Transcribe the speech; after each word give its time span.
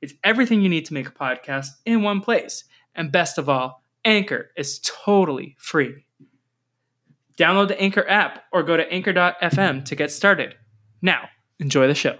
It's 0.00 0.14
everything 0.24 0.60
you 0.60 0.68
need 0.68 0.86
to 0.86 0.94
make 0.94 1.08
a 1.08 1.12
podcast 1.12 1.68
in 1.84 2.02
one 2.02 2.20
place. 2.20 2.64
And 2.94 3.12
best 3.12 3.38
of 3.38 3.48
all, 3.48 3.82
Anchor 4.04 4.50
is 4.56 4.80
totally 4.80 5.56
free. 5.58 6.04
Download 7.38 7.68
the 7.68 7.80
Anchor 7.80 8.08
app 8.08 8.44
or 8.52 8.62
go 8.62 8.76
to 8.76 8.90
anchor.fm 8.90 9.84
to 9.84 9.96
get 9.96 10.10
started. 10.10 10.54
Now, 11.02 11.28
enjoy 11.58 11.86
the 11.86 11.94
show. 11.94 12.18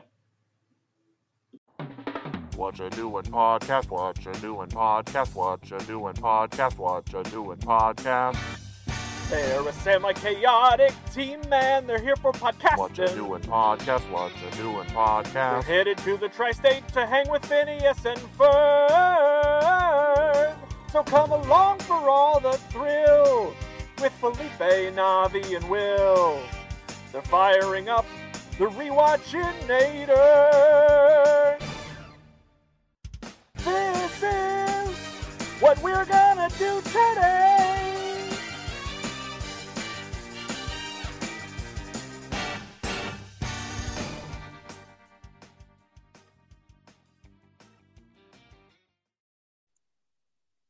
What 2.57 2.79
you 2.79 2.89
doing 2.91 3.25
podcast? 3.25 3.91
What 3.91 4.25
you 4.25 4.33
doing 4.34 4.69
podcast? 4.69 5.34
What 5.34 5.70
you 5.70 5.79
doing 5.81 6.15
podcast? 6.15 6.79
What 6.79 7.12
you 7.12 7.23
doing 7.25 7.59
podcast? 7.59 8.66
They're 9.29 9.66
a 9.66 9.73
semi-chaotic 9.73 10.93
team, 11.12 11.41
man. 11.48 11.89
They're 11.89 12.01
here 12.01 12.15
for 12.15 12.30
podcasting. 12.30 12.79
What 12.79 12.97
you 12.97 13.09
doing 13.09 13.43
podcast? 13.43 14.09
What 14.11 14.30
you 14.41 14.48
doing 14.57 14.87
podcast? 14.87 15.33
They're 15.33 15.62
headed 15.62 15.98
to 15.98 16.17
the 16.17 16.29
tri-state 16.29 16.87
to 16.89 17.05
hang 17.05 17.29
with 17.29 17.45
Phineas 17.45 18.05
and 18.05 18.20
Ferb. 18.39 20.55
So 20.93 21.03
come 21.03 21.33
along 21.33 21.81
for 21.81 22.09
all 22.09 22.39
the 22.39 22.53
thrill 22.70 23.53
with 24.00 24.12
Felipe, 24.12 24.95
Navi, 24.95 25.56
and 25.56 25.69
Will. 25.69 26.41
They're 27.11 27.20
firing 27.22 27.89
up 27.89 28.06
the 28.59 28.67
rewatchinator. 28.67 31.59
This 33.56 34.22
is 34.22 34.97
what 35.61 35.83
we're 35.83 36.05
gonna 36.05 36.48
do 36.59 36.81
today. 36.83 37.86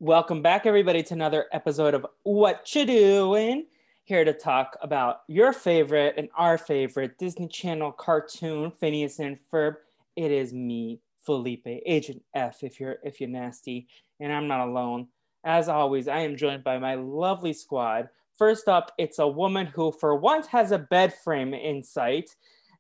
Welcome 0.07 0.41
back, 0.41 0.67
everybody, 0.67 1.03
to 1.03 1.15
another 1.15 1.47
episode 1.51 1.93
of 1.93 2.07
What 2.23 2.73
You 2.77 2.87
Doing. 2.87 3.67
Here 4.05 4.25
to 4.25 4.33
talk 4.33 4.77
about 4.81 5.23
your 5.27 5.53
favorite 5.53 6.15
and 6.17 6.29
our 6.39 6.59
favorite 6.59 7.19
Disney 7.19 7.49
Channel 7.49 7.91
cartoon, 7.91 8.71
Phineas 8.71 9.19
and 9.19 9.37
Ferb. 9.53 9.75
It 10.15 10.31
is 10.31 10.53
me, 10.53 11.01
Felipe, 11.23 11.67
Agent 11.67 12.23
F, 12.35 12.63
if 12.63 12.79
you're 12.79 12.99
if 13.03 13.21
you're 13.21 13.29
nasty, 13.29 13.89
and 14.21 14.33
I'm 14.33 14.47
not 14.47 14.69
alone. 14.69 15.09
As 15.43 15.69
always, 15.69 16.07
I 16.07 16.21
am 16.21 16.37
joined 16.37 16.63
by 16.63 16.79
my 16.79 16.95
lovely 16.95 17.53
squad. 17.53 18.09
First 18.39 18.69
up, 18.69 18.93
it's 18.99 19.19
a 19.19 19.27
woman 19.27 19.67
who, 19.67 19.91
for 19.91 20.15
once, 20.15 20.47
has 20.47 20.71
a 20.71 20.79
bed 20.79 21.15
frame 21.15 21.53
in 21.53 21.83
sight. 21.83 22.31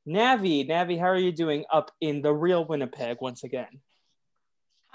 Navi, 0.07 0.65
Navi, 0.65 0.97
how 0.97 1.07
are 1.07 1.19
you 1.19 1.33
doing 1.33 1.65
up 1.73 1.91
in 2.01 2.23
the 2.23 2.33
real 2.33 2.65
Winnipeg 2.65 3.17
once 3.21 3.43
again? 3.43 3.81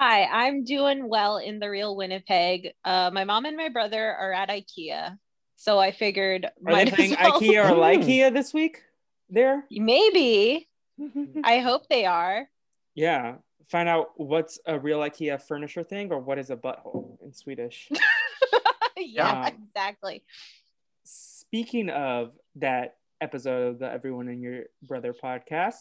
Hi, 0.01 0.23
I'm 0.23 0.63
doing 0.63 1.07
well 1.07 1.37
in 1.37 1.59
the 1.59 1.69
real 1.69 1.95
Winnipeg. 1.95 2.73
Uh, 2.83 3.11
my 3.13 3.23
mom 3.23 3.45
and 3.45 3.55
my 3.55 3.69
brother 3.69 4.03
are 4.15 4.33
at 4.33 4.49
IKEA, 4.49 5.15
so 5.57 5.77
I 5.77 5.91
figured 5.91 6.45
Are 6.45 6.51
they 6.65 6.71
might 6.71 6.87
as 6.87 6.93
playing 6.95 7.15
well- 7.21 7.39
IKEA 7.39 7.69
or. 7.71 7.75
Ikea 7.99 8.33
this 8.33 8.51
week? 8.51 8.81
There? 9.29 9.63
Maybe. 9.69 10.67
I 11.43 11.59
hope 11.59 11.87
they 11.87 12.05
are. 12.07 12.49
Yeah. 12.95 13.35
Find 13.67 13.87
out 13.87 14.07
what's 14.17 14.59
a 14.65 14.79
real 14.79 15.01
IKEA 15.01 15.39
furniture 15.39 15.83
thing 15.83 16.11
or 16.11 16.17
what 16.19 16.39
is 16.39 16.49
a 16.49 16.57
butthole 16.57 17.21
in 17.23 17.31
Swedish. 17.31 17.87
yeah, 18.97 19.43
Um, 19.49 19.53
exactly. 19.67 20.23
Speaking 21.03 21.91
of 21.91 22.31
that 22.55 22.95
episode 23.21 23.67
of 23.67 23.77
the 23.79 23.85
Everyone 23.91 24.29
and 24.29 24.41
Your 24.41 24.63
Brother 24.81 25.13
podcast, 25.13 25.75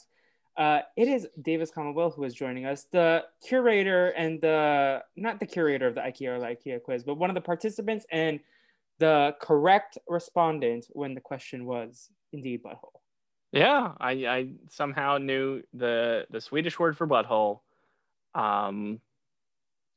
uh, 0.56 0.80
it 0.96 1.08
is 1.08 1.26
Davis 1.40 1.70
Commonwealth 1.70 2.14
who 2.16 2.24
is 2.24 2.34
joining 2.34 2.66
us, 2.66 2.86
the 2.92 3.24
curator 3.46 4.08
and 4.10 4.40
the 4.40 5.02
not 5.16 5.40
the 5.40 5.46
curator 5.46 5.86
of 5.86 5.94
the 5.94 6.00
IKEA 6.00 6.36
or 6.36 6.40
the 6.40 6.46
IKEA 6.46 6.82
quiz, 6.82 7.04
but 7.04 7.14
one 7.16 7.30
of 7.30 7.34
the 7.34 7.40
participants 7.40 8.04
and 8.10 8.40
the 8.98 9.34
correct 9.40 9.96
respondent 10.08 10.86
when 10.90 11.14
the 11.14 11.20
question 11.20 11.64
was 11.64 12.10
indeed 12.32 12.62
butthole. 12.62 13.00
Yeah, 13.52 13.92
I, 13.98 14.10
I 14.26 14.48
somehow 14.68 15.18
knew 15.18 15.62
the 15.72 16.26
the 16.30 16.40
Swedish 16.40 16.78
word 16.78 16.96
for 16.96 17.06
butthole. 17.06 17.60
Um, 18.34 19.00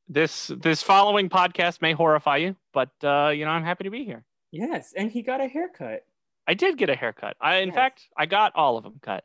this 0.08 0.47
this 0.47 0.81
following 0.81 1.30
podcast 1.30 1.81
may 1.81 1.94
horrify 1.94 2.38
you, 2.38 2.56
but 2.74 2.90
uh, 3.03 3.30
you 3.30 3.46
know 3.46 3.52
I'm 3.52 3.63
happy 3.63 3.84
to 3.86 3.90
be 3.92 4.06
here. 4.06 4.24
Yes, 4.52 4.94
and 4.96 5.12
he 5.12 5.22
got 5.22 5.42
a 5.42 5.47
haircut. 5.47 6.06
I 6.47 6.53
did 6.56 6.78
get 6.78 6.90
a 6.90 6.96
haircut. 6.96 7.38
I 7.40 7.58
in 7.58 7.69
Yes. 7.69 7.75
fact 7.75 8.08
I 8.18 8.25
got 8.25 8.53
all 8.56 8.78
of 8.78 8.84
them 8.84 9.00
cut. 9.02 9.24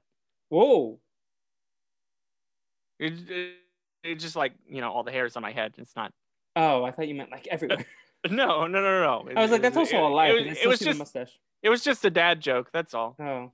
Whoa. 0.50 1.00
It, 2.98 3.12
it, 3.30 3.52
it's 4.04 4.22
just 4.22 4.36
like 4.36 4.52
you 4.68 4.80
know 4.80 4.90
all 4.92 5.02
the 5.02 5.12
hairs 5.12 5.36
on 5.36 5.42
my 5.42 5.52
head. 5.52 5.74
It's 5.78 5.94
not. 5.96 6.12
Oh, 6.56 6.84
I 6.84 6.90
thought 6.90 7.08
you 7.08 7.14
meant 7.14 7.30
like 7.30 7.46
everywhere. 7.50 7.84
No, 8.28 8.66
no, 8.66 8.80
no, 8.80 9.00
no. 9.00 9.30
I 9.36 9.42
was 9.42 9.52
like, 9.52 9.62
that's 9.62 9.76
also 9.76 10.04
a 10.04 10.08
lie. 10.08 10.30
It, 10.30 10.48
was- 10.48 10.58
it 10.58 10.66
was 10.66 10.80
just 10.80 10.98
mustache. 10.98 11.38
it 11.62 11.68
was 11.70 11.84
just 11.84 12.04
a 12.04 12.10
dad 12.10 12.40
joke. 12.40 12.68
That's 12.72 12.92
all. 12.92 13.14
Oh, 13.20 13.52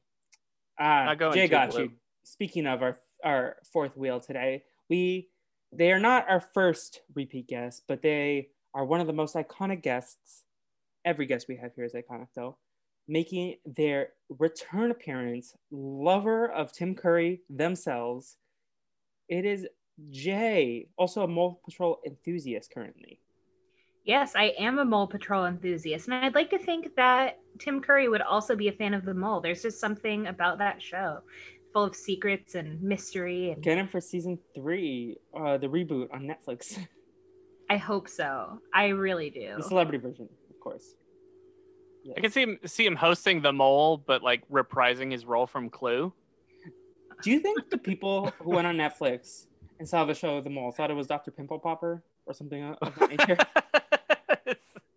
ah, 0.80 1.14
going 1.14 1.34
Jay 1.34 1.48
got 1.48 1.70
blue. 1.70 1.82
you. 1.82 1.90
Speaking 2.24 2.66
of 2.66 2.82
our 2.82 2.98
our 3.22 3.56
fourth 3.74 3.94
wheel 3.94 4.20
today, 4.20 4.62
we 4.88 5.28
they 5.70 5.92
are 5.92 5.98
not 5.98 6.30
our 6.30 6.40
first 6.40 7.02
repeat 7.14 7.46
guests, 7.46 7.82
but 7.86 8.00
they 8.00 8.48
are 8.72 8.86
one 8.86 9.00
of 9.00 9.06
the 9.06 9.12
most 9.12 9.34
iconic 9.34 9.82
guests. 9.82 10.44
Every 11.04 11.26
guest 11.26 11.44
we 11.46 11.56
have 11.56 11.74
here 11.74 11.84
is 11.84 11.92
iconic, 11.92 12.28
though. 12.34 12.56
Making 13.06 13.56
their 13.66 14.08
return 14.38 14.90
appearance, 14.90 15.54
lover 15.70 16.50
of 16.50 16.72
Tim 16.72 16.94
Curry 16.94 17.42
themselves. 17.50 18.38
It 19.28 19.44
is 19.44 19.66
Jay, 20.10 20.88
also 20.96 21.22
a 21.22 21.28
Mole 21.28 21.60
Patrol 21.64 22.00
enthusiast 22.06 22.70
currently. 22.72 23.20
Yes, 24.04 24.34
I 24.36 24.54
am 24.58 24.78
a 24.78 24.84
Mole 24.84 25.06
Patrol 25.06 25.46
enthusiast, 25.46 26.08
and 26.08 26.16
I'd 26.16 26.34
like 26.34 26.50
to 26.50 26.58
think 26.58 26.94
that 26.96 27.38
Tim 27.58 27.80
Curry 27.80 28.08
would 28.08 28.20
also 28.20 28.54
be 28.54 28.68
a 28.68 28.72
fan 28.72 28.92
of 28.92 29.04
the 29.04 29.14
mole. 29.14 29.40
There's 29.40 29.62
just 29.62 29.80
something 29.80 30.26
about 30.26 30.58
that 30.58 30.82
show, 30.82 31.20
full 31.72 31.84
of 31.84 31.96
secrets 31.96 32.54
and 32.54 32.82
mystery, 32.82 33.52
and 33.52 33.62
Get 33.62 33.78
him 33.78 33.88
for 33.88 34.02
season 34.02 34.38
three, 34.54 35.16
uh, 35.34 35.56
the 35.56 35.68
reboot 35.68 36.12
on 36.12 36.28
Netflix, 36.28 36.78
I 37.70 37.76
hope 37.76 38.08
so. 38.08 38.60
I 38.74 38.88
really 38.88 39.30
do. 39.30 39.54
the 39.56 39.62
celebrity 39.62 39.98
version, 39.98 40.28
of 40.50 40.60
course. 40.60 40.94
I 42.16 42.20
can 42.20 42.30
see 42.30 42.42
him 42.42 42.58
see 42.66 42.84
him 42.84 42.96
hosting 42.96 43.40
the 43.40 43.52
mole, 43.52 43.96
but 43.96 44.22
like 44.22 44.46
reprising 44.50 45.10
his 45.10 45.24
role 45.24 45.46
from 45.46 45.70
Clue. 45.70 46.12
Do 47.22 47.30
you 47.30 47.40
think 47.40 47.70
the 47.70 47.78
people 47.78 48.32
who 48.40 48.50
went 48.50 48.66
on 48.66 48.76
Netflix 48.76 49.46
and 49.78 49.88
saw 49.88 50.04
the 50.04 50.14
show 50.14 50.40
The 50.40 50.50
Mole 50.50 50.72
thought 50.72 50.90
it 50.90 50.94
was 50.94 51.06
Dr. 51.06 51.30
Pimple 51.30 51.58
Popper 51.58 52.02
or 52.26 52.34
something 52.34 52.62
of 52.64 52.94
that 52.98 53.10
nature? 53.18 53.36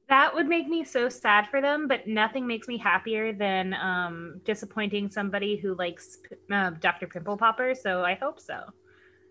That 0.10 0.34
would 0.34 0.48
make 0.48 0.68
me 0.70 0.86
so 0.86 1.10
sad 1.10 1.48
for 1.50 1.60
them, 1.62 1.88
but 1.88 2.08
nothing 2.08 2.48
makes 2.48 2.68
me 2.70 2.78
happier 2.78 3.34
than 3.34 3.74
um, 3.74 4.40
disappointing 4.46 5.10
somebody 5.12 5.58
who 5.58 5.76
likes 5.76 6.20
uh, 6.52 6.70
Dr. 6.80 7.08
Pimple 7.08 7.36
Popper. 7.38 7.76
So 7.76 8.04
I 8.04 8.16
hope 8.16 8.40
so. 8.40 8.62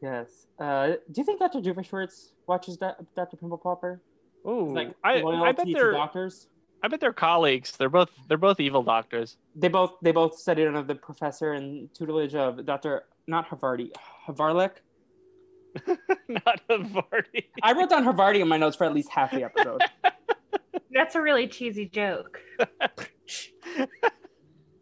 yes. 0.03 0.47
Uh, 0.59 0.89
do 1.11 1.21
you 1.21 1.25
think 1.25 1.41
Dr. 1.41 1.61
Doofenshmirtz 1.61 2.33
watches 2.47 2.77
Do- 2.77 2.91
Dr. 3.15 3.37
Pimple 3.39 3.59
Popper? 3.59 4.03
oh 4.45 4.65
Like 4.65 4.95
I, 5.03 5.23
I 5.23 5.53
bet 5.53 5.67
to 5.67 5.73
they're 5.73 5.93
doctors. 5.93 6.49
I 6.83 6.89
bet 6.89 7.01
they're 7.01 7.13
colleagues. 7.13 7.73
They're 7.77 7.89
both 7.89 8.11
they're 8.29 8.39
both 8.39 8.61
evil 8.61 8.83
doctors. 8.83 9.37
They 9.55 9.69
both 9.69 9.95
they 10.03 10.13
both 10.13 10.39
studied 10.39 10.67
under 10.67 10.83
the 10.83 10.95
professor 10.95 11.53
and 11.53 11.93
tutelage 11.95 12.35
of 12.35 12.65
Dr. 12.65 13.05
Not 13.27 13.49
Havarti, 13.49 13.91
Havarlik. 14.27 14.73
Not 16.29 16.61
a 16.71 17.03
party. 17.03 17.51
I 17.63 17.73
wrote 17.73 17.91
down 17.91 18.05
Havarti 18.05 18.41
in 18.41 18.49
my 18.49 18.57
notes 18.57 18.77
for 18.77 18.85
at 18.85 18.95
least 18.95 19.11
half 19.11 19.31
the 19.31 19.45
episode. 19.45 19.83
That's 20.91 21.15
a 21.15 21.21
really 21.21 21.47
cheesy 21.49 21.87
joke. 21.87 22.41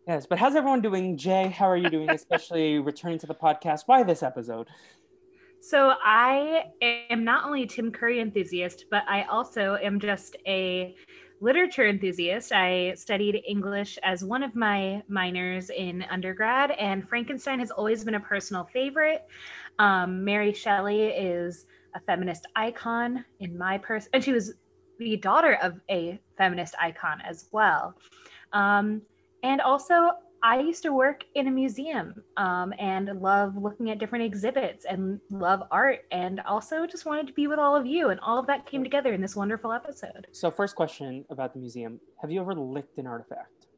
yes, 0.06 0.26
but 0.26 0.38
how's 0.38 0.55
everyone 0.55 0.81
doing? 0.81 1.17
Jay, 1.17 1.49
how 1.49 1.69
are 1.69 1.76
you 1.76 1.91
doing? 1.91 2.11
Especially 2.11 2.79
returning 2.79 3.19
to 3.20 3.26
the 3.26 3.35
podcast. 3.35 3.82
Why 3.87 4.02
this 4.05 4.23
episode? 4.23 4.69
So 5.61 5.94
I 6.05 6.67
am 7.11 7.25
not 7.25 7.46
only 7.46 7.62
a 7.62 7.67
Tim 7.67 7.91
Curry 7.91 8.20
enthusiast, 8.20 8.85
but 8.91 9.02
I 9.08 9.23
also 9.23 9.76
am 9.82 9.99
just 9.99 10.37
a 10.46 10.94
literature 11.44 11.87
enthusiast. 11.87 12.52
I 12.52 12.94
studied 12.94 13.43
English 13.46 13.99
as 14.02 14.25
one 14.25 14.43
of 14.43 14.56
my 14.56 15.02
minors 15.08 15.69
in 15.69 16.02
undergrad, 16.11 16.70
and 16.70 17.06
Frankenstein 17.06 17.58
has 17.58 17.70
always 17.70 18.02
been 18.02 18.14
a 18.14 18.20
personal 18.20 18.64
favorite. 18.73 19.26
Um, 19.79 20.25
Mary 20.25 20.55
Shelley 20.55 21.02
is 21.02 21.67
a 21.94 22.00
feminist 22.00 22.46
icon 22.56 23.26
in 23.41 23.58
my 23.58 23.76
person, 23.76 24.08
and 24.14 24.25
she 24.25 24.32
was 24.32 24.55
the 24.99 25.19
daughter 25.19 25.58
of 25.62 25.79
a 25.91 26.19
feminist 26.38 26.75
icon 26.81 27.20
as 27.20 27.46
well. 27.52 27.94
Um, 28.55 29.02
and 29.43 29.61
also, 29.61 30.12
I 30.44 30.61
used 30.61 30.82
to 30.82 30.93
work 30.93 31.25
in 31.35 31.49
a 31.49 31.50
museum 31.50 32.23
um, 32.37 32.75
and 32.79 33.06
love 33.23 33.56
looking 33.56 33.88
at 33.91 33.99
different 33.99 34.26
exhibits 34.26 34.85
and 34.85 35.19
love 35.31 35.62
art, 35.70 36.00
and 36.11 36.38
also 36.41 36.87
just 36.87 37.06
wanted 37.06 37.26
to 37.29 37.32
be 37.32 37.46
with 37.46 37.58
all 37.58 37.75
of 37.75 37.87
you. 37.87 38.11
And 38.11 38.20
all 38.20 38.38
of 38.38 38.46
that 38.49 38.67
came 38.67 38.85
together 38.85 39.14
in 39.14 39.23
this 39.23 39.35
wonderful 39.35 39.73
episode. 39.73 40.26
So, 40.32 40.50
first 40.50 40.76
question 40.76 41.25
about 41.31 41.55
the 41.55 41.61
museum 41.61 41.99
Have 42.20 42.31
you 42.31 42.43
ever 42.43 42.55
licked 42.55 42.99
an 42.99 43.06
artifact? 43.06 43.69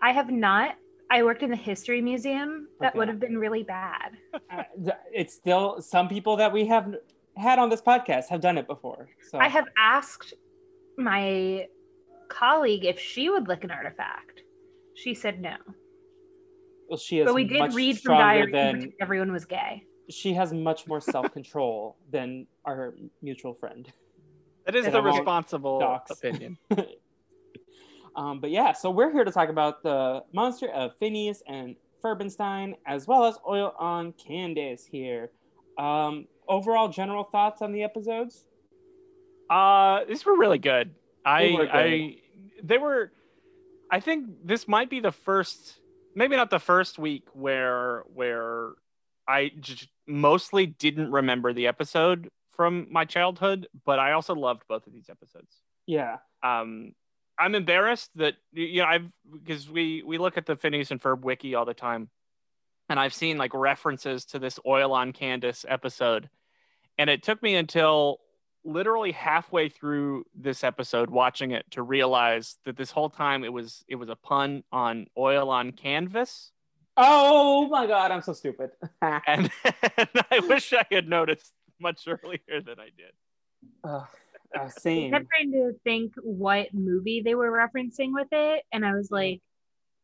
I 0.00 0.12
have 0.12 0.30
not. 0.30 0.76
I 1.10 1.24
worked 1.24 1.42
in 1.42 1.50
the 1.50 1.56
history 1.56 2.00
museum. 2.00 2.68
That 2.80 2.92
Okay. 2.92 2.98
would 3.00 3.08
have 3.08 3.18
been 3.18 3.36
really 3.36 3.64
bad. 3.64 4.12
Uh, 4.32 4.62
it's 5.12 5.34
still 5.34 5.82
some 5.82 6.08
people 6.08 6.36
that 6.36 6.52
we 6.52 6.66
have 6.66 6.94
had 7.36 7.58
on 7.58 7.68
this 7.68 7.82
podcast 7.82 8.28
have 8.28 8.40
done 8.40 8.58
it 8.58 8.68
before. 8.68 9.08
So 9.28 9.38
I 9.40 9.48
have 9.48 9.66
asked 9.76 10.34
my 10.96 11.66
colleague 12.28 12.84
if 12.84 13.00
she 13.00 13.28
would 13.28 13.48
lick 13.48 13.64
an 13.64 13.72
artifact. 13.72 14.43
She 14.94 15.14
said 15.14 15.40
no. 15.40 15.56
well, 16.88 16.98
she 16.98 17.18
is 17.20 17.26
But 17.26 17.34
we 17.34 17.44
did 17.44 17.58
much 17.58 17.74
read 17.74 17.96
from 17.96 18.16
stronger 18.16 18.46
diary 18.46 18.52
than 18.52 18.92
everyone 19.00 19.32
was 19.32 19.44
gay. 19.44 19.84
she 20.10 20.34
has 20.34 20.52
much 20.52 20.86
more 20.86 21.00
self 21.00 21.32
control 21.32 21.96
than 22.10 22.46
our 22.64 22.94
mutual 23.22 23.54
friend. 23.54 23.90
That 24.66 24.74
is 24.76 24.86
the 24.86 25.02
responsible 25.02 25.78
dox. 25.80 26.10
opinion. 26.12 26.56
um, 28.16 28.40
but 28.40 28.50
yeah, 28.50 28.72
so 28.72 28.90
we're 28.90 29.12
here 29.12 29.24
to 29.24 29.30
talk 29.30 29.48
about 29.48 29.82
the 29.82 30.22
monster 30.32 30.68
of 30.70 30.96
Phineas 30.96 31.42
and 31.46 31.76
Ferbenstein, 32.02 32.74
as 32.86 33.06
well 33.06 33.24
as 33.24 33.36
Oil 33.48 33.74
on 33.78 34.12
Candace 34.12 34.86
here. 34.86 35.30
Um, 35.78 36.26
overall, 36.48 36.88
general 36.88 37.24
thoughts 37.24 37.60
on 37.62 37.72
the 37.72 37.82
episodes? 37.82 38.46
Uh, 39.50 40.04
these 40.06 40.24
were 40.24 40.36
really 40.36 40.58
good. 40.58 40.94
I, 41.26 41.42
They 41.42 41.52
were 41.52 41.66
good. 41.66 41.74
I, 41.74 42.16
they 42.62 42.78
were. 42.78 43.12
I 43.94 44.00
think 44.00 44.26
this 44.44 44.66
might 44.66 44.90
be 44.90 44.98
the 44.98 45.12
first, 45.12 45.78
maybe 46.16 46.34
not 46.34 46.50
the 46.50 46.58
first 46.58 46.98
week 46.98 47.28
where 47.32 48.02
where 48.12 48.70
I 49.28 49.52
j- 49.60 49.86
mostly 50.08 50.66
didn't 50.66 51.12
remember 51.12 51.52
the 51.52 51.68
episode 51.68 52.28
from 52.50 52.88
my 52.90 53.04
childhood, 53.04 53.68
but 53.86 54.00
I 54.00 54.12
also 54.12 54.34
loved 54.34 54.64
both 54.68 54.88
of 54.88 54.92
these 54.92 55.08
episodes. 55.08 55.60
Yeah, 55.86 56.16
Um, 56.42 56.94
I'm 57.38 57.54
embarrassed 57.54 58.10
that 58.16 58.34
you 58.52 58.82
know 58.82 58.88
I've 58.88 59.06
because 59.44 59.70
we 59.70 60.02
we 60.02 60.18
look 60.18 60.36
at 60.36 60.46
the 60.46 60.56
Phineas 60.56 60.90
and 60.90 61.00
Ferb 61.00 61.20
wiki 61.20 61.54
all 61.54 61.64
the 61.64 61.72
time, 61.72 62.10
and 62.88 62.98
I've 62.98 63.14
seen 63.14 63.38
like 63.38 63.54
references 63.54 64.24
to 64.26 64.40
this 64.40 64.58
oil 64.66 64.92
on 64.92 65.12
Candace 65.12 65.64
episode, 65.68 66.28
and 66.98 67.08
it 67.08 67.22
took 67.22 67.40
me 67.44 67.54
until 67.54 68.18
literally 68.64 69.12
halfway 69.12 69.68
through 69.68 70.24
this 70.34 70.64
episode 70.64 71.10
watching 71.10 71.50
it 71.52 71.64
to 71.70 71.82
realize 71.82 72.56
that 72.64 72.76
this 72.76 72.90
whole 72.90 73.10
time 73.10 73.44
it 73.44 73.52
was 73.52 73.84
it 73.88 73.96
was 73.96 74.08
a 74.08 74.16
pun 74.16 74.62
on 74.72 75.06
oil 75.18 75.50
on 75.50 75.72
canvas 75.72 76.50
Oh 76.96 77.66
my 77.68 77.88
god, 77.88 78.12
I'm 78.12 78.22
so 78.22 78.32
stupid. 78.32 78.70
and, 79.02 79.50
and 79.96 80.08
i 80.30 80.38
wish 80.40 80.72
i 80.72 80.84
had 80.90 81.08
noticed 81.08 81.52
much 81.80 82.06
earlier 82.06 82.60
than 82.64 82.78
i 82.78 82.90
did 82.96 83.12
Ugh, 83.84 84.06
uh, 84.56 84.62
I 84.62 84.68
same. 84.68 85.10
kept 85.10 85.26
trying 85.36 85.52
to 85.52 85.72
think 85.84 86.12
what 86.22 86.72
movie 86.72 87.22
they 87.24 87.34
were 87.34 87.50
referencing 87.50 88.12
with 88.12 88.28
it, 88.30 88.62
and 88.72 88.84
I 88.86 88.92
was 88.92 89.10
like, 89.10 89.40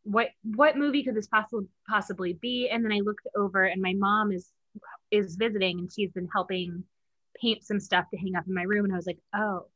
"What 0.03 0.29
what 0.43 0.77
movie 0.77 1.05
could 1.05 1.15
this 1.15 1.29
possibly 1.29 1.67
possibly 1.89 2.33
be?" 2.33 2.69
And 2.69 2.85
then 2.85 2.93
I 2.93 3.01
looked 3.01 3.27
over, 3.37 3.65
and 3.65 3.81
my 3.81 3.93
mom 3.95 4.33
is 4.33 4.51
is 5.11 5.37
visiting, 5.37 5.79
and 5.79 5.93
she's 5.93 6.11
been 6.13 6.29
helping 6.33 6.85
paint 7.41 7.65
some 7.65 7.81
stuff 7.81 8.07
to 8.11 8.19
hang 8.19 8.37
up 8.37 8.47
in 8.47 8.55
my 8.55 8.63
room, 8.63 8.85
and 8.85 8.93
I 8.93 8.97
was 8.97 9.07
like, 9.07 9.21
"Oh, 9.35 9.67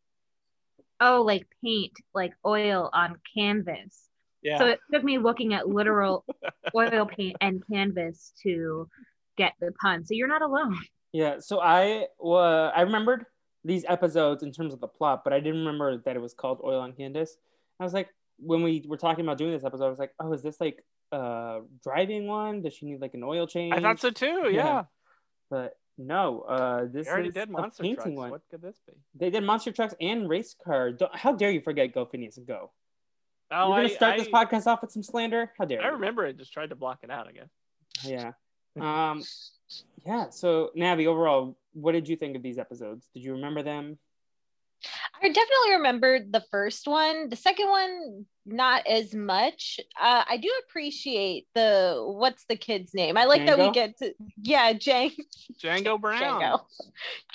oh, 1.01 1.23
like 1.23 1.47
paint, 1.63 1.93
like 2.15 2.35
oil 2.45 2.91
on 2.93 3.17
canvas." 3.35 4.09
yeah 4.43 4.59
So 4.59 4.67
it 4.67 4.81
took 4.93 5.03
me 5.03 5.19
looking 5.19 5.55
at 5.55 5.69
literal 5.69 6.25
oil 6.75 7.07
paint 7.07 7.37
and 7.41 7.63
canvas 7.67 8.33
to 8.43 8.89
get 9.37 9.55
the 9.61 9.73
pun. 9.73 10.05
So 10.05 10.15
you're 10.15 10.29
not 10.29 10.43
alone. 10.43 10.79
Yeah, 11.13 11.37
so 11.41 11.61
I 11.61 12.07
uh, 12.23 12.69
I 12.69 12.83
remembered 12.83 13.27
these 13.65 13.85
episodes 13.89 14.43
in 14.43 14.53
terms 14.53 14.75
of 14.75 14.81
the 14.81 14.89
plot, 14.89 15.23
but 15.25 15.33
I 15.33 15.41
didn't 15.41 15.61
remember 15.61 15.99
that 16.05 16.17
it 16.17 16.21
was 16.21 16.35
called 16.35 16.61
Oil 16.63 16.81
on 16.81 16.93
Canvas. 16.93 17.37
I 17.81 17.85
was 17.85 17.95
like, 17.95 18.09
when 18.39 18.63
we 18.63 18.85
were 18.87 18.97
talking 18.97 19.25
about 19.25 19.39
doing 19.39 19.53
this 19.53 19.65
episode, 19.65 19.87
I 19.87 19.89
was 19.89 19.99
like, 19.99 20.13
oh, 20.21 20.33
is 20.33 20.43
this 20.43 20.61
like 20.61 20.85
a 21.13 21.61
driving 21.83 22.27
one? 22.27 22.63
Does 22.63 22.75
she 22.75 22.87
need 22.87 23.01
like 23.01 23.15
an 23.15 23.23
oil 23.23 23.47
change? 23.47 23.75
i 23.75 23.81
thought 23.81 24.01
so 24.01 24.11
too 24.11 24.49
yeah, 24.51 24.51
Yeah. 24.51 24.83
But 25.51 25.77
no, 25.99 26.41
uh, 26.43 26.87
this 26.91 27.07
they 27.07 27.13
already 27.13 27.29
is 27.29 27.35
did 27.35 27.49
a 27.51 27.71
painting 27.71 27.95
trucks 27.95 28.11
one. 28.11 28.31
what 28.31 28.43
could 28.51 28.63
this 28.63 28.81
be 28.87 28.95
They 29.15 29.31
did 29.31 29.45
monster 29.45 29.73
trucks 29.73 29.95
and 30.01 30.29
race 30.29 30.55
car. 30.65 30.93
Don't, 30.93 31.15
how 31.15 31.33
dare 31.33 31.51
you 31.51 31.61
forget 31.61 31.93
Go 31.95 32.05
Phineas 32.05 32.37
and 32.37 32.47
Go? 32.47 32.73
oh 33.51 33.69
You're 33.69 33.77
gonna 33.77 33.89
I, 33.89 33.95
start 33.95 34.15
I, 34.15 34.19
this 34.19 34.29
podcast 34.29 34.67
off 34.67 34.83
with 34.83 34.91
some 34.93 35.03
slander? 35.03 35.53
How 35.59 35.65
dare 35.65 35.83
I 35.83 35.87
you? 35.87 35.93
remember 35.93 36.27
it 36.27 36.37
just 36.39 36.53
tried 36.53 36.71
to 36.71 36.77
block 36.77 37.01
it 37.03 37.11
out 37.11 37.29
i 37.29 37.33
guess 37.33 37.51
Yeah. 38.05 38.33
Um, 38.81 39.23
yeah. 40.05 40.31
So 40.31 40.71
Navi, 40.77 41.07
overall, 41.07 41.57
what 41.75 41.93
did 41.93 42.09
you 42.09 42.17
think 42.17 42.35
of 42.37 42.43
these 42.43 42.59
episodes? 42.59 43.09
Did 43.15 43.23
you 43.23 43.33
remember 43.33 43.63
them? 43.63 43.99
I 45.23 45.29
definitely 45.29 45.73
remember 45.77 46.19
the 46.29 46.43
first 46.51 46.87
one. 46.87 47.29
The 47.29 47.37
second 47.37 47.69
one, 47.69 48.27
not 48.47 48.87
as 48.87 49.15
much. 49.15 49.81
Uh, 50.01 50.25
I 50.29 50.37
do 50.37 50.51
appreciate 50.69 51.47
the 51.55 52.03
what's 52.07 52.45
the 52.49 52.57
kid's 52.57 52.93
name. 52.95 53.17
I 53.17 53.25
like 53.25 53.47
that 53.47 53.59
we 53.59 53.71
get 53.73 53.97
to 53.99 54.13
yeah, 54.43 54.73
Jang 54.73 55.13
django 55.63 56.01
brown 56.01 56.41
Django. 56.41 56.61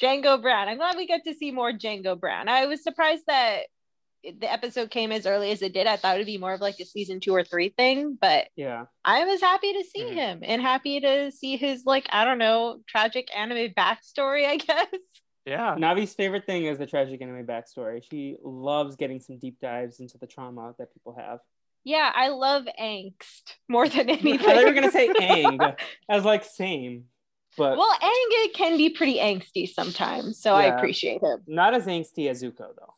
Django 0.01 0.41
Brown. 0.41 0.67
I'm 0.67 0.77
glad 0.77 0.97
we 0.97 1.07
get 1.07 1.23
to 1.25 1.33
see 1.33 1.51
more 1.51 1.71
Django 1.71 2.19
Brown. 2.19 2.47
I 2.49 2.65
was 2.67 2.83
surprised 2.83 3.23
that 3.27 3.61
the 4.23 4.51
episode 4.51 4.91
came 4.91 5.11
as 5.13 5.25
early 5.25 5.49
as 5.51 5.61
it 5.61 5.73
did. 5.73 5.87
I 5.87 5.95
thought 5.95 6.15
it'd 6.15 6.27
be 6.27 6.37
more 6.37 6.53
of 6.53 6.59
like 6.59 6.77
a 6.81 6.85
season 6.85 7.21
two 7.21 7.33
or 7.33 7.43
three 7.43 7.69
thing, 7.69 8.17
but 8.19 8.49
Yeah. 8.57 8.85
I 9.05 9.23
was 9.23 9.39
happy 9.39 9.71
to 9.73 9.83
see 9.85 10.03
Mhm. 10.03 10.13
him 10.13 10.39
and 10.43 10.61
happy 10.61 10.99
to 10.99 11.31
see 11.31 11.55
his 11.55 11.85
like 11.85 12.07
I 12.11 12.25
don't 12.25 12.37
know 12.37 12.81
tragic 12.87 13.29
anime 13.35 13.73
backstory. 13.73 14.45
I 14.45 14.57
guess. 14.67 14.87
Yeah 15.45 15.75
Navi's 15.75 16.13
favorite 16.13 16.45
thing 16.45 16.65
is 16.65 16.77
the 16.77 16.85
tragic 16.85 17.21
anime 17.21 17.45
backstory. 17.45 18.03
She 18.09 18.37
loves 18.43 18.95
getting 18.95 19.19
some 19.19 19.37
deep 19.39 19.57
dives 19.61 19.99
into 19.99 20.17
the 20.17 20.27
trauma 20.27 20.73
that 20.79 20.93
people 20.93 21.15
have. 21.17 21.39
Yeah, 21.85 22.11
I 22.13 22.27
love 22.29 22.65
angst 22.79 23.55
more 23.67 23.87
than 23.87 24.09
I 24.09 24.13
anything. 24.13 24.39
thought 24.39 24.57
you 24.57 24.65
were 24.65 24.73
gonna 24.73 24.91
say 24.91 25.07
Aang. 25.19 25.75
I 26.09 26.15
was 26.15 26.25
like, 26.25 26.43
same, 26.43 27.05
but 27.57 27.77
well, 27.77 27.97
Aang 28.01 28.53
can 28.53 28.77
be 28.77 28.89
pretty 28.89 29.17
angsty 29.17 29.67
sometimes, 29.67 30.41
so 30.41 30.53
I 30.55 30.65
appreciate 30.65 31.21
him. 31.23 31.39
not 31.47 31.73
as 31.73 31.85
angsty 31.85 32.29
as 32.29 32.43
Zuko 32.43 32.57
though. 32.77 32.93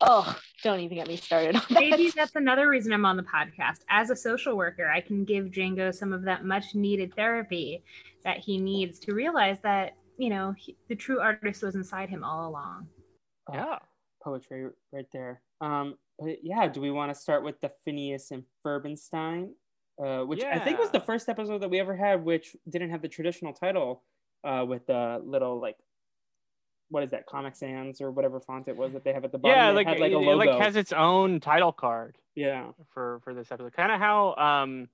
Oh, 0.00 0.36
don't 0.62 0.80
even 0.80 0.96
get 0.98 1.08
me 1.08 1.16
started 1.16 1.56
on 1.56 1.62
that. 1.70 1.80
Maybe 1.80 2.10
that's 2.10 2.34
another 2.36 2.68
reason 2.68 2.92
I'm 2.92 3.06
on 3.06 3.16
the 3.16 3.22
podcast. 3.22 3.78
As 3.88 4.10
a 4.10 4.16
social 4.16 4.54
worker, 4.56 4.90
I 4.90 5.00
can 5.00 5.24
give 5.24 5.46
Django 5.46 5.94
some 5.94 6.12
of 6.12 6.22
that 6.24 6.44
much 6.44 6.74
needed 6.74 7.14
therapy 7.14 7.82
that 8.24 8.38
he 8.38 8.58
needs 8.58 8.98
to 9.00 9.14
realize 9.14 9.58
that, 9.62 9.94
you 10.16 10.30
know, 10.30 10.54
he, 10.56 10.76
the 10.88 10.96
true 10.96 11.20
artist 11.20 11.62
was 11.62 11.74
inside 11.74 12.08
him 12.08 12.24
all 12.24 12.48
along. 12.48 12.88
Oh, 13.48 13.54
yeah 13.54 13.78
poetry 14.24 14.66
right 14.92 15.06
there. 15.12 15.42
Um, 15.60 15.96
but 16.18 16.38
yeah, 16.42 16.66
do 16.66 16.80
we 16.80 16.90
want 16.90 17.14
to 17.14 17.20
start 17.20 17.44
with 17.44 17.60
the 17.60 17.70
Phineas 17.84 18.30
and 18.30 18.44
Ferbenstein, 18.64 19.50
uh, 20.02 20.20
which 20.22 20.42
I 20.42 20.58
think 20.58 20.78
was 20.78 20.90
the 20.90 21.00
first 21.00 21.28
episode 21.28 21.60
that 21.60 21.70
we 21.70 21.78
ever 21.78 21.94
had, 21.94 22.24
which 22.24 22.56
didn't 22.68 22.90
have 22.90 23.02
the 23.02 23.08
traditional 23.08 23.52
title, 23.52 24.02
uh, 24.42 24.64
with 24.66 24.86
the 24.86 25.20
little 25.24 25.60
like, 25.60 25.76
what 26.88 27.02
is 27.02 27.10
that, 27.10 27.26
Comic 27.26 27.56
Sans 27.56 28.00
or 28.00 28.10
whatever 28.10 28.40
font 28.40 28.68
it 28.68 28.76
was 28.76 28.92
that 28.92 29.04
they 29.04 29.12
have 29.12 29.24
at 29.24 29.32
the 29.32 29.38
bottom. 29.38 29.56
yeah 29.56 29.70
It 29.70 29.74
like 29.74 29.86
had, 29.86 30.00
like 30.00 30.12
a 30.12 30.16
it, 30.16 30.18
logo. 30.18 30.40
it, 30.40 30.46
like 30.46 30.60
has 30.60 30.76
its 30.76 30.92
own 30.92 31.40
title 31.40 31.72
card 31.72 32.16
yeah, 32.34 32.66
for 32.92 33.20
for 33.24 33.34
this 33.34 33.50
episode. 33.50 33.72
Kind 33.72 33.92
of 33.92 34.00
how 34.00 34.34
um, 34.36 34.88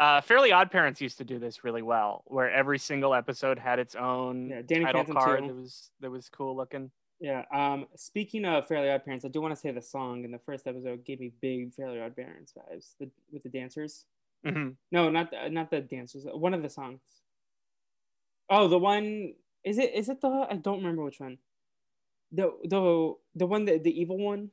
uh, 0.00 0.20
Fairly 0.22 0.50
Odd 0.50 0.70
Parents 0.72 1.00
used 1.00 1.18
to 1.18 1.24
do 1.24 1.38
this 1.38 1.62
really 1.62 1.82
well, 1.82 2.24
where 2.26 2.50
every 2.50 2.78
single 2.78 3.14
episode 3.14 3.58
had 3.58 3.78
its 3.78 3.94
own 3.94 4.48
Yeah, 4.48 4.62
Danny 4.66 4.84
title 4.86 5.04
Phantom 5.04 5.16
card 5.16 5.40
too. 5.42 5.46
that 5.48 5.54
was 5.54 5.90
that 6.00 6.10
was 6.10 6.28
cool 6.28 6.56
looking. 6.56 6.90
yeah. 7.20 7.44
Um, 7.54 7.86
speaking 7.96 8.44
of 8.46 8.66
Fairly 8.66 8.90
Odd 8.90 9.04
Parents, 9.04 9.24
I 9.24 9.28
do 9.28 9.40
want 9.40 9.54
to 9.54 9.60
say 9.60 9.70
the 9.70 9.82
song 9.82 10.24
in 10.24 10.30
the 10.32 10.38
first 10.38 10.66
episode 10.66 11.04
gave 11.04 11.20
me 11.20 11.30
big 11.40 11.72
Fairly 11.74 12.00
Odd 12.00 12.16
Parents 12.16 12.52
vibes. 12.56 12.94
The, 12.98 13.10
with 13.32 13.42
the 13.44 13.50
dancers. 13.50 14.06
Mhm. 14.44 14.76
No, 14.90 15.10
not 15.10 15.30
the, 15.30 15.50
not 15.50 15.70
the 15.70 15.80
dancers. 15.82 16.24
One 16.32 16.54
of 16.54 16.62
the 16.62 16.70
songs. 16.70 17.00
Oh, 18.48 18.68
the 18.68 18.78
one 18.78 19.34
is 19.64 19.76
it? 19.78 19.94
Is 19.94 20.08
it 20.08 20.20
the? 20.22 20.46
I 20.50 20.56
don't 20.56 20.78
remember 20.78 21.04
which 21.04 21.20
one. 21.20 21.38
The 22.32 22.50
the 22.64 23.14
the 23.34 23.46
one 23.46 23.66
that 23.66 23.84
the 23.84 24.00
evil 24.00 24.16
one. 24.18 24.50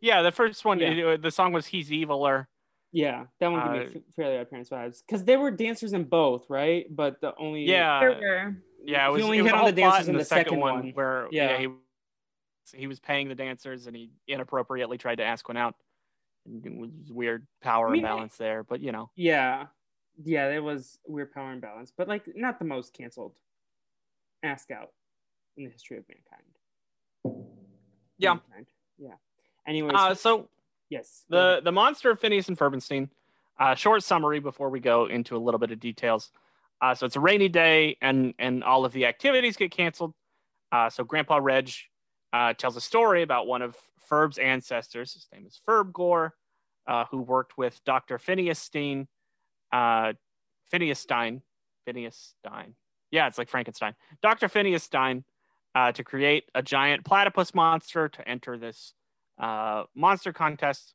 Yeah, 0.00 0.20
the 0.22 0.32
first 0.32 0.64
one, 0.64 0.80
Yeah. 0.80 0.90
it- 1.14 1.22
the 1.22 1.30
song 1.30 1.52
was 1.52 1.66
"He's 1.68 1.88
Eviler." 1.90 2.46
Yeah, 2.92 3.26
that 3.40 3.48
one 3.50 3.72
gave 3.78 3.90
Uh, 3.90 3.94
me 3.94 4.02
Fairly 4.14 4.38
Odd 4.38 4.50
Parents 4.50 4.68
vibes 4.70 5.02
because 5.06 5.24
they 5.24 5.36
were 5.38 5.50
dancers 5.50 5.94
in 5.94 6.04
both, 6.04 6.48
right? 6.50 6.86
But 6.94 7.20
the 7.22 7.34
only 7.36 7.64
Yeah, 7.64 8.00
There 8.00 8.10
were- 8.10 8.56
yeah, 8.84 9.10
it 9.10 9.16
He 9.16 9.22
only 9.22 9.38
it 9.38 9.42
was 9.42 9.50
hit 9.50 9.56
a 9.56 9.60
on 9.60 9.64
the 9.66 9.72
dancers 9.72 10.08
in 10.08 10.14
in 10.14 10.18
the, 10.18 10.18
the 10.20 10.24
second, 10.26 10.44
second 10.50 10.60
one, 10.60 10.74
one. 10.74 10.90
where 10.92 11.28
yeah, 11.30 11.58
Yeah. 11.58 11.58
he 12.72 12.76
he 12.78 12.86
was 12.86 13.00
paying 13.00 13.28
the 13.28 13.34
dancers 13.34 13.86
and 13.86 13.96
he 13.96 14.12
inappropriately 14.28 14.96
tried 14.96 15.16
to 15.16 15.24
ask 15.24 15.48
one 15.48 15.56
out. 15.56 15.74
And 16.46 16.64
It 16.66 16.74
was 16.76 16.90
weird 17.10 17.46
power 17.60 17.88
I 17.88 17.92
mean, 17.92 18.00
imbalance 18.00 18.36
there, 18.36 18.62
but 18.62 18.80
you 18.80 18.92
know, 18.92 19.10
yeah, 19.16 19.66
yeah, 20.22 20.48
there 20.48 20.62
was 20.62 20.98
weird 21.06 21.32
power 21.32 21.52
imbalance, 21.52 21.92
but 21.96 22.08
like 22.08 22.24
not 22.36 22.58
the 22.58 22.64
most 22.66 22.92
canceled. 22.92 23.34
Ask 24.42 24.70
out. 24.70 24.92
in 25.56 25.64
the 25.64 25.70
history 25.70 25.98
of 25.98 26.04
mankind. 26.08 27.42
Yeah. 28.18 28.34
Mankind. 28.34 28.66
Yeah. 28.98 29.14
Anyways, 29.66 29.94
Uh, 29.94 30.14
so 30.14 30.48
yes. 30.92 31.24
the 31.28 31.60
the 31.64 31.72
monster 31.72 32.10
of 32.10 32.20
Phineas 32.20 32.48
and 32.48 32.58
Ferbenstein. 32.58 33.08
Uh, 33.58 33.74
short 33.74 34.02
summary 34.02 34.40
before 34.40 34.70
we 34.70 34.80
go 34.80 35.06
into 35.06 35.36
a 35.36 35.38
little 35.38 35.58
bit 35.58 35.70
of 35.70 35.78
details. 35.78 36.30
Uh, 36.80 36.94
so 36.94 37.06
it's 37.06 37.16
a 37.16 37.20
rainy 37.20 37.48
day, 37.48 37.96
and 38.02 38.34
and 38.38 38.64
all 38.64 38.84
of 38.84 38.92
the 38.92 39.06
activities 39.06 39.56
get 39.56 39.70
canceled. 39.70 40.14
Uh, 40.72 40.90
so 40.90 41.04
Grandpa 41.04 41.38
Reg 41.40 41.70
uh, 42.32 42.54
tells 42.54 42.76
a 42.76 42.80
story 42.80 43.22
about 43.22 43.46
one 43.46 43.62
of 43.62 43.76
Ferb's 44.10 44.38
ancestors. 44.38 45.12
His 45.12 45.28
name 45.32 45.46
is 45.46 45.60
Ferb 45.68 45.92
Gore, 45.92 46.34
uh, 46.86 47.04
who 47.10 47.20
worked 47.22 47.56
with 47.56 47.80
Dr. 47.84 48.18
Phineas 48.18 48.58
Stein, 48.58 49.06
uh, 49.70 50.14
Phineas 50.70 50.98
Stein, 50.98 51.42
Phineas 51.84 52.34
Stein. 52.40 52.74
Yeah, 53.10 53.26
it's 53.28 53.38
like 53.38 53.48
Frankenstein. 53.48 53.94
Dr. 54.22 54.48
Phineas 54.48 54.82
Stein 54.82 55.24
to 55.94 56.04
create 56.04 56.44
a 56.54 56.62
giant 56.62 57.04
platypus 57.04 57.54
monster 57.54 58.08
to 58.08 58.28
enter 58.28 58.58
this 58.58 58.94
uh, 59.42 59.84
monster 59.94 60.32
contest. 60.32 60.94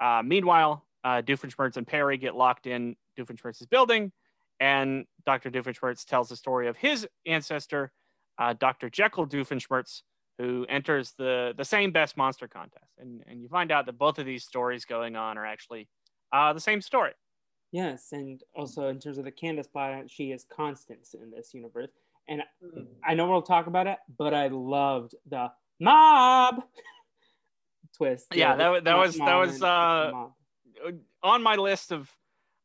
Uh, 0.00 0.22
meanwhile, 0.24 0.84
uh, 1.04 1.22
Doofenshmirtz 1.22 1.76
and 1.76 1.86
Perry 1.86 2.16
get 2.16 2.34
locked 2.34 2.66
in 2.66 2.96
Doofenshmirtz's 3.18 3.66
building, 3.66 4.10
and 4.58 5.04
Dr. 5.26 5.50
Doofenshmirtz 5.50 6.04
tells 6.04 6.28
the 6.28 6.36
story 6.36 6.68
of 6.68 6.76
his 6.76 7.06
ancestor, 7.26 7.92
uh, 8.38 8.54
Dr. 8.54 8.88
Jekyll 8.88 9.26
Doofenshmirtz, 9.26 10.02
who 10.38 10.66
enters 10.68 11.12
the, 11.18 11.52
the 11.56 11.64
same 11.64 11.92
best 11.92 12.16
monster 12.16 12.48
contest. 12.48 12.90
And, 12.98 13.22
and 13.26 13.42
you 13.42 13.48
find 13.48 13.70
out 13.70 13.86
that 13.86 13.98
both 13.98 14.18
of 14.18 14.26
these 14.26 14.44
stories 14.44 14.84
going 14.84 15.14
on 15.14 15.36
are 15.36 15.44
actually 15.44 15.88
uh, 16.32 16.52
the 16.52 16.60
same 16.60 16.80
story. 16.80 17.12
Yes, 17.72 18.08
and 18.12 18.42
also 18.54 18.88
in 18.88 18.98
terms 18.98 19.18
of 19.18 19.24
the 19.24 19.30
Candace 19.30 19.66
plot, 19.66 20.10
she 20.10 20.32
is 20.32 20.44
Constance 20.44 21.14
in 21.14 21.30
this 21.30 21.54
universe. 21.54 21.90
And 22.28 22.42
I 23.04 23.14
know 23.14 23.28
we'll 23.28 23.42
talk 23.42 23.66
about 23.66 23.86
it, 23.86 23.98
but 24.18 24.32
I 24.32 24.48
loved 24.48 25.14
the 25.28 25.50
mob 25.80 26.62
twist. 27.96 28.26
Yeah, 28.34 28.56
that 28.56 28.68
wa- 28.70 28.80
that 28.80 28.96
was- 28.96 29.16
that 29.18 29.34
was, 29.36 29.62
uh, 29.62 30.10
on 31.22 31.42
my 31.42 31.56
list 31.56 31.92
of 31.92 32.10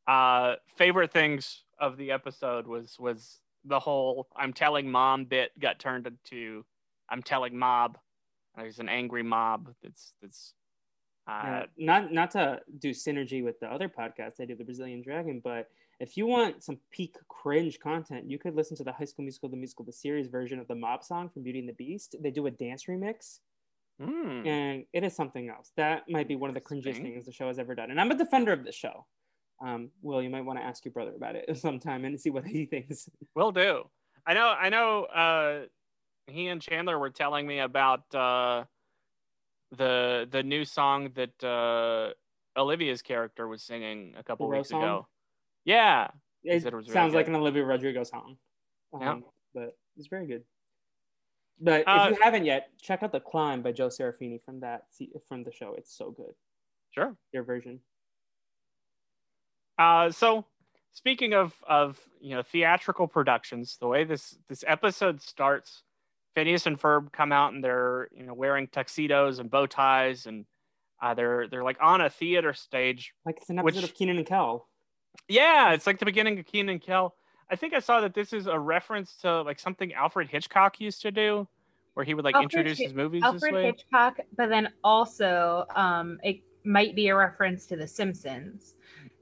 uh, 0.07 0.55
favorite 0.77 1.12
things 1.12 1.63
of 1.79 1.98
the 1.98 2.12
episode 2.12 2.65
was 2.65 2.98
was 3.00 3.39
the 3.65 3.79
whole 3.79 4.27
I'm 4.36 4.53
telling 4.53 4.89
mom 4.89 5.25
bit 5.25 5.51
got 5.60 5.79
turned 5.79 6.07
into 6.07 6.63
I'm 7.10 7.22
telling 7.22 7.57
mob. 7.57 7.98
There's 8.55 8.79
an 8.79 8.89
angry 8.89 9.24
mob 9.24 9.74
that's 9.84 10.13
that's 10.22 10.53
uh, 11.27 11.41
Yeah, 11.43 11.65
not 11.77 12.12
not 12.13 12.31
to 12.31 12.62
do 12.79 12.91
synergy 12.91 13.43
with 13.43 13.60
the 13.60 13.67
other 13.72 13.89
podcast 13.89 14.39
I 14.39 14.46
do, 14.46 14.55
the 14.55 14.63
Brazilian 14.63 15.01
Dragon, 15.01 15.41
but 15.43 15.69
if 16.00 16.15
you 16.15 16.25
want 16.27 16.63
some 16.63 16.77
peak 16.91 17.15
cringe 17.27 17.79
content, 17.79 18.29
you 18.29 18.38
could 18.39 18.55
listen 18.55 18.77
to 18.77 18.84
the 18.84 18.91
High 18.93 19.05
School 19.05 19.24
Musical, 19.24 19.50
the 19.50 19.57
musical, 19.57 19.84
the 19.84 19.91
series 19.91 20.27
version 20.27 20.60
of 20.60 20.67
the 20.67 20.75
Mob 20.75 21.03
song 21.03 21.27
from 21.27 21.41
Beauty 21.43 21.60
and 21.60 21.67
the 21.67 21.74
Beast. 21.74 22.15
They 22.22 22.29
do 22.31 22.46
a 22.46 22.51
dance 22.51 22.86
remix, 22.86 23.39
hmm. 23.99 24.45
and 24.45 24.85
it 24.93 25.03
is 25.03 25.15
something 25.15 25.49
else. 25.49 25.71
That 25.77 26.03
might 26.09 26.27
be 26.27 26.35
one 26.35 26.49
of 26.49 26.53
the 26.53 26.61
cringiest 26.61 27.01
things 27.01 27.25
the 27.25 27.31
show 27.31 27.47
has 27.47 27.59
ever 27.59 27.75
done. 27.75 27.91
And 27.91 27.99
I'm 27.99 28.11
a 28.11 28.17
defender 28.17 28.53
of 28.53 28.63
the 28.63 28.71
show. 28.71 29.05
Um, 29.59 29.89
Will, 30.01 30.21
you 30.21 30.29
might 30.29 30.45
want 30.45 30.59
to 30.59 30.65
ask 30.65 30.85
your 30.85 30.91
brother 30.91 31.13
about 31.15 31.35
it 31.35 31.57
sometime 31.57 32.05
and 32.05 32.19
see 32.19 32.29
what 32.29 32.45
he 32.45 32.65
thinks. 32.65 33.09
Will 33.35 33.51
do. 33.51 33.83
I 34.25 34.33
know. 34.33 34.47
I 34.47 34.69
know. 34.69 35.03
Uh, 35.05 35.65
he 36.27 36.47
and 36.47 36.61
Chandler 36.61 36.99
were 36.99 37.09
telling 37.09 37.47
me 37.47 37.59
about 37.59 38.13
uh, 38.13 38.65
the 39.75 40.27
the 40.29 40.43
new 40.43 40.65
song 40.65 41.09
that 41.15 41.43
uh, 41.43 42.13
Olivia's 42.59 43.01
character 43.01 43.47
was 43.47 43.63
singing 43.63 44.13
a 44.17 44.23
couple 44.23 44.49
weeks 44.49 44.69
song? 44.69 44.83
ago. 44.83 45.07
Yeah, 45.63 46.09
It, 46.43 46.65
it 46.65 46.73
really 46.73 46.89
sounds 46.89 47.13
like 47.13 47.27
an 47.27 47.35
Olivia 47.35 47.63
Rodrigo 47.63 48.03
song. 48.03 48.37
Um, 48.93 49.01
Yeah. 49.01 49.19
But 49.53 49.77
it's 49.97 50.07
very 50.07 50.27
good. 50.27 50.43
But 51.59 51.87
Uh, 51.87 52.07
if 52.11 52.17
you 52.17 52.23
haven't 52.23 52.45
yet, 52.45 52.69
check 52.81 53.01
out 53.03 53.11
The 53.11 53.19
Climb 53.19 53.61
by 53.63 53.71
Joe 53.71 53.87
Serafini 53.87 54.41
from 54.43 54.59
that 54.59 54.83
from 55.27 55.43
the 55.43 55.51
show. 55.51 55.73
It's 55.73 55.95
so 55.95 56.11
good. 56.11 56.33
sure. 56.91 57.15
Your 57.33 57.43
version. 57.43 57.79
Uh, 59.77 60.11
so 60.11 60.45
speaking 60.93 61.33
of 61.33 61.53
of 61.67 61.99
you 62.19 62.35
know 62.35 62.41
theatrical 62.41 63.07
productions, 63.07 63.77
the 63.79 63.87
way 63.87 64.03
this 64.03 64.37
this 64.49 64.63
episode 64.67 65.21
starts, 65.21 65.83
Phineas 66.35 66.65
and 66.65 66.79
Ferb 66.79 67.11
come 67.11 67.31
out 67.31 67.53
and 67.53 67.63
they're 67.63 68.07
you 68.11 68.23
know 68.23 68.33
wearing 68.33 68.67
tuxedos 68.67 69.39
and 69.39 69.49
bow 69.49 69.65
ties 69.67 70.25
and 70.25 70.45
uh, 71.01 71.13
they're 71.13 71.47
they're 71.47 71.63
like 71.63 71.77
on 71.81 72.01
a 72.01 72.09
theater 72.09 72.53
stage. 72.53 73.13
Like 73.25 73.37
it's 73.37 73.49
an 73.49 73.59
episode 73.59 73.81
Which- 73.81 73.83
of 73.91 73.95
Kenan 73.95 74.17
and 74.17 74.25
Kel. 74.25 74.67
Yeah, 75.27 75.73
it's 75.73 75.87
like 75.87 75.97
the 75.97 76.05
beginning 76.05 76.37
of 76.39 76.45
Kenan 76.45 76.69
and 76.69 76.81
Kel. 76.81 77.15
I 77.49 77.55
think 77.55 77.73
I 77.73 77.79
saw 77.79 78.01
that 78.01 78.13
this 78.13 78.33
is 78.33 78.47
a 78.47 78.59
reference 78.59 79.15
to 79.17 79.41
like 79.41 79.59
something 79.59 79.93
Alfred 79.93 80.27
Hitchcock 80.29 80.79
used 80.81 81.01
to 81.03 81.11
do, 81.11 81.47
where 81.93 82.05
he 82.05 82.13
would 82.13 82.25
like 82.25 82.35
Alfred 82.35 82.51
introduce 82.53 82.77
Hitch- 82.77 82.87
his 82.89 82.95
movies 82.95 83.23
Alfred 83.23 83.41
this 83.41 83.51
way. 83.51 83.65
Alfred 83.67 83.75
Hitchcock, 83.77 84.17
but 84.35 84.49
then 84.49 84.69
also 84.83 85.65
um, 85.75 86.19
it 86.23 86.41
might 86.65 86.95
be 86.95 87.07
a 87.07 87.15
reference 87.15 87.65
to 87.67 87.77
The 87.77 87.87
Simpsons 87.87 88.75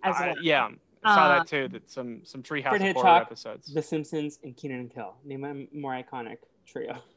as 0.04 0.16
Uh, 0.16 0.20
well. 0.26 0.36
yeah, 0.42 0.70
I 1.04 1.16
saw 1.16 1.22
Uh, 1.26 1.38
that 1.38 1.48
too. 1.48 1.68
That 1.68 1.90
some 1.90 2.26
some 2.26 2.42
Treehouse 2.42 2.66
Alfred 2.66 2.82
of 2.82 2.96
Horror 2.96 3.10
Hitchcock, 3.14 3.22
episodes. 3.28 3.74
The 3.74 3.82
Simpsons, 3.82 4.40
and 4.44 4.58
Kenan 4.58 4.80
and 4.80 4.94
Kel. 4.94 5.18
Name 5.24 5.44
a 5.44 5.78
more 5.78 5.92
iconic 5.94 6.38
trio. 6.66 6.98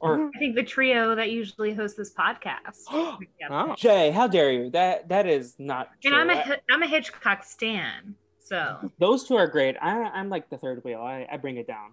Or 0.00 0.30
I 0.32 0.38
think 0.38 0.54
the 0.54 0.62
trio 0.62 1.16
that 1.16 1.32
usually 1.32 1.74
hosts 1.74 1.96
this 1.96 2.14
podcast. 2.14 2.84
Oh. 3.50 3.74
Jay, 3.76 4.10
how 4.12 4.28
dare 4.28 4.52
you? 4.52 4.70
That 4.70 5.08
that 5.08 5.26
is 5.26 5.56
not 5.58 5.90
And. 6.04 6.14
I'm 6.14 6.30
a 6.30 6.34
I- 6.34 6.36
Hi- 6.42 6.60
I'm 6.70 6.82
a 6.84 6.86
Hitchcock 6.86 7.42
stan, 7.42 8.14
so 8.48 8.90
Those 8.98 9.24
two 9.24 9.36
are 9.36 9.46
great. 9.46 9.76
I, 9.80 10.04
I'm 10.04 10.28
like 10.28 10.48
the 10.50 10.58
third 10.58 10.82
wheel. 10.84 11.00
I, 11.00 11.26
I 11.30 11.36
bring 11.36 11.56
it 11.56 11.66
down. 11.66 11.92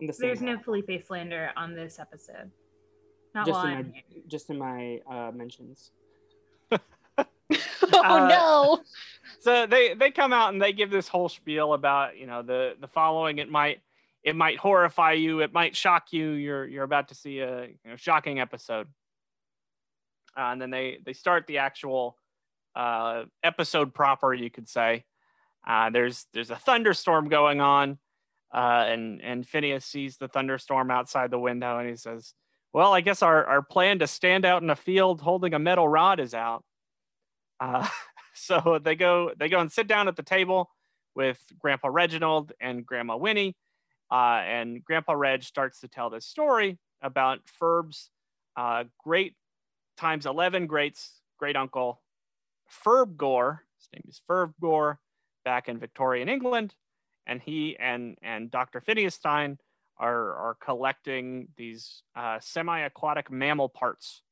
I'm 0.00 0.06
the 0.06 0.16
there's 0.18 0.40
no. 0.40 0.58
Felipe 0.58 1.02
slander 1.06 1.50
on 1.56 1.74
this 1.74 1.98
episode. 1.98 2.50
Not 3.34 3.46
just 3.46 3.56
while 3.56 3.66
in 3.66 3.72
I'm 3.78 3.90
my 3.90 4.02
here. 4.08 4.22
just 4.28 4.50
in 4.50 4.58
my 4.58 5.00
uh, 5.10 5.30
mentions. 5.32 5.90
oh 6.72 7.24
Uh, 7.92 8.28
no. 8.28 8.80
so 9.40 9.66
they 9.66 9.94
they 9.94 10.10
come 10.10 10.32
out 10.32 10.52
and 10.52 10.60
they 10.60 10.72
give 10.72 10.90
this 10.90 11.08
whole 11.08 11.28
spiel 11.28 11.74
about 11.74 12.16
you 12.16 12.26
know 12.26 12.42
the 12.42 12.74
the 12.80 12.88
following 12.88 13.38
it 13.38 13.50
might 13.50 13.80
it 14.22 14.34
might 14.36 14.58
horrify 14.58 15.12
you 15.12 15.40
it 15.40 15.52
might 15.52 15.76
shock 15.76 16.12
you 16.12 16.30
you're 16.30 16.66
you're 16.66 16.84
about 16.84 17.08
to 17.08 17.14
see 17.14 17.40
a 17.40 17.66
you 17.66 17.76
know, 17.84 17.96
shocking 17.96 18.40
episode 18.40 18.86
uh, 20.36 20.40
and 20.52 20.60
then 20.62 20.70
they 20.70 20.98
they 21.04 21.12
start 21.12 21.46
the 21.46 21.58
actual 21.58 22.16
uh, 22.74 23.24
episode 23.42 23.92
proper 23.92 24.32
you 24.32 24.48
could 24.50 24.68
say 24.68 25.04
uh, 25.66 25.90
there's 25.90 26.26
there's 26.32 26.50
a 26.50 26.56
thunderstorm 26.56 27.28
going 27.28 27.60
on 27.60 27.98
uh, 28.54 28.84
and 28.86 29.20
and 29.22 29.46
Phineas 29.46 29.84
sees 29.84 30.16
the 30.16 30.28
thunderstorm 30.28 30.90
outside 30.90 31.30
the 31.30 31.38
window 31.38 31.78
and 31.78 31.88
he 31.88 31.96
says 31.96 32.34
well 32.72 32.92
I 32.92 33.00
guess 33.00 33.22
our, 33.22 33.44
our 33.44 33.62
plan 33.62 34.00
to 34.00 34.06
stand 34.06 34.44
out 34.44 34.62
in 34.62 34.70
a 34.70 34.76
field 34.76 35.20
holding 35.20 35.54
a 35.54 35.58
metal 35.58 35.88
rod 35.88 36.20
is 36.20 36.34
out 36.34 36.64
uh, 37.60 37.86
so 38.34 38.80
they 38.82 38.96
go 38.96 39.32
they 39.38 39.48
go 39.48 39.60
and 39.60 39.70
sit 39.70 39.86
down 39.86 40.08
at 40.08 40.16
the 40.16 40.22
table 40.22 40.70
with 41.14 41.40
Grandpa 41.58 41.88
Reginald 41.88 42.52
and 42.60 42.86
Grandma 42.86 43.16
Winnie, 43.16 43.56
uh, 44.10 44.40
and 44.44 44.84
Grandpa 44.84 45.12
Reg 45.12 45.42
starts 45.42 45.80
to 45.80 45.88
tell 45.88 46.10
this 46.10 46.26
story 46.26 46.78
about 47.02 47.40
Ferb's 47.60 48.10
uh, 48.56 48.84
great 49.02 49.34
times 49.96 50.26
eleven 50.26 50.66
greats 50.66 51.20
great 51.38 51.56
uncle 51.56 52.00
Ferb 52.84 53.16
Gore. 53.16 53.64
His 53.78 53.88
name 53.92 54.04
is 54.08 54.20
Ferb 54.28 54.54
Gore, 54.60 54.98
back 55.44 55.68
in 55.68 55.78
Victorian 55.78 56.28
England, 56.28 56.74
and 57.26 57.40
he 57.40 57.76
and 57.78 58.16
and 58.22 58.50
Dr. 58.50 58.80
Phineas 58.80 59.14
Stein 59.14 59.58
are 59.98 60.34
are 60.36 60.56
collecting 60.60 61.48
these 61.56 62.02
uh, 62.16 62.38
semi-aquatic 62.40 63.30
mammal 63.30 63.68
parts 63.68 64.22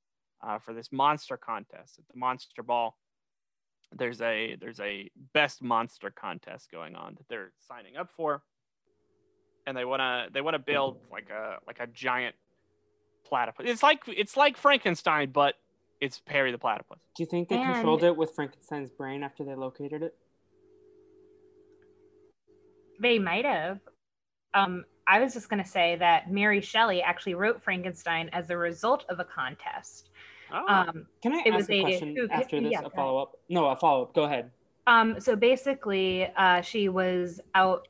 uh, 0.42 0.58
for 0.58 0.72
this 0.72 0.90
monster 0.90 1.36
contest 1.36 1.98
at 1.98 2.04
the 2.12 2.18
Monster 2.18 2.62
Ball 2.62 2.96
there's 3.92 4.20
a 4.20 4.56
there's 4.60 4.78
a 4.78 5.10
best 5.32 5.62
monster 5.62 6.10
contest 6.12 6.70
going 6.70 6.94
on 6.94 7.14
that 7.16 7.26
they're 7.28 7.50
signing 7.66 7.96
up 7.96 8.08
for 8.16 8.40
and 9.66 9.76
they 9.76 9.84
want 9.84 9.98
to 10.00 10.32
they 10.32 10.40
want 10.40 10.54
to 10.54 10.60
build 10.60 10.98
like 11.10 11.28
a 11.30 11.56
like 11.66 11.78
a 11.80 11.88
giant 11.88 12.36
platypus 13.26 13.66
it's 13.68 13.82
like 13.82 14.02
it's 14.06 14.36
like 14.36 14.56
frankenstein 14.56 15.28
but 15.32 15.56
it's 16.00 16.20
perry 16.20 16.52
the 16.52 16.58
platypus 16.58 17.00
Do 17.16 17.22
you 17.24 17.26
think 17.26 17.48
they 17.48 17.56
And- 17.56 17.74
controlled 17.74 18.04
it 18.04 18.16
with 18.16 18.30
Frankenstein's 18.30 18.90
brain 18.90 19.24
after 19.24 19.42
they 19.42 19.56
located 19.56 20.02
it? 20.04 20.14
They 23.00 23.18
might 23.18 23.44
have. 23.44 23.80
Um, 24.54 24.84
I 25.06 25.20
was 25.20 25.32
just 25.34 25.48
going 25.48 25.62
to 25.62 25.68
say 25.68 25.96
that 25.96 26.30
Mary 26.30 26.60
Shelley 26.60 27.02
actually 27.02 27.34
wrote 27.34 27.62
Frankenstein 27.62 28.28
as 28.32 28.50
a 28.50 28.56
result 28.56 29.04
of 29.08 29.18
a 29.20 29.24
contest. 29.24 30.10
oh, 30.52 30.64
Um, 30.68 31.06
Can 31.22 31.32
I 31.34 31.42
ask 31.52 31.70
a 31.70 31.80
question 31.80 32.14
who- 32.16 32.28
after 32.30 32.60
this? 32.60 32.70
yeah, 32.72 32.82
a 32.84 32.90
follow 32.90 33.18
up? 33.22 33.32
No, 33.48 33.66
a 33.66 33.76
follow 33.76 34.02
up. 34.04 34.14
Go 34.14 34.24
ahead. 34.24 34.50
um, 34.86 35.18
so 35.20 35.34
basically, 35.36 36.26
uh, 36.36 36.60
she 36.62 36.88
was 36.88 37.40
out 37.54 37.88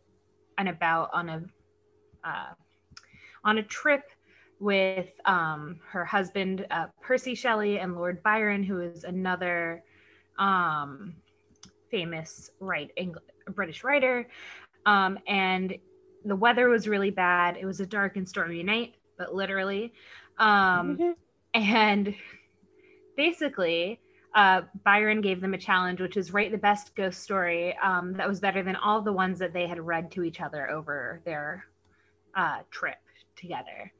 and 0.58 0.68
about 0.68 1.10
on 1.12 1.28
a 1.28 1.42
uh, 2.24 2.52
on 3.44 3.58
a 3.58 3.62
trip 3.62 4.02
with 4.58 5.08
um, 5.24 5.80
her 5.88 6.04
husband 6.04 6.66
uh, 6.70 6.86
Percy 7.00 7.34
Shelley 7.34 7.78
and 7.78 7.96
Lord 7.96 8.22
Byron, 8.22 8.62
who 8.62 8.80
is 8.80 9.04
another 9.04 9.82
um, 10.38 11.14
famous 11.90 12.50
right 12.60 12.90
Eng- 12.98 13.14
British 13.54 13.82
writer. 13.84 14.28
Um, 14.86 15.18
and 15.26 15.76
the 16.24 16.36
weather 16.36 16.68
was 16.68 16.88
really 16.88 17.10
bad. 17.10 17.56
It 17.56 17.64
was 17.64 17.80
a 17.80 17.86
dark 17.86 18.16
and 18.16 18.28
stormy 18.28 18.62
night. 18.62 18.94
but 19.20 19.34
literally. 19.34 19.92
Um, 20.38 21.14
and 21.52 22.14
basically, 23.16 24.00
uh, 24.34 24.62
Byron 24.82 25.20
gave 25.20 25.42
them 25.42 25.52
a 25.52 25.58
challenge, 25.58 26.00
which 26.00 26.16
is 26.16 26.32
write 26.32 26.52
the 26.52 26.58
best 26.58 26.96
ghost 26.96 27.20
story 27.20 27.76
um, 27.82 28.14
that 28.14 28.26
was 28.26 28.40
better 28.40 28.62
than 28.62 28.76
all 28.76 29.02
the 29.02 29.12
ones 29.12 29.38
that 29.38 29.52
they 29.52 29.66
had 29.66 29.78
read 29.78 30.10
to 30.12 30.24
each 30.24 30.40
other 30.40 30.70
over 30.70 31.20
their 31.26 31.66
uh, 32.34 32.60
trip 32.70 32.96
together. 33.36 33.92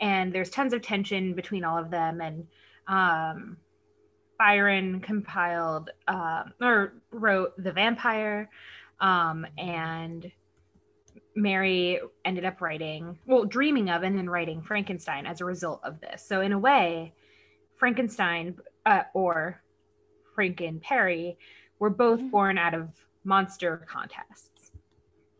And 0.00 0.32
there's 0.32 0.50
tons 0.50 0.72
of 0.72 0.82
tension 0.82 1.34
between 1.34 1.62
all 1.64 1.78
of 1.78 1.90
them. 1.90 2.20
And 2.20 2.46
um, 2.88 3.56
Byron 4.36 5.00
compiled 5.00 5.90
uh, 6.08 6.44
or 6.60 6.94
wrote 7.12 7.52
The 7.62 7.72
Vampire, 7.72 8.50
um, 9.00 9.46
and 9.58 10.30
Mary 11.34 12.00
ended 12.24 12.44
up 12.44 12.60
writing, 12.60 13.18
well, 13.26 13.44
dreaming 13.44 13.90
of 13.90 14.02
and 14.02 14.16
then 14.16 14.28
writing 14.28 14.62
Frankenstein 14.62 15.26
as 15.26 15.40
a 15.40 15.44
result 15.44 15.80
of 15.84 16.00
this. 16.00 16.24
So, 16.26 16.40
in 16.40 16.52
a 16.52 16.58
way, 16.58 17.12
Frankenstein 17.76 18.56
uh, 18.86 19.02
or 19.14 19.60
Franken 20.36 20.80
Perry 20.80 21.38
were 21.78 21.90
both 21.90 22.20
Mm-hmm. 22.20 22.28
born 22.30 22.58
out 22.58 22.72
of 22.74 22.88
monster 23.24 23.84
contests. 23.88 24.70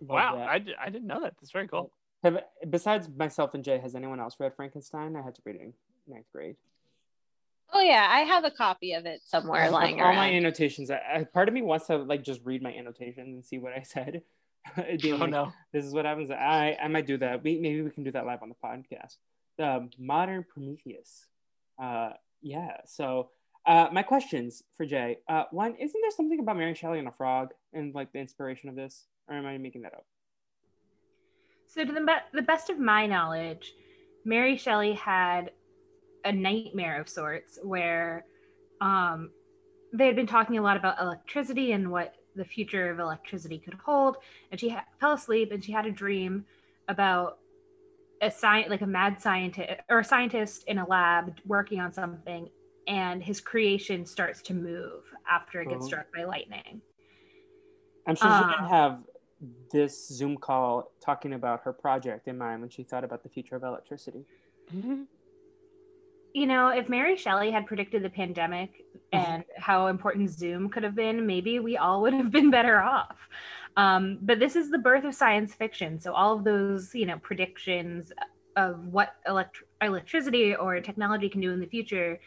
Wow, 0.00 0.36
Love 0.36 0.48
I, 0.48 0.58
d- 0.58 0.74
I 0.78 0.90
didn't 0.90 1.06
know 1.06 1.20
that. 1.22 1.34
That's 1.40 1.50
very 1.52 1.66
cool. 1.68 1.90
Have, 2.22 2.40
besides 2.68 3.08
myself 3.16 3.54
and 3.54 3.64
Jay, 3.64 3.78
has 3.78 3.94
anyone 3.94 4.20
else 4.20 4.36
read 4.38 4.54
Frankenstein? 4.54 5.16
I 5.16 5.22
had 5.22 5.34
to 5.36 5.42
read 5.44 5.56
it 5.56 5.62
in 5.62 5.72
ninth 6.06 6.26
grade. 6.32 6.56
Oh 7.72 7.80
yeah, 7.80 8.06
I 8.08 8.20
have 8.20 8.44
a 8.44 8.50
copy 8.50 8.92
of 8.92 9.06
it 9.06 9.20
somewhere 9.24 9.70
lying 9.70 9.96
around. 9.96 10.00
all 10.00 10.06
around. 10.08 10.16
my 10.16 10.32
annotations. 10.32 10.90
I, 10.90 11.00
I- 11.14 11.24
part 11.24 11.48
of 11.48 11.54
me 11.54 11.62
wants 11.62 11.86
to 11.88 11.96
like 11.98 12.22
just 12.22 12.40
read 12.44 12.62
my 12.62 12.72
annotations 12.72 13.34
and 13.34 13.44
see 13.44 13.58
what 13.58 13.72
I 13.72 13.82
said. 13.82 14.22
It'd 14.78 15.02
be 15.02 15.12
Oh 15.12 15.16
like, 15.16 15.30
no. 15.30 15.52
This 15.72 15.84
is 15.84 15.92
what 15.92 16.04
happens. 16.04 16.30
I 16.30 16.76
I 16.82 16.88
might 16.88 17.06
do 17.06 17.16
that. 17.18 17.42
We, 17.44 17.58
maybe 17.60 17.82
we 17.82 17.90
can 17.90 18.04
do 18.04 18.12
that 18.12 18.26
live 18.26 18.42
on 18.42 18.48
the 18.48 18.54
podcast. 18.64 19.16
The 19.58 19.88
modern 19.98 20.44
Prometheus. 20.52 21.26
Uh, 21.80 22.10
yeah. 22.42 22.78
So, 22.86 23.30
uh, 23.66 23.88
my 23.92 24.02
questions 24.02 24.62
for 24.76 24.84
Jay. 24.86 25.18
Uh, 25.28 25.44
one, 25.50 25.74
isn't 25.76 26.00
there 26.00 26.10
something 26.10 26.38
about 26.40 26.56
Mary 26.56 26.74
Shelley 26.74 26.98
and 26.98 27.08
a 27.08 27.12
frog 27.12 27.50
and 27.72 27.94
like 27.94 28.12
the 28.12 28.18
inspiration 28.18 28.68
of 28.68 28.76
this, 28.76 29.06
or 29.28 29.34
am 29.36 29.46
I 29.46 29.56
making 29.58 29.82
that 29.82 29.94
up? 29.94 30.04
So, 31.68 31.84
to 31.84 31.92
the, 31.92 32.00
be- 32.00 32.12
the 32.32 32.42
best 32.42 32.70
of 32.70 32.78
my 32.78 33.06
knowledge, 33.06 33.72
Mary 34.24 34.56
Shelley 34.56 34.92
had 34.94 35.50
a 36.26 36.32
nightmare 36.32 37.00
of 37.00 37.08
sorts 37.08 37.58
where 37.62 38.26
um, 38.80 39.30
they 39.92 40.06
had 40.06 40.16
been 40.16 40.26
talking 40.26 40.58
a 40.58 40.62
lot 40.62 40.76
about 40.76 41.00
electricity 41.00 41.72
and 41.72 41.90
what 41.90 42.16
the 42.34 42.44
future 42.44 42.90
of 42.90 42.98
electricity 42.98 43.58
could 43.58 43.74
hold. 43.74 44.16
And 44.50 44.60
she 44.60 44.68
ha- 44.70 44.84
fell 45.00 45.12
asleep 45.14 45.52
and 45.52 45.64
she 45.64 45.72
had 45.72 45.86
a 45.86 45.90
dream 45.90 46.44
about 46.88 47.38
a 48.20 48.30
science, 48.30 48.68
like 48.68 48.80
a 48.82 48.86
mad 48.86 49.20
scientist 49.20 49.70
or 49.88 50.00
a 50.00 50.04
scientist 50.04 50.64
in 50.66 50.78
a 50.78 50.86
lab 50.86 51.38
working 51.46 51.80
on 51.80 51.92
something, 51.92 52.48
and 52.88 53.22
his 53.22 53.40
creation 53.40 54.04
starts 54.04 54.42
to 54.42 54.54
move 54.54 55.02
after 55.30 55.60
it 55.60 55.68
gets 55.68 55.84
Oh. 55.84 55.88
struck 55.88 56.06
by 56.14 56.24
lightning. 56.24 56.80
I'm 58.06 58.14
sure 58.16 58.28
she 58.28 58.34
Uh, 58.34 58.50
didn't 58.50 58.68
have 58.68 59.02
this 59.70 60.08
Zoom 60.08 60.36
call 60.38 60.92
talking 61.00 61.34
about 61.34 61.60
her 61.62 61.72
project 61.72 62.26
in 62.26 62.38
mind 62.38 62.60
when 62.62 62.70
she 62.70 62.82
thought 62.84 63.04
about 63.04 63.22
the 63.22 63.28
future 63.28 63.54
of 63.56 63.62
electricity. 63.62 64.24
You 66.36 66.46
know, 66.46 66.68
if 66.68 66.90
Mary 66.90 67.16
Shelley 67.16 67.50
had 67.50 67.64
predicted 67.64 68.02
the 68.02 68.10
pandemic 68.10 68.84
and 69.10 69.42
how 69.56 69.86
important 69.86 70.28
Zoom 70.28 70.68
could 70.68 70.82
have 70.82 70.94
been, 70.94 71.26
maybe 71.26 71.60
we 71.60 71.78
all 71.78 72.02
would 72.02 72.12
have 72.12 72.30
been 72.30 72.50
better 72.50 72.78
off. 72.78 73.16
Um, 73.78 74.18
but 74.20 74.38
this 74.38 74.54
is 74.54 74.70
the 74.70 74.76
birth 74.76 75.04
of 75.04 75.14
science 75.14 75.54
fiction. 75.54 75.98
So 75.98 76.12
all 76.12 76.36
of 76.36 76.44
those, 76.44 76.94
you 76.94 77.06
know, 77.06 77.16
predictions 77.22 78.12
of 78.54 78.86
what 78.88 79.14
elect- 79.26 79.62
electricity 79.80 80.54
or 80.54 80.78
technology 80.82 81.30
can 81.30 81.40
do 81.40 81.52
in 81.52 81.58
the 81.58 81.66
future, 81.66 82.20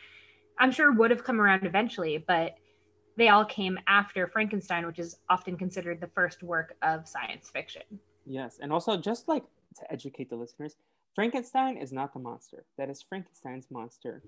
I'm 0.57 0.71
sure 0.71 0.91
would 0.91 1.11
have 1.11 1.23
come 1.23 1.39
around 1.39 1.67
eventually, 1.67 2.17
but 2.17 2.55
they 3.15 3.29
all 3.29 3.45
came 3.45 3.77
after 3.86 4.25
Frankenstein, 4.25 4.88
which 4.88 4.97
is 4.97 5.17
often 5.29 5.55
considered 5.55 6.01
the 6.01 6.10
first 6.15 6.41
work 6.41 6.75
of 6.81 7.07
science 7.07 7.51
fiction. 7.51 7.84
Yes, 8.25 8.57
and 8.60 8.73
also 8.73 8.97
just 8.97 9.27
like 9.27 9.43
to 9.75 9.93
educate 9.93 10.31
the 10.31 10.36
listeners, 10.36 10.77
Frankenstein 11.15 11.78
is 11.78 11.91
not 11.91 12.13
the 12.13 12.19
monster. 12.19 12.65
That 12.78 12.89
is 12.89 13.02
Frankenstein's 13.02 13.67
monster. 13.72 14.22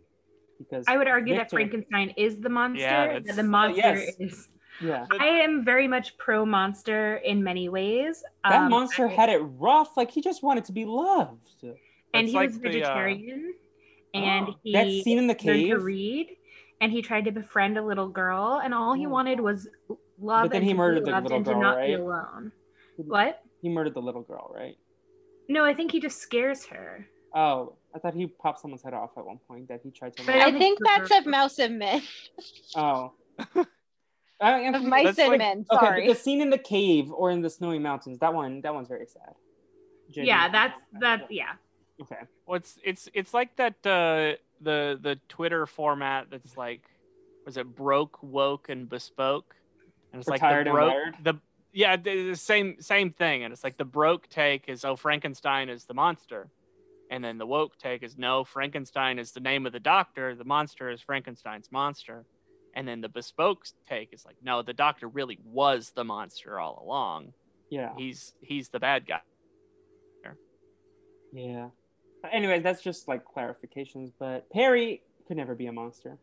Because 0.57 0.85
I 0.87 0.97
would 0.97 1.07
argue 1.07 1.35
that 1.35 1.49
Frankenstein 1.49 2.13
is 2.17 2.39
the 2.39 2.49
monster. 2.49 2.81
Yeah, 2.83 3.19
that 3.19 3.35
the 3.35 3.41
oh, 3.41 3.45
monster 3.45 3.81
yes. 3.81 4.15
is 4.19 4.49
Yeah. 4.81 5.05
I 5.19 5.25
am 5.25 5.63
very 5.65 5.87
much 5.87 6.17
pro 6.17 6.45
monster 6.45 7.15
in 7.17 7.43
many 7.43 7.69
ways. 7.69 8.23
That 8.43 8.61
Um, 8.63 8.69
monster 8.69 9.07
I- 9.07 9.11
had 9.11 9.29
it 9.29 9.39
rough. 9.39 9.97
Like 9.97 10.11
he 10.11 10.21
just 10.21 10.43
wanted 10.43 10.65
to 10.65 10.71
be 10.71 10.85
loved. 10.85 11.49
and 11.63 11.75
It's 12.13 12.31
he 12.31 12.35
like 12.35 12.49
was 12.49 12.59
the, 12.59 12.67
uh, 12.69 12.71
vegetarian, 12.71 13.53
and 14.13 14.47
Oh, 14.49 14.55
he 14.63 14.73
that 14.73 14.87
scene 14.87 15.17
in 15.17 15.27
the 15.27 15.37
learned 15.43 15.67
to 15.69 15.77
read, 15.79 16.35
and 16.79 16.91
he 16.91 17.01
tried 17.01 17.25
to 17.25 17.31
befriend 17.31 17.77
a 17.77 17.81
little 17.83 18.07
girl, 18.09 18.59
and 18.63 18.73
all 18.73 18.93
he 18.93 19.05
Oh. 19.05 19.09
wanted 19.09 19.39
was 19.39 19.67
love. 20.19 20.43
But 20.45 20.51
then 20.51 20.61
and 20.61 20.67
he 20.69 20.73
murdered 20.73 21.05
the 21.05 21.19
little 21.21 21.41
girl, 21.41 21.59
not 21.61 21.75
be 21.77 21.81
right? 21.95 21.99
alone. 21.99 22.51
What? 22.97 23.41
He 23.61 23.69
murdered 23.69 23.93
the 23.95 24.01
little 24.01 24.21
girl, 24.23 24.51
right? 24.53 24.75
No, 25.49 25.65
I 25.65 25.73
think 25.73 25.91
he 25.91 25.99
just 25.99 26.19
scares 26.19 26.65
her. 26.65 27.05
Oh, 27.35 27.75
I 27.95 27.99
thought 27.99 28.13
he 28.13 28.27
popped 28.27 28.59
someone's 28.59 28.83
head 28.83 28.93
off 28.93 29.11
at 29.17 29.25
one 29.25 29.39
point. 29.47 29.67
That 29.67 29.81
he 29.83 29.91
tried 29.91 30.15
to. 30.17 30.25
But. 30.25 30.35
I 30.35 30.39
I 30.47 30.51
think 30.51 30.59
think 30.59 30.79
that's 30.85 31.11
of 31.19 31.25
Mouse 31.25 31.59
and 31.59 31.79
Men. 31.79 32.01
Oh. 32.75 33.13
I, 34.39 34.53
I'm 34.65 34.73
Of 34.73 34.81
confused. 34.81 34.89
Mice 34.89 35.19
and 35.19 35.29
like- 35.29 35.37
Men. 35.37 35.65
Okay, 35.71 35.85
Sorry. 35.85 36.07
but 36.07 36.13
the 36.13 36.19
scene 36.19 36.41
in 36.41 36.49
the 36.49 36.57
cave 36.57 37.11
or 37.11 37.29
in 37.31 37.41
the 37.41 37.49
snowy 37.49 37.77
mountains, 37.79 38.17
that 38.19 38.33
one, 38.33 38.61
that 38.61 38.73
one's 38.73 38.87
very 38.87 39.05
sad. 39.05 39.33
Jay, 40.09 40.23
Yeah, 40.25 40.41
do 40.41 40.45
you- 40.47 40.51
that's 40.51 40.81
that. 40.99 41.31
Yeah, 41.31 41.51
Okay. 42.01 42.21
Well, 42.47 42.55
it's 42.57 42.79
it's 42.83 43.07
it's 43.13 43.33
like 43.33 43.55
that 43.57 43.73
uh, 43.85 44.35
the 44.59 44.97
the 44.99 45.19
Twitter 45.29 45.67
format 45.67 46.27
that's 46.31 46.57
like, 46.57 46.81
was 47.45 47.57
it 47.57 47.75
broke, 47.75 48.17
woke, 48.23 48.69
and 48.69 48.89
bespoke? 48.89 49.55
And 50.11 50.19
it's 50.19 50.25
For 50.27 50.31
like 50.31 50.41
tired 50.41 50.65
the 50.65 50.71
and 50.71 51.13
broke, 51.13 51.23
the 51.23 51.33
yeah, 51.73 51.95
the, 51.95 52.29
the 52.29 52.35
same 52.35 52.77
same 52.79 53.11
thing. 53.11 53.43
And 53.43 53.53
it's 53.53 53.63
like 53.63 53.77
the 53.77 53.85
broke 53.85 54.29
take 54.29 54.65
is 54.67 54.85
oh 54.85 54.95
Frankenstein 54.95 55.69
is 55.69 55.85
the 55.85 55.93
monster, 55.93 56.49
and 57.09 57.23
then 57.23 57.37
the 57.37 57.45
woke 57.45 57.77
take 57.77 58.03
is 58.03 58.17
no 58.17 58.43
Frankenstein 58.43 59.19
is 59.19 59.31
the 59.31 59.39
name 59.39 59.65
of 59.65 59.73
the 59.73 59.79
doctor, 59.79 60.35
the 60.35 60.45
monster 60.45 60.89
is 60.89 61.01
Frankenstein's 61.01 61.71
monster, 61.71 62.25
and 62.73 62.87
then 62.87 63.01
the 63.01 63.09
bespoke 63.09 63.65
take 63.87 64.13
is 64.13 64.25
like 64.25 64.37
no 64.43 64.61
the 64.61 64.73
doctor 64.73 65.07
really 65.07 65.39
was 65.45 65.91
the 65.91 66.03
monster 66.03 66.59
all 66.59 66.83
along. 66.85 67.33
Yeah. 67.69 67.93
He's 67.97 68.33
he's 68.41 68.69
the 68.69 68.79
bad 68.79 69.07
guy. 69.07 69.21
Yeah. 71.33 71.69
But 72.21 72.33
anyways, 72.33 72.63
that's 72.63 72.81
just 72.81 73.07
like 73.07 73.23
clarifications. 73.25 74.11
But 74.19 74.49
Perry 74.51 75.01
could 75.27 75.37
never 75.37 75.55
be 75.55 75.67
a 75.67 75.71
monster. 75.71 76.17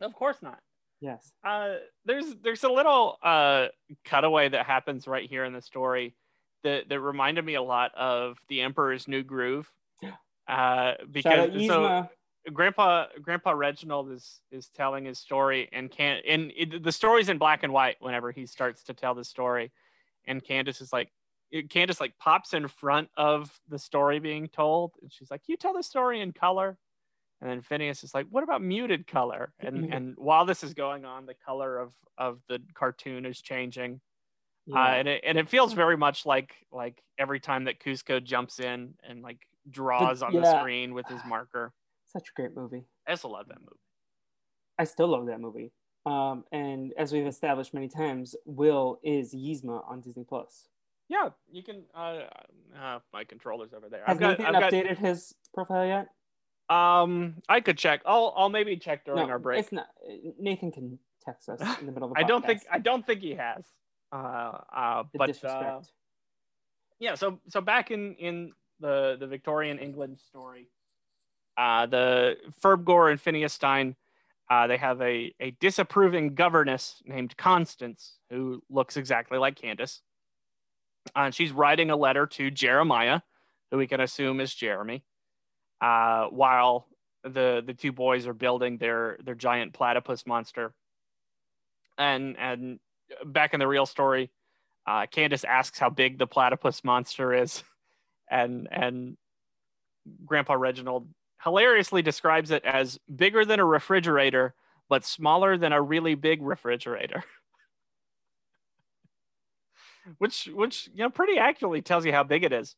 Of 0.00 0.14
course 0.14 0.38
not. 0.42 0.60
Yes. 1.04 1.32
uh 1.44 1.74
there's 2.06 2.34
there's 2.42 2.64
a 2.64 2.68
little 2.68 3.18
uh 3.22 3.66
cutaway 4.04 4.48
that 4.48 4.64
happens 4.64 5.06
right 5.06 5.28
here 5.28 5.44
in 5.44 5.52
the 5.52 5.60
story 5.60 6.16
that 6.62 6.88
that 6.88 7.00
reminded 7.00 7.44
me 7.44 7.54
a 7.54 7.62
lot 7.62 7.94
of 7.94 8.38
the 8.48 8.62
emperor's 8.62 9.06
new 9.06 9.22
groove. 9.22 9.70
Uh 10.46 10.92
because 11.10 11.66
so 11.66 12.06
grandpa 12.52 13.06
grandpa 13.22 13.52
reginald 13.52 14.10
is 14.10 14.42
is 14.50 14.68
telling 14.68 15.06
his 15.06 15.18
story 15.18 15.70
and 15.72 15.90
can 15.90 16.20
and 16.28 16.52
it, 16.54 16.82
the 16.82 16.92
story's 16.92 17.30
in 17.30 17.38
black 17.38 17.62
and 17.62 17.72
white 17.72 17.96
whenever 18.00 18.30
he 18.30 18.44
starts 18.44 18.82
to 18.84 18.92
tell 18.92 19.14
the 19.14 19.24
story. 19.24 19.72
And 20.26 20.44
candace 20.44 20.82
is 20.82 20.92
like 20.92 21.12
candace 21.70 22.00
like 22.00 22.18
pops 22.18 22.52
in 22.52 22.68
front 22.68 23.08
of 23.16 23.58
the 23.68 23.78
story 23.78 24.18
being 24.18 24.48
told 24.48 24.92
and 25.00 25.10
she's 25.10 25.30
like 25.30 25.42
you 25.46 25.56
tell 25.56 25.72
the 25.72 25.82
story 25.82 26.20
in 26.20 26.32
color 26.32 26.78
and 27.44 27.52
then 27.52 27.60
Phineas 27.60 28.02
is 28.02 28.14
like, 28.14 28.26
"What 28.30 28.42
about 28.42 28.62
muted 28.62 29.06
color?" 29.06 29.52
And 29.60 29.84
Yeah. 29.88 29.96
and 29.96 30.14
while 30.16 30.46
this 30.46 30.64
is 30.64 30.72
going 30.72 31.04
on, 31.04 31.26
the 31.26 31.34
color 31.34 31.76
of 31.78 31.92
of 32.16 32.40
the 32.48 32.58
cartoon 32.72 33.26
is 33.26 33.42
changing, 33.42 34.00
uh, 34.74 34.78
and 34.78 35.06
it 35.08 35.22
and 35.26 35.36
it 35.36 35.50
feels 35.50 35.74
very 35.74 35.96
much 35.96 36.24
like 36.24 36.54
like 36.72 37.02
every 37.18 37.38
time 37.38 37.64
that 37.64 37.80
Kuzco 37.80 38.24
jumps 38.24 38.60
in 38.60 38.94
and 39.06 39.20
like 39.20 39.46
draws 39.70 40.22
on 40.22 40.32
the 40.32 40.58
screen 40.58 40.94
with 40.94 41.06
his 41.06 41.20
marker. 41.26 41.72
Such 42.06 42.30
a 42.30 42.32
great 42.34 42.56
movie. 42.56 42.86
I 43.06 43.10
also 43.10 43.28
love 43.28 43.48
that 43.48 43.60
movie. 43.60 43.80
I 44.78 44.84
still 44.84 45.08
love 45.08 45.26
that 45.26 45.40
movie. 45.40 45.72
Um, 46.06 46.44
and 46.50 46.92
as 46.96 47.12
we've 47.12 47.26
established 47.26 47.74
many 47.74 47.88
times, 47.88 48.34
Will 48.46 49.00
is 49.02 49.34
Yzma 49.34 49.88
on 49.88 50.00
Disney 50.00 50.24
Plus. 50.24 50.68
Yeah, 51.08 51.30
you 51.50 51.62
can. 51.62 51.84
Uh, 51.94 52.22
uh, 52.78 53.00
my 53.12 53.24
controller's 53.24 53.74
over 53.74 53.90
there. 53.90 54.04
Has 54.06 54.16
I've 54.16 54.20
got. 54.20 54.38
Nathan 54.38 54.54
I've 54.56 54.60
got. 54.62 54.72
updated 54.72 54.98
his 54.98 55.34
profile 55.52 55.86
yet? 55.86 56.08
Um, 56.68 57.36
I 57.48 57.60
could 57.60 57.76
check. 57.78 58.02
I'll 58.06 58.32
I'll 58.36 58.48
maybe 58.48 58.76
check 58.76 59.04
during 59.04 59.30
our 59.30 59.38
break. 59.38 59.60
It's 59.60 59.72
not. 59.72 59.88
Nathan 60.38 60.72
can 60.72 60.98
text 61.24 61.48
us 61.48 61.60
in 61.80 61.86
the 61.86 61.92
middle 61.92 62.08
of 62.10 62.14
the 62.14 62.20
I 62.24 62.24
don't 62.24 62.44
think. 62.44 62.62
I 62.70 62.78
don't 62.78 63.06
think 63.06 63.20
he 63.20 63.34
has. 63.34 63.64
Uh, 64.12 64.58
uh, 64.74 65.02
The 65.12 65.18
but 65.18 65.44
uh, 65.44 65.80
yeah 66.98 67.14
so 67.14 67.38
so 67.48 67.60
back 67.60 67.90
in 67.90 68.14
in 68.14 68.52
the 68.80 69.16
the 69.18 69.26
victorian 69.26 69.78
england 69.78 70.18
story 70.18 70.68
uh 71.56 71.86
the 71.86 72.36
ferbgore 72.62 73.10
and 73.10 73.20
phineas 73.20 73.52
stein 73.52 73.96
uh, 74.50 74.66
they 74.66 74.76
have 74.76 75.00
a, 75.00 75.34
a 75.40 75.52
disapproving 75.58 76.34
governess 76.34 77.02
named 77.06 77.34
constance 77.38 78.18
who 78.30 78.62
looks 78.68 78.96
exactly 78.96 79.38
like 79.38 79.56
candace 79.56 80.02
uh, 81.16 81.20
and 81.20 81.34
she's 81.34 81.50
writing 81.50 81.90
a 81.90 81.96
letter 81.96 82.26
to 82.26 82.50
jeremiah 82.50 83.20
who 83.70 83.78
we 83.78 83.86
can 83.86 84.00
assume 84.00 84.40
is 84.40 84.54
jeremy 84.54 85.02
uh, 85.80 86.26
while 86.26 86.86
the 87.22 87.62
the 87.64 87.74
two 87.74 87.92
boys 87.92 88.26
are 88.26 88.34
building 88.34 88.78
their 88.78 89.18
their 89.24 89.34
giant 89.34 89.72
platypus 89.72 90.26
monster. 90.26 90.72
And 91.96 92.36
and 92.38 92.80
back 93.24 93.54
in 93.54 93.60
the 93.60 93.66
real 93.66 93.86
story, 93.86 94.30
uh, 94.86 95.06
Candace 95.06 95.44
asks 95.44 95.78
how 95.78 95.90
big 95.90 96.18
the 96.18 96.26
platypus 96.26 96.84
monster 96.84 97.32
is, 97.34 97.62
and 98.30 98.68
and 98.70 99.16
Grandpa 100.24 100.54
Reginald 100.54 101.08
hilariously 101.42 102.02
describes 102.02 102.50
it 102.50 102.64
as 102.64 102.98
bigger 103.14 103.44
than 103.44 103.60
a 103.60 103.64
refrigerator, 103.64 104.54
but 104.88 105.04
smaller 105.04 105.56
than 105.56 105.72
a 105.72 105.80
really 105.80 106.14
big 106.14 106.42
refrigerator. 106.42 107.22
which 110.18 110.48
which 110.52 110.88
you 110.94 111.02
know 111.02 111.10
pretty 111.10 111.38
accurately 111.38 111.82
tells 111.82 112.04
you 112.04 112.12
how 112.12 112.22
big 112.22 112.44
it 112.44 112.52
is. 112.52 112.76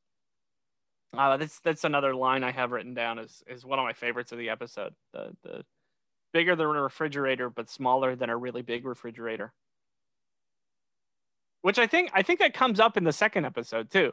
Uh, 1.13 1.37
that's 1.37 1.61
that's 1.61 1.85
another 1.85 2.15
line 2.15 2.45
I 2.45 2.53
have 2.53 2.73
written 2.73 2.95
down 2.95 3.19
is 3.19 3.43
is 3.47 3.65
one 3.65 3.79
of 3.79 3.85
my 3.85 3.93
favorites 3.93 4.33
of 4.33 4.39
the 4.39 4.51
episode. 4.51 4.95
The 5.13 5.31
the 5.43 5.65
bigger 6.33 6.55
than 6.55 6.67
a 6.67 6.83
refrigerator, 6.83 7.49
but 7.49 7.71
smaller 7.71 8.15
than 8.15 8.29
a 8.29 8.37
really 8.37 8.63
big 8.63 8.85
refrigerator. 8.85 9.53
Which 11.63 11.79
I 11.79 11.87
think 11.87 12.11
I 12.13 12.23
think 12.23 12.41
that 12.41 12.55
comes 12.55 12.81
up 12.81 12.97
in 12.97 13.05
the 13.05 13.13
second 13.13 13.47
episode 13.47 13.91
too, 13.91 14.13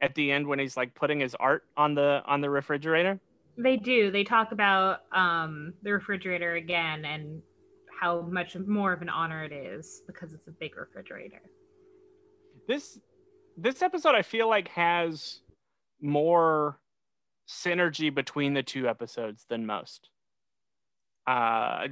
at 0.00 0.14
the 0.14 0.32
end 0.32 0.46
when 0.46 0.58
he's 0.58 0.76
like 0.76 0.94
putting 0.94 1.20
his 1.20 1.34
art 1.36 1.62
on 1.76 1.94
the 1.94 2.22
on 2.26 2.40
the 2.40 2.50
refrigerator. 2.50 3.20
They 3.56 3.76
do. 3.76 4.10
They 4.10 4.24
talk 4.24 4.52
about 4.52 5.00
um, 5.12 5.74
the 5.82 5.92
refrigerator 5.92 6.54
again 6.54 7.04
and 7.04 7.42
how 8.00 8.22
much 8.22 8.56
more 8.56 8.92
of 8.92 9.02
an 9.02 9.08
honor 9.08 9.44
it 9.44 9.52
is 9.52 10.02
because 10.06 10.32
it's 10.32 10.48
a 10.48 10.50
big 10.50 10.76
refrigerator. 10.76 11.42
This 12.66 12.98
this 13.56 13.82
episode 13.82 14.14
I 14.14 14.22
feel 14.22 14.48
like 14.48 14.68
has 14.68 15.41
more 16.02 16.78
synergy 17.48 18.14
between 18.14 18.54
the 18.54 18.62
two 18.62 18.88
episodes 18.88 19.44
than 19.48 19.64
most. 19.66 20.08
Uh, 21.26 21.86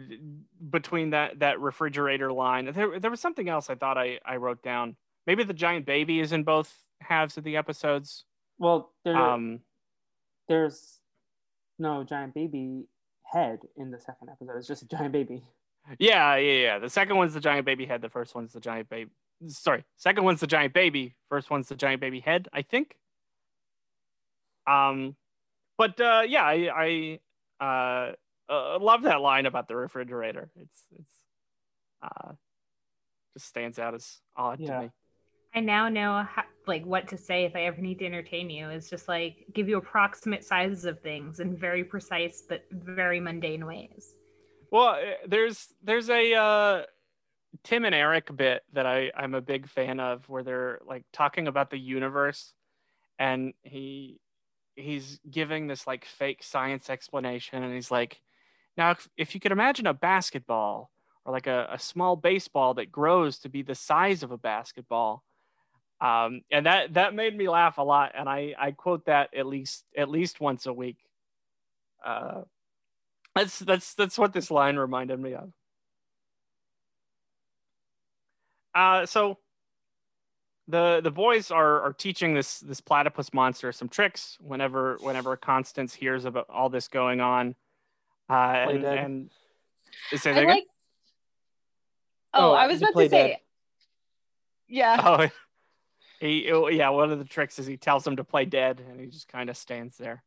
between 0.70 1.10
that 1.10 1.38
that 1.38 1.60
refrigerator 1.60 2.32
line, 2.32 2.72
there 2.72 2.98
there 2.98 3.10
was 3.10 3.20
something 3.20 3.48
else 3.48 3.70
I 3.70 3.76
thought 3.76 3.96
I 3.96 4.18
I 4.24 4.36
wrote 4.36 4.60
down. 4.62 4.96
Maybe 5.26 5.44
the 5.44 5.54
giant 5.54 5.86
baby 5.86 6.18
is 6.18 6.32
in 6.32 6.42
both 6.42 6.74
halves 7.00 7.36
of 7.38 7.44
the 7.44 7.56
episodes. 7.56 8.24
Well, 8.58 8.92
there, 9.04 9.16
Um, 9.16 9.60
there's 10.48 10.98
no 11.78 12.02
giant 12.02 12.34
baby 12.34 12.86
head 13.22 13.60
in 13.76 13.90
the 13.92 13.98
second 14.00 14.30
episode. 14.30 14.56
It's 14.56 14.66
just 14.66 14.82
a 14.82 14.88
giant 14.88 15.12
baby. 15.12 15.44
yeah, 16.00 16.34
yeah, 16.36 16.52
yeah. 16.60 16.78
The 16.80 16.90
second 16.90 17.16
one's 17.16 17.32
the 17.34 17.40
giant 17.40 17.64
baby 17.64 17.86
head. 17.86 18.02
The 18.02 18.08
first 18.08 18.34
one's 18.34 18.52
the 18.52 18.60
giant 18.60 18.88
baby. 18.88 19.10
Sorry, 19.46 19.84
second 19.96 20.24
one's 20.24 20.40
the 20.40 20.46
giant 20.48 20.74
baby. 20.74 21.14
First 21.28 21.50
one's 21.50 21.68
the 21.68 21.76
giant 21.76 22.00
baby 22.00 22.18
head. 22.18 22.48
I 22.52 22.62
think. 22.62 22.96
Um, 24.70 25.16
but 25.78 26.00
uh, 26.00 26.22
yeah, 26.26 26.44
I 26.44 27.18
I 27.60 28.14
uh, 28.48 28.52
uh, 28.52 28.78
love 28.78 29.02
that 29.02 29.20
line 29.20 29.46
about 29.46 29.68
the 29.68 29.76
refrigerator. 29.76 30.50
It's 30.56 30.84
it's 30.98 31.16
uh, 32.02 32.32
just 33.34 33.46
stands 33.46 33.78
out 33.78 33.94
as 33.94 34.18
odd 34.36 34.60
Yeah. 34.60 34.74
to 34.74 34.80
me. 34.82 34.90
I 35.52 35.60
now 35.60 35.88
know 35.88 36.22
how, 36.22 36.44
like 36.66 36.84
what 36.84 37.08
to 37.08 37.16
say 37.16 37.44
if 37.44 37.56
I 37.56 37.62
ever 37.62 37.80
need 37.80 37.98
to 38.00 38.06
entertain 38.06 38.50
you. 38.50 38.70
Is 38.70 38.88
just 38.88 39.08
like 39.08 39.46
give 39.52 39.68
you 39.68 39.78
approximate 39.78 40.44
sizes 40.44 40.84
of 40.84 41.00
things 41.00 41.40
in 41.40 41.56
very 41.56 41.82
precise 41.82 42.44
but 42.48 42.64
very 42.70 43.18
mundane 43.20 43.66
ways. 43.66 44.14
Well, 44.70 44.90
uh, 44.90 45.26
there's 45.26 45.66
there's 45.82 46.08
a 46.10 46.34
uh, 46.34 46.82
Tim 47.64 47.84
and 47.84 47.94
Eric 47.94 48.34
bit 48.36 48.62
that 48.74 48.86
I 48.86 49.10
I'm 49.16 49.34
a 49.34 49.40
big 49.40 49.68
fan 49.68 49.98
of 49.98 50.28
where 50.28 50.42
they're 50.44 50.80
like 50.86 51.04
talking 51.12 51.48
about 51.48 51.70
the 51.70 51.78
universe, 51.78 52.52
and 53.18 53.52
he 53.62 54.20
he's 54.76 55.20
giving 55.30 55.66
this 55.66 55.86
like 55.86 56.04
fake 56.04 56.42
science 56.42 56.90
explanation, 56.90 57.62
and 57.62 57.74
he's 57.74 57.90
like, 57.90 58.20
now 58.76 58.92
if, 58.92 59.08
if 59.16 59.34
you 59.34 59.40
could 59.40 59.52
imagine 59.52 59.86
a 59.86 59.94
basketball 59.94 60.90
or 61.24 61.32
like 61.32 61.46
a, 61.46 61.68
a 61.72 61.78
small 61.78 62.16
baseball 62.16 62.74
that 62.74 62.90
grows 62.92 63.38
to 63.40 63.48
be 63.48 63.62
the 63.62 63.74
size 63.74 64.22
of 64.22 64.30
a 64.30 64.38
basketball. 64.38 65.22
Um, 66.00 66.40
and 66.50 66.64
that 66.64 66.94
that 66.94 67.14
made 67.14 67.36
me 67.36 67.48
laugh 67.48 67.76
a 67.76 67.82
lot, 67.82 68.12
and 68.16 68.26
I, 68.26 68.54
I 68.58 68.70
quote 68.70 69.04
that 69.04 69.34
at 69.36 69.46
least 69.46 69.84
at 69.94 70.08
least 70.08 70.40
once 70.40 70.64
a 70.64 70.72
week. 70.72 70.96
Uh, 72.02 72.42
that's 73.34 73.58
that's 73.58 73.94
that's 73.94 74.18
what 74.18 74.32
this 74.32 74.50
line 74.50 74.76
reminded 74.76 75.20
me 75.20 75.34
of. 75.34 75.52
Uh, 78.74 79.04
so 79.04 79.38
the 80.70 81.00
the 81.02 81.10
boys 81.10 81.50
are 81.50 81.80
are 81.82 81.92
teaching 81.92 82.34
this 82.34 82.60
this 82.60 82.80
platypus 82.80 83.32
monster 83.34 83.72
some 83.72 83.88
tricks 83.88 84.38
whenever 84.40 84.96
whenever 85.00 85.36
Constance 85.36 85.94
hears 85.94 86.24
about 86.24 86.46
all 86.48 86.68
this 86.68 86.88
going 86.88 87.20
on. 87.20 87.54
Uh, 88.28 88.64
Play 88.64 88.74
and, 88.74 88.82
dead. 88.82 88.98
and 88.98 89.30
say 90.14 90.30
I 90.30 90.34
that 90.34 90.44
like. 90.46 90.64
Oh, 92.32 92.50
Oh, 92.50 92.54
I 92.54 92.66
was 92.68 92.80
about 92.80 92.92
to 92.94 93.08
say. 93.08 93.28
dead. 93.28 93.36
Yeah. 94.68 95.00
Oh, 95.04 95.28
he 96.20 96.50
oh, 96.52 96.68
yeah. 96.68 96.88
One 96.90 97.10
of 97.10 97.18
the 97.18 97.24
tricks 97.24 97.58
is 97.58 97.66
he 97.66 97.76
tells 97.76 98.06
him 98.06 98.16
to 98.16 98.24
play 98.24 98.44
dead, 98.44 98.80
and 98.88 99.00
he 99.00 99.06
just 99.06 99.28
kind 99.28 99.50
of 99.50 99.56
stands 99.56 99.96
there. 99.98 100.22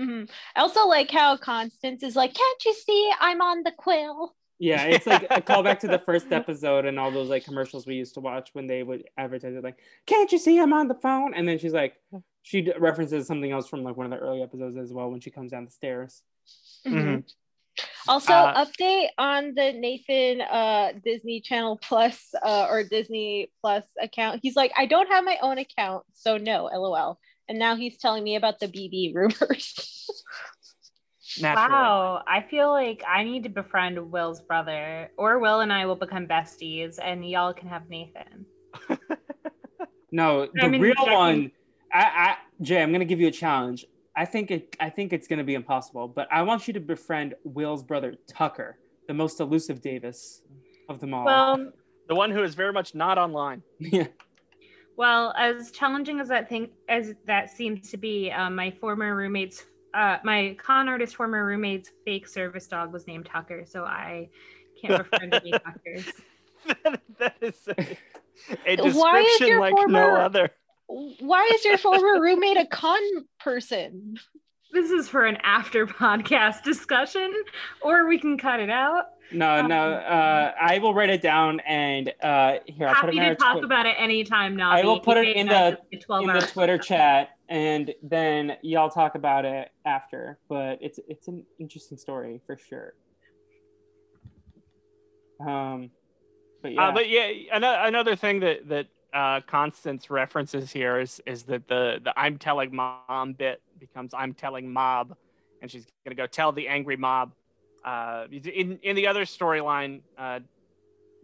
Mhm. 0.00 0.28
I 0.54 0.60
also 0.60 0.86
like 0.86 1.10
how 1.10 1.36
Constance 1.36 2.02
is 2.02 2.16
like, 2.16 2.34
"Can't 2.34 2.64
you 2.64 2.74
see 2.74 3.12
I'm 3.20 3.40
on 3.40 3.62
the 3.62 3.72
quill?" 3.72 4.34
Yeah, 4.58 4.84
it's 4.84 5.06
like 5.06 5.24
a 5.24 5.40
callback 5.42 5.80
to 5.80 5.86
the 5.86 5.98
first 5.98 6.32
episode 6.32 6.86
and 6.86 6.98
all 6.98 7.10
those 7.10 7.28
like 7.28 7.44
commercials 7.44 7.86
we 7.86 7.94
used 7.94 8.14
to 8.14 8.20
watch 8.20 8.50
when 8.54 8.66
they 8.66 8.82
would 8.82 9.04
advertise 9.18 9.54
it 9.54 9.62
like, 9.62 9.78
"Can't 10.06 10.32
you 10.32 10.38
see 10.38 10.58
I'm 10.58 10.72
on 10.72 10.88
the 10.88 10.94
phone?" 10.94 11.34
And 11.34 11.46
then 11.46 11.58
she's 11.58 11.74
like, 11.74 11.96
she 12.42 12.70
references 12.78 13.26
something 13.26 13.50
else 13.52 13.68
from 13.68 13.82
like 13.82 13.96
one 13.96 14.06
of 14.06 14.18
the 14.18 14.24
early 14.24 14.42
episodes 14.42 14.76
as 14.76 14.92
well 14.92 15.10
when 15.10 15.20
she 15.20 15.30
comes 15.30 15.50
down 15.50 15.64
the 15.64 15.70
stairs. 15.70 16.22
Mhm. 16.86 17.24
Also, 18.08 18.32
Uh, 18.32 18.64
update 18.64 19.08
on 19.18 19.52
the 19.54 19.72
Nathan 19.72 20.40
uh, 20.40 20.92
Disney 21.04 21.40
Channel 21.40 21.78
Plus 21.82 22.34
uh, 22.42 22.68
or 22.70 22.84
Disney 22.84 23.50
Plus 23.60 23.84
account. 24.00 24.40
He's 24.42 24.56
like, 24.56 24.72
I 24.76 24.86
don't 24.86 25.08
have 25.08 25.24
my 25.24 25.36
own 25.42 25.58
account, 25.58 26.04
so 26.14 26.38
no, 26.38 26.70
lol. 26.72 27.18
And 27.48 27.58
now 27.58 27.76
he's 27.76 27.98
telling 27.98 28.24
me 28.24 28.36
about 28.36 28.58
the 28.60 28.68
BB 28.68 29.14
rumors. 29.14 29.74
Naturally. 31.40 31.70
Wow, 31.72 32.22
I 32.26 32.40
feel 32.42 32.70
like 32.70 33.02
I 33.08 33.24
need 33.24 33.42
to 33.44 33.48
befriend 33.48 34.10
Will's 34.10 34.40
brother, 34.40 35.10
or 35.16 35.38
Will 35.38 35.60
and 35.60 35.72
I 35.72 35.86
will 35.86 35.96
become 35.96 36.26
besties, 36.26 36.98
and 37.02 37.28
y'all 37.28 37.52
can 37.52 37.68
have 37.68 37.88
Nathan. 37.88 38.46
No, 40.12 40.46
the 40.54 40.62
I 40.62 40.68
mean, 40.68 40.80
real 40.80 40.94
Jackie- 40.94 41.10
one. 41.10 41.52
I, 41.92 41.98
I, 42.02 42.36
Jay, 42.62 42.82
I'm 42.82 42.92
gonna 42.92 43.04
give 43.04 43.20
you 43.20 43.28
a 43.28 43.32
challenge. 43.32 43.84
I 44.16 44.24
think 44.24 44.50
it. 44.50 44.74
I 44.80 44.88
think 44.88 45.12
it's 45.12 45.28
gonna 45.28 45.44
be 45.44 45.54
impossible, 45.54 46.08
but 46.08 46.26
I 46.32 46.42
want 46.42 46.66
you 46.66 46.72
to 46.74 46.80
befriend 46.80 47.34
Will's 47.44 47.82
brother 47.82 48.14
Tucker, 48.26 48.78
the 49.08 49.14
most 49.14 49.40
elusive 49.40 49.80
Davis 49.82 50.42
of 50.88 51.00
them 51.00 51.12
all. 51.12 51.24
Well, 51.26 51.72
The 52.08 52.14
one 52.14 52.30
who 52.30 52.42
is 52.42 52.54
very 52.54 52.72
much 52.72 52.94
not 52.94 53.18
online. 53.18 53.62
yeah. 53.78 54.06
well, 54.96 55.34
as 55.36 55.70
challenging 55.70 56.20
as 56.20 56.28
that 56.28 56.48
thing 56.48 56.70
as 56.88 57.14
that 57.26 57.50
seems 57.50 57.90
to 57.90 57.96
be, 57.96 58.30
um, 58.30 58.54
my 58.54 58.70
former 58.70 59.14
roommate's, 59.14 59.64
uh, 59.96 60.18
my 60.22 60.56
con 60.62 60.88
artist 60.88 61.16
former 61.16 61.44
roommate's 61.44 61.90
fake 62.04 62.28
service 62.28 62.66
dog 62.66 62.92
was 62.92 63.06
named 63.06 63.26
Tucker, 63.26 63.64
so 63.66 63.84
I 63.84 64.28
can't 64.80 64.98
befriend 64.98 65.34
any 65.34 65.50
Tuckers. 65.64 66.12
that, 66.84 67.00
that 67.18 67.36
is 67.40 67.68
a, 67.68 67.96
a 68.66 68.76
description 68.76 69.48
your 69.48 69.60
like 69.60 69.74
no 69.88 70.16
other. 70.16 70.50
Why 70.86 71.50
is 71.54 71.64
your 71.64 71.78
former 71.78 72.20
roommate 72.20 72.58
a 72.58 72.66
con 72.66 73.00
person? 73.40 74.18
This 74.72 74.90
is 74.90 75.08
for 75.08 75.24
an 75.24 75.38
after 75.42 75.86
podcast 75.86 76.62
discussion, 76.62 77.32
or 77.80 78.06
we 78.06 78.18
can 78.18 78.36
cut 78.36 78.60
it 78.60 78.68
out. 78.68 79.06
No, 79.32 79.66
no. 79.66 79.92
Uh, 79.92 80.52
I 80.60 80.78
will 80.78 80.94
write 80.94 81.10
it 81.10 81.20
down 81.20 81.60
and 81.60 82.12
uh, 82.22 82.58
here 82.66 82.88
I'll 82.88 82.94
put 82.94 83.10
it 83.10 83.16
in, 83.16 83.22
to 83.24 83.34
talk 83.34 83.56
twi- 83.58 83.64
about 83.64 83.86
it 83.86 83.96
anytime, 83.98 84.54
now. 84.56 84.70
I 84.70 84.82
will 84.84 85.00
put 85.00 85.16
it 85.16 85.36
in 85.36 85.48
the- 85.48 85.78
in 85.90 86.00
hour 86.30 86.40
the 86.40 86.46
Twitter 86.46 86.78
chat, 86.78 87.30
and 87.48 87.92
then 88.02 88.56
y'all 88.62 88.90
talk 88.90 89.14
about 89.16 89.44
it 89.44 89.70
after. 89.84 90.38
But 90.48 90.78
it's 90.80 91.00
it's 91.08 91.28
an 91.28 91.44
interesting 91.58 91.98
story 91.98 92.40
for 92.46 92.56
sure. 92.56 92.94
Um, 95.40 95.90
but 96.62 96.72
yeah, 96.72 96.88
Uh, 96.88 96.92
but 96.92 97.08
yeah, 97.08 97.30
another, 97.52 97.78
another 97.88 98.16
thing 98.16 98.40
that 98.40 98.68
that 98.68 98.86
uh, 99.12 99.40
Constance 99.40 100.08
references 100.10 100.72
here 100.72 100.98
is 101.00 101.20
is 101.26 101.44
that 101.44 101.68
the 101.68 102.00
the 102.02 102.12
I'm 102.18 102.38
telling 102.38 102.74
mom 102.74 103.32
bit 103.32 103.60
becomes 103.78 104.14
I'm 104.14 104.34
telling 104.34 104.72
mob, 104.72 105.16
and 105.62 105.70
she's 105.70 105.86
gonna 106.04 106.14
go 106.14 106.26
tell 106.26 106.52
the 106.52 106.68
angry 106.68 106.96
mob. 106.96 107.32
Uh, 107.86 108.26
in 108.32 108.80
in 108.82 108.96
the 108.96 109.06
other 109.06 109.24
storyline, 109.24 110.00
uh, 110.18 110.40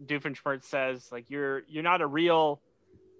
Doofenshmirtz 0.05 0.63
says 0.63 1.09
like 1.11 1.29
you're 1.29 1.63
you're 1.67 1.83
not 1.83 2.01
a 2.01 2.07
real, 2.07 2.61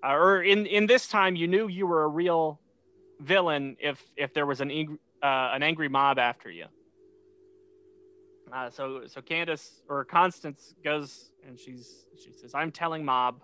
uh, 0.02 0.14
or 0.14 0.42
in 0.42 0.66
in 0.66 0.88
this 0.88 1.08
time 1.08 1.36
you 1.36 1.48
knew 1.48 1.68
you 1.68 1.86
were 1.86 2.04
a 2.04 2.08
real 2.08 2.62
villain 3.20 3.76
if 3.82 4.02
if 4.16 4.34
there 4.34 4.46
was 4.46 4.62
an 4.62 4.72
ang- 4.72 5.00
uh, 5.22 5.52
an 5.54 5.62
angry 5.62 5.90
mob 5.90 6.20
after 6.20 6.50
you. 6.50 6.66
Uh, 8.52 8.70
so 8.70 9.02
so 9.08 9.22
Candace 9.22 9.82
or 9.90 10.06
Constance 10.06 10.74
goes 10.82 11.32
and 11.46 11.60
she's 11.60 12.06
she 12.24 12.32
says 12.32 12.54
I'm 12.56 12.72
telling 12.72 13.04
mob, 13.04 13.42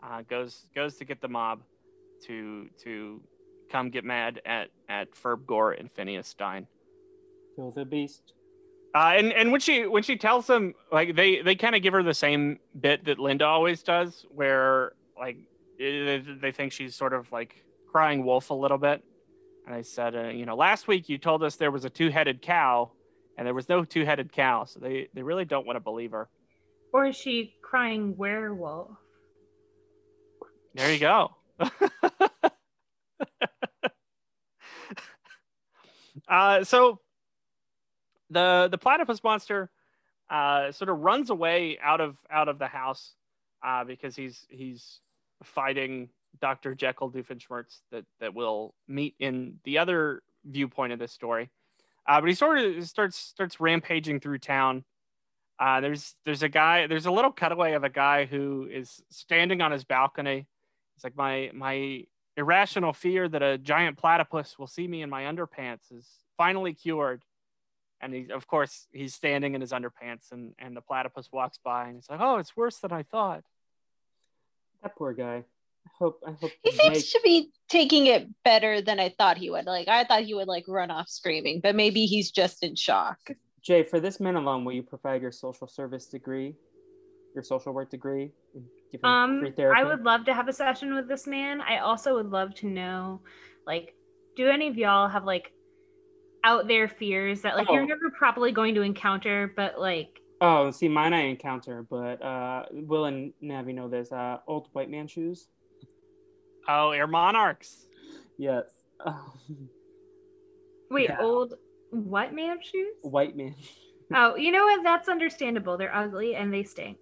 uh, 0.00 0.22
goes 0.22 0.66
goes 0.76 0.94
to 0.98 1.04
get 1.04 1.20
the 1.20 1.28
mob, 1.28 1.62
to 2.26 2.68
to 2.84 3.20
come 3.68 3.90
get 3.90 4.04
mad 4.04 4.40
at 4.46 4.68
at 4.88 5.10
Ferb 5.12 5.44
Gore 5.44 5.72
and 5.72 5.90
Phineas 5.90 6.28
Stein. 6.28 6.68
Kill 7.56 7.72
the 7.72 7.84
beast. 7.84 8.33
Uh, 8.94 9.14
and 9.16 9.32
and 9.32 9.50
when 9.50 9.60
she 9.60 9.86
when 9.88 10.04
she 10.04 10.16
tells 10.16 10.46
them 10.46 10.72
like 10.92 11.16
they 11.16 11.42
they 11.42 11.56
kind 11.56 11.74
of 11.74 11.82
give 11.82 11.92
her 11.92 12.02
the 12.04 12.14
same 12.14 12.60
bit 12.80 13.04
that 13.04 13.18
Linda 13.18 13.44
always 13.44 13.82
does, 13.82 14.24
where 14.30 14.92
like 15.18 15.36
eh, 15.80 16.20
they 16.40 16.52
think 16.52 16.70
she's 16.70 16.94
sort 16.94 17.12
of 17.12 17.30
like 17.32 17.64
crying 17.90 18.24
wolf 18.24 18.50
a 18.50 18.54
little 18.54 18.78
bit. 18.78 19.02
And 19.66 19.74
I 19.74 19.82
said, 19.82 20.14
uh, 20.14 20.28
you 20.28 20.46
know, 20.46 20.54
last 20.54 20.86
week 20.86 21.08
you 21.08 21.18
told 21.18 21.42
us 21.42 21.56
there 21.56 21.72
was 21.72 21.84
a 21.84 21.90
two 21.90 22.08
headed 22.10 22.40
cow, 22.40 22.92
and 23.36 23.44
there 23.44 23.54
was 23.54 23.68
no 23.68 23.84
two 23.84 24.04
headed 24.04 24.32
cow, 24.32 24.64
so 24.64 24.78
they 24.78 25.08
they 25.12 25.22
really 25.22 25.44
don't 25.44 25.66
want 25.66 25.74
to 25.74 25.80
believe 25.80 26.12
her. 26.12 26.28
Or 26.92 27.06
is 27.06 27.16
she 27.16 27.56
crying 27.62 28.16
werewolf? 28.16 28.92
There 30.74 30.92
you 30.92 31.00
go. 31.00 31.34
uh, 36.28 36.62
so 36.62 37.00
the 38.34 38.68
the 38.70 38.78
platypus 38.78 39.22
monster 39.24 39.70
uh, 40.30 40.72
sort 40.72 40.90
of 40.90 41.00
runs 41.00 41.30
away 41.30 41.78
out 41.82 42.00
of 42.00 42.16
out 42.30 42.48
of 42.48 42.58
the 42.58 42.66
house 42.66 43.14
uh, 43.64 43.84
because 43.84 44.16
he's 44.16 44.46
he's 44.50 45.00
fighting 45.42 46.08
Dr. 46.40 46.74
Jekyll 46.74 47.10
Doofenshmirtz 47.10 47.80
that 47.90 48.04
that 48.20 48.34
will 48.34 48.74
meet 48.88 49.14
in 49.18 49.58
the 49.64 49.78
other 49.78 50.22
viewpoint 50.44 50.92
of 50.92 50.98
this 50.98 51.12
story. 51.12 51.50
Uh, 52.06 52.20
but 52.20 52.28
he 52.28 52.34
sort 52.34 52.58
of 52.58 52.86
starts 52.86 53.16
starts 53.16 53.60
rampaging 53.60 54.20
through 54.20 54.38
town. 54.38 54.84
Uh, 55.58 55.80
there's 55.80 56.16
there's 56.24 56.42
a 56.42 56.48
guy 56.48 56.86
there's 56.86 57.06
a 57.06 57.10
little 57.10 57.32
cutaway 57.32 57.72
of 57.72 57.84
a 57.84 57.88
guy 57.88 58.24
who 58.24 58.68
is 58.70 59.02
standing 59.10 59.60
on 59.60 59.72
his 59.72 59.84
balcony. 59.84 60.46
It's 60.96 61.04
like 61.04 61.16
my 61.16 61.50
my 61.54 62.04
irrational 62.36 62.92
fear 62.92 63.28
that 63.28 63.42
a 63.42 63.58
giant 63.58 63.96
platypus 63.96 64.58
will 64.58 64.66
see 64.66 64.88
me 64.88 65.02
in 65.02 65.10
my 65.10 65.22
underpants 65.24 65.92
is 65.92 66.06
finally 66.36 66.74
cured. 66.74 67.22
And 68.04 68.12
he, 68.12 68.30
of 68.30 68.46
course, 68.46 68.86
he's 68.92 69.14
standing 69.14 69.54
in 69.54 69.62
his 69.62 69.72
underpants, 69.72 70.30
and 70.30 70.52
and 70.58 70.76
the 70.76 70.82
platypus 70.82 71.30
walks 71.32 71.58
by, 71.64 71.86
and 71.86 71.94
he's 71.94 72.10
like, 72.10 72.20
"Oh, 72.20 72.36
it's 72.36 72.54
worse 72.54 72.76
than 72.76 72.92
I 72.92 73.02
thought." 73.02 73.42
That 74.82 74.94
poor 74.94 75.14
guy. 75.14 75.44
I 75.86 75.90
hope. 75.98 76.20
I 76.26 76.32
hope. 76.32 76.50
He 76.62 76.72
seems 76.72 76.96
mate- 76.96 77.10
to 77.12 77.20
be 77.24 77.50
taking 77.70 78.06
it 78.06 78.28
better 78.44 78.82
than 78.82 79.00
I 79.00 79.08
thought 79.08 79.38
he 79.38 79.48
would. 79.48 79.64
Like 79.64 79.88
I 79.88 80.04
thought 80.04 80.24
he 80.24 80.34
would 80.34 80.48
like 80.48 80.64
run 80.68 80.90
off 80.90 81.08
screaming, 81.08 81.60
but 81.60 81.74
maybe 81.74 82.04
he's 82.04 82.30
just 82.30 82.62
in 82.62 82.76
shock. 82.76 83.30
Jay, 83.62 83.82
for 83.82 83.98
this 84.00 84.20
man 84.20 84.36
alone, 84.36 84.66
will 84.66 84.74
you 84.74 84.82
provide 84.82 85.22
your 85.22 85.32
social 85.32 85.66
service 85.66 86.04
degree, 86.04 86.54
your 87.34 87.42
social 87.42 87.72
work 87.72 87.90
degree, 87.90 88.32
and 88.54 88.66
give 88.92 89.00
him 89.00 89.08
Um, 89.08 89.40
free 89.40 89.52
therapy? 89.52 89.80
I 89.80 89.84
would 89.84 90.02
love 90.04 90.26
to 90.26 90.34
have 90.34 90.48
a 90.48 90.52
session 90.52 90.94
with 90.94 91.08
this 91.08 91.26
man. 91.26 91.62
I 91.62 91.78
also 91.78 92.16
would 92.16 92.28
love 92.28 92.54
to 92.56 92.66
know, 92.66 93.22
like, 93.66 93.94
do 94.36 94.50
any 94.50 94.68
of 94.68 94.76
y'all 94.76 95.08
have 95.08 95.24
like 95.24 95.53
out 96.44 96.68
there 96.68 96.88
fears 96.88 97.42
that 97.42 97.56
like 97.56 97.66
Oh. 97.70 97.74
you're 97.74 97.86
never 97.86 98.10
probably 98.16 98.52
going 98.52 98.74
to 98.74 98.82
encounter, 98.82 99.52
but 99.56 99.78
like 99.80 100.20
Oh, 100.40 100.70
see, 100.70 100.88
mine 100.88 101.14
I 101.14 101.20
encounter, 101.20 101.86
but 101.88 102.20
uh, 102.22 102.64
Will 102.72 103.06
and 103.06 103.32
Navi 103.42 103.74
know 103.74 103.88
this. 103.88 104.12
Uh, 104.12 104.38
old 104.46 104.68
white 104.72 104.90
man 104.90 105.06
shoes. 105.06 105.48
Oh, 106.68 106.90
air 106.90 107.06
monarchs. 107.06 107.86
Yes. 108.36 108.64
Oh, 109.06 109.32
wait, 110.90 111.08
Yeah. 111.08 111.20
old 111.20 111.54
what 111.90 112.34
man 112.34 112.58
shoes? 112.62 112.94
white 113.02 113.36
man. 113.36 113.54
Oh, 114.14 114.36
you 114.36 114.52
know 114.52 114.64
what? 114.64 114.82
That's 114.84 115.08
understandable. 115.08 115.78
They're 115.78 115.94
ugly 115.94 116.34
and 116.36 116.52
they 116.52 116.62
stink. 116.62 116.98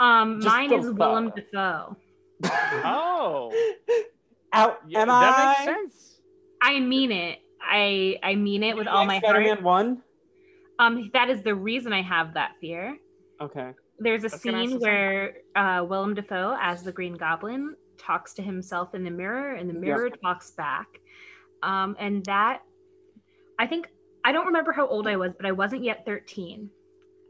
Um, 0.00 0.40
Just 0.40 0.52
mine 0.52 0.72
is 0.72 0.90
Willem 0.90 1.30
thought. 1.30 1.36
Dafoe. 1.52 1.96
Oh, 2.84 3.52
Out. 4.52 4.80
yeah, 4.88 5.02
am 5.02 5.08
that 5.08 5.34
I? 5.38 5.64
makes 5.66 5.78
sense. 5.94 6.20
I 6.60 6.80
mean 6.80 7.12
it. 7.12 7.38
I 7.62 8.18
I 8.22 8.34
mean 8.34 8.62
it 8.62 8.76
with 8.76 8.86
all 8.86 9.04
my 9.04 9.18
Spider-Man 9.18 9.48
heart. 9.48 9.62
One. 9.62 10.02
Um, 10.78 11.10
that 11.12 11.30
is 11.30 11.42
the 11.42 11.54
reason 11.54 11.92
I 11.92 12.02
have 12.02 12.34
that 12.34 12.52
fear. 12.60 12.96
Okay. 13.40 13.72
There's 13.98 14.22
a 14.22 14.24
was 14.24 14.40
scene 14.40 14.80
where 14.80 15.34
uh, 15.54 15.84
Willem 15.88 16.14
Dafoe, 16.14 16.56
as 16.60 16.82
the 16.82 16.92
Green 16.92 17.14
Goblin, 17.14 17.76
talks 17.98 18.34
to 18.34 18.42
himself 18.42 18.94
in 18.94 19.04
the 19.04 19.10
mirror, 19.10 19.54
and 19.54 19.68
the 19.68 19.74
mirror 19.74 20.10
talks 20.10 20.50
back. 20.50 20.86
Um, 21.62 21.96
and 22.00 22.24
that, 22.24 22.62
I 23.58 23.66
think, 23.66 23.88
I 24.24 24.32
don't 24.32 24.46
remember 24.46 24.72
how 24.72 24.88
old 24.88 25.06
I 25.06 25.16
was, 25.16 25.32
but 25.36 25.46
I 25.46 25.52
wasn't 25.52 25.84
yet 25.84 26.04
13. 26.04 26.68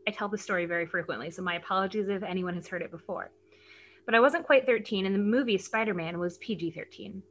I 0.09 0.11
tell 0.11 0.29
the 0.29 0.39
story 0.39 0.65
very 0.67 0.87
frequently, 0.87 1.31
so 1.31 1.43
my 1.43 1.57
apologies 1.57 2.09
if 2.09 2.23
anyone 2.23 2.55
has 2.55 2.67
heard 2.67 2.83
it 2.83 2.91
before. 2.91 3.31
But 4.07 4.15
I 4.15 4.21
wasn't 4.21 4.47
quite 4.47 4.67
13, 4.67 5.07
and 5.07 5.15
the 5.15 5.19
movie 5.19 5.59
Spider 5.59 5.95
Man 5.95 6.19
was 6.19 6.39
PG 6.39 6.73
13. 6.73 7.23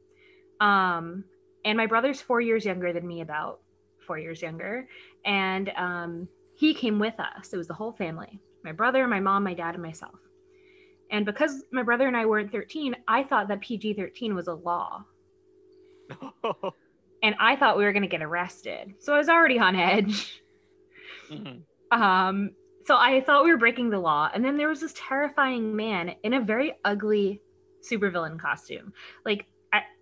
Um, 0.60 1.24
and 1.64 1.76
my 1.76 1.86
brother's 1.86 2.20
four 2.20 2.40
years 2.40 2.64
younger 2.64 2.92
than 2.92 3.06
me, 3.06 3.20
about 3.20 3.60
four 4.06 4.18
years 4.18 4.42
younger. 4.42 4.88
And 5.24 5.70
um, 5.76 6.28
he 6.56 6.74
came 6.74 6.98
with 6.98 7.14
us. 7.18 7.52
It 7.52 7.56
was 7.56 7.68
the 7.68 7.74
whole 7.74 7.92
family 7.92 8.40
my 8.64 8.72
brother, 8.72 9.08
my 9.08 9.18
mom, 9.18 9.42
my 9.42 9.54
dad, 9.54 9.74
and 9.74 9.82
myself. 9.82 10.14
And 11.10 11.26
because 11.26 11.64
my 11.72 11.82
brother 11.82 12.06
and 12.06 12.16
I 12.16 12.26
weren't 12.26 12.52
13, 12.52 12.94
I 13.08 13.24
thought 13.24 13.48
that 13.48 13.60
PG 13.60 13.94
13 13.94 14.34
was 14.34 14.46
a 14.46 14.54
law. 14.54 15.04
And 17.22 17.36
I 17.38 17.56
thought 17.56 17.78
we 17.78 17.84
were 17.84 17.92
going 17.92 18.02
to 18.02 18.08
get 18.08 18.22
arrested. 18.22 18.94
So 18.98 19.14
I 19.14 19.18
was 19.18 19.28
already 19.28 19.58
on 19.58 19.76
edge. 19.76 20.42
Mhm. 21.30 21.62
Um, 21.92 22.50
so 22.84 22.96
I 22.96 23.20
thought 23.20 23.44
we 23.44 23.52
were 23.52 23.58
breaking 23.58 23.90
the 23.90 23.98
law. 23.98 24.28
And 24.34 24.44
then 24.44 24.56
there 24.56 24.68
was 24.68 24.80
this 24.80 24.94
terrifying 24.96 25.76
man 25.76 26.16
in 26.24 26.34
a 26.34 26.40
very 26.40 26.74
ugly 26.84 27.40
supervillain 27.88 28.40
costume. 28.40 28.92
Like, 29.24 29.46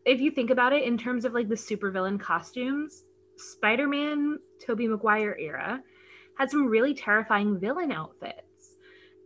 if 0.04 0.20
you 0.20 0.30
think 0.30 0.50
about 0.50 0.72
it 0.72 0.84
in 0.84 0.96
terms 0.98 1.24
of 1.24 1.32
like 1.34 1.48
the 1.48 1.54
supervillain 1.54 2.18
costumes, 2.20 3.04
Spider 3.36 3.86
Man, 3.88 4.38
Tobey 4.64 4.88
Maguire 4.88 5.36
era 5.38 5.82
had 6.36 6.50
some 6.50 6.66
really 6.66 6.94
terrifying 6.94 7.58
villain 7.58 7.92
outfits 7.92 8.76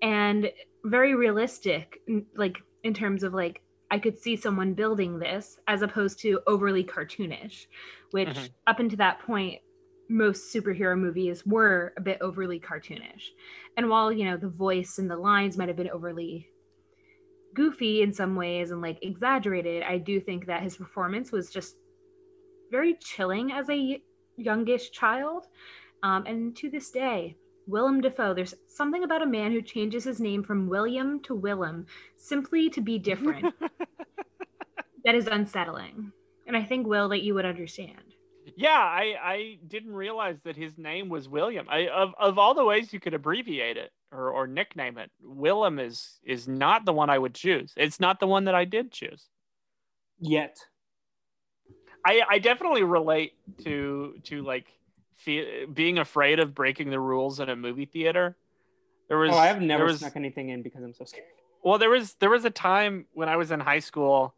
and 0.02 0.50
very 0.84 1.14
realistic, 1.14 2.00
like 2.36 2.58
in 2.82 2.94
terms 2.94 3.22
of 3.22 3.34
like, 3.34 3.62
I 3.90 3.98
could 3.98 4.18
see 4.18 4.36
someone 4.36 4.74
building 4.74 5.18
this 5.18 5.58
as 5.68 5.82
opposed 5.82 6.18
to 6.20 6.40
overly 6.46 6.84
cartoonish, 6.84 7.66
which 8.10 8.28
Mhm. 8.28 8.52
up 8.66 8.80
until 8.80 8.98
that 8.98 9.20
point, 9.20 9.60
most 10.08 10.52
superhero 10.52 10.98
movies 10.98 11.46
were 11.46 11.94
a 11.96 12.00
bit 12.00 12.18
overly 12.20 12.60
cartoonish. 12.60 13.30
And 13.76 13.88
while, 13.88 14.12
you 14.12 14.24
know, 14.24 14.36
the 14.36 14.48
voice 14.48 14.98
and 14.98 15.10
the 15.10 15.16
lines 15.16 15.56
might 15.56 15.68
have 15.68 15.76
been 15.76 15.90
overly 15.90 16.48
goofy 17.54 18.02
in 18.02 18.12
some 18.12 18.36
ways 18.36 18.70
and 18.70 18.82
like 18.82 18.98
exaggerated, 19.02 19.82
I 19.82 19.98
do 19.98 20.20
think 20.20 20.46
that 20.46 20.62
his 20.62 20.76
performance 20.76 21.32
was 21.32 21.50
just 21.50 21.76
very 22.70 22.96
chilling 23.00 23.52
as 23.52 23.70
a 23.70 24.02
youngish 24.36 24.90
child. 24.90 25.46
Um, 26.02 26.26
and 26.26 26.56
to 26.56 26.68
this 26.70 26.90
day, 26.90 27.36
Willem 27.66 28.00
Dafoe, 28.00 28.34
there's 28.34 28.54
something 28.68 29.04
about 29.04 29.22
a 29.22 29.26
man 29.26 29.52
who 29.52 29.62
changes 29.62 30.04
his 30.04 30.20
name 30.20 30.42
from 30.42 30.68
William 30.68 31.20
to 31.20 31.34
Willem 31.34 31.86
simply 32.16 32.68
to 32.70 32.80
be 32.80 32.98
different 32.98 33.54
that 35.04 35.14
is 35.14 35.26
unsettling. 35.26 36.12
And 36.46 36.56
I 36.56 36.62
think, 36.62 36.86
Will, 36.86 37.08
that 37.08 37.22
you 37.22 37.34
would 37.34 37.46
understand. 37.46 38.14
Yeah, 38.56 38.70
I, 38.70 39.14
I 39.22 39.58
didn't 39.66 39.94
realize 39.94 40.36
that 40.44 40.56
his 40.56 40.76
name 40.76 41.08
was 41.08 41.28
William. 41.28 41.66
I 41.68 41.88
of, 41.88 42.14
of 42.18 42.38
all 42.38 42.54
the 42.54 42.64
ways 42.64 42.92
you 42.92 43.00
could 43.00 43.14
abbreviate 43.14 43.76
it 43.76 43.90
or, 44.12 44.30
or 44.30 44.46
nickname 44.46 44.98
it, 44.98 45.10
Willem 45.22 45.78
is 45.78 46.18
is 46.24 46.46
not 46.46 46.84
the 46.84 46.92
one 46.92 47.10
I 47.10 47.18
would 47.18 47.34
choose. 47.34 47.72
It's 47.76 48.00
not 48.00 48.20
the 48.20 48.26
one 48.26 48.44
that 48.44 48.54
I 48.54 48.64
did 48.64 48.92
choose. 48.92 49.28
Yet. 50.20 50.58
I, 52.06 52.22
I 52.28 52.38
definitely 52.38 52.82
relate 52.82 53.32
to 53.64 54.14
to 54.24 54.42
like 54.42 54.66
fe- 55.16 55.64
being 55.64 55.98
afraid 55.98 56.38
of 56.38 56.54
breaking 56.54 56.90
the 56.90 57.00
rules 57.00 57.40
in 57.40 57.48
a 57.48 57.56
movie 57.56 57.86
theater. 57.86 58.36
There 59.08 59.18
oh, 59.18 59.26
was 59.26 59.30
Oh, 59.32 59.38
I 59.38 59.46
have 59.46 59.62
never 59.62 59.86
was, 59.86 60.00
snuck 60.00 60.16
anything 60.16 60.50
in 60.50 60.62
because 60.62 60.82
I'm 60.82 60.92
so 60.94 61.04
scared. 61.04 61.26
Well, 61.62 61.78
there 61.78 61.90
was 61.90 62.14
there 62.14 62.30
was 62.30 62.44
a 62.44 62.50
time 62.50 63.06
when 63.14 63.28
I 63.28 63.36
was 63.36 63.50
in 63.50 63.60
high 63.60 63.78
school, 63.78 64.34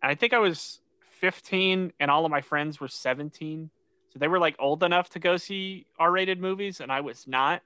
and 0.00 0.12
I 0.12 0.14
think 0.14 0.32
I 0.32 0.38
was 0.38 0.80
15, 1.18 1.92
and 2.00 2.10
all 2.10 2.24
of 2.24 2.30
my 2.30 2.40
friends 2.40 2.80
were 2.80 2.88
17, 2.88 3.70
so 4.12 4.18
they 4.18 4.28
were 4.28 4.38
like 4.38 4.56
old 4.58 4.82
enough 4.82 5.10
to 5.10 5.18
go 5.18 5.36
see 5.36 5.86
R-rated 5.98 6.40
movies, 6.40 6.80
and 6.80 6.90
I 6.90 7.00
was 7.00 7.26
not. 7.26 7.62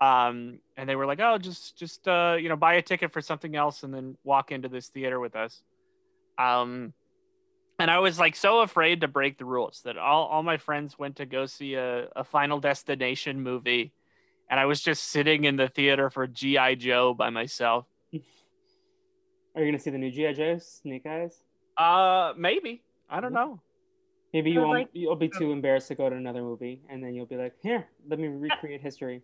Um, 0.00 0.58
and 0.76 0.88
they 0.88 0.96
were 0.96 1.06
like, 1.06 1.20
"Oh, 1.20 1.38
just 1.38 1.76
just 1.76 2.06
uh, 2.06 2.36
you 2.38 2.48
know, 2.48 2.56
buy 2.56 2.74
a 2.74 2.82
ticket 2.82 3.12
for 3.12 3.20
something 3.20 3.56
else, 3.56 3.82
and 3.82 3.92
then 3.94 4.16
walk 4.24 4.52
into 4.52 4.68
this 4.68 4.88
theater 4.88 5.20
with 5.20 5.36
us." 5.36 5.62
Um, 6.38 6.92
and 7.78 7.90
I 7.90 7.98
was 7.98 8.18
like 8.18 8.36
so 8.36 8.60
afraid 8.60 9.02
to 9.02 9.08
break 9.08 9.38
the 9.38 9.44
rules 9.44 9.82
that 9.84 9.96
all 9.96 10.26
all 10.26 10.42
my 10.42 10.56
friends 10.58 10.98
went 10.98 11.16
to 11.16 11.26
go 11.26 11.46
see 11.46 11.74
a, 11.74 12.08
a 12.14 12.24
Final 12.24 12.60
Destination 12.60 13.42
movie, 13.42 13.92
and 14.50 14.60
I 14.60 14.66
was 14.66 14.80
just 14.80 15.04
sitting 15.04 15.44
in 15.44 15.56
the 15.56 15.68
theater 15.68 16.10
for 16.10 16.26
GI 16.26 16.76
Joe 16.76 17.14
by 17.14 17.30
myself. 17.30 17.86
Are 19.54 19.62
you 19.62 19.70
gonna 19.70 19.78
see 19.78 19.90
the 19.90 19.98
new 19.98 20.10
GI 20.10 20.34
Joe, 20.34 20.58
Snake 20.58 21.06
Eyes? 21.06 21.42
Uh, 21.78 22.32
maybe. 22.36 22.82
I 23.08 23.20
don't 23.20 23.32
know. 23.32 23.60
Maybe 24.32 24.50
you 24.50 24.60
won't. 24.60 24.70
like- 24.70 24.88
you'll 24.92 25.16
be 25.16 25.28
too 25.28 25.52
embarrassed 25.52 25.88
to 25.88 25.94
go 25.94 26.10
to 26.10 26.16
another 26.16 26.42
movie, 26.42 26.82
and 26.88 27.02
then 27.02 27.14
you'll 27.14 27.26
be 27.26 27.36
like, 27.36 27.54
"Here, 27.62 27.86
let 28.08 28.18
me 28.18 28.28
recreate 28.28 28.80
history." 28.80 29.22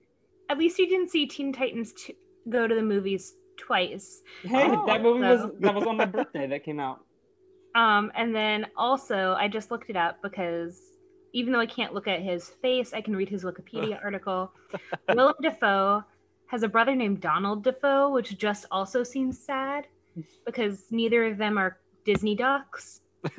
At 0.49 0.59
least 0.59 0.79
you 0.79 0.89
didn't 0.89 1.09
see 1.11 1.27
Teen 1.27 1.53
Titans 1.53 1.93
t- 1.93 2.17
go 2.49 2.67
to 2.67 2.75
the 2.75 2.83
movies 2.83 3.35
twice. 3.57 4.23
Hey, 4.43 4.69
Oh, 4.71 4.87
that 4.87 5.03
movie 5.03 5.21
was 5.21 5.51
that 5.61 5.75
was 5.75 5.85
on 5.87 5.97
my 5.97 6.05
birthday 6.07 6.47
that 6.47 6.65
came 6.65 6.81
out. 6.81 7.05
Um, 7.75 8.13
and 8.15 8.35
then 8.35 8.67
also, 8.77 9.33
I 9.39 9.49
just 9.49 9.71
looked 9.71 9.89
it 9.89 9.97
up 9.97 10.21
because 10.23 10.79
even 11.33 11.55
though 11.55 11.59
I 11.61 11.65
can't 11.65 11.95
look 11.95 12.07
at 12.07 12.21
his 12.21 12.51
face, 12.51 12.93
I 12.93 13.01
can 13.01 13.17
read 13.17 13.31
his 13.31 13.45
Wikipedia 13.45 13.99
article. 14.05 14.53
Willem 15.09 15.33
Dafoe 15.41 16.05
has 16.49 16.63
a 16.65 16.69
brother 16.69 16.95
named 16.95 17.23
Donald 17.23 17.65
Dafoe, 17.65 18.11
which 18.11 18.37
just 18.37 18.67
also 18.71 19.03
seems 19.03 19.39
sad 19.39 19.87
because 20.45 20.85
neither 20.91 21.25
of 21.25 21.39
them 21.39 21.57
are 21.57 21.79
Disney 22.05 22.35
ducks. 22.35 23.01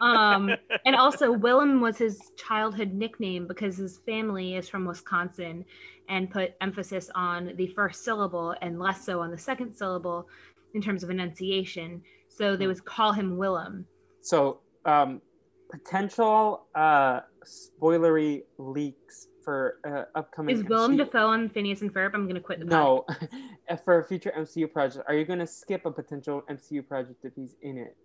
Um, 0.00 0.50
and 0.84 0.94
also, 0.94 1.32
Willem 1.32 1.80
was 1.80 1.96
his 1.96 2.32
childhood 2.36 2.92
nickname 2.92 3.46
because 3.46 3.76
his 3.76 3.98
family 4.06 4.56
is 4.56 4.68
from 4.68 4.84
Wisconsin 4.84 5.64
and 6.08 6.30
put 6.30 6.54
emphasis 6.60 7.10
on 7.14 7.52
the 7.56 7.66
first 7.68 8.04
syllable 8.04 8.54
and 8.60 8.78
less 8.78 9.04
so 9.04 9.20
on 9.20 9.30
the 9.30 9.38
second 9.38 9.74
syllable 9.74 10.28
in 10.74 10.82
terms 10.82 11.02
of 11.02 11.10
enunciation. 11.10 12.02
So 12.28 12.56
they 12.56 12.66
would 12.66 12.84
call 12.84 13.12
him 13.12 13.36
Willem. 13.36 13.86
So, 14.20 14.60
um, 14.84 15.22
potential 15.70 16.66
uh, 16.74 17.20
spoilery 17.44 18.42
leaks 18.58 19.28
for 19.46 19.78
uh, 19.86 20.18
upcoming. 20.18 20.56
Is 20.56 20.64
Willem 20.64 20.96
MCU 20.96 20.98
Dafoe 20.98 21.28
on 21.28 21.48
Phineas 21.48 21.80
and 21.80 21.94
Ferb? 21.94 22.14
I'm 22.14 22.24
going 22.24 22.34
to 22.34 22.40
quit 22.40 22.58
the 22.58 22.66
podcast. 22.66 23.28
No, 23.70 23.76
for 23.84 24.00
a 24.00 24.04
future 24.04 24.32
MCU 24.36 24.70
project, 24.70 25.04
are 25.08 25.14
you 25.14 25.24
going 25.24 25.38
to 25.38 25.46
skip 25.46 25.86
a 25.86 25.90
potential 25.90 26.42
MCU 26.50 26.86
project 26.86 27.24
if 27.24 27.32
he's 27.34 27.54
in 27.62 27.78
it? 27.78 27.96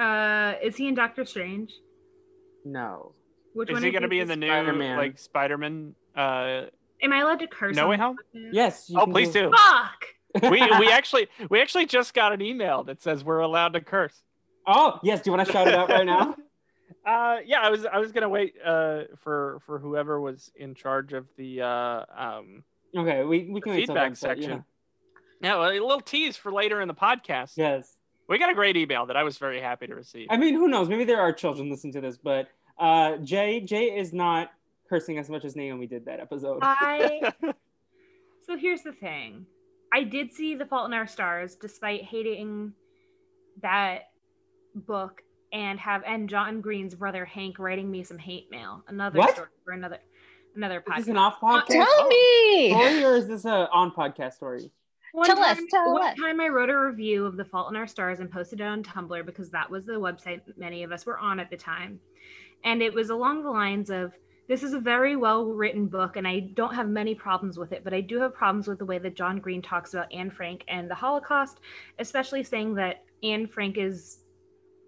Uh, 0.00 0.54
is 0.62 0.74
he 0.74 0.88
in 0.88 0.94
Doctor 0.94 1.26
Strange? 1.26 1.70
No. 2.64 3.12
Which 3.52 3.68
Is 3.68 3.74
one 3.74 3.82
he 3.82 3.90
going 3.90 4.02
to 4.02 4.08
be 4.08 4.20
in 4.20 4.28
the 4.28 4.36
new 4.36 4.48
Spider-Man. 4.48 4.96
like 4.96 5.18
Spider-Man? 5.18 5.94
Uh, 6.16 6.62
Am 7.02 7.12
I 7.12 7.20
allowed 7.20 7.40
to 7.40 7.46
curse? 7.46 7.76
No 7.76 7.88
Way 7.88 7.96
this 7.96 8.02
Home? 8.02 8.16
Yes. 8.32 8.86
you 8.88 8.98
oh, 8.98 9.04
can 9.04 9.12
please 9.12 9.30
do. 9.30 9.50
Fuck! 9.50 10.50
we 10.50 10.60
we 10.80 10.88
actually 10.90 11.28
we 11.50 11.60
actually 11.60 11.86
just 11.86 12.14
got 12.14 12.32
an 12.32 12.42
email 12.42 12.84
that 12.84 13.02
says 13.02 13.22
we're 13.22 13.40
allowed 13.40 13.74
to 13.74 13.80
curse. 13.80 14.22
Oh 14.66 14.98
yes. 15.02 15.22
Do 15.22 15.30
you 15.30 15.36
want 15.36 15.46
to 15.46 15.52
shout 15.52 15.68
it 15.68 15.74
out 15.74 15.88
right 15.88 16.04
now? 16.04 16.36
Uh, 17.06 17.38
yeah, 17.46 17.60
I 17.60 17.70
was 17.70 17.86
I 17.86 17.98
was 17.98 18.10
gonna 18.10 18.28
wait 18.28 18.54
uh 18.64 19.02
for 19.22 19.60
for 19.64 19.78
whoever 19.78 20.20
was 20.20 20.50
in 20.56 20.74
charge 20.74 21.12
of 21.12 21.26
the 21.36 21.62
uh 21.62 22.04
um 22.16 22.64
Okay, 22.96 23.24
we, 23.24 23.48
we 23.50 23.60
can 23.60 23.74
feedback 23.74 23.94
then, 23.96 24.10
but 24.10 24.18
section. 24.18 24.64
Yeah, 25.42 25.56
well, 25.56 25.70
a 25.70 25.72
little 25.72 26.00
tease 26.00 26.36
for 26.36 26.50
later 26.50 26.80
in 26.80 26.88
the 26.88 26.94
podcast. 26.94 27.56
Yes. 27.56 27.96
We 28.28 28.38
got 28.38 28.50
a 28.50 28.54
great 28.54 28.76
email 28.76 29.06
that 29.06 29.16
I 29.16 29.22
was 29.22 29.38
very 29.38 29.60
happy 29.60 29.86
to 29.86 29.94
receive. 29.94 30.28
I 30.30 30.36
mean, 30.36 30.54
who 30.54 30.66
knows? 30.66 30.88
Maybe 30.88 31.04
there 31.04 31.20
are 31.20 31.32
children 31.32 31.70
listening 31.70 31.92
to 31.92 32.00
this, 32.00 32.16
but 32.16 32.48
uh, 32.78 33.18
Jay 33.18 33.60
Jay 33.60 33.96
is 33.96 34.12
not 34.12 34.50
cursing 34.88 35.18
as 35.18 35.28
much 35.28 35.44
as 35.44 35.54
Naomi 35.54 35.86
did 35.86 36.06
that 36.06 36.20
episode. 36.20 36.60
I. 36.62 37.32
so 38.46 38.56
here's 38.56 38.82
the 38.82 38.92
thing. 38.92 39.46
I 39.92 40.02
did 40.02 40.32
see 40.32 40.54
The 40.54 40.66
Fault 40.66 40.86
in 40.86 40.94
Our 40.94 41.06
Stars, 41.06 41.54
despite 41.54 42.02
hating 42.02 42.72
that 43.62 44.08
book 44.74 45.22
and 45.52 45.78
have 45.80 46.02
and 46.06 46.28
John 46.28 46.60
Green's 46.60 46.94
brother 46.94 47.24
Hank 47.24 47.58
writing 47.58 47.90
me 47.90 48.02
some 48.02 48.18
hate 48.18 48.50
mail. 48.50 48.82
Another 48.88 49.18
What? 49.18 49.34
story 49.34 49.48
for 49.64 49.72
another 49.72 49.98
another 50.54 50.78
is 50.78 50.84
podcast. 50.84 50.96
this 50.96 51.08
an 51.08 51.16
off 51.16 51.40
podcast 51.40 51.66
Tell 51.66 51.86
oh. 51.88 52.08
me. 52.08 52.74
Oh, 52.74 52.80
story 52.80 53.04
or 53.04 53.16
is 53.16 53.28
this 53.28 53.44
a 53.44 53.68
on 53.72 53.90
podcast 53.92 54.34
story? 54.34 54.70
One 55.12 55.26
Tell 55.26 55.38
us, 55.38 55.56
time, 55.56 55.68
tell 55.68 55.94
one 55.94 56.02
us. 56.10 56.18
time 56.18 56.40
I 56.40 56.48
wrote 56.48 56.68
a 56.68 56.78
review 56.78 57.24
of 57.24 57.38
The 57.38 57.44
Fault 57.44 57.70
in 57.70 57.76
Our 57.76 57.86
Stars 57.86 58.20
and 58.20 58.30
posted 58.30 58.60
it 58.60 58.64
on 58.64 58.82
Tumblr 58.82 59.24
because 59.24 59.48
that 59.50 59.70
was 59.70 59.86
the 59.86 59.92
website 59.92 60.42
many 60.58 60.82
of 60.82 60.92
us 60.92 61.06
were 61.06 61.18
on 61.18 61.40
at 61.40 61.48
the 61.48 61.56
time. 61.56 61.98
And 62.64 62.82
it 62.82 62.92
was 62.92 63.08
along 63.08 63.42
the 63.42 63.50
lines 63.50 63.88
of 63.88 64.12
this 64.48 64.62
is 64.62 64.74
a 64.74 64.78
very 64.78 65.16
well 65.16 65.46
written 65.46 65.86
book, 65.86 66.16
and 66.16 66.28
I 66.28 66.40
don't 66.54 66.74
have 66.74 66.88
many 66.88 67.14
problems 67.14 67.58
with 67.58 67.72
it, 67.72 67.82
but 67.82 67.94
I 67.94 68.00
do 68.00 68.20
have 68.20 68.34
problems 68.34 68.68
with 68.68 68.78
the 68.78 68.84
way 68.84 68.98
that 68.98 69.16
John 69.16 69.38
Green 69.40 69.62
talks 69.62 69.94
about 69.94 70.12
Anne 70.12 70.30
Frank 70.30 70.64
and 70.68 70.90
the 70.90 70.94
Holocaust, 70.94 71.60
especially 71.98 72.44
saying 72.44 72.74
that 72.74 73.02
Anne 73.22 73.46
Frank 73.46 73.78
is 73.78 74.18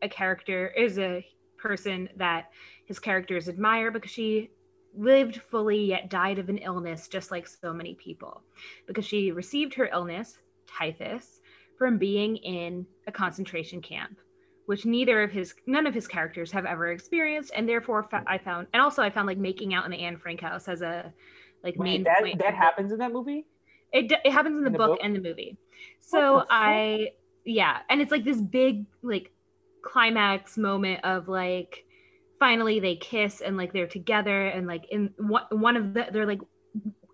a 0.02 0.08
character, 0.08 0.68
is 0.68 0.98
a 0.98 1.26
person 1.58 2.08
that 2.16 2.50
his 2.86 2.98
characters 2.98 3.48
admire 3.48 3.90
because 3.90 4.10
she 4.10 4.50
lived 4.96 5.36
fully 5.50 5.84
yet 5.84 6.08
died 6.08 6.38
of 6.38 6.48
an 6.48 6.58
illness 6.58 7.08
just 7.08 7.30
like 7.30 7.46
so 7.46 7.72
many 7.72 7.94
people 7.94 8.42
because 8.86 9.04
she 9.04 9.32
received 9.32 9.74
her 9.74 9.88
illness, 9.92 10.38
typhus, 10.66 11.40
from 11.76 11.98
being 11.98 12.36
in 12.38 12.86
a 13.06 13.12
concentration 13.12 13.80
camp, 13.80 14.16
which 14.66 14.84
neither 14.84 15.22
of 15.22 15.30
his, 15.30 15.54
none 15.66 15.86
of 15.86 15.94
his 15.94 16.08
characters 16.08 16.50
have 16.50 16.66
ever 16.66 16.88
experienced, 16.90 17.52
and 17.54 17.68
therefore 17.68 18.02
fa- 18.04 18.24
I 18.26 18.38
found, 18.38 18.66
and 18.72 18.82
also 18.82 19.02
I 19.02 19.10
found 19.10 19.26
like 19.26 19.38
making 19.38 19.74
out 19.74 19.84
in 19.84 19.90
the 19.90 19.98
Anne 20.00 20.16
Frank 20.18 20.40
house 20.40 20.68
as 20.68 20.82
a 20.82 21.12
like 21.62 21.76
Wait, 21.76 21.84
main 21.84 22.02
that 22.04 22.22
that 22.38 22.54
happens 22.54 22.92
in 22.92 22.98
that 22.98 23.12
movie? 23.12 23.46
It 23.92 24.12
it 24.24 24.32
happens 24.32 24.56
in 24.58 24.62
the, 24.62 24.66
In 24.68 24.72
the 24.72 24.78
book, 24.78 24.90
book? 24.90 25.00
and 25.02 25.14
the 25.14 25.20
movie. 25.20 25.56
So 26.00 26.38
the? 26.38 26.46
I 26.50 27.08
yeah, 27.44 27.78
and 27.88 28.00
it's 28.00 28.10
like 28.10 28.24
this 28.24 28.40
big 28.40 28.86
like 29.02 29.30
climax 29.82 30.56
moment 30.56 31.04
of 31.04 31.28
like 31.28 31.84
finally 32.38 32.80
they 32.80 32.96
kiss 32.96 33.40
and 33.40 33.56
like 33.56 33.72
they're 33.72 33.86
together 33.86 34.46
and 34.46 34.66
like 34.66 34.84
in 34.90 35.12
one 35.18 35.44
one 35.50 35.76
of 35.76 35.94
the 35.94 36.06
they're 36.12 36.26
like 36.26 36.40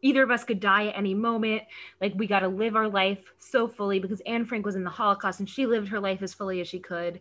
either 0.02 0.22
of 0.22 0.30
us 0.30 0.44
could 0.44 0.60
die 0.60 0.88
at 0.88 0.98
any 0.98 1.14
moment 1.14 1.62
like 2.00 2.12
we 2.16 2.26
got 2.26 2.40
to 2.40 2.48
live 2.48 2.76
our 2.76 2.88
life 2.88 3.20
so 3.38 3.66
fully 3.66 3.98
because 3.98 4.20
Anne 4.26 4.44
Frank 4.44 4.66
was 4.66 4.76
in 4.76 4.84
the 4.84 4.90
Holocaust 4.90 5.40
and 5.40 5.48
she 5.48 5.66
lived 5.66 5.88
her 5.88 6.00
life 6.00 6.22
as 6.22 6.34
fully 6.34 6.60
as 6.60 6.68
she 6.68 6.78
could. 6.78 7.20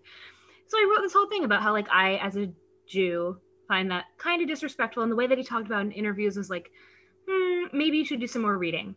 So 0.67 0.77
I 0.77 0.89
wrote 0.91 1.01
this 1.01 1.13
whole 1.13 1.29
thing 1.29 1.45
about 1.45 1.61
how 1.61 1.71
like 1.71 1.89
I 1.89 2.15
as 2.17 2.35
a 2.35 2.51
Jew 2.87 3.37
find 3.69 3.89
that 3.91 4.05
kind 4.17 4.41
of 4.41 4.49
disrespectful 4.49 5.03
and 5.03 5.11
the 5.11 5.15
way 5.15 5.27
that 5.27 5.37
he 5.37 5.43
talked 5.43 5.67
about 5.67 5.81
in 5.81 5.91
interviews 5.91 6.35
was 6.35 6.49
like 6.49 6.71
hmm, 7.29 7.65
maybe 7.71 7.97
you 7.97 8.05
should 8.05 8.19
do 8.19 8.27
some 8.27 8.41
more 8.41 8.57
reading. 8.57 8.95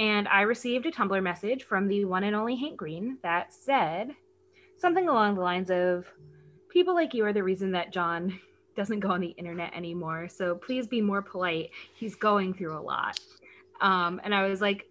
And 0.00 0.26
I 0.28 0.42
received 0.42 0.86
a 0.86 0.90
Tumblr 0.90 1.22
message 1.22 1.64
from 1.64 1.86
the 1.86 2.04
one 2.06 2.24
and 2.24 2.34
only 2.34 2.56
Hank 2.56 2.78
Green 2.78 3.18
that 3.22 3.52
said 3.52 4.16
something 4.80 5.08
along 5.08 5.34
the 5.36 5.42
lines 5.42 5.70
of 5.70 6.06
people 6.70 6.94
like 6.94 7.14
you 7.14 7.24
are 7.24 7.32
the 7.32 7.42
reason 7.42 7.72
that 7.72 7.92
John 7.92 8.38
doesn't 8.76 9.00
go 9.00 9.10
on 9.10 9.20
the 9.20 9.28
internet 9.30 9.74
anymore. 9.74 10.28
So 10.28 10.54
please 10.54 10.86
be 10.86 11.00
more 11.00 11.22
polite. 11.22 11.70
He's 11.94 12.14
going 12.14 12.54
through 12.54 12.78
a 12.78 12.80
lot. 12.80 13.18
Um, 13.80 14.20
and 14.24 14.34
I 14.34 14.46
was 14.48 14.60
like, 14.60 14.86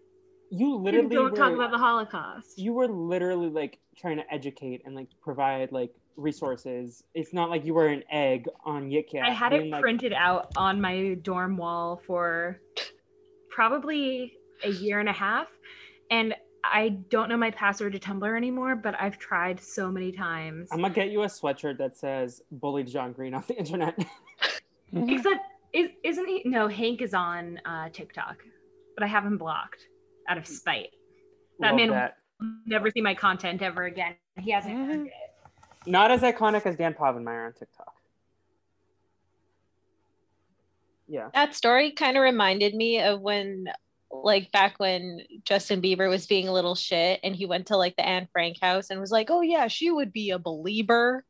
You 0.50 0.68
"You 0.70 0.76
literally 0.76 1.16
don't 1.16 1.36
talk 1.36 1.54
about 1.54 1.72
the 1.72 1.78
Holocaust. 1.78 2.58
you 2.58 2.74
were 2.74 2.88
literally 2.88 3.50
like 3.50 3.80
trying 3.96 4.18
to 4.18 4.34
educate 4.34 4.82
and 4.86 4.96
like 4.96 5.08
provide 5.22 5.72
like 5.72 5.94
resources. 6.16 7.04
It's 7.14 7.34
not 7.34 7.50
like 7.50 7.66
you 7.66 7.74
were 7.74 7.88
an 7.88 8.04
egg 8.12 8.48
on 8.66 8.90
Yik 8.90 9.16
I 9.22 9.32
had 9.32 9.52
being 9.52 9.68
it 9.68 9.72
like, 9.72 9.82
printed 9.82 10.14
out 10.14 10.52
on 10.56 10.82
my 10.82 11.16
dorm 11.22 11.56
wall 11.58 12.02
for 12.06 12.60
probably 13.50 14.34
a 14.64 14.70
year 14.70 15.00
and 15.00 15.10
a 15.10 15.14
half. 15.14 15.48
And 16.12 16.36
I 16.64 16.90
don't 17.10 17.30
know 17.30 17.38
my 17.38 17.52
password 17.52 17.94
to 17.94 18.00
Tumblr 18.00 18.36
anymore, 18.36 18.76
but 18.76 18.96
I've 19.00 19.18
tried 19.18 19.60
so 19.62 19.92
many 19.92 20.12
times. 20.12 20.70
I'm 20.72 20.82
gonna 20.82 20.94
get 20.94 21.10
you 21.10 21.24
a 21.24 21.28
sweatshirt 21.28 21.78
that 21.78 21.98
says 21.98 22.42
"Bullied 22.52 22.88
John 22.88 23.14
Green" 23.14 23.34
off 23.34 23.48
the 23.48 23.58
internet. 23.58 23.98
Except, 24.94 25.42
is, 25.74 25.90
isn't 26.04 26.28
he? 26.28 26.42
No, 26.46 26.68
Hank 26.68 27.02
is 27.02 27.14
on 27.14 27.60
uh, 27.66 27.90
TikTok, 27.90 28.44
but 28.96 29.04
I 29.04 29.08
have 29.08 29.26
him 29.26 29.38
blocked 29.38 29.88
out 30.28 30.38
of 30.38 30.48
spite. 30.48 30.90
That 31.60 31.70
Love 31.70 31.76
man 31.76 31.90
that. 31.90 32.18
will 32.40 32.50
never 32.66 32.90
see 32.90 33.02
my 33.02 33.16
content 33.16 33.62
ever 33.62 33.86
again. 33.86 34.16
He 34.38 34.52
hasn't 34.52 34.74
earned 34.74 35.08
it. 35.08 35.14
Not 35.86 36.12
as 36.12 36.22
iconic 36.22 36.66
as 36.66 36.76
Dan 36.76 36.94
Povenmire 36.94 37.48
on 37.48 37.54
TikTok. 37.54 37.94
Yeah. 41.08 41.30
That 41.34 41.56
story 41.56 41.92
kind 41.92 42.18
of 42.18 42.24
reminded 42.24 42.76
me 42.76 43.02
of 43.02 43.22
when, 43.22 43.66
like, 44.12 44.52
back 44.52 44.80
when 44.80 45.22
Justin 45.44 45.82
Bieber 45.82 46.10
was 46.10 46.28
being 46.28 46.48
a 46.48 46.54
little 46.54 46.76
shit 46.76 47.20
and 47.24 47.36
he 47.36 47.46
went 47.46 47.68
to, 47.68 47.78
like, 47.78 47.96
the 47.96 48.06
Anne 48.06 48.28
Frank 48.32 48.58
house 48.62 48.90
and 48.90 49.00
was 49.00 49.12
like, 49.12 49.30
oh, 49.30 49.42
yeah, 49.42 49.68
she 49.68 49.92
would 49.92 50.12
be 50.12 50.32
a 50.32 50.40
believer. 50.40 51.24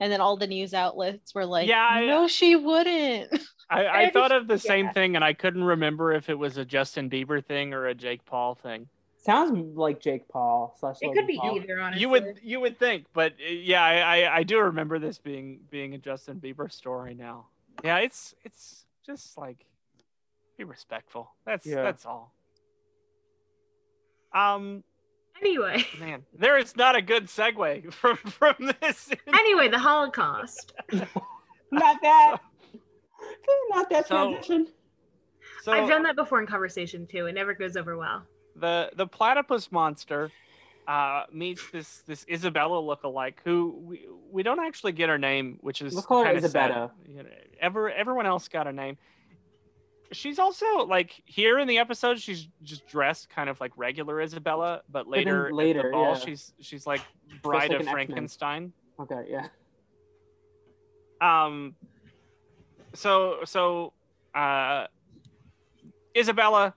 And 0.00 0.10
then 0.10 0.20
all 0.20 0.36
the 0.38 0.46
news 0.46 0.72
outlets 0.72 1.34
were 1.34 1.44
like, 1.44 1.68
Yeah, 1.68 1.86
I- 1.86 2.06
no, 2.06 2.26
she 2.26 2.56
wouldn't. 2.56 3.30
I, 3.70 3.84
I 3.84 4.00
I 4.04 4.10
thought 4.10 4.32
of 4.32 4.46
the 4.46 4.58
same 4.72 4.86
yeah. 4.86 4.92
thing, 4.92 5.14
and 5.16 5.24
I 5.24 5.32
couldn't 5.34 5.64
remember 5.64 6.12
if 6.12 6.28
it 6.30 6.38
was 6.38 6.56
a 6.58 6.64
Justin 6.64 7.10
Bieber 7.10 7.44
thing 7.44 7.74
or 7.74 7.86
a 7.86 7.94
Jake 7.94 8.24
Paul 8.24 8.54
thing. 8.54 8.88
Sounds 9.18 9.76
like 9.76 10.00
Jake 10.00 10.28
Paul 10.28 10.74
slash. 10.78 10.96
It 11.00 11.12
could 11.14 11.26
be 11.26 11.38
Paul. 11.38 11.56
either, 11.56 11.80
honestly. 11.80 12.02
You 12.02 12.08
would 12.10 12.40
you 12.42 12.60
would 12.60 12.78
think, 12.78 13.06
but 13.14 13.32
uh, 13.32 13.50
yeah, 13.50 13.82
I, 13.82 14.20
I 14.22 14.36
I 14.36 14.42
do 14.42 14.58
remember 14.60 14.98
this 14.98 15.18
being 15.18 15.60
being 15.70 15.94
a 15.94 15.98
Justin 15.98 16.40
Bieber 16.40 16.70
story 16.70 17.14
now. 17.14 17.46
Yeah, 17.82 17.98
it's 17.98 18.34
it's 18.44 18.84
just 19.04 19.38
like 19.38 19.64
be 20.56 20.64
respectful. 20.64 21.30
That's 21.46 21.66
Yeah. 21.66 21.82
that's 21.82 22.06
all. 22.06 22.32
Um, 24.34 24.82
Anyway, 25.40 25.84
man, 25.98 26.22
there 26.32 26.56
is 26.56 26.76
not 26.76 26.94
a 26.94 27.02
good 27.02 27.26
segue 27.26 27.92
from 27.92 28.16
from 28.16 28.54
this. 28.80 29.10
anyway, 29.26 29.68
the 29.68 29.78
Holocaust. 29.78 30.72
Not 31.72 32.00
that. 32.02 32.38
Not 33.70 33.90
that 33.90 34.06
So- 34.06 34.30
transition. 34.30 34.68
So 35.62 35.72
I've 35.72 35.88
done 35.88 36.02
that 36.04 36.14
before 36.14 36.40
in 36.40 36.46
conversation 36.46 37.06
too. 37.06 37.26
It 37.26 37.32
never 37.32 37.52
goes 37.54 37.76
over 37.76 37.96
well. 37.96 38.22
the 38.54 38.90
the 38.94 39.06
platypus 39.08 39.72
monster 39.72 40.30
uh, 40.86 41.24
meets 41.32 41.68
this 41.70 42.02
this 42.06 42.24
Isabella 42.30 42.80
lookalike 42.80 43.34
who 43.44 43.74
we, 43.82 44.06
we 44.30 44.42
don't 44.44 44.60
actually 44.64 44.92
get 44.92 45.08
her 45.08 45.18
name, 45.18 45.58
which 45.62 45.82
is 45.82 45.94
Let's 45.94 46.06
call 46.06 46.22
her 46.24 46.32
kinda 46.32 46.48
sad. 46.48 46.70
Isabella. 46.70 46.92
You 47.08 47.22
know, 47.24 47.28
ever 47.60 47.90
everyone 47.90 48.26
else 48.26 48.46
got 48.48 48.66
a 48.68 48.72
name. 48.72 48.98
She's 50.12 50.38
also 50.38 50.84
like 50.86 51.22
here 51.24 51.58
in 51.58 51.66
the 51.66 51.78
episode, 51.78 52.20
she's 52.20 52.48
just 52.62 52.86
dressed 52.86 53.30
kind 53.30 53.48
of 53.48 53.60
like 53.60 53.72
regular 53.76 54.20
Isabella, 54.20 54.82
but 54.90 55.08
later, 55.08 55.48
at 55.48 55.54
later, 55.54 55.82
the 55.82 55.90
ball, 55.90 56.14
yeah. 56.14 56.20
she's 56.20 56.52
she's 56.60 56.86
like 56.86 57.00
Bride 57.42 57.70
like 57.70 57.80
of 57.80 57.80
an 57.80 57.88
X-Men. 57.88 57.94
Frankenstein. 57.94 58.72
Okay, 59.00 59.26
yeah. 59.28 59.48
Um, 61.20 61.74
so 62.94 63.38
so 63.44 63.92
uh, 64.34 64.86
Isabella 66.16 66.74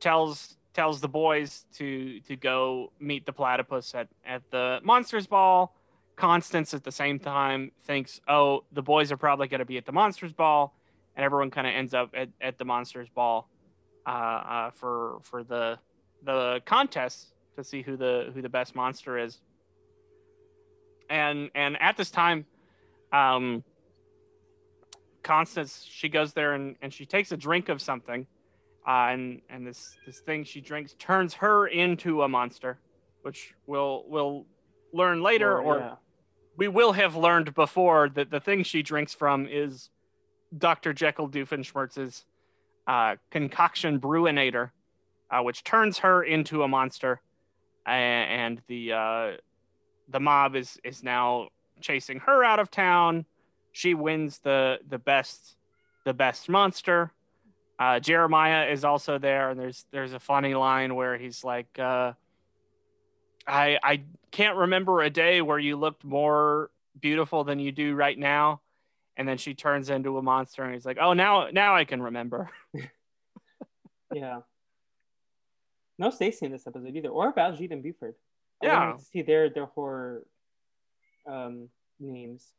tells 0.00 0.56
tells 0.74 1.00
the 1.00 1.08
boys 1.08 1.64
to 1.74 2.20
to 2.20 2.36
go 2.36 2.92
meet 3.00 3.24
the 3.24 3.32
platypus 3.32 3.94
at 3.94 4.08
at 4.26 4.42
the 4.50 4.80
monsters 4.82 5.26
ball. 5.26 5.74
Constance 6.16 6.72
at 6.72 6.82
the 6.82 6.92
same 6.92 7.18
time 7.18 7.72
thinks, 7.82 8.20
oh, 8.26 8.64
the 8.72 8.82
boys 8.82 9.12
are 9.12 9.18
probably 9.18 9.48
going 9.48 9.58
to 9.58 9.66
be 9.66 9.76
at 9.76 9.84
the 9.84 9.92
monsters 9.92 10.32
ball, 10.32 10.74
and 11.16 11.24
everyone 11.24 11.50
kind 11.50 11.66
of 11.66 11.74
ends 11.74 11.94
up 11.94 12.10
at, 12.14 12.28
at 12.40 12.58
the 12.58 12.64
monsters 12.64 13.08
ball 13.14 13.48
uh, 14.06 14.10
uh, 14.10 14.70
for 14.70 15.18
for 15.22 15.42
the 15.42 15.78
the 16.22 16.60
contest 16.64 17.32
to 17.56 17.64
see 17.64 17.82
who 17.82 17.96
the 17.96 18.30
who 18.34 18.42
the 18.42 18.48
best 18.48 18.74
monster 18.74 19.18
is. 19.18 19.40
And 21.08 21.50
and 21.54 21.80
at 21.80 21.96
this 21.96 22.10
time, 22.10 22.44
um, 23.12 23.64
Constance 25.22 25.86
she 25.88 26.08
goes 26.08 26.32
there 26.34 26.54
and, 26.54 26.76
and 26.82 26.92
she 26.92 27.06
takes 27.06 27.32
a 27.32 27.36
drink 27.36 27.68
of 27.68 27.80
something, 27.80 28.26
uh, 28.86 29.08
and 29.10 29.40
and 29.48 29.66
this 29.66 29.96
this 30.04 30.20
thing 30.20 30.44
she 30.44 30.60
drinks 30.60 30.94
turns 30.98 31.34
her 31.34 31.66
into 31.66 32.22
a 32.22 32.28
monster, 32.28 32.78
which 33.22 33.54
we'll 33.66 34.04
we'll 34.06 34.46
learn 34.92 35.22
later, 35.22 35.58
or 35.58 35.78
yeah. 35.78 35.94
we 36.56 36.68
will 36.68 36.92
have 36.92 37.16
learned 37.16 37.54
before 37.54 38.08
that 38.10 38.30
the 38.30 38.40
thing 38.40 38.62
she 38.62 38.82
drinks 38.82 39.14
from 39.14 39.46
is 39.48 39.90
Dr. 40.56 40.92
Jekyll 40.92 41.28
Doofenshmirtz's 41.28 42.24
uh, 42.86 43.16
concoction 43.30 44.00
bruinator, 44.00 44.70
uh, 45.30 45.42
which 45.42 45.64
turns 45.64 45.98
her 45.98 46.22
into 46.22 46.62
a 46.62 46.68
monster, 46.68 47.20
and 47.86 48.60
the 48.68 48.92
uh, 48.92 49.30
the 50.08 50.20
mob 50.20 50.56
is 50.56 50.78
is 50.84 51.02
now 51.02 51.48
chasing 51.80 52.20
her 52.20 52.44
out 52.44 52.58
of 52.58 52.70
town. 52.70 53.24
She 53.72 53.94
wins 53.94 54.38
the 54.38 54.78
the 54.88 54.98
best 54.98 55.56
the 56.04 56.14
best 56.14 56.48
monster. 56.48 57.12
Uh, 57.78 58.00
Jeremiah 58.00 58.70
is 58.70 58.84
also 58.84 59.18
there, 59.18 59.50
and 59.50 59.60
there's 59.60 59.84
there's 59.90 60.12
a 60.12 60.20
funny 60.20 60.54
line 60.54 60.94
where 60.94 61.18
he's 61.18 61.44
like, 61.44 61.78
uh, 61.78 62.12
"I 63.46 63.78
I 63.82 64.02
can't 64.30 64.56
remember 64.56 65.02
a 65.02 65.10
day 65.10 65.42
where 65.42 65.58
you 65.58 65.76
looked 65.76 66.04
more 66.04 66.70
beautiful 66.98 67.44
than 67.44 67.58
you 67.58 67.72
do 67.72 67.94
right 67.94 68.18
now." 68.18 68.60
And 69.16 69.26
then 69.26 69.38
she 69.38 69.54
turns 69.54 69.88
into 69.88 70.18
a 70.18 70.22
monster, 70.22 70.62
and 70.62 70.74
he's 70.74 70.84
like, 70.84 70.98
"Oh, 71.00 71.12
now 71.14 71.48
now 71.50 71.74
I 71.74 71.84
can 71.84 72.02
remember." 72.02 72.50
Yeah. 74.14 74.42
No 75.98 76.10
Stacy 76.10 76.46
in 76.46 76.52
this 76.52 76.64
episode 76.66 76.94
either, 76.94 77.08
or 77.08 77.32
Baljeet 77.34 77.72
and 77.72 77.82
Buford. 77.82 78.14
I 78.62 78.66
Yeah. 78.66 78.78
wanted 78.86 78.98
to 79.00 79.04
see 79.04 79.22
their 79.22 79.50
their 79.50 79.66
horror 79.66 80.22
um, 81.26 81.68
names. 81.98 82.52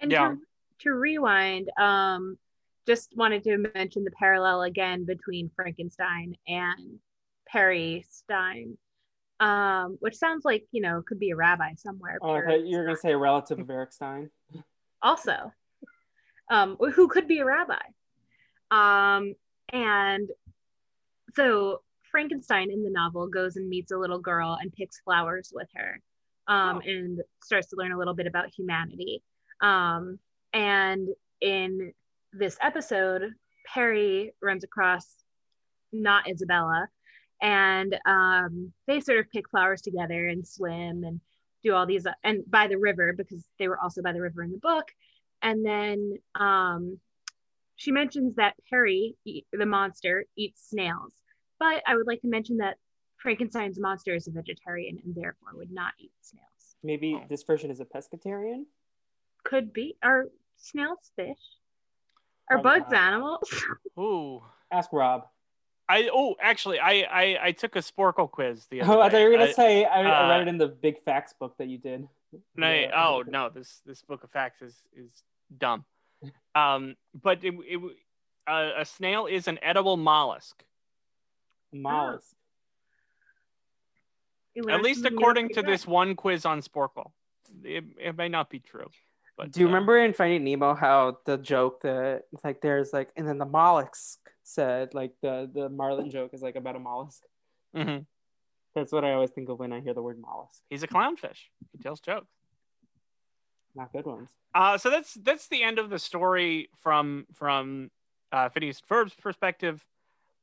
And 0.00 0.10
Yeah. 0.10 0.28
to, 0.28 0.38
to 0.78 0.94
rewind, 0.94 1.70
um, 1.78 2.38
just 2.86 3.14
wanted 3.16 3.44
to 3.44 3.58
mention 3.74 4.02
the 4.04 4.10
parallel 4.12 4.62
again 4.62 5.04
between 5.04 5.50
Frankenstein 5.54 6.36
and 6.48 6.98
Perry 7.46 8.06
Stein, 8.08 8.78
um, 9.40 9.98
which 10.00 10.16
sounds 10.16 10.44
like 10.46 10.66
you 10.72 10.80
know 10.80 11.02
could 11.06 11.18
be 11.20 11.30
a 11.32 11.36
rabbi 11.36 11.74
somewhere. 11.74 12.18
Oh, 12.22 12.30
I 12.30 12.40
thought 12.42 12.64
you 12.66 12.78
were 12.78 12.84
gonna 12.84 12.96
say 12.96 13.12
a 13.12 13.18
relative 13.18 13.58
of 13.58 13.68
Eric 13.68 13.92
Stein. 13.92 14.30
also, 15.06 15.52
um, 16.50 16.76
who 16.94 17.08
could 17.08 17.26
be 17.28 17.38
a 17.38 17.44
rabbi. 17.44 17.84
Um, 18.70 19.34
and 19.72 20.28
so 21.34 21.82
Frankenstein 22.10 22.70
in 22.70 22.82
the 22.82 22.90
novel 22.90 23.28
goes 23.28 23.56
and 23.56 23.68
meets 23.68 23.92
a 23.92 23.96
little 23.96 24.18
girl 24.18 24.58
and 24.60 24.72
picks 24.72 25.00
flowers 25.00 25.52
with 25.54 25.68
her 25.74 26.00
um, 26.48 26.76
Oh. 26.76 26.90
and 26.90 27.20
starts 27.42 27.68
to 27.68 27.76
learn 27.76 27.92
a 27.92 27.98
little 27.98 28.14
bit 28.14 28.26
about 28.26 28.54
humanity. 28.56 29.22
Um, 29.60 30.18
and 30.52 31.08
in 31.40 31.92
this 32.32 32.56
episode, 32.62 33.22
Perry 33.72 34.32
runs 34.42 34.64
across 34.64 35.06
not 35.92 36.28
Isabella, 36.28 36.88
and 37.42 37.98
um, 38.06 38.72
they 38.86 39.00
sort 39.00 39.18
of 39.18 39.30
pick 39.30 39.48
flowers 39.50 39.82
together 39.82 40.28
and 40.28 40.46
swim 40.46 41.04
and 41.04 41.20
do 41.66 41.74
all 41.74 41.86
these 41.86 42.06
and 42.22 42.48
by 42.48 42.68
the 42.68 42.78
river 42.78 43.12
because 43.12 43.44
they 43.58 43.68
were 43.68 43.78
also 43.78 44.00
by 44.02 44.12
the 44.12 44.20
river 44.20 44.42
in 44.42 44.52
the 44.52 44.58
book. 44.58 44.86
And 45.42 45.66
then 45.66 46.18
um, 46.34 46.98
she 47.74 47.90
mentions 47.92 48.36
that 48.36 48.54
Perry, 48.70 49.16
the 49.24 49.66
monster, 49.66 50.24
eats 50.36 50.70
snails. 50.70 51.12
But 51.58 51.82
I 51.86 51.96
would 51.96 52.06
like 52.06 52.22
to 52.22 52.28
mention 52.28 52.58
that 52.58 52.76
Frankenstein's 53.16 53.78
monster 53.78 54.14
is 54.14 54.28
a 54.28 54.30
vegetarian 54.30 54.98
and 55.04 55.14
therefore 55.14 55.50
would 55.54 55.72
not 55.72 55.92
eat 55.98 56.12
snails. 56.20 56.76
Maybe 56.82 57.20
this 57.28 57.42
version 57.42 57.70
is 57.70 57.80
a 57.80 57.84
pescatarian. 57.84 58.64
Could 59.44 59.72
be. 59.72 59.96
Are 60.02 60.26
snails 60.56 61.10
fish? 61.16 61.36
Are 62.50 62.58
Probably 62.60 62.80
bugs 62.80 62.92
not. 62.92 63.02
animals? 63.02 63.64
Ooh, 63.98 64.42
Ask 64.70 64.92
Rob. 64.92 65.26
I 65.88 66.08
oh 66.12 66.34
actually 66.40 66.78
I 66.80 67.06
I, 67.10 67.38
I 67.48 67.52
took 67.52 67.76
a 67.76 67.80
Sporcle 67.80 68.30
quiz 68.30 68.66
the 68.70 68.82
other 68.82 68.92
Oh, 68.94 69.00
I 69.00 69.08
day. 69.08 69.12
thought 69.12 69.18
you 69.20 69.24
were 69.26 69.32
gonna 69.32 69.44
I- 69.50 69.52
say 69.52 69.84
I, 69.84 70.02
I 70.02 70.24
uh, 70.24 70.28
read 70.30 70.42
it 70.42 70.48
in 70.48 70.58
the 70.58 70.68
big 70.68 71.02
facts 71.04 71.32
book 71.38 71.54
that 71.58 71.68
you 71.68 71.78
did. 71.78 72.08
No, 72.56 72.72
Yeah. 72.72 72.90
oh 72.94 73.22
no, 73.26 73.48
this 73.48 73.80
this 73.86 74.02
book 74.02 74.24
of 74.24 74.30
facts 74.30 74.62
is 74.62 74.74
is 74.96 75.10
dumb. 75.56 75.84
Um, 76.54 76.96
but 77.22 77.44
it, 77.44 77.54
it 77.66 77.80
uh, 78.48 78.70
a 78.78 78.84
snail 78.84 79.26
is 79.26 79.48
an 79.48 79.58
edible 79.62 79.96
mollusk, 79.96 80.64
Mollusk. 81.72 82.34
You 84.54 84.64
at 84.70 84.82
least 84.82 85.04
according 85.04 85.50
to 85.50 85.62
this 85.62 85.86
one 85.86 86.14
quiz 86.16 86.44
on 86.46 86.62
Sporcle. 86.62 87.10
It, 87.62 87.84
it 87.98 88.16
may 88.16 88.28
not 88.28 88.48
be 88.50 88.58
true. 88.58 88.86
But 89.36 89.52
Do 89.52 89.60
you 89.60 89.66
uh, 89.66 89.68
remember 89.68 89.98
in 89.98 90.14
Finding 90.14 90.44
Nemo 90.44 90.74
how 90.74 91.18
the 91.26 91.36
joke 91.36 91.82
that 91.82 92.22
like 92.42 92.60
there's 92.62 92.92
like 92.92 93.10
and 93.16 93.28
then 93.28 93.36
the 93.38 93.44
mollusk 93.44 94.18
said 94.46 94.94
like 94.94 95.12
the 95.22 95.50
the 95.52 95.68
marlin 95.68 96.08
joke 96.08 96.32
is 96.32 96.40
like 96.42 96.54
about 96.56 96.76
a 96.76 96.78
mollusk. 96.78 97.22
mhm. 97.74 98.06
That's 98.74 98.92
what 98.92 99.04
I 99.04 99.12
always 99.14 99.30
think 99.30 99.48
of 99.48 99.58
when 99.58 99.72
I 99.72 99.80
hear 99.80 99.94
the 99.94 100.02
word 100.02 100.18
mollusk. 100.20 100.62
He's 100.70 100.82
a 100.82 100.88
clownfish. 100.88 101.48
He 101.72 101.78
tells 101.82 101.98
jokes. 102.00 102.30
Not 103.74 103.90
good 103.92 104.04
ones. 104.06 104.30
Uh, 104.54 104.78
so 104.78 104.88
that's 104.90 105.14
that's 105.14 105.48
the 105.48 105.62
end 105.62 105.78
of 105.78 105.90
the 105.90 105.98
story 105.98 106.68
from 106.78 107.26
from 107.34 107.90
uh, 108.32 108.48
Phineas 108.50 108.80
and 108.80 108.88
Ferb's 108.88 109.14
perspective. 109.14 109.84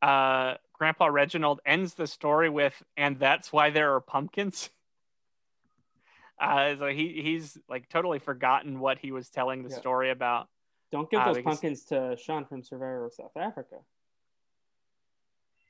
Uh, 0.01 0.56
Grandpa 0.74 1.06
Reginald 1.06 1.62
ends 1.66 1.93
the 1.93 2.08
story 2.08 2.49
with, 2.49 2.82
"And 2.97 3.18
that's 3.20 3.54
why 3.54 3.70
there 3.70 3.93
are 3.95 4.01
pumpkins." 4.01 4.70
Uh, 6.39 6.76
so 6.78 6.88
he 6.88 7.22
he's 7.22 7.58
like 7.70 7.88
totally 7.89 8.20
forgotten 8.20 8.80
what 8.80 8.97
he 8.97 9.12
was 9.12 9.30
telling 9.30 9.64
the 9.64 9.70
Yeah. 9.70 9.78
story 9.78 10.10
about. 10.10 10.49
Don't 10.91 11.10
give 11.10 11.22
Uh, 11.22 11.26
those 11.26 11.38
because- 11.38 11.54
pumpkins 11.60 11.86
to 11.86 12.18
Sean 12.18 12.43
from 12.45 12.64
Survivor 12.64 13.06
of 13.06 13.14
South 13.14 13.38
Africa. 13.38 13.78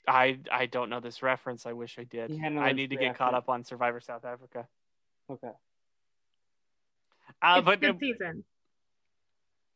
I 0.07 0.39
I 0.51 0.65
don't 0.65 0.89
know 0.89 0.99
this 0.99 1.23
reference. 1.23 1.65
I 1.65 1.73
wish 1.73 1.97
I 1.97 2.03
did. 2.03 2.31
I 2.43 2.73
need 2.73 2.89
to 2.89 2.95
get 2.95 3.17
caught 3.17 3.33
up 3.33 3.49
on 3.49 3.63
Survivor 3.63 4.01
South 4.01 4.25
Africa. 4.25 4.67
Okay. 5.29 5.51
Uh, 7.41 7.55
it's 7.57 7.65
but 7.65 7.81
good 7.81 7.99
season. 7.99 8.43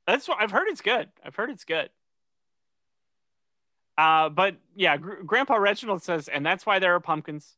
That's 0.05 0.27
what 0.27 0.37
I've 0.41 0.51
heard. 0.51 0.67
It's 0.69 0.81
good. 0.81 1.09
I've 1.23 1.35
heard 1.35 1.49
it's 1.49 1.65
good. 1.65 1.89
Uh, 3.97 4.29
but 4.29 4.55
yeah, 4.75 4.95
Gr- 4.97 5.23
Grandpa 5.25 5.55
Reginald 5.55 6.03
says, 6.03 6.27
and 6.27 6.45
that's 6.45 6.65
why 6.65 6.79
there 6.79 6.93
are 6.95 6.99
pumpkins. 6.99 7.55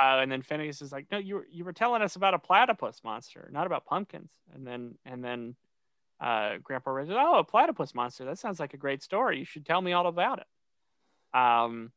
Uh, 0.00 0.18
and 0.20 0.32
then 0.32 0.42
Phineas 0.42 0.82
is 0.82 0.90
like, 0.90 1.06
no, 1.12 1.18
you 1.18 1.36
were, 1.36 1.46
you 1.50 1.64
were 1.64 1.72
telling 1.72 2.02
us 2.02 2.16
about 2.16 2.34
a 2.34 2.38
platypus 2.38 3.02
monster, 3.04 3.48
not 3.52 3.66
about 3.66 3.84
pumpkins. 3.84 4.32
And 4.54 4.66
then 4.66 4.94
and 5.04 5.22
then 5.22 5.54
uh, 6.20 6.56
Grandpa 6.62 6.90
Reginald, 6.90 7.20
oh, 7.22 7.38
a 7.38 7.44
platypus 7.44 7.94
monster. 7.94 8.24
That 8.24 8.38
sounds 8.38 8.58
like 8.58 8.74
a 8.74 8.78
great 8.78 9.02
story. 9.02 9.38
You 9.38 9.44
should 9.44 9.66
tell 9.66 9.80
me 9.80 9.92
all 9.92 10.06
about 10.06 10.40
it. 10.40 11.38
Um, 11.38 11.92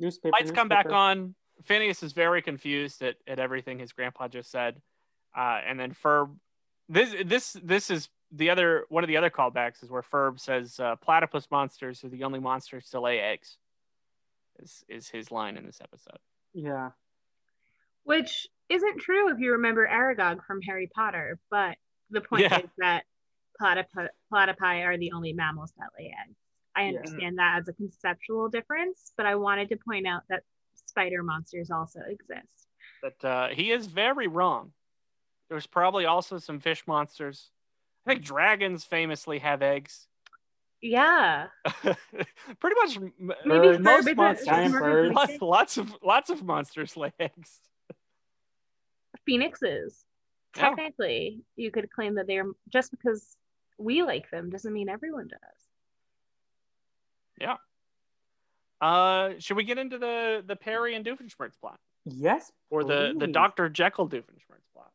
Newspaper. 0.00 0.32
lights 0.32 0.50
come 0.50 0.68
back 0.68 0.90
on. 0.90 1.34
Phineas 1.64 2.02
is 2.02 2.12
very 2.12 2.42
confused 2.42 3.02
at, 3.02 3.16
at 3.26 3.38
everything 3.38 3.78
his 3.78 3.92
grandpa 3.92 4.28
just 4.28 4.50
said. 4.50 4.80
Uh, 5.36 5.60
and 5.66 5.78
then 5.78 5.94
Ferb, 5.94 6.34
this 6.88 7.14
this 7.24 7.56
this 7.62 7.90
is 7.90 8.08
the 8.32 8.50
other 8.50 8.84
one 8.88 9.04
of 9.04 9.08
the 9.08 9.16
other 9.16 9.30
callbacks 9.30 9.82
is 9.82 9.90
where 9.90 10.02
Ferb 10.02 10.40
says 10.40 10.78
uh, 10.80 10.96
platypus 10.96 11.48
monsters 11.50 12.02
are 12.04 12.08
the 12.08 12.24
only 12.24 12.40
monsters 12.40 12.88
to 12.90 13.00
lay 13.00 13.20
eggs. 13.20 13.56
Is 14.62 14.84
is 14.88 15.08
his 15.08 15.30
line 15.30 15.56
in 15.56 15.64
this 15.66 15.80
episode? 15.80 16.18
Yeah. 16.52 16.90
Which 18.04 18.46
isn't 18.68 19.00
true 19.00 19.30
if 19.30 19.38
you 19.38 19.52
remember 19.52 19.88
Aragog 19.88 20.44
from 20.44 20.60
Harry 20.62 20.90
Potter, 20.94 21.38
but 21.50 21.76
the 22.10 22.20
point 22.20 22.42
Yeah. 22.42 22.58
is 22.58 22.70
that 22.78 23.04
platypi, 23.60 24.08
platypi 24.32 24.84
are 24.84 24.98
the 24.98 25.12
only 25.12 25.32
mammals 25.32 25.72
that 25.78 25.88
lay 25.98 26.06
eggs. 26.06 26.36
I 26.76 26.82
Yeah. 26.82 26.88
understand 26.98 27.38
that 27.38 27.58
as 27.60 27.68
a 27.68 27.72
conceptual 27.72 28.48
difference, 28.48 29.12
but 29.16 29.26
I 29.26 29.34
wanted 29.36 29.68
to 29.70 29.76
point 29.76 30.06
out 30.06 30.22
that 30.28 30.42
spider 30.74 31.22
monsters 31.22 31.70
also 31.70 32.00
exist. 32.08 32.68
But 33.02 33.24
uh, 33.24 33.48
he 33.48 33.70
is 33.70 33.86
very 33.86 34.26
wrong. 34.28 34.72
There's 35.48 35.66
probably 35.66 36.04
also 36.06 36.38
some 36.38 36.58
fish 36.60 36.84
monsters. 36.86 37.50
I 38.06 38.10
think 38.14 38.24
dragons 38.24 38.84
famously 38.84 39.38
have 39.40 39.62
eggs. 39.62 40.08
Yeah. 40.80 41.46
Pretty 41.82 42.76
much 42.82 42.98
Maybe 43.18 43.38
Birds, 43.46 43.80
most 43.80 44.00
isn't- 44.00 44.16
monsters, 44.16 45.12
lots, 45.14 45.40
lots 45.40 45.76
of 45.78 45.96
lots 46.02 46.30
of 46.30 46.42
monsters 46.42 46.96
lay 46.96 47.12
eggs. 47.20 47.60
Phoenixes. 49.26 50.04
Yeah. 50.56 50.68
Technically, 50.70 51.40
you 51.56 51.70
could 51.70 51.90
claim 51.90 52.14
that 52.16 52.26
they're 52.26 52.46
just 52.70 52.90
because 52.90 53.36
we 53.78 54.02
like 54.02 54.30
them 54.30 54.50
doesn't 54.50 54.72
mean 54.72 54.88
everyone 54.88 55.28
does. 55.28 55.63
Uh, 58.80 59.30
should 59.38 59.56
we 59.56 59.64
get 59.64 59.78
into 59.78 59.98
the 59.98 60.42
the 60.46 60.56
Perry 60.56 60.94
and 60.94 61.04
Doofenshmirtz 61.06 61.58
plot, 61.58 61.78
Yes. 62.04 62.52
or 62.70 62.84
the 62.84 63.14
the. 63.16 63.26
Doctor 63.26 63.68
Jekyll 63.68 64.08
Doofenshmirtz 64.08 64.66
plot? 64.74 64.90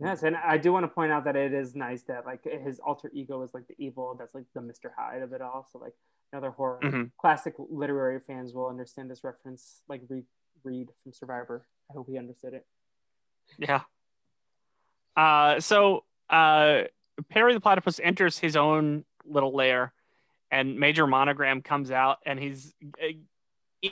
Yes, 0.00 0.22
and 0.22 0.36
I 0.36 0.56
do 0.56 0.72
want 0.72 0.84
to 0.84 0.88
point 0.88 1.12
out 1.12 1.24
that 1.24 1.36
it 1.36 1.52
is 1.52 1.74
nice 1.74 2.02
that 2.04 2.24
like 2.24 2.44
his 2.44 2.78
alter 2.80 3.10
ego 3.12 3.42
is 3.42 3.52
like 3.52 3.66
the 3.68 3.74
evil 3.78 4.14
that's 4.18 4.34
like 4.34 4.44
the 4.54 4.60
Mr. 4.60 4.90
Hyde 4.96 5.22
of 5.22 5.32
it 5.32 5.42
all. 5.42 5.66
So 5.70 5.78
like 5.78 5.92
another 6.32 6.50
horror 6.50 6.80
Mhm. 6.82 7.10
classic 7.18 7.54
literary 7.58 8.20
fans 8.20 8.54
will 8.54 8.66
understand 8.68 9.10
this 9.10 9.22
reference. 9.24 9.82
Like 9.88 10.02
read 10.08 10.24
read 10.62 10.88
from 11.02 11.12
Survivor. 11.12 11.66
I 11.90 11.92
hope 11.92 12.08
he 12.08 12.16
understood 12.18 12.54
it. 12.54 12.66
Yeah. 13.58 13.82
Uh, 15.16 15.60
so 15.60 16.04
uh, 16.30 16.84
Perry 17.28 17.52
the 17.52 17.60
Platypus 17.60 18.00
enters 18.02 18.38
his 18.38 18.56
own 18.56 19.04
little 19.26 19.52
lair, 19.54 19.92
and 20.54 20.78
Major 20.78 21.06
Monogram 21.06 21.62
comes 21.62 21.90
out, 21.90 22.18
and 22.24 22.38
he's 22.38 22.72
uh, 22.82 23.88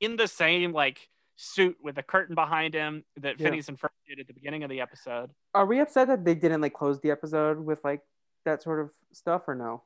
in 0.00 0.16
the 0.16 0.26
same 0.26 0.72
like 0.72 1.08
suit 1.36 1.76
with 1.82 1.96
a 1.98 2.02
curtain 2.02 2.34
behind 2.34 2.74
him 2.74 3.04
that 3.20 3.38
Yeah. 3.38 3.46
Phineas 3.46 3.68
and 3.68 3.78
Ferb 3.78 3.90
did 4.08 4.20
at 4.20 4.26
the 4.26 4.34
beginning 4.34 4.64
of 4.64 4.70
the 4.70 4.80
episode. 4.80 5.30
Are 5.54 5.66
we 5.66 5.80
upset 5.80 6.08
that 6.08 6.24
they 6.24 6.34
didn't 6.34 6.60
like 6.60 6.72
close 6.74 7.00
the 7.00 7.10
episode 7.10 7.58
with 7.58 7.82
like 7.84 8.00
that 8.44 8.62
sort 8.62 8.80
of 8.80 8.90
stuff 9.12 9.42
or 9.46 9.54
no? 9.54 9.82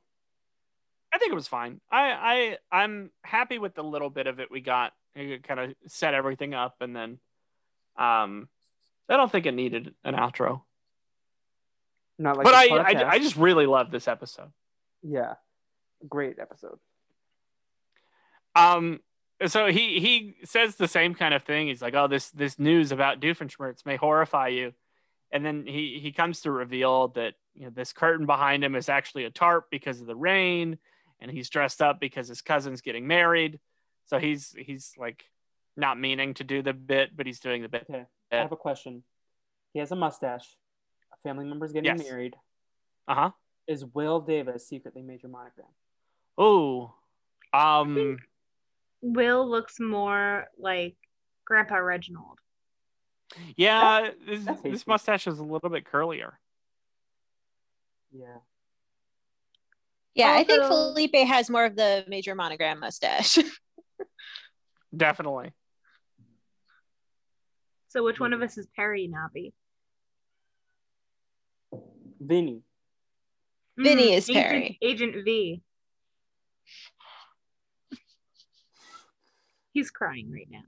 I 1.13 1.19
think 1.19 1.33
it 1.33 1.35
was 1.35 1.47
fine. 1.49 1.81
I 1.91 2.57
I 2.73 2.83
I'm 2.83 3.11
happy 3.23 3.59
with 3.59 3.75
the 3.75 3.85
little 3.85 4.11
bit 4.11 4.27
of 4.27 4.41
it 4.41 4.51
we 4.51 4.61
got. 4.61 4.93
It 5.15 5.43
kind 5.43 5.61
of 5.61 5.75
set 5.87 6.15
everything 6.15 6.55
up, 6.55 6.77
and 6.81 6.95
then 6.95 7.19
um, 7.97 8.49
I 9.09 9.17
don't 9.17 9.31
think 9.33 9.47
it 9.47 9.53
needed 9.53 9.95
an 10.05 10.15
outro. 10.15 10.63
Not 12.19 12.37
like 12.37 12.45
but 12.45 12.55
I. 12.55 12.67
I 12.67 13.11
I 13.13 13.19
just 13.19 13.37
really 13.37 13.67
love 13.67 13.91
this 13.91 14.07
episode. 14.09 14.53
yeah, 15.03 15.35
great 16.07 16.39
episode. 16.39 16.79
Um, 18.55 19.01
so 19.47 19.67
he 19.67 20.01
he 20.01 20.37
says 20.45 20.77
the 20.77 20.89
same 20.89 21.15
kind 21.15 21.33
of 21.35 21.43
thing. 21.45 21.69
He's 21.69 21.83
like, 21.83 21.95
"Oh, 21.95 22.09
this 22.09 22.31
this 22.31 22.59
news 22.59 22.93
about 22.93 23.21
Doofenshmirtz 23.21 23.87
may 23.87 23.97
horrify 23.97 24.49
you," 24.49 24.73
and 25.31 25.45
then 25.45 25.65
he 25.67 25.99
he 26.03 26.13
comes 26.13 26.41
to 26.43 26.51
reveal 26.51 27.09
that 27.09 27.35
you 27.55 27.65
know 27.65 27.71
this 27.71 27.93
curtain 27.93 28.27
behind 28.27 28.65
him 28.65 28.75
is 28.75 28.89
actually 28.89 29.25
a 29.25 29.31
tarp 29.31 29.67
because 29.71 30.01
of 30.01 30.07
the 30.07 30.17
rain, 30.17 30.79
and 31.21 31.31
he's 31.31 31.49
dressed 31.51 31.81
up 31.81 32.01
because 32.01 32.27
his 32.29 32.43
cousin's 32.43 32.81
getting 32.81 33.07
married. 33.07 33.61
So 34.07 34.19
he's 34.19 34.55
he's 34.59 34.93
like 34.99 35.25
not 35.77 36.01
meaning 36.01 36.35
to 36.35 36.45
do 36.45 36.63
the 36.63 36.73
bit, 36.73 37.17
but 37.17 37.27
he's 37.27 37.39
doing 37.39 37.63
the 37.63 37.69
bit. 37.69 37.87
Okay, 37.89 38.05
I 38.33 38.37
have 38.37 38.51
a 38.53 38.57
question. 38.57 39.05
He 39.73 39.79
has 39.79 39.93
a 39.93 39.97
mustache. 39.97 40.57
A 41.13 41.17
family 41.29 41.45
member's 41.45 41.73
getting 41.73 41.97
Yes. 41.97 42.09
married. 42.09 42.35
Uh 43.07 43.15
huh. 43.15 43.31
Is 43.69 43.85
Will 43.85 44.21
Davis 44.21 44.67
secretly 44.67 45.03
Major 45.03 45.29
Monogram? 45.29 45.69
Oh, 46.39 46.95
um, 47.53 48.17
Will 49.03 49.49
looks 49.49 49.81
more 49.81 50.47
like 50.59 50.97
Grandpa 51.45 51.77
Reginald. 51.77 52.39
yeah, 53.57 54.11
this, 54.27 54.45
that's 54.45 54.63
this 54.63 54.73
hasty. 54.73 54.85
mustache 54.91 55.27
is 55.27 55.39
a 55.41 55.45
little 55.45 55.69
bit 55.71 55.85
curlier. 55.85 56.33
Yeah. 58.13 58.37
Yeah, 60.15 60.33
I 60.33 60.45
think 60.45 60.63
Also- 60.63 60.93
Felipe 60.95 61.15
has 61.15 61.51
more 61.51 61.65
of 61.65 61.77
the 61.77 62.05
major 62.09 62.35
monogram 62.35 62.81
mustache. 62.81 63.39
Definitely. 64.97 65.53
So 67.89 68.05
which 68.05 68.19
one 68.21 68.33
of 68.33 68.43
us 68.43 68.57
is 68.59 68.67
Perry 68.77 69.09
Nabi? 69.13 69.53
Vinny. 72.21 72.63
Vinny 73.77 74.09
Mm, 74.11 74.17
is 74.17 74.29
Agent- 74.31 74.47
Perry. 74.47 74.79
Agent 74.83 75.25
V. 75.25 75.63
He's 79.79 79.91
crying 79.93 80.33
right 80.33 80.49
now. 80.51 80.65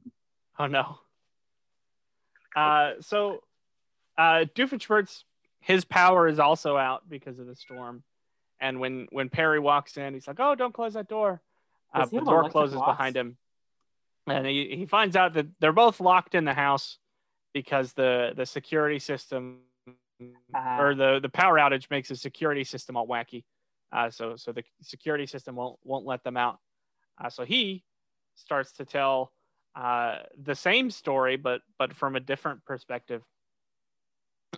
Oh 0.56 0.66
no. 0.68 0.98
Uh, 2.54 2.92
so 3.00 3.42
uh, 4.16 4.44
Doofenshmirtz, 4.54 5.24
his 5.58 5.84
power 5.84 6.28
is 6.28 6.38
also 6.38 6.76
out 6.76 7.08
because 7.08 7.40
of 7.40 7.46
the 7.48 7.56
storm. 7.56 8.04
And 8.61 8.78
when 8.78 9.08
when 9.11 9.28
Perry 9.30 9.58
walks 9.58 9.96
in, 9.96 10.14
he's 10.14 10.28
like, 10.28 10.38
"Oh, 10.38 10.54
don't 10.54 10.72
close 10.72 10.94
that 10.94 11.08
door." 11.08 11.40
Uh, 11.92 12.06
the 12.06 12.20
door 12.20 12.48
closes 12.50 12.76
locks? 12.76 12.96
behind 12.96 13.16
him, 13.16 13.36
and 14.28 14.46
he, 14.46 14.76
he 14.76 14.86
finds 14.86 15.16
out 15.16 15.32
that 15.34 15.46
they're 15.58 15.72
both 15.72 15.98
locked 15.98 16.36
in 16.36 16.44
the 16.44 16.54
house 16.54 16.98
because 17.52 17.92
the 17.94 18.32
the 18.36 18.46
security 18.46 19.00
system 19.00 19.58
Ah. 20.54 20.80
or 20.80 20.94
the 20.94 21.18
the 21.20 21.30
power 21.30 21.56
outage 21.58 21.90
makes 21.90 22.11
the 22.11 22.16
security 22.16 22.62
system 22.62 22.96
all 22.96 23.08
wacky. 23.08 23.42
Uh, 23.90 24.11
so 24.11 24.36
so 24.36 24.52
the 24.52 24.62
security 24.82 25.26
system 25.26 25.56
won't 25.56 25.80
won't 25.82 26.06
let 26.06 26.22
them 26.22 26.36
out. 26.36 26.61
Uh, 27.18 27.28
so 27.30 27.44
he 27.44 27.82
starts 28.41 28.72
to 28.72 28.84
tell 28.84 29.32
uh, 29.76 30.16
the 30.43 30.55
same 30.55 30.91
story, 30.91 31.36
but 31.36 31.61
but 31.78 31.95
from 31.95 32.16
a 32.16 32.20
different 32.20 32.64
perspective. 32.64 33.22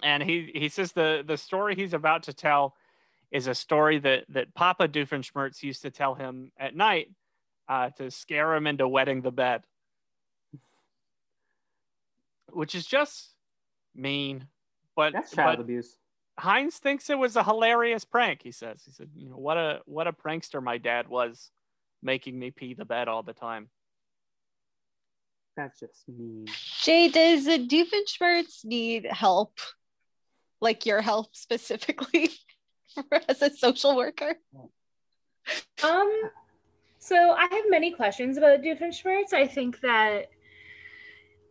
And 0.02 0.22
he 0.22 0.50
he 0.54 0.68
says 0.68 0.92
the 0.92 1.22
the 1.26 1.36
story 1.36 1.74
he's 1.74 1.94
about 1.94 2.24
to 2.24 2.32
tell 2.32 2.74
is 3.30 3.46
a 3.46 3.54
story 3.54 3.98
that 3.98 4.24
that 4.30 4.54
Papa 4.54 4.88
Doofenshmirtz 4.88 5.62
used 5.62 5.82
to 5.82 5.90
tell 5.90 6.14
him 6.14 6.50
at 6.58 6.74
night 6.74 7.10
uh, 7.68 7.90
to 7.90 8.10
scare 8.10 8.54
him 8.54 8.66
into 8.66 8.88
wetting 8.88 9.22
the 9.22 9.30
bed, 9.30 9.62
which 12.50 12.74
is 12.74 12.86
just 12.86 13.34
mean. 13.94 14.46
But 14.96 15.12
That's 15.12 15.32
child 15.32 15.56
but 15.56 15.62
abuse. 15.62 15.96
Heinz 16.38 16.78
thinks 16.78 17.10
it 17.10 17.18
was 17.18 17.36
a 17.36 17.44
hilarious 17.44 18.04
prank. 18.04 18.42
He 18.42 18.52
says, 18.52 18.82
he 18.84 18.92
said, 18.92 19.10
you 19.14 19.28
know, 19.28 19.36
what 19.36 19.56
a 19.56 19.80
what 19.86 20.06
a 20.06 20.12
prankster 20.12 20.62
my 20.62 20.78
dad 20.78 21.08
was, 21.08 21.50
making 22.02 22.38
me 22.38 22.50
pee 22.50 22.74
the 22.74 22.84
bed 22.84 23.08
all 23.08 23.22
the 23.22 23.32
time. 23.32 23.68
That's 25.56 25.80
just 25.80 26.04
mean. 26.08 26.46
Jay, 26.80 27.08
does 27.08 27.44
the 27.44 27.58
Doofenshmirtz 27.66 28.64
need 28.64 29.06
help? 29.10 29.58
Like 30.60 30.86
your 30.86 31.02
help 31.02 31.34
specifically 31.34 32.30
as 33.28 33.42
a 33.42 33.50
social 33.50 33.96
worker? 33.96 34.36
Um, 35.82 36.30
so 36.98 37.32
I 37.32 37.48
have 37.50 37.64
many 37.68 37.90
questions 37.92 38.36
about 38.36 38.62
Doofenshmirtz. 38.62 39.32
I 39.32 39.46
think 39.46 39.80
that 39.80 40.30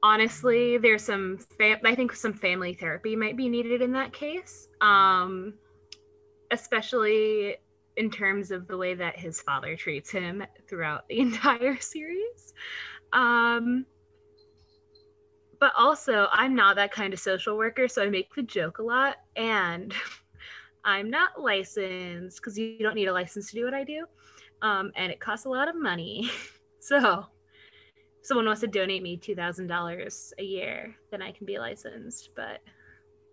honestly, 0.02 0.78
there's 0.78 1.04
some. 1.04 1.38
Fa- 1.58 1.86
I 1.86 1.94
think 1.94 2.16
some 2.16 2.34
family 2.34 2.74
therapy 2.74 3.16
might 3.16 3.38
be 3.38 3.50
needed 3.50 3.82
in 3.82 3.92
that 3.92 4.14
case. 4.14 4.68
Um, 4.80 5.56
especially 6.52 7.58
in 7.98 8.10
terms 8.10 8.52
of 8.52 8.68
the 8.68 8.78
way 8.78 8.94
that 8.96 9.18
his 9.18 9.42
father 9.42 9.76
treats 9.76 10.10
him 10.10 10.44
throughout 10.68 11.08
the 11.08 11.20
entire 11.20 11.80
series. 11.80 12.54
Um, 13.14 13.86
but 15.60 15.74
also, 15.78 16.28
I'm 16.32 16.56
not 16.56 16.76
that 16.78 16.92
kind 16.92 17.14
of 17.14 17.20
social 17.20 17.58
worker, 17.58 17.88
so 17.88 18.04
I 18.04 18.10
make 18.10 18.34
the 18.34 18.42
joke 18.42 18.80
a 18.80 18.84
lot, 18.84 19.18
and 19.36 19.94
I'm 20.84 21.10
not 21.12 21.40
licensed 21.40 22.38
because 22.38 22.58
you 22.58 22.80
don't 22.80 22.96
need 22.96 23.08
a 23.08 23.14
license 23.14 23.52
to 23.52 23.56
do 23.56 23.66
what 23.66 23.74
I 23.76 23.84
do 23.84 24.06
um, 24.62 24.92
and 24.96 25.12
it 25.12 25.20
costs 25.20 25.46
a 25.46 25.50
lot 25.50 25.68
of 25.68 25.76
money. 25.76 26.30
so, 26.80 27.26
if 27.96 28.26
someone 28.26 28.46
wants 28.46 28.62
to 28.62 28.68
donate 28.68 29.04
me 29.04 29.18
two 29.18 29.36
thousand 29.36 29.68
dollars 29.68 30.34
a 30.38 30.44
year, 30.44 30.96
then 31.10 31.22
I 31.22 31.32
can 31.32 31.46
be 31.46 31.58
licensed. 31.58 32.30
But 32.36 32.62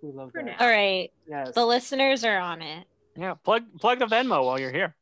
We 0.03 0.11
love 0.13 0.33
For 0.33 0.43
that. 0.43 0.59
now. 0.59 0.65
All 0.65 0.71
right. 0.71 1.11
Yes. 1.29 1.55
The 1.55 1.67
listeners 1.67 2.25
are 2.25 2.39
on 2.39 2.63
it. 2.63 2.87
Yeah, 3.19 3.35
plug 3.35 3.65
plug 3.81 3.99
the 3.99 4.07
Venmo 4.07 4.45
while 4.45 4.61
you're 4.61 4.71
here. 4.73 4.95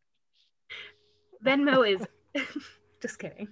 Venmo 1.45 1.87
is 1.89 2.03
just 3.03 3.19
kidding. 3.19 3.49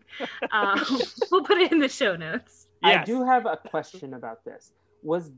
Um, 0.52 0.80
we'll 1.30 1.44
put 1.44 1.58
it 1.58 1.70
in 1.70 1.78
the 1.80 1.88
show 1.88 2.16
notes. 2.16 2.66
I 2.82 3.04
do 3.04 3.24
have 3.24 3.46
a 3.46 3.56
question 3.56 4.14
about 4.14 4.44
this. 4.44 4.72
Was 5.02 5.30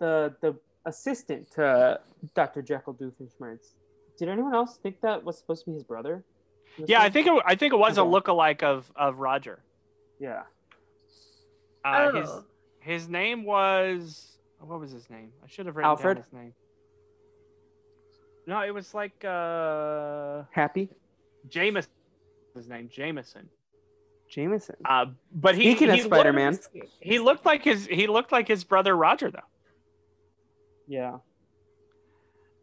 the 0.00 0.34
the 0.40 0.54
assistant 0.86 1.50
to 1.52 2.00
Dr. 2.34 2.62
Jekyll 2.62 2.94
Doofenshmirtz? 2.94 3.74
Did 4.18 4.28
anyone 4.28 4.54
else 4.54 4.78
think 4.78 5.00
that 5.02 5.22
was 5.22 5.38
supposed 5.38 5.64
to 5.64 5.70
be 5.70 5.74
his 5.74 5.84
brother? 5.84 6.24
in 6.76 6.82
this 6.82 6.90
Yeah, 6.90 7.02
I 7.02 7.10
think 7.10 7.26
it, 7.26 7.42
I 7.44 7.54
think 7.54 7.74
it 7.74 7.78
was 7.78 7.98
a 7.98 8.02
Okay. 8.02 8.10
lookalike 8.10 8.62
of 8.62 8.90
of 8.96 9.18
Roger. 9.18 9.62
Yeah. 10.18 10.42
Uh, 11.84 12.12
His 12.12 12.28
oh, 12.30 12.44
his 12.80 13.08
name 13.08 13.44
was 13.44 14.38
what 14.60 14.80
was 14.80 14.92
his 14.92 15.10
name? 15.10 15.30
I 15.44 15.48
should 15.48 15.66
have 15.66 15.76
written 15.76 15.90
Alfred? 15.90 16.16
down 16.16 16.24
his 16.24 16.32
name. 16.32 16.54
No, 18.46 18.60
it 18.62 18.72
was 18.74 18.92
like 18.94 19.24
uh 19.24 20.42
Happy 20.50 20.88
Jameson. 21.48 21.90
His 22.54 22.68
name 22.68 22.88
Jameson. 22.92 23.48
Jameson. 24.28 24.76
Uh, 24.84 25.06
but 25.34 25.54
he 25.54 25.62
Speaking 25.72 25.90
of 25.90 25.96
he 25.96 26.02
Spider-Man. 26.02 26.52
looked- 26.52 26.68
he 27.00 27.18
looked 27.18 27.44
like 27.46 27.64
his 27.64 27.86
he 27.86 28.06
looked 28.06 28.32
like 28.32 28.48
his 28.48 28.64
brother 28.64 28.96
Roger 28.96 29.30
though. 29.30 29.40
Yeah. 30.88 31.18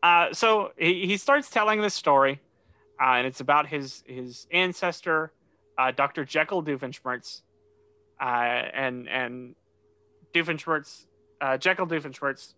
Uh, 0.01 0.33
so 0.33 0.71
he, 0.77 1.05
he 1.07 1.17
starts 1.17 1.49
telling 1.49 1.81
this 1.81 1.93
story, 1.93 2.39
uh, 3.01 3.13
and 3.15 3.27
it's 3.27 3.39
about 3.41 3.67
his 3.67 4.03
his 4.07 4.47
ancestor, 4.51 5.31
uh, 5.77 5.91
Dr. 5.91 6.23
Jekyll 6.25 6.63
Doofenshmirtz, 6.63 7.41
uh, 8.21 8.23
and 8.25 9.09
and 9.09 9.55
Doofenshmirtz, 10.33 11.05
uh, 11.41 11.57
Jekyll 11.57 11.85
Doofenshmirtz 11.87 12.53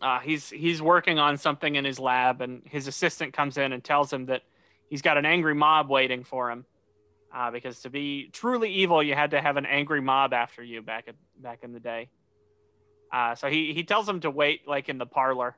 uh, 0.00 0.20
he's 0.20 0.48
he's 0.48 0.80
working 0.80 1.18
on 1.18 1.36
something 1.36 1.74
in 1.74 1.84
his 1.84 1.98
lab, 1.98 2.40
and 2.40 2.62
his 2.64 2.86
assistant 2.86 3.32
comes 3.34 3.58
in 3.58 3.72
and 3.72 3.84
tells 3.84 4.12
him 4.12 4.26
that 4.26 4.42
he's 4.88 5.02
got 5.02 5.18
an 5.18 5.26
angry 5.26 5.54
mob 5.54 5.90
waiting 5.90 6.24
for 6.24 6.50
him. 6.50 6.64
Uh, 7.34 7.50
because 7.50 7.80
to 7.80 7.90
be 7.90 8.28
truly 8.32 8.70
evil, 8.70 9.02
you 9.02 9.14
had 9.14 9.30
to 9.30 9.40
have 9.40 9.56
an 9.56 9.64
angry 9.64 10.02
mob 10.02 10.34
after 10.34 10.62
you 10.62 10.82
back 10.82 11.04
at, 11.08 11.14
back 11.40 11.60
in 11.62 11.72
the 11.72 11.80
day. 11.80 12.10
Uh, 13.10 13.34
so 13.34 13.48
he, 13.48 13.72
he 13.72 13.84
tells 13.84 14.04
them 14.06 14.20
to 14.20 14.30
wait 14.30 14.68
like 14.68 14.88
in 14.88 14.98
the 14.98 15.06
parlor, 15.06 15.56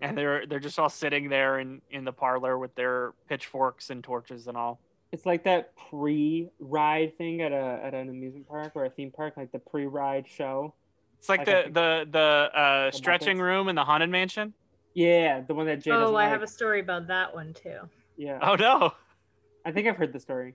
and 0.00 0.16
they're 0.16 0.46
they're 0.46 0.60
just 0.60 0.78
all 0.78 0.88
sitting 0.88 1.28
there 1.28 1.58
in, 1.60 1.80
in 1.90 2.04
the 2.04 2.12
parlor 2.12 2.58
with 2.58 2.74
their 2.74 3.14
pitchforks 3.28 3.90
and 3.90 4.02
torches 4.02 4.46
and 4.46 4.56
all. 4.56 4.80
It's 5.10 5.24
like 5.24 5.44
that 5.44 5.72
pre-ride 5.88 7.16
thing 7.16 7.42
at 7.42 7.52
a 7.52 7.80
at 7.82 7.94
an 7.94 8.08
amusement 8.08 8.48
park 8.48 8.72
or 8.74 8.84
a 8.84 8.90
theme 8.90 9.10
park, 9.10 9.36
like 9.36 9.52
the 9.52 9.58
pre-ride 9.58 10.26
show. 10.28 10.74
It's 11.18 11.28
like 11.28 11.40
Like 11.40 11.48
I 11.48 11.62
the 11.64 11.70
the 11.72 12.06
the 12.10 12.58
uh, 12.58 12.90
stretching 12.90 13.38
room 13.40 13.68
in 13.68 13.74
the 13.74 13.84
haunted 13.84 14.10
mansion. 14.10 14.54
Yeah, 14.94 15.40
the 15.46 15.54
one 15.54 15.66
that 15.66 15.82
Jay 15.82 15.90
Oh, 15.90 16.06
I 16.08 16.24
like. 16.24 16.28
have 16.30 16.42
a 16.42 16.46
story 16.46 16.80
about 16.80 17.06
that 17.08 17.34
one 17.34 17.52
too. 17.54 17.78
Yeah, 18.16 18.38
Oh 18.42 18.54
no! 18.54 18.92
I 19.64 19.72
think 19.72 19.86
I've 19.86 19.96
heard 19.96 20.12
the 20.12 20.18
story 20.20 20.54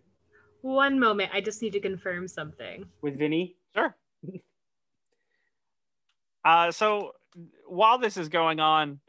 One 0.61 0.99
moment, 0.99 1.32
I 1.34 1.39
just 1.41 1.61
need 1.61 1.74
to 1.74 1.80
confirm 1.80 2.28
something. 2.28 2.86
with 3.01 3.18
Vinny. 3.18 3.55
Sure. 3.74 3.95
uh, 6.45 6.72
so 6.72 7.11
while 7.68 7.97
this 7.97 8.18
is 8.18 8.30
going 8.30 8.59
on, 8.59 8.99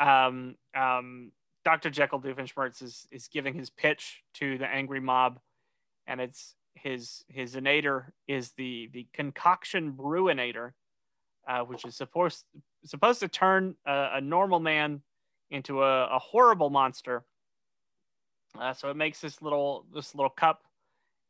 um, 0.00 0.56
um, 0.76 1.32
Dr. 1.64 1.90
Jekyll 1.90 2.20
Doofenshmirtz 2.20 2.82
is, 2.82 3.06
is 3.10 3.28
giving 3.28 3.54
his 3.54 3.70
pitch 3.70 4.22
to 4.34 4.56
the 4.58 4.66
angry 4.66 5.00
mob, 5.00 5.40
and 6.06 6.20
it's 6.20 6.54
his 6.74 7.24
his 7.28 7.54
inator 7.56 8.06
is 8.28 8.52
the 8.56 8.88
the 8.92 9.06
concoction 9.14 9.92
bruinator, 9.94 10.72
uh, 11.46 11.60
which 11.60 11.84
is 11.84 11.96
supposed 11.96 12.44
supposed 12.84 13.20
to 13.20 13.28
turn 13.28 13.74
a, 13.86 14.10
a 14.14 14.20
normal 14.20 14.60
man 14.60 15.02
into 15.50 15.82
a, 15.82 16.06
a 16.06 16.18
horrible 16.18 16.70
monster. 16.70 17.24
Uh, 18.58 18.72
so 18.72 18.90
it 18.90 18.96
makes 18.96 19.20
this 19.20 19.42
little 19.42 19.86
this 19.92 20.14
little 20.14 20.30
cup 20.30 20.62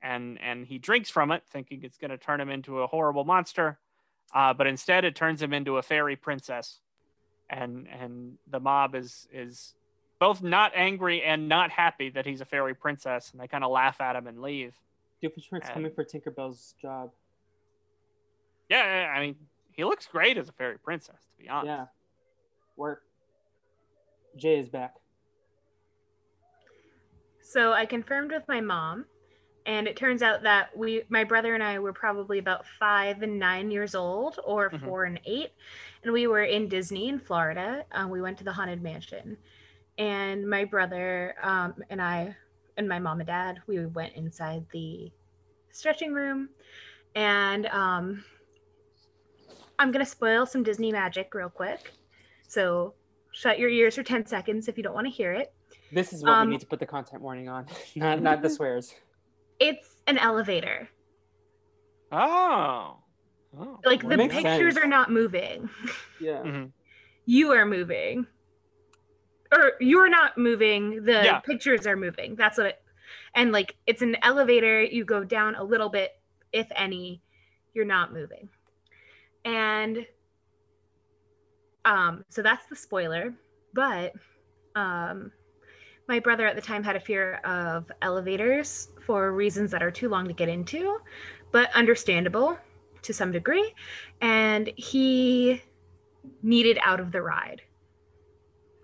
and 0.02 0.38
and 0.40 0.66
he 0.66 0.78
drinks 0.78 1.10
from 1.10 1.30
it, 1.32 1.42
thinking 1.50 1.82
it's 1.82 1.98
going 1.98 2.10
to 2.10 2.18
turn 2.18 2.40
him 2.40 2.50
into 2.50 2.80
a 2.80 2.86
horrible 2.86 3.24
monster. 3.24 3.78
Uh, 4.34 4.52
but 4.52 4.66
instead, 4.66 5.04
it 5.04 5.14
turns 5.14 5.40
him 5.40 5.52
into 5.52 5.78
a 5.78 5.82
fairy 5.82 6.16
princess, 6.16 6.80
and 7.48 7.88
and 7.88 8.36
the 8.50 8.60
mob 8.60 8.94
is 8.94 9.26
is 9.32 9.74
both 10.18 10.42
not 10.42 10.72
angry 10.74 11.22
and 11.22 11.48
not 11.48 11.70
happy 11.70 12.10
that 12.10 12.24
he's 12.26 12.40
a 12.40 12.44
fairy 12.44 12.74
princess, 12.74 13.30
and 13.32 13.40
they 13.40 13.46
kind 13.48 13.64
of 13.64 13.70
laugh 13.70 14.00
at 14.00 14.16
him 14.16 14.26
and 14.26 14.40
leave. 14.40 14.74
Doofenshmirtz 15.22 15.64
And- 15.64 15.72
coming 15.72 15.92
for 15.92 16.04
Tinkerbell's 16.04 16.74
job. 16.80 17.12
Yeah, 18.68 19.02
yeah, 19.02 19.08
I 19.08 19.20
mean, 19.20 19.36
he 19.76 19.84
looks 19.84 20.06
great 20.06 20.38
as 20.38 20.48
a 20.48 20.52
fairy 20.52 20.78
princess, 20.78 21.20
to 21.30 21.42
be 21.42 21.48
honest. 21.48 21.66
Yeah, 21.66 21.86
work. 22.76 23.02
Jay 24.36 24.58
is 24.58 24.68
back. 24.68 24.94
So 27.42 27.72
I 27.72 27.86
confirmed 27.86 28.32
with 28.32 28.42
my 28.48 28.60
mom, 28.60 29.06
and 29.66 29.86
it 29.86 29.96
turns 29.96 30.22
out 30.22 30.42
that 30.42 30.76
we, 30.76 31.02
my 31.08 31.24
brother 31.24 31.54
and 31.54 31.62
I, 31.62 31.78
were 31.78 31.92
probably 31.92 32.38
about 32.38 32.66
five 32.78 33.22
and 33.22 33.38
nine 33.38 33.70
years 33.70 33.94
old, 33.94 34.38
or 34.44 34.70
Mhm. 34.70 34.80
four 34.84 35.04
and 35.04 35.20
eight, 35.24 35.52
and 36.02 36.12
we 36.12 36.26
were 36.26 36.42
in 36.42 36.68
Disney 36.68 37.08
in 37.08 37.18
Florida. 37.20 37.84
Um, 37.92 38.10
we 38.10 38.20
went 38.20 38.38
to 38.38 38.44
the 38.44 38.52
Haunted 38.52 38.82
Mansion, 38.82 39.36
and 39.98 40.48
my 40.48 40.64
brother 40.64 41.36
um, 41.42 41.82
and 41.88 42.02
I, 42.02 42.36
and 42.76 42.88
my 42.88 42.98
mom 42.98 43.20
and 43.20 43.26
dad, 43.26 43.62
we 43.66 43.84
went 43.86 44.14
inside 44.14 44.66
the 44.72 45.10
stretching 45.70 46.12
room, 46.12 46.48
and 47.14 47.66
um, 47.66 48.24
I'm 49.78 49.92
gonna 49.92 50.06
spoil 50.06 50.46
some 50.46 50.62
Disney 50.62 50.92
magic 50.92 51.34
real 51.34 51.48
quick. 51.50 51.92
So 52.48 52.94
shut 53.32 53.58
your 53.58 53.68
ears 53.68 53.94
for 53.96 54.02
ten 54.02 54.24
seconds 54.26 54.68
if 54.68 54.76
you 54.76 54.82
don't 54.82 54.94
want 54.94 55.06
to 55.06 55.12
hear 55.12 55.32
it. 55.32 55.52
This 55.92 56.12
is 56.12 56.22
what 56.22 56.32
Um, 56.32 56.48
we 56.48 56.54
need 56.54 56.60
to 56.60 56.66
put 56.66 56.80
the 56.80 56.86
content 56.86 57.22
warning 57.22 57.48
on, 57.48 57.66
not 57.96 58.20
not 58.22 58.42
the 58.42 58.50
swears. 58.56 58.94
It's 59.60 59.96
an 60.06 60.18
elevator. 60.18 60.88
Oh. 62.12 62.98
oh. 63.58 63.80
Like 63.84 64.02
the 64.08 64.16
pictures 64.16 64.74
sense. 64.74 64.78
are 64.84 64.88
not 64.88 65.10
moving. 65.10 65.68
Yeah. 66.20 66.42
Mhm. 66.42 66.72
You 67.26 67.52
are 67.52 67.66
moving. 67.66 68.26
Or 69.52 69.72
you're 69.80 70.08
not 70.08 70.38
moving. 70.38 71.04
The 71.04 71.22
Yeah. 71.24 71.40
pictures 71.40 71.86
are 71.86 71.96
moving. 71.96 72.36
That's 72.36 72.56
what 72.58 72.66
it 72.68 72.82
and 73.34 73.52
like 73.52 73.76
it's 73.86 74.00
an 74.02 74.16
elevator. 74.22 74.82
You 74.82 75.04
go 75.04 75.24
down 75.24 75.56
a 75.56 75.62
little 75.62 75.90
bit, 75.90 76.12
if 76.52 76.66
any, 76.74 77.20
you're 77.74 77.84
not 77.84 78.12
moving. 78.14 78.48
And 79.46 80.04
um, 81.86 82.24
so 82.28 82.42
that's 82.42 82.66
the 82.66 82.76
spoiler. 82.76 83.32
But 83.72 84.12
um 84.74 85.32
my 86.08 86.20
brother 86.20 86.46
at 86.46 86.54
the 86.54 86.62
time 86.62 86.84
had 86.84 86.96
a 86.96 87.00
fear 87.00 87.34
of 87.44 87.90
elevators 88.02 88.90
for 89.04 89.32
reasons 89.32 89.70
that 89.72 89.82
are 89.82 89.90
too 89.90 90.08
long 90.08 90.26
to 90.28 90.32
get 90.32 90.48
into, 90.48 90.98
but 91.50 91.72
understandable 91.74 92.56
to 93.02 93.12
some 93.12 93.32
degree. 93.32 93.74
And 94.20 94.70
he 94.76 95.62
needed 96.42 96.78
out 96.82 97.00
of 97.00 97.12
the 97.12 97.22
ride. 97.22 97.62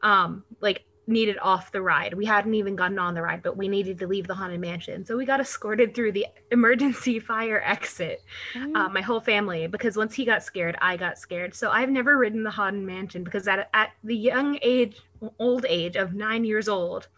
Um, 0.03 0.45
like 0.61 0.85
needed 1.07 1.37
off 1.43 1.73
the 1.73 1.83
ride. 1.83 2.15
We 2.15 2.25
hadn't 2.25 2.55
even 2.55 2.77
gotten 2.77 2.99
on 2.99 3.15
the 3.15 3.23
ride, 3.23 3.43
but 3.43 3.57
we 3.57 3.69
needed 3.69 3.99
to 3.99 4.07
leave 4.07 4.27
the 4.27 4.35
haunted 4.35 4.61
mansion. 4.61 5.05
So 5.05 5.17
we 5.17 5.25
got 5.25 5.41
escorted 5.41 5.95
through 5.95 6.13
the 6.13 6.27
emergency 6.51 7.19
fire 7.33 7.61
exit, 7.65 8.23
uh, 8.55 8.89
my 8.89 9.01
whole 9.01 9.21
family, 9.21 9.67
because 9.67 9.97
once 9.97 10.15
he 10.15 10.25
got 10.25 10.43
scared, 10.43 10.77
I 10.81 10.97
got 10.97 11.19
scared. 11.19 11.55
So 11.55 11.71
I've 11.71 11.91
never 11.91 12.17
ridden 12.19 12.45
the 12.45 12.51
haunted 12.51 12.83
mansion 12.85 13.25
because 13.25 13.49
at, 13.49 13.69
at 13.75 13.91
the 14.05 14.17
young 14.17 14.59
age, 14.63 15.01
old 15.39 15.67
age 15.69 15.97
of 15.97 16.15
nine 16.15 16.45
years 16.45 16.69
old, 16.69 17.09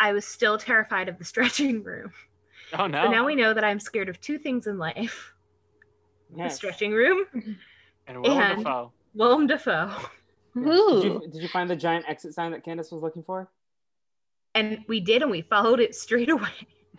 I 0.00 0.12
was 0.12 0.24
still 0.24 0.56
terrified 0.56 1.08
of 1.08 1.18
the 1.18 1.24
stretching 1.32 1.82
room. 1.82 2.12
Oh 2.78 2.86
no. 2.86 3.10
Now 3.10 3.26
we 3.26 3.34
know 3.34 3.52
that 3.52 3.64
I'm 3.64 3.78
scared 3.80 4.08
of 4.08 4.20
two 4.20 4.38
things 4.38 4.66
in 4.66 4.78
life 4.78 5.34
the 6.34 6.48
stretching 6.48 6.92
room, 6.92 7.26
and 8.06 8.22
Willem 8.22 8.38
and- 8.38 8.64
Dafoe. 8.64 8.92
Willem 9.14 9.46
Dafoe. 9.46 9.90
Did 10.54 10.64
you, 11.04 11.22
did 11.32 11.42
you 11.42 11.48
find 11.48 11.68
the 11.70 11.76
giant 11.76 12.04
exit 12.08 12.34
sign 12.34 12.52
that 12.52 12.64
Candace 12.64 12.90
was 12.90 13.02
looking 13.02 13.22
for? 13.22 13.50
And 14.54 14.80
we 14.86 15.00
did, 15.00 15.22
and 15.22 15.30
we 15.30 15.40
followed 15.42 15.80
it 15.80 15.94
straight 15.94 16.28
away. 16.28 16.50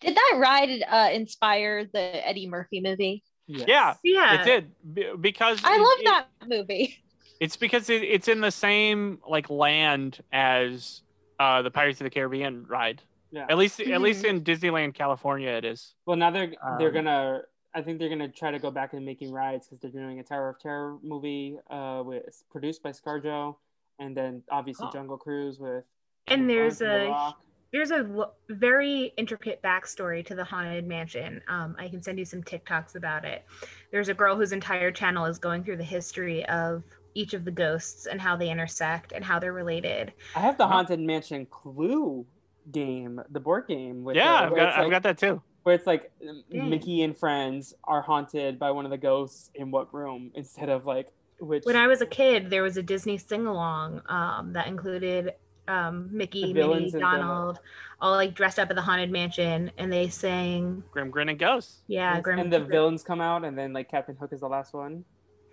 Did 0.00 0.16
that 0.16 0.34
ride 0.38 0.82
uh, 0.88 1.10
inspire 1.12 1.84
the 1.86 2.28
Eddie 2.28 2.48
Murphy 2.48 2.80
movie? 2.80 3.22
Yes. 3.46 3.66
yeah, 3.68 3.94
Yeah. 4.02 4.40
it 4.40 4.44
did 4.44 4.72
B- 4.94 5.12
because 5.20 5.60
I 5.64 5.74
it- 5.76 5.80
love 5.80 5.98
it- 6.00 6.04
that 6.04 6.26
movie. 6.48 6.98
It's 7.40 7.56
because 7.56 7.88
it, 7.90 8.02
it's 8.02 8.28
in 8.28 8.40
the 8.40 8.50
same 8.50 9.18
like 9.26 9.48
land 9.50 10.20
as 10.32 11.02
uh, 11.40 11.62
the 11.62 11.70
Pirates 11.70 12.00
of 12.00 12.04
the 12.04 12.10
Caribbean 12.10 12.66
ride. 12.68 13.02
Yeah. 13.32 13.46
At 13.48 13.56
least, 13.58 13.80
at 13.80 14.00
least 14.00 14.24
Mhm. 14.24 14.28
in 14.28 14.40
Disneyland, 14.44 14.94
California, 14.94 15.48
it 15.50 15.64
is. 15.64 15.94
Well, 16.06 16.16
now 16.16 16.30
they're 16.30 16.52
they're 16.78 16.88
Um, 16.88 16.94
gonna. 16.94 17.42
I 17.74 17.80
think 17.82 17.98
they're 17.98 18.08
gonna 18.08 18.28
try 18.28 18.50
to 18.50 18.58
go 18.58 18.70
back 18.70 18.92
and 18.92 19.04
making 19.04 19.32
rides 19.32 19.66
because 19.68 19.80
they're 19.80 19.90
doing 20.02 20.20
a 20.20 20.22
Tower 20.22 20.50
of 20.50 20.58
Terror 20.60 20.98
movie, 21.02 21.58
uh, 21.70 22.02
with 22.04 22.42
produced 22.50 22.82
by 22.82 22.90
ScarJo, 22.90 23.56
and 23.98 24.16
then 24.16 24.42
obviously 24.50 24.86
Oh. 24.88 24.92
Jungle 24.92 25.16
Cruise 25.16 25.58
with. 25.58 25.84
And 26.26 26.48
there's 26.48 26.80
Lawrence 26.80 26.80
and 26.82 26.90
The 26.90 27.06
a 27.06 27.10
Rock. 27.10 27.40
there's 27.72 27.90
a 27.90 27.96
l- 28.14 28.34
very 28.50 29.12
intricate 29.16 29.62
backstory 29.62 30.24
to 30.26 30.34
the 30.34 30.44
haunted 30.44 30.86
mansion. 30.86 31.40
Um, 31.48 31.74
I 31.78 31.88
can 31.88 32.02
send 32.02 32.18
you 32.18 32.24
some 32.26 32.42
TikToks 32.42 32.94
about 32.94 33.24
it. 33.24 33.44
There's 33.90 34.08
a 34.10 34.14
girl 34.14 34.36
whose 34.36 34.52
entire 34.52 34.90
channel 34.92 35.24
is 35.24 35.38
going 35.38 35.64
through 35.64 35.78
the 35.78 35.84
history 35.84 36.44
of 36.46 36.84
each 37.14 37.32
of 37.34 37.44
the 37.44 37.50
ghosts 37.50 38.06
and 38.06 38.20
how 38.20 38.36
they 38.36 38.50
intersect 38.50 39.12
and 39.12 39.24
how 39.24 39.38
they're 39.38 39.52
related. 39.52 40.12
I 40.36 40.40
have 40.40 40.56
the 40.58 40.66
Haunted 40.66 41.00
Mansion 41.00 41.46
Clue 41.46 42.26
game, 42.70 43.20
the 43.30 43.40
board 43.40 43.66
game. 43.66 44.04
With 44.04 44.16
yeah, 44.16 44.42
the, 44.42 44.46
I've 44.46 44.56
got, 44.56 44.72
I've 44.74 44.82
like- 44.84 44.90
got 44.90 45.02
that 45.04 45.18
too. 45.18 45.42
Where 45.62 45.74
it's 45.74 45.86
like 45.86 46.10
Dang. 46.50 46.70
Mickey 46.70 47.02
and 47.02 47.16
friends 47.16 47.74
are 47.84 48.02
haunted 48.02 48.58
by 48.58 48.70
one 48.72 48.84
of 48.84 48.90
the 48.90 48.98
ghosts 48.98 49.50
in 49.54 49.70
what 49.70 49.92
room 49.94 50.30
instead 50.34 50.68
of 50.68 50.86
like 50.86 51.08
which. 51.38 51.64
When 51.64 51.76
I 51.76 51.86
was 51.86 52.00
a 52.00 52.06
kid, 52.06 52.50
there 52.50 52.62
was 52.62 52.76
a 52.76 52.82
Disney 52.82 53.16
sing 53.18 53.46
along 53.46 54.02
um, 54.08 54.52
that 54.54 54.66
included 54.66 55.34
um, 55.68 56.08
Mickey, 56.10 56.40
Minnie, 56.42 56.52
villains 56.54 56.94
and 56.94 57.02
the- 57.02 57.06
Donald, 57.06 57.60
all 58.00 58.12
like 58.12 58.34
dressed 58.34 58.58
up 58.58 58.70
at 58.70 58.76
the 58.76 58.82
haunted 58.82 59.10
mansion, 59.12 59.70
and 59.78 59.92
they 59.92 60.08
sang, 60.08 60.82
Grim 60.90 61.10
Grinning 61.10 61.36
Ghosts. 61.36 61.82
yeah, 61.86 62.14
and, 62.16 62.24
Grim- 62.24 62.40
and 62.40 62.52
the 62.52 62.60
villains 62.60 63.04
come 63.04 63.20
out, 63.20 63.44
and 63.44 63.56
then 63.56 63.72
like 63.72 63.88
Captain 63.88 64.16
Hook 64.16 64.32
is 64.32 64.40
the 64.40 64.48
last 64.48 64.74
one. 64.74 65.04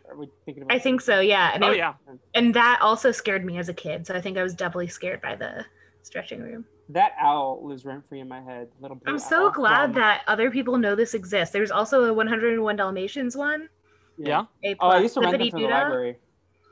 Are 0.09 0.17
we 0.17 0.27
thinking 0.45 0.63
about? 0.63 0.75
I 0.75 0.79
think 0.79 1.01
so, 1.01 1.19
yeah. 1.19 1.51
And 1.53 1.63
Oh 1.63 1.69
it- 1.71 1.77
yeah, 1.77 1.93
and 2.33 2.55
that 2.55 2.79
also 2.81 3.11
scared 3.11 3.45
me 3.45 3.59
as 3.59 3.69
a 3.69 3.73
kid. 3.75 4.07
So 4.07 4.15
I 4.15 4.21
think 4.21 4.39
I 4.39 4.43
was 4.43 4.55
doubly 4.55 4.87
scared 4.87 5.21
by 5.21 5.35
the 5.35 5.63
stretching 6.03 6.41
room. 6.41 6.65
that 6.89 7.13
owl 7.19 7.59
lives 7.63 7.85
rent 7.85 8.07
free 8.07 8.19
in 8.19 8.27
my 8.27 8.41
head. 8.41 8.67
Little 8.81 8.97
blue 8.97 9.13
I'm 9.13 9.19
so 9.19 9.45
owl 9.47 9.51
glad 9.51 9.85
from- 9.91 10.01
that 10.01 10.21
other 10.27 10.49
people 10.49 10.77
know 10.77 10.95
this 10.95 11.13
exists. 11.13 11.53
There's 11.53 11.71
also 11.71 12.05
a 12.05 12.13
101 12.13 12.75
Dalmatians 12.75 13.35
one. 13.37 13.69
yeah. 14.17 14.45
A 14.63 14.75
Oh, 14.79 14.89
I 14.89 14.99
used 14.99 15.13
to 15.15 15.21
rent 15.21 15.37
them 15.37 15.49
from 15.51 15.61
the 15.61 15.67
library. 15.67 16.17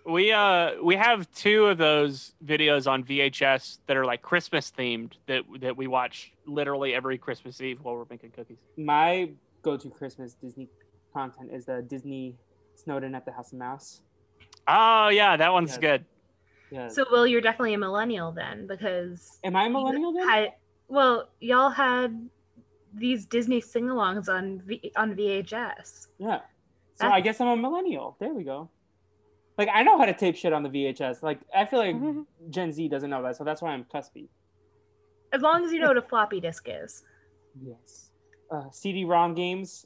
We 0.06 0.32
uh 0.32 0.82
we 0.82 0.96
have 0.96 1.30
two 1.34 1.66
of 1.66 1.78
those 1.78 2.34
videos 2.46 2.90
on 2.90 3.04
VHS 3.04 3.80
that 3.88 3.98
are 3.98 4.06
like 4.06 4.22
Christmas 4.22 4.72
themed 4.72 5.14
that 5.28 5.44
that 5.60 5.76
we 5.76 5.88
watch 5.88 6.32
literally 6.46 6.94
every 6.96 7.18
Christmas 7.18 7.60
Eve 7.60 7.80
while 7.82 7.96
we're 7.96 8.06
making 8.10 8.32
cookies. 8.32 8.58
My 8.78 9.30
go-to 9.64 9.90
Christmas 9.90 10.34
Disney 10.36 10.70
content 11.14 11.52
is 11.52 11.66
the 11.66 11.82
Disney 11.82 12.36
Snowed 12.76 13.04
In 13.04 13.14
at 13.16 13.26
the 13.26 13.34
House 13.34 13.52
of 13.52 13.60
Mouse. 13.60 14.02
Oh 14.68 15.10
yeah, 15.10 15.36
that 15.36 15.52
one's 15.52 15.72
Yes. 15.72 15.78
good. 15.80 16.06
Yeah. 16.72 16.88
So, 16.90 17.06
Will, 17.12 17.26
you're 17.28 17.42
definitely 17.42 17.74
a 17.74 17.78
millennial 17.78 18.32
then, 18.32 18.68
because 18.68 19.40
Am 19.44 19.56
I 19.56 19.66
a 19.66 19.70
millennial 19.70 20.12
then? 20.14 20.28
I, 20.28 20.54
well, 20.88 21.30
y'all 21.40 21.70
had 21.70 22.30
these 22.94 23.26
Disney 23.26 23.62
sing-alongs 23.62 24.28
on 24.30 24.62
v, 24.66 24.92
on 24.96 25.16
VHS. 25.16 26.08
Yeah. 26.18 26.38
So 26.96 27.04
That's- 27.06 27.14
I 27.18 27.22
guess 27.22 27.40
I'm 27.42 27.48
a 27.48 27.56
millennial. 27.58 28.18
There 28.20 28.34
we 28.34 28.44
go. 28.44 28.70
Like 29.58 29.70
I 29.74 29.82
know 29.84 29.98
how 29.98 30.06
to 30.06 30.14
tape 30.14 30.36
shit 30.36 30.54
on 30.54 30.62
the 30.64 30.70
VHS. 30.70 31.24
Like 31.24 31.40
I 31.56 31.66
feel 31.66 31.80
like 31.80 31.96
Gen 32.52 32.72
Z 32.72 32.88
doesn't 32.90 33.10
know 33.10 33.24
that, 33.24 33.38
so 33.38 33.44
that's 33.44 33.62
why 33.62 33.72
I'm 33.72 33.86
cuspy. 33.86 34.28
As 35.34 35.42
long 35.42 35.66
as 35.66 35.72
you 35.74 35.80
know 35.80 35.88
what 35.88 35.98
a 35.98 36.02
floppy 36.02 36.40
disk 36.40 36.68
is. 36.70 37.04
Yes. 37.60 38.12
Uh, 38.52 38.70
CD-ROM 38.72 39.34
games, 39.34 39.86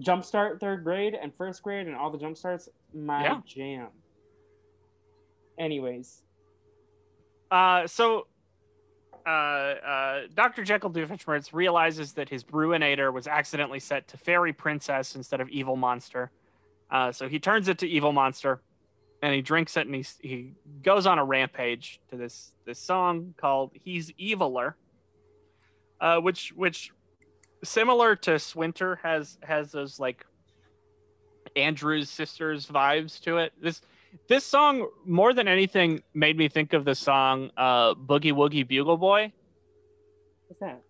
Jumpstart 0.00 0.58
third 0.60 0.82
grade 0.84 1.14
and 1.20 1.32
first 1.36 1.62
grade, 1.62 1.86
and 1.86 1.94
all 1.96 2.10
the 2.10 2.18
jump 2.18 2.36
starts, 2.36 2.68
my 2.92 3.22
Yeah. 3.22 3.40
jam. 3.46 3.88
Anyways, 5.58 6.22
Uh, 7.50 7.86
so, 7.86 8.26
uh, 9.26 9.28
uh, 9.28 10.20
Dr. 10.34 10.64
Jekyll 10.64 10.90
Doofenshmirtz 10.90 11.52
realizes 11.52 12.14
that 12.14 12.28
his 12.28 12.42
Bruinator 12.42 13.12
was 13.12 13.28
accidentally 13.28 13.78
set 13.80 14.08
to 14.08 14.16
Fairy 14.16 14.52
Princess 14.52 15.14
instead 15.14 15.40
of 15.40 15.48
Evil 15.50 15.76
Monster. 15.76 16.30
Uh, 16.90 17.12
so 17.12 17.28
he 17.28 17.38
turns 17.38 17.68
it 17.68 17.78
to 17.78 17.88
Evil 17.88 18.12
Monster, 18.12 18.60
and 19.22 19.34
he 19.34 19.40
drinks 19.42 19.76
it, 19.76 19.86
and 19.86 19.94
he 19.94 20.04
he 20.20 20.52
goes 20.82 21.06
on 21.06 21.18
a 21.18 21.24
rampage 21.24 22.00
to 22.10 22.16
this 22.16 22.52
this 22.66 22.78
song 22.78 23.34
called 23.36 23.70
"He's 23.74 24.10
Eviler," 24.12 24.74
uh, 26.00 26.18
which 26.20 26.52
which 26.56 26.90
similar 27.62 28.16
to 28.16 28.32
S'Winter 28.32 28.98
has 29.02 29.38
has 29.42 29.72
those 29.72 30.00
like 30.00 30.26
Andrews 31.56 32.10
sisters 32.10 32.66
vibes 32.66 33.20
to 33.22 33.38
it. 33.38 33.52
This 33.60 33.80
this 34.28 34.44
song 34.44 34.88
more 35.04 35.32
than 35.34 35.48
anything 35.48 36.02
made 36.14 36.36
me 36.36 36.48
think 36.48 36.72
of 36.72 36.84
the 36.84 36.94
song 36.94 37.50
uh, 37.56 37.94
"Boogie 37.94 38.32
Woogie 38.32 38.66
Bugle 38.66 38.96
Boy." 38.96 39.32
what's 40.48 40.60
that? 40.60 40.82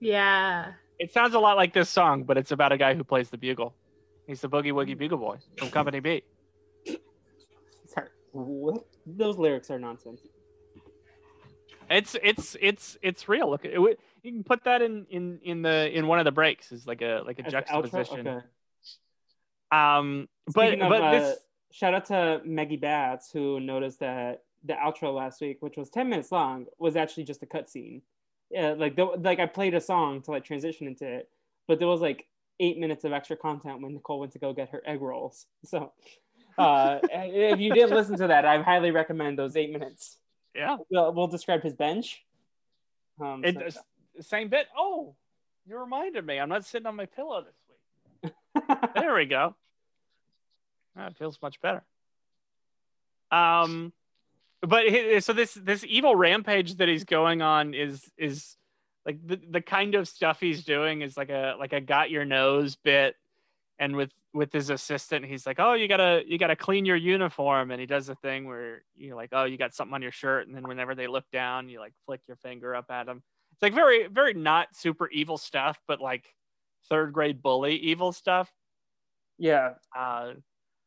Yeah. 0.00 0.72
It 0.98 1.12
sounds 1.12 1.34
a 1.34 1.38
lot 1.38 1.56
like 1.56 1.72
this 1.72 1.88
song, 1.88 2.24
but 2.24 2.36
it's 2.36 2.52
about 2.52 2.72
a 2.72 2.78
guy 2.78 2.94
who 2.94 3.04
plays 3.04 3.30
the 3.30 3.38
bugle. 3.38 3.74
He's 4.26 4.40
the 4.40 4.48
Boogie 4.48 4.72
Woogie 4.72 4.96
Bugle 4.96 5.18
Boy 5.18 5.38
from 5.56 5.70
Company 5.70 6.00
B. 6.00 6.22
Sorry. 7.86 8.08
What? 8.32 8.84
Those 9.06 9.38
lyrics 9.38 9.70
are 9.70 9.78
nonsense. 9.78 10.20
It's 11.88 12.16
it's 12.22 12.56
it's 12.60 12.98
it's 13.00 13.28
real. 13.28 13.48
Look, 13.50 13.64
it, 13.64 13.78
would- 13.78 13.98
you 14.22 14.32
can 14.32 14.42
put 14.42 14.64
that 14.64 14.82
in 14.82 15.06
in 15.08 15.38
in 15.42 15.62
the 15.62 15.96
in 15.96 16.08
one 16.08 16.18
of 16.18 16.24
the 16.24 16.32
breaks 16.32 16.72
is 16.72 16.84
like 16.86 17.00
a 17.00 17.22
like 17.24 17.38
a 17.38 17.46
As 17.46 17.52
juxtaposition. 17.52 18.26
Okay. 18.26 18.46
Um, 19.70 20.28
but 20.52 20.74
of, 20.74 20.88
but 20.88 21.02
uh, 21.02 21.10
this 21.12 21.38
shout 21.76 21.92
out 21.92 22.06
to 22.06 22.40
Maggie 22.46 22.78
Bats 22.78 23.30
who 23.30 23.60
noticed 23.60 24.00
that 24.00 24.44
the 24.64 24.72
outro 24.72 25.14
last 25.14 25.42
week, 25.42 25.58
which 25.60 25.76
was 25.76 25.90
ten 25.90 26.08
minutes 26.08 26.32
long, 26.32 26.64
was 26.78 26.96
actually 26.96 27.24
just 27.24 27.42
a 27.42 27.46
cutscene. 27.46 28.00
Yeah, 28.50 28.70
like 28.78 28.96
the, 28.96 29.04
like 29.04 29.40
I 29.40 29.46
played 29.46 29.74
a 29.74 29.80
song 29.80 30.22
to 30.22 30.30
like 30.30 30.44
transition 30.44 30.86
into 30.86 31.06
it, 31.06 31.28
but 31.68 31.78
there 31.78 31.88
was 31.88 32.00
like 32.00 32.26
eight 32.60 32.78
minutes 32.78 33.04
of 33.04 33.12
extra 33.12 33.36
content 33.36 33.82
when 33.82 33.92
Nicole 33.92 34.20
went 34.20 34.32
to 34.32 34.38
go 34.38 34.54
get 34.54 34.70
her 34.70 34.82
egg 34.86 35.02
rolls. 35.02 35.46
So, 35.66 35.92
uh, 36.56 37.00
if 37.12 37.60
you 37.60 37.74
didn't 37.74 37.94
listen 37.94 38.16
to 38.18 38.28
that, 38.28 38.46
I 38.46 38.62
highly 38.62 38.90
recommend 38.90 39.38
those 39.38 39.54
eight 39.56 39.70
minutes. 39.70 40.16
yeah, 40.54 40.78
We'll, 40.90 41.12
we'll 41.12 41.26
describe 41.26 41.62
his 41.62 41.74
bench. 41.74 42.24
Um, 43.20 43.44
it, 43.44 43.74
so- 43.74 43.80
same 44.20 44.48
bit. 44.48 44.66
Oh, 44.74 45.14
you 45.66 45.78
reminded 45.78 46.24
me. 46.24 46.38
I'm 46.38 46.48
not 46.48 46.64
sitting 46.64 46.86
on 46.86 46.96
my 46.96 47.04
pillow 47.06 47.44
this 47.44 47.60
week. 47.68 48.32
There 48.94 49.14
we 49.14 49.26
go. 49.26 49.54
That 50.96 51.16
feels 51.16 51.38
much 51.42 51.60
better. 51.60 51.84
Um, 53.30 53.92
but 54.62 54.84
so 55.20 55.32
this 55.32 55.54
this 55.54 55.84
evil 55.86 56.16
rampage 56.16 56.76
that 56.76 56.88
he's 56.88 57.04
going 57.04 57.42
on 57.42 57.74
is 57.74 58.10
is 58.16 58.56
like 59.04 59.24
the, 59.24 59.40
the 59.50 59.60
kind 59.60 59.94
of 59.94 60.08
stuff 60.08 60.40
he's 60.40 60.64
doing 60.64 61.02
is 61.02 61.16
like 61.16 61.30
a 61.30 61.54
like 61.58 61.72
a 61.72 61.80
got 61.80 62.10
your 62.10 62.24
nose 62.24 62.76
bit, 62.76 63.14
and 63.78 63.94
with 63.94 64.10
with 64.32 64.52
his 64.52 64.70
assistant, 64.70 65.24
he's 65.24 65.46
like, 65.46 65.58
oh, 65.58 65.74
you 65.74 65.88
gotta 65.88 66.22
you 66.26 66.38
gotta 66.38 66.56
clean 66.56 66.84
your 66.84 66.96
uniform, 66.96 67.70
and 67.70 67.80
he 67.80 67.86
does 67.86 68.06
the 68.06 68.14
thing 68.16 68.46
where 68.46 68.82
you're 68.96 69.16
like, 69.16 69.30
oh, 69.32 69.44
you 69.44 69.56
got 69.56 69.74
something 69.74 69.94
on 69.94 70.02
your 70.02 70.12
shirt, 70.12 70.46
and 70.46 70.56
then 70.56 70.66
whenever 70.66 70.94
they 70.94 71.06
look 71.06 71.24
down, 71.32 71.68
you 71.68 71.78
like 71.78 71.92
flick 72.06 72.20
your 72.26 72.36
finger 72.36 72.74
up 72.74 72.90
at 72.90 73.06
them. 73.06 73.22
It's 73.52 73.62
like 73.62 73.74
very 73.74 74.08
very 74.08 74.34
not 74.34 74.74
super 74.74 75.08
evil 75.10 75.38
stuff, 75.38 75.78
but 75.86 76.00
like 76.00 76.24
third 76.88 77.12
grade 77.12 77.42
bully 77.42 77.76
evil 77.76 78.12
stuff. 78.12 78.50
yeah, 79.38 79.74
Uh, 79.94 80.34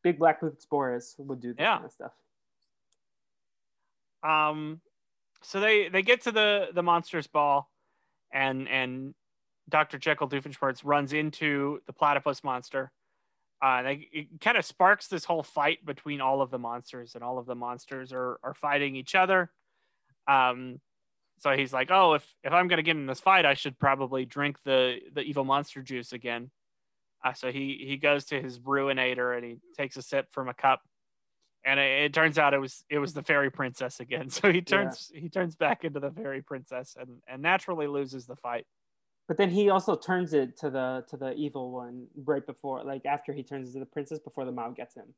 Big 0.02 0.18
Black 0.18 0.40
Boots 0.40 0.64
Boris 0.66 1.14
would 1.18 1.40
do 1.40 1.48
this 1.54 1.60
Yeah. 1.60 1.74
kind 1.76 1.84
of 1.86 1.92
stuff. 1.92 2.12
um, 4.22 4.80
so 5.42 5.60
they 5.60 5.88
they 5.88 6.02
get 6.02 6.22
to 6.22 6.32
the 6.32 6.68
the 6.74 6.82
monsters 6.82 7.26
ball, 7.26 7.70
and 8.32 8.68
and 8.68 9.14
Dr. 9.68 9.98
Jekyll 9.98 10.28
Doofenshmirtz 10.28 10.82
runs 10.84 11.12
into 11.12 11.80
the 11.86 11.92
platypus 11.92 12.42
monster. 12.44 12.92
Uh, 13.62 13.82
they, 13.82 14.08
it 14.12 14.40
kind 14.40 14.56
of 14.56 14.64
sparks 14.64 15.06
this 15.08 15.24
whole 15.24 15.42
fight 15.42 15.84
between 15.84 16.20
all 16.20 16.40
of 16.42 16.50
the 16.50 16.58
monsters, 16.58 17.14
and 17.14 17.22
all 17.24 17.38
of 17.38 17.46
the 17.46 17.54
monsters 17.54 18.12
are 18.12 18.38
are 18.42 18.54
fighting 18.54 18.96
each 18.96 19.14
other. 19.14 19.50
Um, 20.26 20.80
so 21.38 21.56
he's 21.56 21.72
like, 21.72 21.90
"Oh, 21.90 22.14
if 22.14 22.34
if 22.44 22.52
I'm 22.52 22.68
gonna 22.68 22.82
get 22.82 22.96
in 22.96 23.06
this 23.06 23.20
fight, 23.20 23.46
I 23.46 23.54
should 23.54 23.78
probably 23.78 24.26
drink 24.26 24.58
the 24.64 25.00
the 25.12 25.22
evil 25.22 25.44
monster 25.44 25.82
juice 25.82 26.12
again." 26.12 26.50
Uh, 27.24 27.32
so 27.34 27.52
he 27.52 27.84
he 27.86 27.96
goes 27.96 28.24
to 28.26 28.40
his 28.40 28.58
Bruinator 28.58 29.36
and 29.36 29.44
he 29.44 29.56
takes 29.76 29.96
a 29.96 30.02
sip 30.02 30.26
from 30.32 30.48
a 30.48 30.54
cup, 30.54 30.80
and 31.64 31.78
it, 31.78 32.04
it 32.04 32.14
turns 32.14 32.38
out 32.38 32.54
it 32.54 32.58
was 32.60 32.84
it 32.88 32.98
was 32.98 33.12
the 33.12 33.22
fairy 33.22 33.50
princess 33.50 34.00
again. 34.00 34.30
So 34.30 34.50
he 34.52 34.62
turns 34.62 35.10
he 35.14 35.28
turns 35.28 35.54
back 35.56 35.84
into 35.84 36.00
the 36.00 36.10
fairy 36.10 36.42
princess 36.42 36.96
and 36.98 37.18
and 37.28 37.42
naturally 37.42 37.86
loses 37.86 38.26
the 38.26 38.36
fight. 38.36 38.66
But 39.28 39.36
then 39.36 39.50
he 39.50 39.68
also 39.70 39.94
turns 39.96 40.32
it 40.32 40.56
to 40.58 40.70
the 40.70 41.04
to 41.08 41.16
the 41.16 41.34
evil 41.34 41.70
one 41.70 42.06
right 42.24 42.44
before, 42.44 42.82
like 42.84 43.04
after 43.06 43.32
he 43.32 43.42
turns 43.42 43.72
to 43.74 43.78
the 43.78 43.86
princess 43.86 44.18
before 44.18 44.44
the 44.44 44.52
mob 44.52 44.74
gets 44.76 44.94
him. 44.96 45.14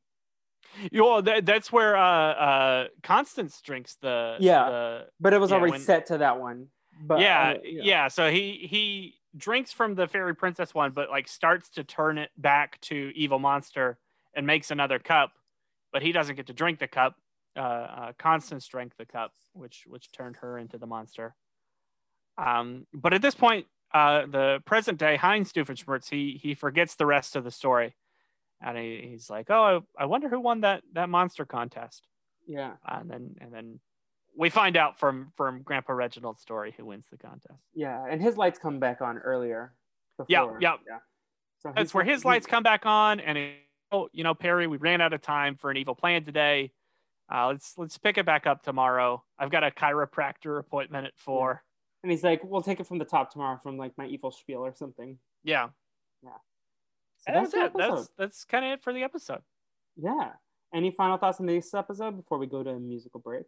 You 0.91 1.01
know, 1.01 1.21
that, 1.21 1.45
that's 1.45 1.71
where 1.71 1.95
uh 1.97 2.01
uh 2.33 2.87
Constance 3.01 3.61
drinks 3.61 3.95
the 4.01 4.35
Yeah. 4.39 4.69
the, 4.69 5.05
But 5.19 5.33
it 5.33 5.39
was 5.39 5.51
Yeah, 5.51 5.57
already 5.57 5.71
when- 5.71 5.79
set 5.81 6.05
to 6.07 6.17
that 6.19 6.39
one. 6.39 6.67
But 7.01 7.21
yeah, 7.21 7.53
uh, 7.57 7.59
yeah. 7.63 8.07
So 8.09 8.29
he 8.29 8.67
he 8.69 9.15
drinks 9.35 9.71
from 9.71 9.95
the 9.95 10.07
fairy 10.07 10.35
princess 10.35 10.73
one, 10.73 10.91
but 10.91 11.09
like 11.09 11.27
starts 11.27 11.69
to 11.71 11.83
turn 11.83 12.17
it 12.17 12.31
back 12.37 12.79
to 12.81 13.11
evil 13.15 13.39
monster 13.39 13.97
and 14.35 14.45
makes 14.47 14.71
another 14.71 14.99
cup, 14.99 15.33
but 15.91 16.01
he 16.01 16.11
doesn't 16.11 16.35
get 16.35 16.47
to 16.47 16.53
drink 16.53 16.79
the 16.79 16.87
cup. 16.87 17.15
Uh, 17.55 17.59
uh, 17.59 18.13
Constance 18.17 18.67
drank 18.67 18.97
the 18.97 19.05
cup, 19.05 19.31
which 19.53 19.83
which 19.85 20.11
turned 20.11 20.37
her 20.37 20.57
into 20.57 20.77
the 20.77 20.87
monster. 20.87 21.35
Um, 22.37 22.87
but 22.93 23.13
at 23.13 23.21
this 23.21 23.35
point, 23.35 23.67
uh, 23.93 24.25
the 24.25 24.59
present 24.65 24.97
day 24.97 25.17
Heinz 25.17 25.53
Doofenshmirtz, 25.53 26.09
he 26.09 26.39
he 26.41 26.55
forgets 26.55 26.95
the 26.95 27.05
rest 27.05 27.35
of 27.35 27.43
the 27.43 27.51
story, 27.51 27.95
and 28.59 28.75
he, 28.75 29.07
he's 29.11 29.29
like, 29.29 29.51
"Oh, 29.51 29.83
I, 29.99 30.03
I 30.03 30.05
wonder 30.05 30.29
who 30.29 30.39
won 30.39 30.61
that 30.61 30.83
that 30.93 31.09
monster 31.09 31.45
contest." 31.45 32.07
yeah, 32.47 32.73
And 32.87 33.09
then 33.09 33.35
and 33.39 33.53
then 33.53 33.79
we 34.37 34.49
find 34.49 34.75
out 34.77 34.99
from 34.99 35.31
from 35.35 35.61
Grandpa 35.61 35.93
Reginald's 35.93 36.41
story 36.41 36.73
who 36.77 36.85
wins 36.85 37.05
the 37.11 37.17
contest. 37.17 37.59
yeah, 37.73 38.05
and 38.09 38.21
his 38.21 38.37
lights 38.37 38.59
come 38.59 38.79
back 38.79 39.01
on 39.01 39.17
earlier. 39.17 39.73
Yeah, 40.27 40.41
before- 40.43 40.59
yeah. 40.61 40.75
yeah. 40.87 40.97
So 41.59 41.71
That's 41.75 41.93
where 41.93 42.03
his 42.03 42.25
lights 42.25 42.45
come 42.45 42.61
back 42.63 42.85
on, 42.85 43.19
and 43.21 43.37
it, 43.37 43.55
oh, 43.91 44.09
you 44.11 44.23
know, 44.25 44.33
Perry, 44.33 44.67
we 44.67 44.75
ran 44.77 44.99
out 44.99 45.13
of 45.13 45.21
time 45.21 45.55
for 45.55 45.71
an 45.71 45.77
evil 45.77 45.95
plan 45.95 46.25
today. 46.25 46.71
Uh, 47.33 47.47
let's 47.47 47.73
let's 47.77 47.97
pick 47.97 48.17
it 48.17 48.25
back 48.25 48.45
up 48.45 48.63
tomorrow. 48.63 49.23
I've 49.39 49.49
got 49.49 49.63
a 49.63 49.71
chiropractor 49.71 50.59
appointment 50.59 51.07
at 51.07 51.13
four. 51.15 51.63
And 52.03 52.11
he's 52.11 52.21
like, 52.23 52.41
"We'll 52.43 52.61
take 52.61 52.81
it 52.81 52.85
from 52.87 52.97
the 52.97 53.05
top 53.05 53.31
tomorrow, 53.31 53.59
from 53.63 53.77
like 53.77 53.93
my 53.97 54.05
evil 54.07 54.29
spiel 54.31 54.59
or 54.59 54.73
something." 54.73 55.17
Yeah, 55.45 55.69
So 56.21 56.29
and 57.27 57.35
that's 57.37 57.51
the 57.53 57.65
it. 57.65 57.71
That's 57.77 58.09
that's 58.17 58.43
kind 58.43 58.65
of 58.65 58.71
it 58.73 58.83
for 58.83 58.91
the 58.91 59.03
episode. 59.03 59.41
Yeah. 59.95 60.31
Any 60.75 60.91
final 60.91 61.17
thoughts 61.17 61.39
on 61.39 61.45
this 61.45 61.73
episode 61.73 62.17
before 62.17 62.39
we 62.39 62.47
go 62.47 62.61
to 62.63 62.71
a 62.71 62.79
musical 62.79 63.19
break? 63.21 63.45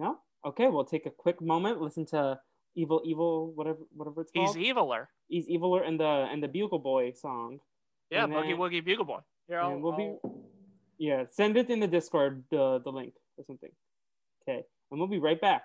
No? 0.00 0.18
Okay, 0.46 0.68
we'll 0.68 0.84
take 0.86 1.04
a 1.04 1.10
quick 1.10 1.40
moment, 1.42 1.80
listen 1.82 2.06
to 2.06 2.40
Evil 2.74 3.02
Evil, 3.04 3.52
whatever 3.54 3.80
whatever 3.92 4.22
it's 4.22 4.30
called. 4.32 4.56
He's 4.56 4.72
eviler. 4.72 5.06
He's 5.28 5.46
Eviler 5.48 5.86
and 5.86 6.00
the 6.00 6.06
and 6.32 6.42
the 6.42 6.48
Bugle 6.48 6.78
Boy 6.78 7.12
song. 7.12 7.60
Yeah, 8.10 8.24
And 8.24 8.32
Boogie 8.32 8.48
then- 8.48 8.56
Woogie 8.58 8.84
Bugle 8.84 9.04
Boy. 9.04 9.20
I'll, 9.48 9.68
and 9.68 9.82
we'll 9.82 9.92
be 9.96 10.04
I'll- 10.24 10.44
Yeah, 10.98 11.24
send 11.30 11.56
it 11.56 11.68
in 11.70 11.80
the 11.80 11.86
Discord, 11.88 12.44
the 12.50 12.80
the 12.84 12.90
link 12.90 13.12
or 13.36 13.44
something. 13.44 13.70
Okay. 14.42 14.64
And 14.90 14.98
we'll 14.98 15.08
be 15.08 15.18
right 15.18 15.40
back. 15.40 15.62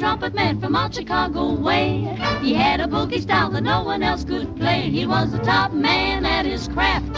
Trumpet 0.00 0.32
man 0.32 0.58
from 0.58 0.74
out 0.74 0.94
Chicago 0.94 1.52
way. 1.52 2.16
He 2.40 2.54
had 2.54 2.80
a 2.80 2.86
boogie 2.86 3.20
style 3.20 3.50
that 3.50 3.60
no 3.60 3.82
one 3.82 4.02
else 4.02 4.24
could 4.24 4.56
play. 4.56 4.88
He 4.88 5.04
was 5.04 5.30
the 5.30 5.38
top 5.40 5.72
man 5.74 6.24
at 6.24 6.46
his 6.46 6.68
craft. 6.68 7.12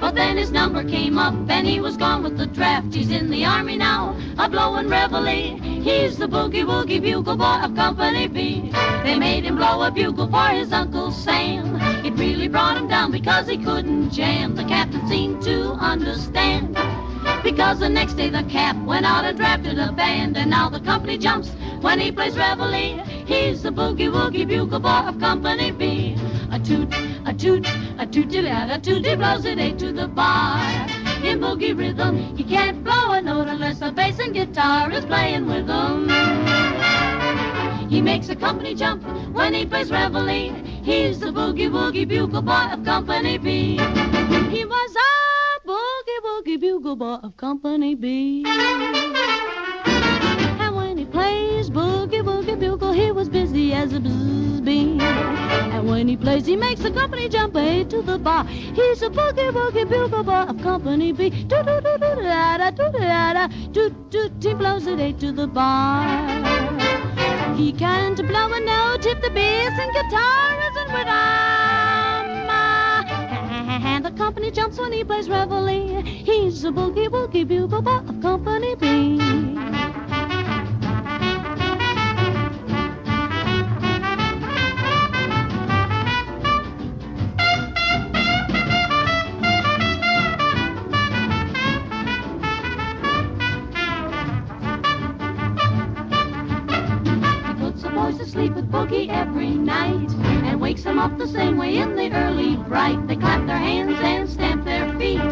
But 0.00 0.16
then 0.16 0.36
his 0.36 0.50
number 0.50 0.82
came 0.82 1.16
up 1.16 1.34
and 1.48 1.64
he 1.64 1.78
was 1.78 1.96
gone 1.96 2.24
with 2.24 2.36
the 2.36 2.46
draft. 2.46 2.92
He's 2.92 3.12
in 3.12 3.30
the 3.30 3.44
army 3.44 3.76
now, 3.76 4.18
a 4.36 4.48
blowing 4.48 4.88
reveille. 4.88 5.58
He's 5.80 6.16
the 6.16 6.26
boogie 6.26 6.64
woogie 6.64 7.00
bugle 7.00 7.36
boy 7.36 7.60
of 7.62 7.76
Company 7.76 8.26
B. 8.26 8.72
They 9.04 9.16
made 9.16 9.44
him 9.44 9.54
blow 9.54 9.82
a 9.82 9.90
bugle 9.92 10.28
for 10.28 10.48
his 10.48 10.72
Uncle 10.72 11.12
Sam. 11.12 11.76
It 12.04 12.18
really 12.18 12.48
brought 12.48 12.78
him 12.78 12.88
down 12.88 13.12
because 13.12 13.46
he 13.46 13.58
couldn't 13.58 14.10
jam. 14.10 14.56
The 14.56 14.64
captain 14.64 15.06
seemed 15.06 15.40
to 15.44 15.74
understand. 15.74 16.76
Because 17.42 17.78
the 17.80 17.88
next 17.88 18.14
day 18.14 18.28
the 18.28 18.42
cap 18.44 18.76
went 18.84 19.06
out 19.06 19.24
and 19.24 19.36
drafted 19.36 19.78
a 19.78 19.92
band, 19.92 20.36
and 20.36 20.50
now 20.50 20.68
the 20.68 20.80
company 20.80 21.18
jumps 21.18 21.50
when 21.80 22.00
he 22.00 22.10
plays 22.12 22.36
reveille. 22.36 23.04
He's 23.26 23.62
the 23.62 23.70
boogie 23.70 24.10
woogie 24.10 24.46
bugle 24.46 24.80
boy 24.80 25.08
of 25.08 25.18
Company 25.18 25.70
B. 25.70 26.16
A 26.50 26.58
toot, 26.58 26.92
a 27.26 27.34
toot, 27.34 27.66
a 27.98 28.06
tooty 28.06 28.42
lad, 28.42 28.70
a 28.70 28.78
tooty 28.80 29.14
blows 29.16 29.44
it 29.44 29.58
eight 29.58 29.78
to 29.78 29.92
the 29.92 30.08
bar. 30.08 30.60
In 31.22 31.40
boogie 31.40 31.76
rhythm, 31.76 32.36
he 32.36 32.44
can't 32.44 32.82
blow 32.82 33.12
a 33.12 33.20
note 33.20 33.48
unless 33.48 33.80
the 33.80 33.92
bass 33.92 34.18
and 34.18 34.32
guitar 34.32 34.90
is 34.90 35.04
playing 35.04 35.46
with 35.46 35.68
him. 35.68 36.08
He 37.88 38.00
makes 38.00 38.28
a 38.28 38.36
company 38.36 38.74
jump 38.74 39.02
when 39.32 39.54
he 39.54 39.66
plays 39.66 39.90
reveille. 39.90 40.54
He's 40.82 41.20
the 41.20 41.26
boogie 41.26 41.70
woogie 41.70 42.08
bugle 42.08 42.42
boy 42.42 42.68
of 42.72 42.84
Company 42.84 43.38
B. 43.38 43.78
He 44.50 44.64
was 44.64 44.96
a 44.96 45.17
bugle 46.58 46.96
boy 46.96 47.18
of 47.22 47.36
Company 47.36 47.94
B. 47.94 48.44
And 50.58 50.74
when 50.74 50.98
he 50.98 51.04
plays 51.04 51.70
boogie 51.70 52.22
woogie 52.22 52.58
bugle, 52.58 52.92
he 52.92 53.12
was 53.12 53.28
busy 53.28 53.72
as 53.72 53.92
a 53.92 54.00
bzz 54.00 54.64
bee. 54.64 54.98
And 55.00 55.88
when 55.88 56.08
he 56.08 56.16
plays, 56.16 56.46
he 56.46 56.56
makes 56.56 56.80
the 56.80 56.90
company 56.90 57.28
jump 57.28 57.56
eight 57.56 57.90
to 57.90 58.02
the 58.02 58.18
bar. 58.18 58.44
He's 58.44 59.02
a 59.02 59.08
boogie 59.08 59.52
woogie 59.52 59.88
bugle 59.88 60.24
boy 60.24 60.46
of 60.52 60.60
Company 60.62 61.12
B. 61.12 61.30
Do 61.30 61.62
do 61.62 61.80
do 61.80 61.96
do 61.98 62.22
da 62.22 62.58
da 62.58 62.70
do 62.70 62.90
da 62.92 63.32
da 63.34 63.46
do 63.72 63.90
do. 64.10 64.30
He 64.40 64.54
blows 64.54 64.86
it 64.86 64.98
eight 64.98 65.20
to 65.20 65.32
the 65.32 65.46
bar. 65.46 66.06
He 67.56 67.72
can't 67.72 68.16
blow 68.16 68.52
a 68.52 68.60
note 68.60 69.06
if 69.06 69.20
the 69.22 69.30
bass 69.30 69.78
and 69.78 69.92
guitar 69.92 70.60
isn't 70.70 70.92
with 70.92 71.06
him. 71.06 71.77
Company 74.48 74.62
jumps 74.62 74.78
when 74.78 74.92
he 74.92 75.04
plays 75.04 75.28
reveille. 75.28 76.02
He's 76.02 76.64
a 76.64 76.70
boogie 76.70 77.08
woogie 77.08 77.46
bugle 77.46 77.82
boy 77.82 77.96
of 77.96 78.22
Company 78.22 78.74
B. 78.76 79.18
He 97.48 97.54
puts 97.54 97.82
the 97.82 97.90
boys 97.90 98.16
to 98.16 98.24
sleep 98.26 98.54
with 98.54 98.70
Boogie 98.70 99.10
every 99.10 99.50
night 99.50 100.27
wakes 100.68 100.82
them 100.82 100.98
up 100.98 101.16
the 101.16 101.26
same 101.26 101.56
way 101.56 101.78
in 101.78 101.96
the 101.96 102.12
early 102.12 102.54
bright. 102.68 103.00
They 103.08 103.16
clap 103.16 103.46
their 103.46 103.56
hands 103.56 103.98
and 104.02 104.28
stamp 104.28 104.66
their 104.66 104.86
feet 104.98 105.30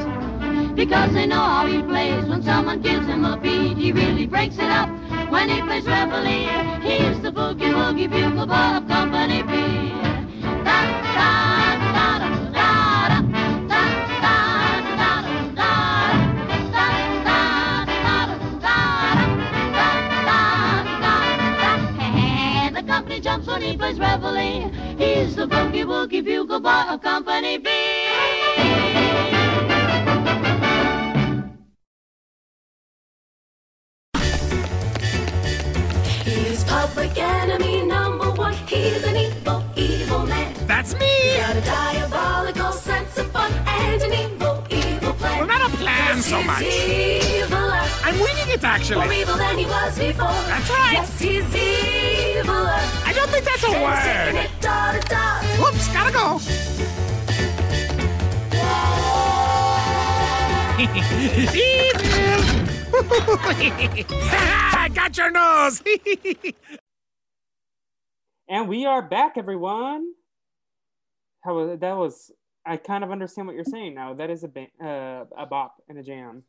because 0.75 1.13
they 1.13 1.27
know 1.27 1.45
how 1.55 1.67
he 1.67 1.83
plays. 1.83 2.25
When 2.25 2.43
someone 2.43 2.81
gives 2.81 3.07
him 3.07 3.23
a 3.27 3.37
beat, 3.37 3.77
he 3.77 3.93
really 3.93 4.27
breaks 4.27 4.57
it 4.57 4.71
up. 4.81 4.89
When 5.31 5.51
he 5.51 5.61
plays 5.61 5.85
reveille, 5.85 6.81
he's 6.81 7.21
the 7.21 7.33
boogie 7.33 7.75
woogie 7.79 8.09
bugle 8.09 8.47
boy 8.47 8.79
of 8.79 8.89
Company 8.89 9.43
B. 9.43 9.66
jumps 23.77 23.99
when 23.99 23.99
he 23.99 23.99
plays 23.99 23.99
reveille. 23.99 24.97
He's 24.99 25.37
the 25.37 25.47
boogie 25.47 25.85
woogie 25.85 26.25
bugle 26.25 26.61
boy 26.61 26.85
of 26.89 27.03
Company 27.03 27.59
B. 27.59 27.71
He's 36.25 36.65
public 36.65 37.17
enemy 37.17 37.87
number 37.87 38.31
one. 38.33 38.55
He's 38.67 39.05
an 39.05 39.17
evil, 39.17 39.65
evil 39.77 40.27
man. 40.27 40.55
That's 40.67 40.93
He's 40.93 41.01
me! 41.01 41.37
got 41.39 41.57
a 41.57 41.61
diabolical 41.61 42.73
sense 42.73 43.19
of 43.19 43.31
fun 43.31 43.53
and 43.67 44.03
an 44.03 44.13
evil, 44.13 44.65
evil 44.71 45.13
plan. 45.15 45.39
Well, 45.39 45.47
not 45.47 45.73
a 45.73 45.77
plan 45.77 46.23
so 46.23 46.39
He's 46.39 46.47
much. 46.47 47.26
I'm 48.07 48.15
winging 48.21 48.49
it, 48.55 48.63
more 48.63 48.71
actually. 48.71 49.21
evil 49.21 49.37
than 49.37 49.59
he 49.59 49.65
was 49.67 49.99
before. 49.99 50.29
That's 50.29 50.71
right. 50.71 50.93
Yes, 50.93 51.21
he's 51.21 51.43
eviler. 51.43 52.79
I 53.05 53.13
don't 53.13 53.29
think 53.31 53.45
that's 53.45 53.65
a 53.65 53.67
Taking 53.67 53.83
word. 53.83 54.35
it 54.45 54.51
da 54.61 54.93
da 54.93 55.01
da. 55.01 55.43
Whoops, 55.61 55.89
gotta 55.93 56.13
go. 56.13 56.39
Evil! 60.79 62.01
I 64.31 64.91
got 64.95 65.17
your 65.17 65.31
nose! 65.33 65.83
And 68.49 68.69
we 68.69 68.87
are 68.87 69.03
back, 69.03 69.33
everyone. 69.37 70.13
How 71.43 71.55
was 71.57 71.81
that? 71.81 71.97
Was 71.97 72.31
I 72.65 72.77
kind 72.77 73.03
of 73.03 73.11
understand 73.11 73.49
what 73.49 73.57
you're 73.57 73.65
saying 73.65 73.95
now? 73.95 74.15
That 74.15 74.31
is 74.31 74.45
a 74.45 74.49
ba- 74.49 74.69
uh, 74.81 75.25
a 75.37 75.47
bop 75.47 75.83
and 75.89 75.99
a 75.99 76.03
jam. 76.05 76.45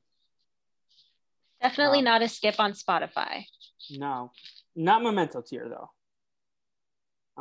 Definitely 1.62 2.00
Wow. 2.00 2.04
not 2.12 2.22
a 2.22 2.28
skip 2.28 2.60
on 2.60 2.74
Spotify. 2.74 3.46
No, 3.92 4.32
not 4.76 5.02
memento 5.04 5.42
tier 5.42 5.68
though. 5.70 5.90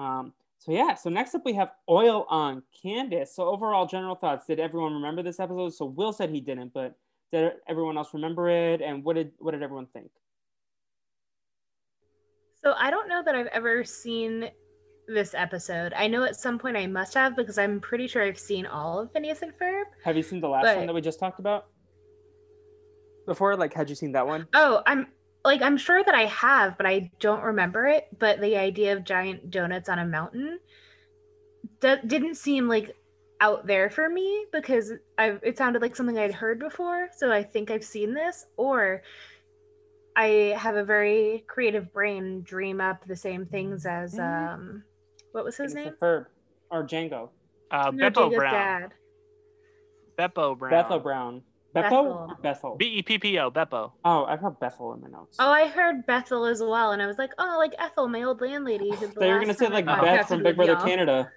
Um. 0.03 0.33
So 0.59 0.73
yeah. 0.73 0.95
So 0.95 1.11
next 1.11 1.35
up 1.35 1.43
we 1.45 1.53
have 1.55 1.73
oil 1.89 2.27
on 2.29 2.63
Candace. 2.83 3.35
So 3.37 3.45
overall, 3.45 3.87
general 3.87 4.15
thoughts. 4.17 4.47
Did 4.47 4.59
everyone 4.61 4.95
remember 4.95 5.23
this 5.23 5.39
episode? 5.41 5.71
So 5.75 5.85
Will 5.87 6.13
said 6.13 6.31
he 6.31 6.41
didn't, 6.41 6.73
but 6.73 6.95
did 7.33 7.53
everyone 7.69 7.97
else 7.99 8.15
remember 8.15 8.49
it? 8.49 8.81
And 8.81 9.05
what 9.05 9.17
did 9.17 9.33
what 9.39 9.53
did 9.53 9.63
everyone 9.63 9.87
think? 9.87 10.11
So 12.63 12.73
I 12.77 12.91
don't 12.91 13.09
know 13.09 13.23
that 13.25 13.35
I've 13.35 13.47
ever 13.49 13.85
seen 13.85 14.51
this 15.09 15.35
episode. 15.35 15.93
I 15.95 16.09
know 16.09 16.25
at 16.25 16.35
some 16.37 16.59
point 16.59 16.77
I 16.77 16.87
must 16.87 17.15
have 17.15 17.37
because 17.37 17.59
I'm 17.59 17.81
pretty 17.81 18.09
sure 18.09 18.23
I've 18.25 18.39
seen 18.39 18.67
all 18.67 18.99
of 18.99 19.13
Phineas 19.13 19.43
and 19.43 19.53
Ferb. 19.57 19.85
Have 20.05 20.17
you 20.17 20.23
seen 20.23 20.41
the 20.41 20.49
last 20.49 20.65
But- 20.65 20.77
one 20.79 20.87
that 20.87 20.95
we 20.95 21.01
just 21.01 21.21
talked 21.21 21.39
about? 21.39 21.67
Before, 23.27 23.57
like, 23.57 23.75
had 23.75 23.89
you 23.91 23.97
seen 23.97 24.13
that 24.13 24.27
one? 24.27 24.47
Oh, 24.55 24.83
I'm 24.87 25.09
like 25.45 25.63
I'm 25.63 25.77
sure 25.77 26.03
that 26.03 26.15
I 26.15 26.25
have, 26.27 26.77
but 26.77 26.87
I 26.87 27.11
don't 27.21 27.43
remember 27.43 27.87
it. 27.87 28.07
But 28.19 28.41
the 28.41 28.57
idea 28.57 28.93
of 28.97 29.05
giant 29.05 29.51
donuts 29.51 29.89
on 29.89 29.99
a 29.99 30.05
mountain 30.07 30.59
d- 31.81 31.97
didn't 32.07 32.37
seem 32.37 32.69
like 32.69 32.97
out 33.41 33.67
there 33.67 33.91
for 33.91 34.09
me 34.09 34.47
because 34.53 34.93
I 35.19 35.37
it 35.43 35.59
sounded 35.59 35.83
like 35.83 35.95
something 35.95 36.19
I'd 36.19 36.33
heard 36.35 36.59
before. 36.59 37.09
So 37.17 37.31
I 37.31 37.43
think 37.43 37.71
I've 37.71 37.85
seen 37.85 38.15
this, 38.15 38.47
or 38.57 39.03
I 40.17 40.57
have 40.59 40.77
a 40.77 40.85
very 40.85 41.45
creative 41.47 41.93
brain, 41.93 42.43
dream 42.43 42.81
up 42.81 43.07
the 43.07 43.17
same 43.17 43.45
things 43.47 43.85
as 43.87 44.19
um, 44.19 44.83
what 45.33 45.45
was 45.45 45.57
his 45.57 45.75
name? 45.75 45.89
and 45.89 45.99
Ferb 45.99 46.27
or 46.71 46.85
Django. 46.87 47.29
Uh, 47.71 47.91
No, 47.93 48.09
Beppo 48.11 48.31
Django's 48.31 48.37
Brown. 48.37 48.53
dad. 48.55 48.93
Beppo 50.19 50.59
Brown. 50.59 50.71
Bethel 50.71 50.99
Brown. 51.01 51.43
Beppo 51.77 52.27
Bethel. 52.29 52.39
Bethel? 52.43 52.77
B 52.77 52.87
E 52.87 53.03
P 53.03 53.19
P 53.19 53.39
O. 53.39 53.51
Beppo. 53.51 53.93
oh, 54.05 54.25
I've 54.25 54.41
got 54.41 54.59
Bethel 54.61 54.95
in 54.95 55.01
my 55.03 55.09
notes. 55.09 55.37
Oh, 55.39 55.51
I 55.51 55.69
heard 55.69 56.07
Bethel 56.07 56.47
as 56.47 56.61
well, 56.61 56.93
and 56.93 57.03
I 57.03 57.07
was 57.07 57.19
like, 57.19 57.33
oh, 57.39 57.57
like 57.59 57.75
Ethel, 57.79 58.09
my 58.09 58.23
old 58.23 58.41
landlady. 58.41 58.91
who 58.91 58.97
the 58.97 59.13
they 59.19 59.31
were 59.33 59.41
gonna 59.41 59.55
say 59.55 59.69
like 59.69 59.87
I 59.87 60.01
Beth 60.01 60.29
from 60.29 60.43
Big 60.43 60.57
Brother 60.57 60.73
y'all. 60.73 60.85
Canada. 60.85 61.31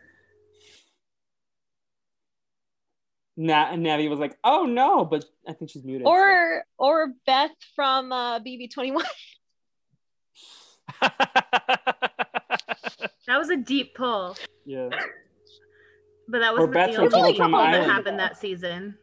Nat 3.38 3.70
and 3.72 3.86
Navi 3.86 4.10
was 4.10 4.20
like, 4.20 4.38
"Oh 4.44 4.66
no," 4.66 5.06
but 5.06 5.24
I 5.48 5.54
think 5.54 5.72
she's 5.72 5.84
muted. 5.86 6.06
so- 6.06 6.12
Or 6.12 6.66
or 6.78 7.14
Beth 7.26 7.52
from 7.76 8.12
uh, 8.12 8.40
BB21. 8.40 9.04
That 13.28 13.38
was 13.38 13.50
a 13.52 13.58
deep 13.58 13.94
pull, 13.94 14.36
yeah. 14.66 14.90
but 16.28 16.40
that 16.40 16.52
wasn't 16.52 16.74
the 16.74 16.98
only 16.98 17.34
Total 17.34 17.50
pull 17.52 17.62
that 17.62 17.84
happened 17.86 18.18
that 18.18 18.38
season. 18.38 18.98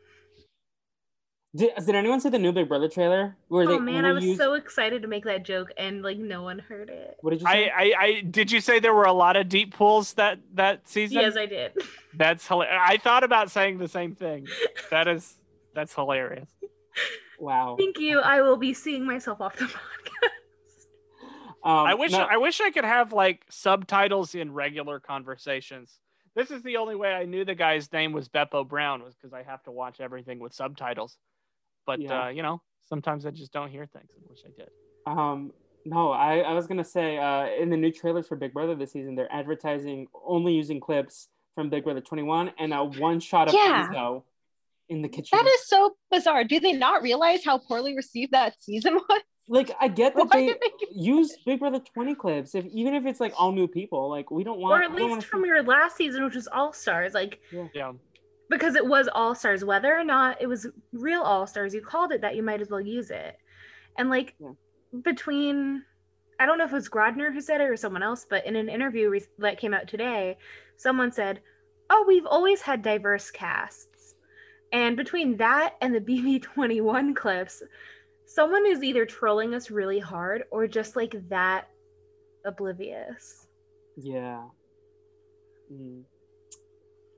Did, 1.57 1.71
did 1.87 1.95
anyone 1.95 2.21
see 2.21 2.29
the 2.29 2.39
new 2.39 2.53
Big 2.53 2.69
Brother 2.69 2.89
trailer? 2.89 3.35
Where 3.49 3.67
they 3.67 3.73
Oh 3.73 3.79
man, 3.79 4.05
I 4.05 4.13
was 4.13 4.23
reused- 4.23 4.37
so 4.37 4.55
excited 4.55 5.03
to 5.03 5.09
make 5.09 5.25
that 5.25 5.43
joke, 5.45 5.73
and 5.79 6.03
like 6.03 6.19
no 6.19 6.43
one 6.43 6.59
heard 6.59 6.91
it. 6.91 7.17
What 7.21 7.31
did 7.31 7.41
you 7.41 7.47
I, 7.47 7.53
say? 7.53 7.71
I, 7.75 7.93
I 7.99 8.21
did 8.21 8.53
you 8.53 8.61
say 8.61 8.79
there 8.79 8.95
were 8.95 9.05
a 9.05 9.13
lot 9.13 9.37
of 9.37 9.49
deep 9.49 9.75
pools 9.75 10.13
that 10.15 10.39
that 10.55 10.87
season? 10.89 11.19
Yes, 11.21 11.37
I 11.37 11.47
did. 11.47 11.73
That's 12.15 12.47
hilarious. 12.47 12.79
I 12.85 12.97
thought 12.99 13.25
about 13.25 13.51
saying 13.51 13.79
the 13.79 13.89
same 13.89 14.15
thing. 14.15 14.47
That 14.91 15.09
is 15.09 15.35
that's 15.75 15.95
hilarious. 15.95 16.49
wow. 17.39 17.77
Thank 17.79 17.99
you. 17.99 18.21
I 18.21 18.43
will 18.43 18.57
be 18.57 18.75
seeing 18.75 19.07
myself 19.07 19.41
off 19.41 19.57
the 19.57 19.65
podcast. 19.65 20.31
Um, 21.65 21.87
I 21.87 21.95
wish 21.95 22.13
no- 22.13 22.27
I 22.31 22.37
wish 22.37 22.61
I 22.61 22.71
could 22.71 22.85
have 22.85 23.13
like 23.13 23.45
subtitles 23.51 24.35
in 24.35 24.53
regular 24.53 25.01
conversations. 25.01 25.99
This 26.35 26.51
is 26.51 26.63
the 26.63 26.77
only 26.77 26.97
way 26.97 27.13
I 27.15 27.25
knew 27.25 27.47
the 27.47 27.55
guy's 27.55 27.91
name 27.93 28.13
was 28.13 28.29
Beppo 28.29 28.69
Brown 28.69 29.03
was 29.03 29.15
because 29.15 29.33
I 29.33 29.43
have 29.43 29.63
to 29.63 29.71
watch 29.71 30.01
everything 30.01 30.39
with 30.39 30.53
subtitles. 30.53 31.17
But 31.87 32.01
Yeah. 32.01 32.25
uh, 32.25 32.29
you 32.29 32.43
know, 32.43 32.61
sometimes 32.89 33.25
I 33.25 33.31
just 33.31 33.53
don't 33.53 33.71
hear 33.71 33.87
things. 33.87 34.11
I 34.17 34.21
wish 34.29 34.41
I 34.45 34.51
did. 34.57 34.71
Um, 35.07 35.53
no, 35.85 36.11
I, 36.11 36.39
I 36.41 36.53
was 36.53 36.67
gonna 36.67 36.85
say 36.85 37.17
uh, 37.17 37.47
in 37.63 37.71
the 37.71 37.77
new 37.77 37.93
trailers 37.93 38.27
for 38.27 38.37
Big 38.37 38.53
Brother 38.53 38.75
this 38.75 38.93
season, 38.93 39.15
they're 39.15 39.33
advertising 39.33 40.09
only 40.27 40.53
using 40.53 40.81
clips 40.81 41.29
from 41.55 41.71
Big 41.71 41.85
Brother 41.85 42.01
21 42.01 42.51
and 42.59 42.75
a 42.75 42.85
one 42.85 43.21
shot 43.21 43.49
of 43.49 43.55
Yeah. 43.55 43.89
Enzo 43.89 44.25
in 44.89 45.01
the 45.03 45.09
kitchen. 45.09 45.39
That 45.39 45.47
is 45.47 45.67
so 45.67 45.97
bizarre. 46.11 46.45
Do 46.45 46.61
they 46.61 46.73
not 46.73 47.03
realize 47.03 47.45
how 47.45 47.59
poorly 47.59 47.97
received 47.97 48.33
that 48.33 48.61
season 48.61 48.95
was? 49.09 49.23
like 49.49 49.71
I 49.81 49.87
get 49.87 50.17
that 50.17 50.27
Why 50.27 50.41
they 50.41 50.47
they 50.49 50.59
use 50.91 51.37
Big 51.47 51.61
Brother 51.61 51.79
20 51.79 52.17
clips, 52.17 52.57
if 52.57 52.67
even 52.67 52.95
if 52.95 53.07
it's 53.07 53.21
like 53.21 53.33
all 53.39 53.53
new 53.53 53.69
people, 53.69 54.09
like 54.11 54.29
we 54.33 54.43
don't 54.43 54.59
want. 54.59 54.73
or 54.81 54.83
at 54.83 54.91
we 54.91 54.99
don't 54.99 55.11
wanna 55.11 55.21
least 55.21 55.29
from 55.29 55.45
your 55.45 55.63
last 55.63 55.97
season, 55.97 56.25
which 56.25 56.35
was 56.35 56.49
All 56.49 56.73
Stars, 56.73 57.15
like 57.15 57.39
Yeah. 57.73 57.93
Because 58.51 58.75
it 58.75 58.87
was 58.87 59.09
All 59.13 59.35
Stars. 59.35 59.65
Whether 59.65 59.97
or 59.97 60.05
not 60.05 60.41
it 60.41 60.47
was 60.47 60.67
real 60.93 61.23
All 61.23 61.47
Stars, 61.47 61.75
you 61.75 61.81
called 61.81 62.13
it 62.13 62.21
that, 62.21 62.37
you 62.37 62.43
might 62.43 62.61
as 62.61 62.71
well 62.71 62.81
use 62.81 63.11
it. 63.11 63.37
And 63.99 64.09
like 64.11 64.35
Yeah. 64.39 64.53
between, 65.03 65.85
I 66.39 66.47
don't 66.47 66.59
know 66.59 66.65
if 66.65 66.73
it 66.73 66.75
was 66.75 66.89
Grodner 66.89 67.33
who 67.33 67.41
said 67.41 67.61
it 67.61 67.65
or 67.69 67.77
someone 67.77 68.03
else, 68.03 68.27
but 68.29 68.47
in 68.47 68.57
an 68.57 68.69
interview 68.69 69.09
re- 69.09 69.25
that 69.39 69.59
came 69.59 69.75
out 69.75 69.89
today, 69.89 70.37
someone 70.77 71.11
said, 71.13 71.41
"Oh, 71.91 72.05
we've 72.07 72.27
always 72.27 72.61
had 72.63 72.83
diverse 72.83 73.31
casts." 73.31 74.15
And 74.73 74.97
between 74.97 75.37
that 75.39 75.77
and 75.81 75.95
the 75.95 76.01
BB21 76.01 77.15
clips, 77.17 77.63
someone 78.27 78.67
is 78.67 78.83
either 78.83 79.07
trolling 79.07 79.55
us 79.55 79.71
really 79.71 79.99
hard 79.99 80.45
or 80.51 80.67
just 80.67 80.97
like 80.97 81.15
that 81.29 81.69
oblivious. 82.45 83.47
Yeah. 83.97 84.45
Mm. 85.73 86.05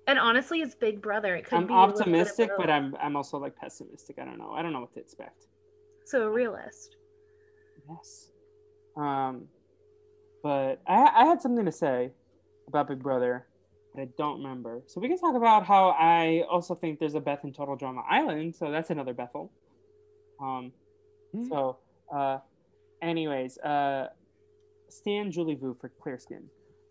And 0.09 0.19
honestly, 0.19 0.63
it's 0.63 0.75
Big 0.75 1.03
Brother. 1.03 1.37
It 1.37 1.45
could 1.45 1.59
I'm 1.59 1.67
be 1.67 1.75
a 1.75 1.77
little 1.77 1.89
bit 1.89 1.95
of 1.97 2.01
optimistic, 2.01 2.51
but 2.57 2.71
I'm 2.71 2.97
I'm 3.01 3.15
also 3.15 3.39
like 3.39 3.55
pessimistic. 3.55 4.19
I 4.19 4.25
don't 4.25 4.39
know. 4.39 4.53
I 4.53 4.63
don't 4.63 4.73
know 4.73 4.81
what 4.81 4.93
to 4.95 5.01
expect. 5.01 5.47
so 6.07 6.23
a 6.23 6.31
realist. 6.31 6.97
Yes. 7.89 8.33
Um, 8.97 9.45
but 10.43 10.81
I 10.87 11.11
I 11.15 11.25
had 11.27 11.43
something 11.43 11.65
to 11.67 11.73
say 11.73 12.11
about 12.69 12.89
Big 12.89 13.03
Brother, 13.03 13.47
but 13.95 14.01
I 14.03 14.09
don't 14.17 14.39
remember. 14.43 14.83
So 14.87 14.99
we 15.01 15.09
can 15.09 15.19
talk 15.19 15.37
about 15.37 15.67
how 15.67 15.91
I 15.91 16.43
also 16.51 16.75
think 16.75 16.99
there's 17.01 17.15
a 17.15 17.21
Beth 17.21 17.45
in 17.45 17.53
Total 17.53 17.77
Drama 17.77 18.03
Island. 18.09 18.57
So 18.57 18.71
that's 18.71 18.89
another 18.91 19.13
Bethel. 19.15 19.53
Um, 20.41 20.73
Hmm. 21.33 21.45
so 21.51 21.77
uh, 22.11 22.39
anyways, 23.03 23.59
uh, 23.59 24.09
Stan 24.89 25.31
Julie 25.31 25.57
Vu 25.57 25.77
for 25.79 25.91
Clear 26.01 26.19
Skin. 26.19 26.45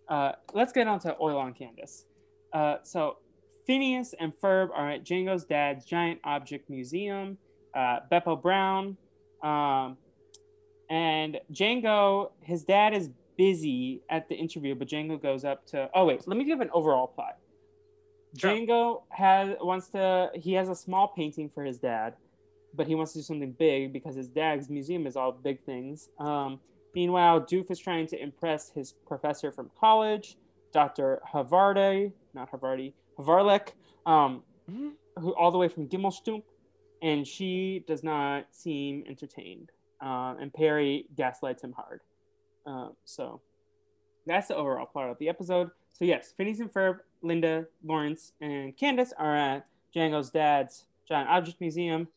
Uh, 0.08 0.34
let's 0.54 0.72
get 0.72 0.88
on 0.88 1.00
to 1.00 1.18
Oil 1.20 1.40
on 1.40 1.56
Canvas. 1.56 2.06
Uh, 2.54 2.78
so 2.84 3.18
Phineas 3.66 4.14
and 4.20 4.34
Ferb 4.42 4.70
are 4.74 4.90
at 4.90 5.04
Django's 5.04 5.46
dad's 5.46 5.86
giant 5.86 6.20
object 6.24 6.70
museum. 6.70 7.38
Uh, 7.76 8.00
Beppo 8.12 8.42
Brown. 8.42 8.98
Um, 9.44 9.98
and 10.90 11.40
Django, 11.52 12.32
his 12.42 12.64
dad 12.64 12.94
is 12.94 13.10
busy 13.38 14.02
at 14.10 14.28
the 14.30 14.36
interview, 14.36 14.74
but 14.76 14.88
Django 14.88 15.22
goes 15.22 15.46
up 15.46 15.66
to. 15.68 15.90
Oh 15.94 16.06
wait, 16.06 16.28
let 16.28 16.38
me 16.38 16.44
give 16.44 16.62
an 16.62 16.70
overall 16.74 17.08
plot. 17.08 17.38
Sure. 18.38 18.52
Django 18.52 19.02
has 19.10 19.56
wants 19.62 19.90
to. 19.90 20.32
He 20.34 20.54
has 20.54 20.70
a 20.70 20.76
small 20.76 21.10
painting 21.10 21.50
for 21.54 21.64
his 21.64 21.78
dad, 21.78 22.16
but 22.74 22.88
he 22.88 22.96
wants 22.96 23.14
to 23.14 23.20
do 23.20 23.24
something 23.24 23.52
big 23.52 23.94
because 23.94 24.16
his 24.16 24.28
dad's 24.28 24.70
museum 24.70 25.06
is 25.08 25.16
all 25.16 25.32
big 25.32 25.64
things. 25.66 26.10
Um, 26.20 26.60
meanwhile, 26.96 27.42
Doof 27.42 27.70
is 27.70 27.80
trying 27.80 28.08
to 28.08 28.22
impress 28.22 28.70
his 28.70 28.94
professor 29.08 29.52
from 29.52 29.70
college, 29.80 30.38
Dr. 30.74 31.22
Havarde, 31.34 32.12
not 32.38 32.50
Havardi, 32.52 32.94
Havarlek, 33.18 33.74
um, 34.06 34.44
Mhm. 34.70 34.94
who 35.20 35.36
all 35.36 35.52
the 35.52 35.58
way 35.58 35.68
from 35.68 35.88
Gimmelshtump, 35.90 36.44
and 37.02 37.28
she 37.28 37.84
does 37.88 38.04
not 38.04 38.54
seem 38.56 39.04
entertained. 39.08 39.72
Uh, 40.02 40.36
and 40.40 40.54
Perry 40.54 41.08
gaslights 41.16 41.64
him 41.64 41.74
hard. 41.74 42.02
Uh, 42.66 42.90
so 43.04 43.42
that's 44.26 44.48
the 44.50 44.56
overall 44.56 44.86
plot 44.86 45.10
of 45.10 45.18
the 45.18 45.28
episode. 45.30 45.72
So 45.94 46.06
yes, 46.06 46.34
Phineas 46.34 46.60
and 46.60 46.72
Ferb, 46.72 47.00
Linda, 47.22 47.68
Lawrence, 47.84 48.34
and 48.40 48.76
Candace 48.78 49.14
are 49.14 49.36
at 49.36 49.68
Django's 49.96 50.30
dad's 50.30 50.86
giant 51.08 51.30
object 51.30 51.60
museum. 51.60 52.08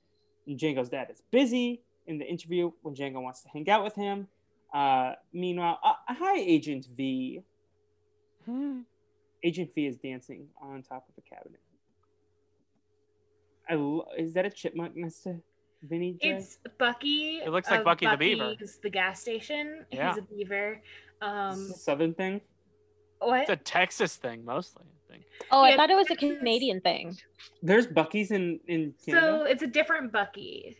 And 0.46 0.58
Django's 0.58 0.88
dad 0.90 1.08
is 1.10 1.22
busy 1.30 1.82
in 2.06 2.18
the 2.18 2.26
interview 2.26 2.72
when 2.82 2.94
Django 2.94 3.22
wants 3.22 3.42
to 3.42 3.48
hang 3.48 3.68
out 3.70 3.84
with 3.84 3.94
him. 3.94 4.28
Uh, 4.74 5.14
meanwhile, 5.32 5.78
uh, 5.82 5.94
hi, 6.08 6.36
Agent 6.38 6.86
V. 6.96 7.42
Agent 9.42 9.74
V 9.74 9.86
is 9.86 9.96
dancing 9.96 10.46
on 10.60 10.82
top 10.82 11.06
of 11.08 11.14
a 11.16 11.22
cabinet. 11.34 11.60
I 13.68 13.74
lo- 13.74 14.06
is 14.18 14.34
that 14.34 14.44
a 14.44 14.50
chipmunk 14.50 14.96
Mister 14.96 15.32
to 15.34 15.86
Vinny? 15.86 16.18
J? 16.20 16.30
It's 16.30 16.58
Bucky. 16.78 17.38
It 17.38 17.50
looks 17.50 17.70
like 17.70 17.80
of 17.80 17.84
Bucky 17.84 18.06
the 18.06 18.16
Beaver. 18.16 18.44
Buc-ee's 18.44 18.78
the 18.82 18.90
gas 18.90 19.20
station. 19.20 19.84
Yeah. 19.90 20.08
He's 20.10 20.18
a 20.18 20.22
beaver. 20.22 20.72
Is 20.72 20.82
Um, 21.22 21.70
a 21.70 21.74
Southern 21.74 22.14
thing. 22.14 22.40
what? 23.20 23.42
It's 23.42 23.50
a 23.50 23.56
Texas 23.56 24.16
thing 24.16 24.44
mostly, 24.44 24.84
I 24.84 25.12
think. 25.12 25.24
Oh, 25.50 25.62
I 25.62 25.76
thought 25.76 25.90
it 25.90 25.94
was 25.96 26.10
a 26.10 26.16
Canadian 26.16 26.80
thing. 26.80 27.16
There's 27.62 27.86
Bucky's 27.86 28.30
in 28.30 28.60
in 28.66 28.94
So 28.98 29.44
it's 29.44 29.62
a 29.62 29.66
different 29.66 30.12
Bucky. 30.12 30.76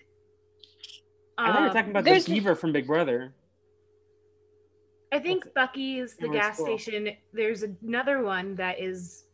I 1.39 1.47
thought 1.47 1.55
you 1.57 1.63
were 1.63 1.69
Um, 1.69 1.75
talking 1.75 1.91
about 1.93 2.05
there's- 2.05 2.25
the 2.27 2.35
beaver 2.35 2.55
from 2.55 2.73
Big 2.73 2.87
Brother. 2.87 3.33
I 5.13 5.19
think 5.19 5.47
Okay. 5.47 5.53
Buc-ee's 5.57 6.15
the 6.17 6.29
gas 6.29 6.59
Squirrel? 6.59 6.79
station. 6.79 7.17
There's 7.33 7.63
another 7.65 8.23
one 8.23 8.55
that 8.57 8.81
is 8.81 9.25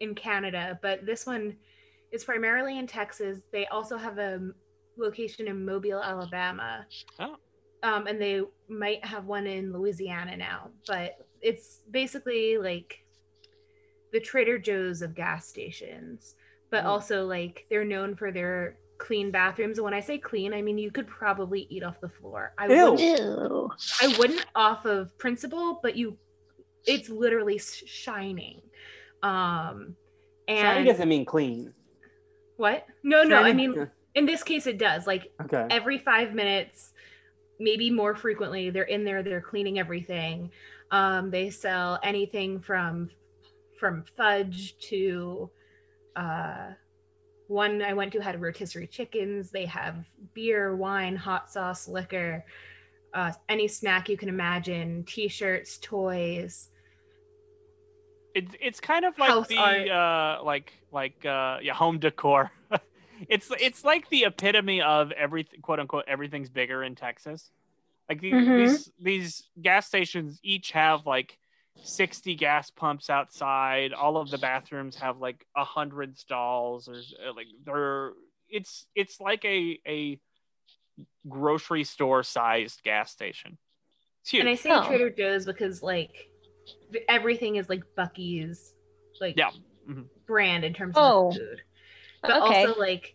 in 0.00 0.14
Canada, 0.14 0.78
but 0.82 1.04
this 1.04 1.26
one 1.26 1.56
is 2.12 2.24
primarily 2.24 2.78
in 2.78 2.86
Texas. 2.86 3.40
They 3.52 3.66
also 3.66 3.96
have 3.98 4.18
a 4.18 4.40
location 4.96 5.46
in 5.48 5.64
Mobile, 5.64 6.02
Alabama. 6.02 6.86
Oh. 7.18 7.36
Um, 7.82 8.06
and 8.06 8.20
they 8.20 8.42
might 8.68 9.04
have 9.04 9.26
one 9.26 9.46
in 9.46 9.72
Louisiana 9.72 10.36
now, 10.36 10.70
but 10.86 11.26
it's 11.42 11.80
basically 11.90 12.58
like 12.58 12.98
the 14.12 14.18
Trader 14.20 14.58
Joe's 14.58 15.02
of 15.02 15.14
gas 15.14 15.46
stations, 15.46 16.34
but 16.70 16.84
Oh. 16.84 16.88
also 16.88 17.26
like 17.26 17.66
they're 17.68 17.84
known 17.84 18.16
for 18.16 18.32
their 18.32 18.78
clean 18.98 19.30
bathrooms. 19.30 19.78
And 19.78 19.84
when 19.84 19.94
I 19.94 20.00
say 20.00 20.18
clean, 20.18 20.52
I 20.52 20.60
mean 20.62 20.76
you 20.78 20.90
could 20.90 21.06
probably 21.06 21.66
eat 21.70 21.82
off 21.82 22.00
the 22.00 22.08
floor. 22.08 22.52
I 22.58 22.66
Ew. 22.66 22.92
wouldn't 22.92 23.72
I 24.00 24.14
wouldn't 24.18 24.44
off 24.54 24.84
of 24.84 25.16
principle, 25.18 25.80
but 25.82 25.96
you, 25.96 26.18
it's 26.84 27.08
literally 27.08 27.58
shining. 27.58 28.60
Um, 29.22 29.96
and 30.46 30.58
Shiny 30.58 30.84
doesn't 30.84 31.08
mean 31.08 31.24
clean. 31.24 31.72
what? 32.56 32.86
No, 33.02 33.22
no. 33.22 33.42
I 33.42 33.52
mean, 33.52 33.88
in 34.14 34.26
this 34.26 34.42
case, 34.42 34.66
it 34.66 34.78
does. 34.78 35.06
Like 35.06 35.30
okay. 35.42 35.66
every 35.70 35.98
five 35.98 36.34
minutes, 36.34 36.92
maybe 37.60 37.90
more 37.90 38.14
frequently, 38.14 38.70
they're 38.70 38.84
in 38.84 39.04
there. 39.04 39.22
They're 39.22 39.40
cleaning 39.40 39.78
everything. 39.78 40.50
Um, 40.90 41.30
they 41.30 41.50
sell 41.50 41.98
anything 42.02 42.60
from 42.60 43.10
from 43.78 44.04
fudge 44.16 44.76
to 44.78 45.50
uh, 46.16 46.70
one 47.48 47.82
I 47.82 47.94
went 47.94 48.12
to 48.12 48.20
had 48.20 48.40
rotisserie 48.40 48.86
chickens. 48.86 49.50
They 49.50 49.64
have 49.66 50.04
beer, 50.34 50.76
wine, 50.76 51.16
hot 51.16 51.50
sauce, 51.50 51.88
liquor, 51.88 52.44
uh, 53.14 53.32
any 53.48 53.66
snack 53.68 54.08
you 54.08 54.16
can 54.16 54.28
imagine, 54.28 55.04
T-shirts, 55.04 55.78
toys. 55.78 56.68
It's 58.34 58.54
it's 58.60 58.80
kind 58.80 59.04
of 59.04 59.18
like 59.18 59.30
House 59.30 59.48
the 59.48 59.56
art. 59.56 59.88
uh 59.88 60.44
like 60.44 60.72
like 60.92 61.24
uh 61.24 61.58
yeah 61.62 61.74
home 61.74 61.98
decor. 61.98 62.52
it's 63.28 63.50
it's 63.58 63.82
like 63.84 64.08
the 64.10 64.24
epitome 64.24 64.80
of 64.82 65.10
everything 65.12 65.60
quote 65.60 65.80
unquote 65.80 66.04
everything's 66.06 66.50
bigger 66.50 66.84
in 66.84 66.94
Texas. 66.94 67.50
Like 68.08 68.20
the, 68.20 68.32
Mhm. 68.32 68.56
these 68.58 68.92
these 69.00 69.48
gas 69.60 69.86
stations 69.86 70.38
each 70.42 70.72
have 70.72 71.06
like 71.06 71.38
60 71.82 72.34
gas 72.34 72.70
pumps 72.70 73.10
outside. 73.10 73.92
All 73.92 74.16
of 74.16 74.30
the 74.30 74.38
bathrooms 74.38 74.96
have 74.96 75.18
like 75.18 75.46
a 75.56 75.64
hundred 75.64 76.18
stalls 76.18 76.88
or 76.88 76.94
uh, 76.94 77.32
like 77.34 77.46
they're 77.64 78.12
it's 78.48 78.86
it's 78.94 79.20
like 79.20 79.44
a 79.44 79.78
a 79.86 80.20
grocery 81.28 81.84
store 81.84 82.22
sized 82.22 82.82
gas 82.82 83.10
station. 83.12 83.58
It's 84.22 84.30
huge. 84.30 84.40
And 84.40 84.48
I 84.48 84.54
say 84.54 84.70
Oh. 84.72 84.86
Trader 84.86 85.10
Joe's 85.10 85.44
because 85.46 85.82
like 85.82 86.30
everything 87.08 87.56
is 87.56 87.68
like 87.68 87.82
Buc-ee's 87.96 88.74
like 89.20 89.36
Yeah. 89.36 89.50
Mhm. 89.88 90.06
brand 90.26 90.64
in 90.64 90.74
terms 90.74 90.94
Oh. 90.96 91.28
of 91.28 91.34
food. 91.36 91.62
But 92.22 92.42
Okay. 92.42 92.66
also 92.66 92.78
like 92.80 93.14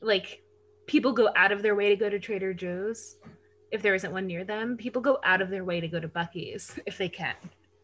like 0.00 0.42
people 0.86 1.12
go 1.12 1.28
out 1.36 1.52
of 1.52 1.62
their 1.62 1.74
way 1.74 1.88
to 1.90 1.96
go 1.96 2.08
to 2.08 2.18
Trader 2.18 2.54
Joe's 2.54 3.16
if 3.70 3.82
there 3.82 3.94
isn't 3.94 4.12
one 4.12 4.26
near 4.26 4.44
them. 4.44 4.76
People 4.76 5.02
go 5.02 5.18
out 5.24 5.40
of 5.42 5.50
their 5.50 5.64
way 5.64 5.80
to 5.80 5.88
go 5.88 6.00
to 6.00 6.08
Buc-ee's 6.08 6.78
if 6.86 6.98
they 6.98 7.08
can. 7.08 7.34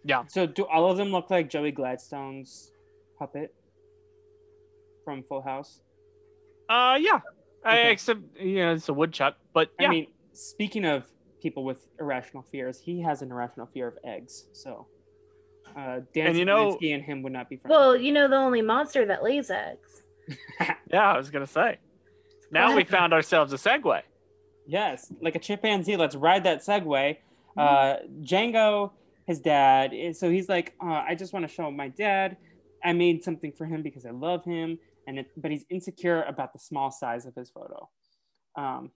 Yeah. 0.05 0.25
So 0.29 0.47
do 0.47 0.65
all 0.67 0.91
of 0.91 0.97
them 0.97 1.09
look 1.09 1.31
like 1.31 1.49
Joey 1.51 1.73
Gladstone's 1.73 2.73
puppet 3.19 3.55
from 5.05 5.23
Full 5.25 5.43
House? 5.43 5.81
Uh, 6.69 6.99
yeah. 7.01 7.21
Okay. 7.67 7.91
except 7.93 8.21
you 8.39 8.57
know 8.57 8.75
it's 8.75 8.89
a 8.91 8.95
woodchuck, 8.95 9.37
but 9.55 9.71
yeah. 9.81 9.87
I 9.87 9.91
mean, 9.91 10.07
speaking 10.35 10.85
of 10.85 11.07
people 11.45 11.63
with 11.65 11.87
irrational 12.01 12.43
fears. 12.51 12.79
He 12.81 13.03
has 13.03 13.21
an 13.21 13.31
irrational 13.31 13.67
fear 13.73 13.87
of 13.87 13.99
eggs. 14.03 14.47
So, 14.55 14.87
uh, 15.77 16.01
Dan 16.15 16.29
And 16.29 16.39
you 16.39 16.47
know- 16.47 16.79
and 16.83 17.03
him 17.03 17.23
would 17.23 17.35
not 17.35 17.51
be 17.51 17.57
friends. 17.57 17.71
Well, 17.71 17.95
you 17.97 18.13
know 18.13 18.29
the 18.29 18.37
only 18.37 18.63
monster 18.63 19.05
that 19.07 19.23
lays 19.23 19.51
eggs. 19.51 20.03
Yeah, 20.91 21.13
I 21.13 21.17
was 21.19 21.31
gonna 21.31 21.47
say. 21.47 21.79
Now 22.51 22.75
we 22.75 22.85
found 22.85 23.13
ourselves 23.13 23.53
a 23.53 23.57
segue. 23.57 24.01
Yes, 24.67 25.13
like 25.21 25.37
a 25.37 25.39
chimpanzee. 25.39 25.97
Let's 25.97 26.17
ride 26.17 26.45
that 26.45 26.61
Segway. 26.61 27.19
Uh, 27.57 27.97
Django, 28.23 28.91
his 29.27 29.41
dad, 29.41 29.93
so 30.17 30.29
he's 30.29 30.49
like, 30.49 30.75
uh, 30.83 31.05
I 31.07 31.15
just 31.15 31.33
want 31.33 31.49
to 31.49 31.55
show 31.55 31.71
my 31.71 31.89
dad. 31.89 32.37
I 32.83 32.93
made 32.93 33.23
something 33.23 33.53
for 33.53 33.65
him 33.65 33.83
because 33.83 34.05
I 34.05 34.11
love 34.11 34.45
him, 34.45 34.79
and 35.07 35.21
it, 35.21 35.31
but 35.37 35.51
he's 35.51 35.65
insecure 35.71 36.23
about 36.25 36.53
the 36.53 36.59
small 36.59 36.91
size 36.91 37.27
of 37.27 37.35
his 37.35 37.51
photo. 37.51 37.89
Um, 38.57 38.91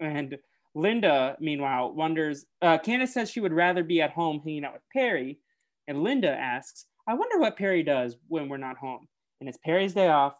and 0.00 0.38
Linda, 0.74 1.36
meanwhile, 1.40 1.92
wonders. 1.92 2.46
Uh, 2.60 2.78
Candace 2.78 3.14
says 3.14 3.30
she 3.30 3.40
would 3.40 3.52
rather 3.52 3.82
be 3.82 4.02
at 4.02 4.12
home 4.12 4.40
hanging 4.44 4.64
out 4.64 4.74
with 4.74 4.82
Perry, 4.92 5.40
and 5.88 6.02
Linda 6.02 6.30
asks, 6.30 6.86
"I 7.06 7.14
wonder 7.14 7.38
what 7.38 7.56
Perry 7.56 7.82
does 7.82 8.16
when 8.28 8.48
we're 8.48 8.58
not 8.58 8.76
home." 8.76 9.08
And 9.40 9.48
it's 9.48 9.58
Perry's 9.58 9.94
day 9.94 10.08
off, 10.08 10.34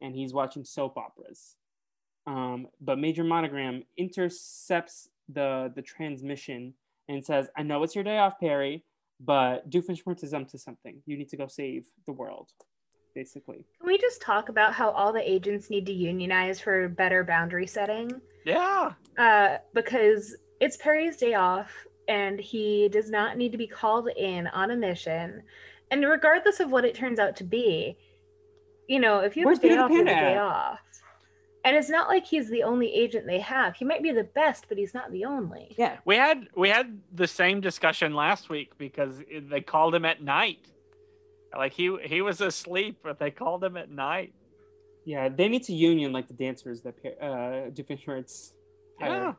and 0.00 0.14
he's 0.14 0.32
watching 0.32 0.64
soap 0.64 0.96
operas. 0.96 1.56
Um, 2.26 2.68
but 2.80 2.98
Major 2.98 3.24
Monogram 3.24 3.82
intercepts 3.96 5.08
the 5.28 5.72
the 5.74 5.82
transmission 5.82 6.74
and 7.08 7.24
says, 7.24 7.48
"I 7.56 7.62
know 7.62 7.82
it's 7.82 7.94
your 7.94 8.04
day 8.04 8.18
off, 8.18 8.38
Perry, 8.40 8.84
but 9.20 9.68
Doofenshmirtz 9.70 10.24
is 10.24 10.32
up 10.34 10.48
to 10.48 10.58
something. 10.58 11.02
You 11.06 11.16
need 11.16 11.28
to 11.30 11.36
go 11.36 11.46
save 11.46 11.86
the 12.06 12.12
world." 12.12 12.50
Basically, 13.14 13.64
Can 13.78 13.86
we 13.86 13.96
just 13.96 14.20
talk 14.20 14.48
about 14.48 14.72
how 14.72 14.90
all 14.90 15.12
the 15.12 15.30
agents 15.30 15.70
need 15.70 15.86
to 15.86 15.92
unionize 15.92 16.58
for 16.58 16.88
better 16.88 17.22
boundary 17.22 17.66
setting? 17.66 18.10
Yeah. 18.44 18.90
Uh, 19.16 19.58
because 19.72 20.36
it's 20.60 20.76
Perry's 20.78 21.16
day 21.16 21.34
off 21.34 21.70
and 22.08 22.40
he 22.40 22.88
does 22.88 23.10
not 23.10 23.36
need 23.36 23.52
to 23.52 23.58
be 23.58 23.68
called 23.68 24.08
in 24.16 24.48
on 24.48 24.72
a 24.72 24.76
mission. 24.76 25.44
And 25.92 26.04
regardless 26.04 26.58
of 26.58 26.72
what 26.72 26.84
it 26.84 26.96
turns 26.96 27.20
out 27.20 27.36
to 27.36 27.44
be, 27.44 27.96
you 28.88 28.98
know, 28.98 29.20
if 29.20 29.36
you 29.36 29.42
have 29.42 29.46
Where's 29.46 29.58
a 29.58 29.62
day 29.62 29.68
Peter 29.68 29.80
off, 29.82 29.90
you 29.90 29.98
have 29.98 30.06
a 30.08 30.10
day 30.10 30.38
off. 30.38 30.80
And 31.64 31.74
it's 31.76 31.88
not 31.88 32.08
like 32.08 32.26
he's 32.26 32.50
the 32.50 32.62
only 32.62 32.92
agent 32.94 33.26
they 33.26 33.40
have. 33.40 33.74
He 33.74 33.84
might 33.86 34.02
be 34.02 34.12
the 34.12 34.24
best, 34.24 34.66
but 34.68 34.76
he's 34.76 34.92
not 34.92 35.10
the 35.12 35.24
only. 35.24 35.74
yeah. 35.78 35.96
We 36.04 36.16
had 36.16 36.46
we 36.54 36.68
had 36.68 37.00
the 37.14 37.26
same 37.26 37.60
discussion 37.60 38.14
last 38.14 38.50
week 38.50 38.76
because 38.76 39.22
they 39.50 39.60
called 39.62 39.94
him 39.94 40.04
at 40.04 40.22
night. 40.22 40.68
Like 41.56 41.72
he 41.72 41.96
he 42.02 42.20
was 42.20 42.40
asleep, 42.40 42.98
but 43.02 43.18
they 43.18 43.30
called 43.30 43.64
him 43.64 43.76
at 43.76 43.90
night. 43.90 44.34
Yeah, 45.06 45.28
they 45.28 45.48
need 45.48 45.62
to 45.64 45.72
union 45.72 46.12
like 46.12 46.28
the 46.28 46.34
dancers 46.34 46.82
that 46.82 47.00
Per- 47.02 47.16
uh, 47.20 47.70
Doofenshmirtz 47.70 48.52
hired. 49.00 49.22
Yeah. 49.22 49.32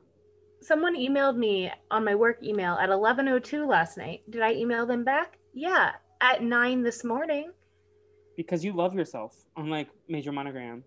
Someone 0.62 0.96
emailed 0.96 1.38
me 1.38 1.72
on 1.92 2.04
my 2.06 2.16
work 2.16 2.42
email 2.42 2.74
at 2.76 2.90
11:02 2.90 3.68
last 3.68 3.98
night. 3.98 4.22
Did 4.30 4.42
I 4.42 4.54
email 4.54 4.86
them 4.88 5.04
back? 5.04 5.38
Yeah, 5.54 5.92
at 6.22 6.42
9 6.44 6.82
this 6.84 7.04
morning. 7.04 7.52
because 8.38 8.66
you 8.66 8.74
love 8.74 8.94
yourself, 8.96 9.32
unlike 9.58 9.90
Major 10.10 10.32
Monogram. 10.32 10.84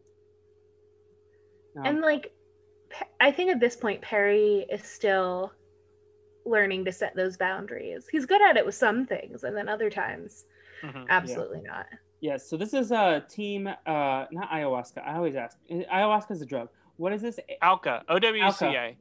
And 1.84 2.00
like, 2.00 2.32
I 3.20 3.30
think 3.30 3.50
at 3.50 3.60
this 3.60 3.76
point, 3.76 4.00
Perry 4.00 4.66
is 4.70 4.82
still 4.84 5.52
learning 6.46 6.84
to 6.86 6.92
set 6.92 7.14
those 7.14 7.36
boundaries. 7.36 8.06
He's 8.10 8.24
good 8.26 8.40
at 8.42 8.56
it 8.56 8.64
with 8.64 8.74
some 8.74 9.06
things, 9.06 9.44
and 9.44 9.56
then 9.56 9.68
other 9.68 9.90
times, 9.90 10.46
Mhm. 10.82 11.06
absolutely 11.10 11.60
not. 11.62 11.86
yes, 12.20 12.48
so 12.48 12.56
this 12.56 12.72
is 12.74 12.90
a 12.90 13.24
team, 13.28 13.66
uh, 13.66 13.74
not 13.86 14.48
ayahuasca. 14.50 15.06
I 15.06 15.16
always 15.16 15.36
ask, 15.36 15.58
Uh, 15.70 15.74
ayahuasca 15.92 16.30
is 16.32 16.42
a 16.42 16.46
drug. 16.46 16.68
What 16.96 17.12
is 17.12 17.22
this? 17.22 17.38
Alka, 17.62 18.02
OWCA, 18.08 18.96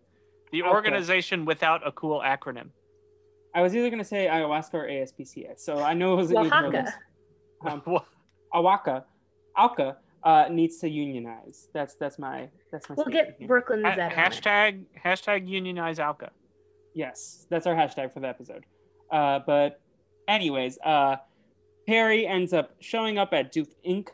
the 0.51 0.61
OWCA. 0.61 0.69
organization 0.69 1.45
without 1.45 1.86
a 1.88 1.91
cool 1.93 2.19
acronym. 2.19 2.69
I 3.55 3.61
was 3.61 3.75
either 3.75 3.89
gonna 3.89 4.03
say 4.03 4.28
ayahuasca 4.28 4.73
or 4.75 4.88
ASPCA, 4.88 5.57
so 5.57 5.80
I 5.80 5.93
know 5.93 6.13
it 6.13 6.17
was 6.17 6.32
either 6.34 6.65
of 6.65 6.71
those. 6.73 6.82
Oaxaca. 6.84 7.01
Um, 7.65 7.82
Awaka, 8.53 9.03
Alka 9.55 9.97
uh, 10.24 10.47
needs 10.49 10.78
to 10.80 10.89
unionize. 10.89 11.70
That's 11.74 11.95
that's 11.95 12.18
my 12.20 12.49
that's 12.72 12.89
my. 12.89 12.95
We'll 12.95 13.05
get 13.07 13.36
here. 13.39 13.47
Brooklyn 13.47 13.84
Ha- 13.84 13.95
Z 13.95 14.01
on 14.01 14.11
it. 14.11 14.15
hashtag 14.15 14.84
hashtag 15.05 15.47
unionize 15.47 15.99
OWCA. 15.99 16.30
Yes, 16.93 17.45
that's 17.49 17.68
our 17.68 17.76
hashtag 17.76 18.13
for 18.13 18.20
the 18.20 18.28
episode. 18.28 18.65
Uh, 19.11 19.39
but, 19.45 19.80
anyways, 20.28 20.80
uh, 20.84 21.18
Perry 21.88 22.26
ends 22.28 22.53
up 22.53 22.72
showing 22.80 23.18
up 23.18 23.34
at 23.34 23.53
Doof 23.53 23.68
Inc. 23.88 24.09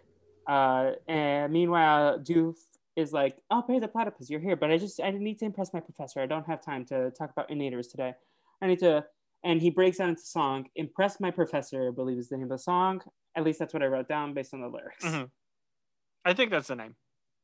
Uh, 0.48 0.92
and 1.08 1.52
meanwhile, 1.54 2.20
Doof 2.20 2.56
is 2.96 3.14
like, 3.14 3.38
"Oh, 3.50 3.64
Perry 3.66 3.80
the 3.80 3.88
platypus, 3.88 4.30
you're 4.30 4.42
here, 4.42 4.56
but 4.58 4.70
I 4.70 4.78
just 4.78 5.02
I 5.02 5.10
need 5.12 5.40
to 5.40 5.46
impress 5.46 5.74
my 5.74 5.80
professor. 5.80 6.20
I 6.20 6.26
don't 6.26 6.46
have 6.46 6.62
time 6.64 6.86
to 6.88 7.10
talk 7.12 7.32
about 7.32 7.50
innators 7.50 7.90
today. 7.90 8.14
I 8.62 8.68
need 8.68 8.80
to." 8.80 9.06
And 9.46 9.62
he 9.62 9.70
breaks 9.70 10.00
out 10.00 10.10
into 10.10 10.22
song. 10.22 10.68
"Impress 10.76 11.20
my 11.20 11.32
professor," 11.32 11.88
I 11.88 11.92
believe 11.92 12.18
is 12.18 12.30
the 12.30 12.36
name 12.38 12.44
of 12.44 12.50
the 12.50 12.58
song. 12.60 13.02
At 13.36 13.44
least 13.46 13.58
that's 13.60 13.74
what 13.74 13.82
I 13.82 13.88
wrote 13.88 14.08
down 14.10 14.34
based 14.34 14.54
on 14.54 14.62
the 14.62 14.68
lyrics. 14.68 15.06
Mhm. 15.06 15.30
I 16.26 16.34
think 16.34 16.52
that's 16.52 16.68
the 16.68 16.76
name. 16.76 16.96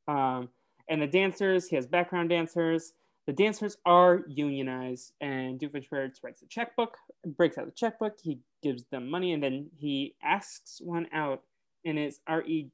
Um, 0.08 0.50
and 0.88 1.02
the 1.02 1.08
dancers, 1.08 1.68
he 1.68 1.76
has 1.76 1.86
background 1.86 2.30
dancers. 2.30 2.94
The 3.28 3.34
dancers 3.34 3.78
are 3.86 4.22
unionized, 4.28 5.14
and 5.22 5.60
Doofenshmirtz 5.60 6.24
writes 6.24 6.42
a 6.42 6.48
checkbook, 6.48 6.98
breaks 7.38 7.58
out 7.58 7.66
the 7.66 7.72
checkbook. 7.72 8.18
He 8.22 8.40
gives 8.64 8.86
them 8.86 9.10
money, 9.10 9.34
and 9.34 9.44
then 9.44 9.70
he 9.78 10.16
asks 10.24 10.82
one 10.84 11.08
out, 11.14 11.44
and 11.86 12.00
it's 12.00 12.20
R 12.26 12.42
E 12.44 12.72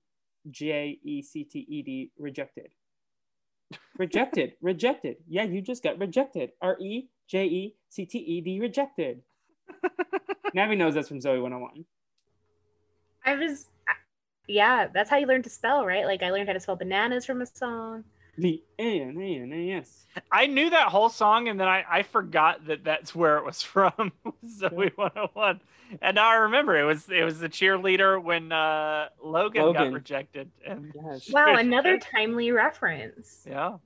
J 0.49 0.97
E 1.03 1.21
C 1.21 1.43
T 1.43 1.65
E 1.67 1.81
D, 1.81 2.11
rejected. 2.17 2.69
Rejected, 3.97 4.53
rejected. 4.61 5.17
Yeah, 5.27 5.43
you 5.43 5.61
just 5.61 5.83
got 5.83 5.99
rejected. 5.99 6.51
R 6.61 6.77
E 6.79 7.09
J 7.27 7.45
E 7.45 7.75
C 7.89 8.05
T 8.05 8.19
E 8.19 8.39
D, 8.39 8.59
rejected. 8.61 9.23
Navi 10.55 10.77
knows 10.77 10.93
that's 10.93 11.09
from 11.09 11.19
Zoe 11.19 11.39
101. 11.39 11.83
I 13.25 13.35
was, 13.35 13.67
yeah, 14.47 14.87
that's 14.93 15.09
how 15.09 15.17
you 15.17 15.27
learn 15.27 15.43
to 15.43 15.49
spell, 15.49 15.85
right? 15.85 16.05
Like 16.05 16.23
I 16.23 16.31
learned 16.31 16.47
how 16.47 16.53
to 16.53 16.59
spell 16.59 16.75
bananas 16.75 17.25
from 17.25 17.41
a 17.41 17.45
song. 17.45 18.03
The 18.37 18.61
A 18.79 19.01
N 19.01 19.17
A 19.19 19.39
N 19.41 19.53
A 19.53 19.71
S. 19.79 20.05
I 20.31 20.47
knew 20.47 20.69
that 20.69 20.89
whole 20.89 21.09
song, 21.09 21.47
and 21.47 21.59
then 21.59 21.67
I, 21.67 21.85
I 21.89 22.03
forgot 22.03 22.65
that 22.67 22.83
that's 22.83 23.15
where 23.15 23.37
it 23.37 23.45
was 23.45 23.61
from. 23.61 24.11
Zoe 24.47 24.91
101, 24.95 25.61
and 26.01 26.15
now 26.15 26.29
I 26.29 26.35
remember 26.35 26.77
it 26.77 26.83
was 26.83 27.09
it 27.09 27.23
was 27.23 27.39
the 27.39 27.49
cheerleader 27.49 28.21
when 28.21 28.51
uh, 28.51 29.07
Logan, 29.23 29.73
got 29.73 29.91
rejected. 29.91 30.51
And 30.65 30.91
Yes. 30.93 31.31
Wow, 31.31 31.55
another 31.57 31.97
timely 31.97 32.51
reference. 32.51 33.45
yeah, 33.49 33.77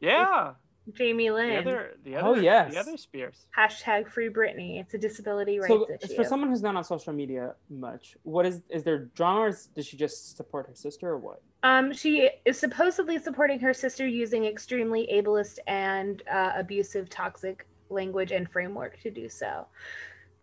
yeah. 0.00 0.52
Jamie 0.92 1.28
The 1.28 1.34
Lynn. 1.34 1.56
other 1.56 1.92
the 2.04 2.16
other 2.16 2.28
Oh, 2.28 2.34
yes. 2.34 2.72
the 2.74 2.78
other 2.80 2.96
Spears. 2.96 3.46
Hashtag 3.56 4.06
free 4.08 4.28
Britney. 4.28 4.80
It's 4.80 4.92
a 4.94 4.98
disability 4.98 5.58
rights 5.58 5.68
So, 5.68 5.88
issue. 6.02 6.14
for 6.14 6.24
someone 6.24 6.50
who's 6.50 6.60
not 6.62 6.76
on 6.76 6.84
social 6.84 7.12
media 7.14 7.54
much, 7.70 8.16
what 8.22 8.44
is 8.44 8.60
is 8.68 8.84
there 8.84 9.06
drama? 9.14 9.40
Or 9.40 9.48
is, 9.48 9.66
does 9.74 9.86
she 9.86 9.96
just 9.96 10.36
support 10.36 10.66
her 10.68 10.74
sister, 10.74 11.08
or 11.08 11.18
what? 11.18 11.42
Um, 11.62 11.92
she 11.94 12.28
is 12.44 12.58
supposedly 12.58 13.18
supporting 13.18 13.58
her 13.60 13.72
sister 13.72 14.06
using 14.06 14.44
extremely 14.44 15.08
ableist 15.12 15.58
and 15.66 16.22
uh, 16.30 16.52
abusive, 16.56 17.08
toxic 17.08 17.66
language 17.88 18.32
and 18.32 18.50
framework 18.50 19.00
to 19.00 19.10
do 19.10 19.28
so. 19.30 19.66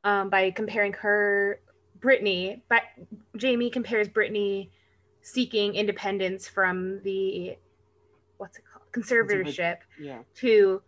Um, 0.03 0.29
by 0.31 0.49
comparing 0.49 0.93
her, 0.93 1.59
Britney, 1.99 2.61
but 2.67 2.81
Jamie 3.37 3.69
compares 3.69 4.07
Britney 4.09 4.69
seeking 5.21 5.75
independence 5.75 6.47
from 6.47 6.99
the, 7.03 7.55
what's 8.37 8.57
it 8.57 8.63
called, 8.65 8.70
conservatorship 8.91 9.77
Yeah. 9.99 10.19
to 10.35 10.81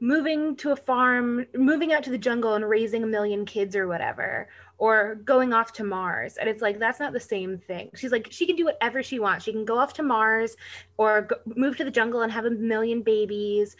moving 0.00 0.54
to 0.56 0.70
a 0.70 0.76
farm, 0.76 1.44
moving 1.54 1.92
out 1.92 2.04
to 2.04 2.10
the 2.10 2.18
jungle 2.18 2.54
and 2.54 2.68
raising 2.68 3.02
a 3.02 3.06
million 3.06 3.44
kids 3.44 3.74
or 3.74 3.88
whatever, 3.88 4.48
or 4.78 5.16
going 5.24 5.52
off 5.52 5.72
to 5.72 5.82
Mars. 5.82 6.36
And 6.36 6.48
it's 6.48 6.62
like, 6.62 6.78
that's 6.78 7.00
not 7.00 7.12
the 7.12 7.18
same 7.20 7.58
thing. 7.58 7.90
She's 7.96 8.12
like, 8.12 8.28
she 8.30 8.46
can 8.46 8.54
do 8.54 8.64
whatever 8.64 9.02
she 9.02 9.18
wants. 9.18 9.44
She 9.44 9.52
can 9.52 9.64
go 9.64 9.76
off 9.76 9.94
to 9.94 10.04
Mars 10.04 10.56
or 10.98 11.22
go, 11.22 11.36
move 11.46 11.76
to 11.78 11.84
the 11.84 11.90
jungle 11.90 12.22
and 12.22 12.30
have 12.30 12.44
a 12.44 12.50
million 12.50 13.02
babies. 13.02 13.76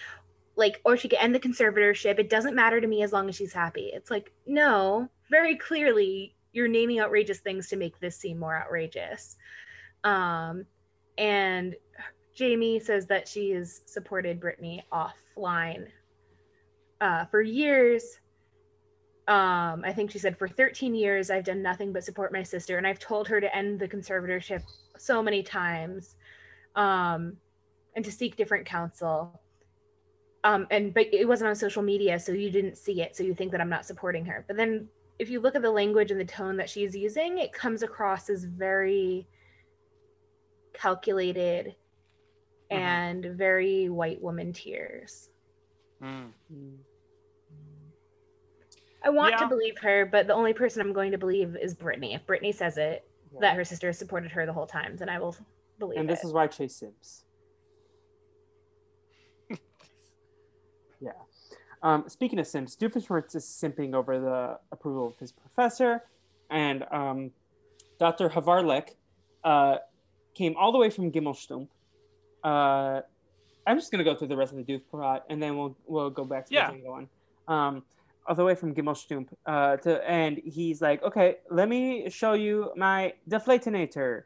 Like, 0.56 0.80
or 0.84 0.96
she 0.96 1.09
can 1.09 1.20
end 1.20 1.36
the 1.36 1.40
conservatorship. 1.40 2.18
It 2.18 2.28
doesn't 2.28 2.56
matter 2.56 2.80
to 2.80 2.86
me 2.88 3.02
as 3.05 3.12
long 3.12 3.28
as 3.28 3.36
she's 3.36 3.52
happy. 3.52 3.92
It's 3.94 4.10
like, 4.10 4.32
no, 4.44 5.09
very 5.30 5.55
clearly, 5.55 6.34
you're 6.52 6.66
naming 6.66 6.98
outrageous 6.98 7.38
things 7.38 7.68
to 7.68 7.76
make 7.76 8.00
this 8.00 8.16
seem 8.16 8.38
more 8.38 8.56
outrageous. 8.56 9.36
Um, 10.02 10.64
and 11.16 11.76
Jamie 12.39 12.78
says 12.78 13.05
that 13.06 13.27
she 13.27 13.51
has 13.51 13.81
supported 13.86 14.40
Britney 14.40 14.81
offline 14.93 15.89
uh, 17.01 17.24
for 17.24 17.43
years. 17.43 18.20
Um, 19.27 19.82
I 19.85 19.93
think 19.93 20.12
she 20.12 20.20
said 20.20 20.39
for 20.39 20.47
13 20.47 20.94
years, 20.94 21.31
I've 21.31 21.43
done 21.43 21.62
nothing 21.62 21.93
but 21.93 22.05
support 22.05 22.32
my 22.32 22.44
sister, 22.44 22.78
and 22.78 22.86
I've 22.86 23.01
told 23.01 23.27
her 23.27 23.40
to 23.40 23.56
end 23.56 23.81
the 23.81 23.89
conservatorship 23.89 24.62
so 24.97 25.20
many 25.20 25.43
times, 25.43 26.15
um, 26.77 27.36
and 27.97 28.05
to 28.05 28.12
seek 28.12 28.36
different 28.36 28.65
counsel. 28.65 29.43
Um, 30.44 30.69
and 30.70 30.94
but 30.94 31.12
it 31.12 31.27
wasn't 31.27 31.48
on 31.48 31.56
social 31.56 31.82
media, 31.82 32.20
so 32.20 32.31
you 32.31 32.52
didn't 32.52 32.78
see 32.78 33.02
it, 33.02 33.16
so 33.16 33.24
you 33.24 33.35
think 33.35 33.51
that 33.51 33.60
I'm 33.60 33.69
not 33.69 33.85
supporting 33.85 34.24
her. 34.27 34.44
But 34.47 34.56
then, 34.56 34.86
if 35.19 35.28
you 35.28 35.40
look 35.40 35.56
at 35.56 35.62
the 35.62 35.73
language 35.73 36.12
and 36.12 36.20
the 36.20 36.24
tone 36.24 36.56
that 36.59 36.70
she's 36.70 36.94
using, 36.94 37.39
it 37.39 37.52
comes 37.52 37.82
across 37.82 38.31
as 38.31 38.44
very 38.44 39.27
calculated 40.73 41.74
Mhm. 42.70 42.77
and 42.77 43.24
very 43.24 43.89
white 43.89 44.20
woman 44.20 44.53
tears. 44.53 45.31
Mm. 46.03 46.32
I 49.03 49.11
want 49.11 49.32
Yeah. 49.32 49.39
to 49.39 49.49
believe 49.49 49.78
her, 49.78 50.05
but 50.07 50.27
the 50.27 50.35
only 50.35 50.53
person 50.53 50.81
I'm 50.82 50.93
going 50.93 51.12
to 51.12 51.19
believe 51.19 51.57
is 51.57 51.74
Britney. 51.74 52.15
If 52.15 52.27
Britney 52.27 52.55
says 52.55 52.77
it, 52.78 53.09
that 53.40 53.57
her 53.57 53.65
sister 53.65 53.86
has 53.89 53.99
supported 53.99 54.31
her 54.32 54.45
the 54.47 54.53
whole 54.53 54.66
time, 54.66 54.97
then 54.97 55.09
I 55.09 55.19
will 55.19 55.36
believe 55.78 55.99
And 55.99 56.09
this 56.09 56.23
it. 56.24 56.27
is 56.28 56.32
why 56.32 56.47
Chase 56.49 56.77
Sims. 56.77 57.24
yeah. 61.01 61.12
Um, 61.82 62.09
speaking 62.09 62.39
of 62.39 62.47
Sims, 62.47 62.77
Doofenshmirtz 62.77 63.35
is 63.36 63.45
simping 63.45 63.95
over 63.95 64.19
the 64.19 64.59
approval 64.73 65.07
of 65.07 65.16
his 65.19 65.31
professor, 65.32 66.03
and 66.51 66.85
um, 66.90 67.32
Dr. 67.99 68.28
Havarlik 68.31 68.97
uh, 69.45 69.78
came 70.35 70.57
all 70.57 70.73
the 70.73 70.78
way 70.78 70.90
from 70.90 71.12
Gimmelshtump. 71.12 71.69
Uh, 72.44 73.01
I'm 73.66 73.77
just 73.78 73.90
gonna 73.90 74.05
go 74.05 74.15
through 74.15 74.28
the 74.28 74.36
rest 74.36 74.52
of 74.52 74.59
the 74.59 74.65
Doof 74.73 74.82
plot, 74.90 75.24
and 75.28 75.43
then 75.43 75.56
we'll 75.56 75.77
we'll 75.86 76.10
go 76.10 76.24
back 76.24 76.47
to 76.47 76.55
Yeah. 76.55 76.70
the 76.73 76.89
one. 76.89 77.09
Um, 77.47 77.82
all 78.27 78.35
the 78.35 78.44
way 78.44 78.55
from 78.55 78.74
Gimmelshtump, 78.74 79.28
uh, 79.47 79.77
to 79.78 80.09
and 80.09 80.39
he's 80.44 80.82
like, 80.82 81.02
okay, 81.02 81.36
let 81.51 81.69
me 81.69 82.10
show 82.10 82.35
you 82.35 82.73
my 82.77 83.15
deflatinator. 83.28 84.24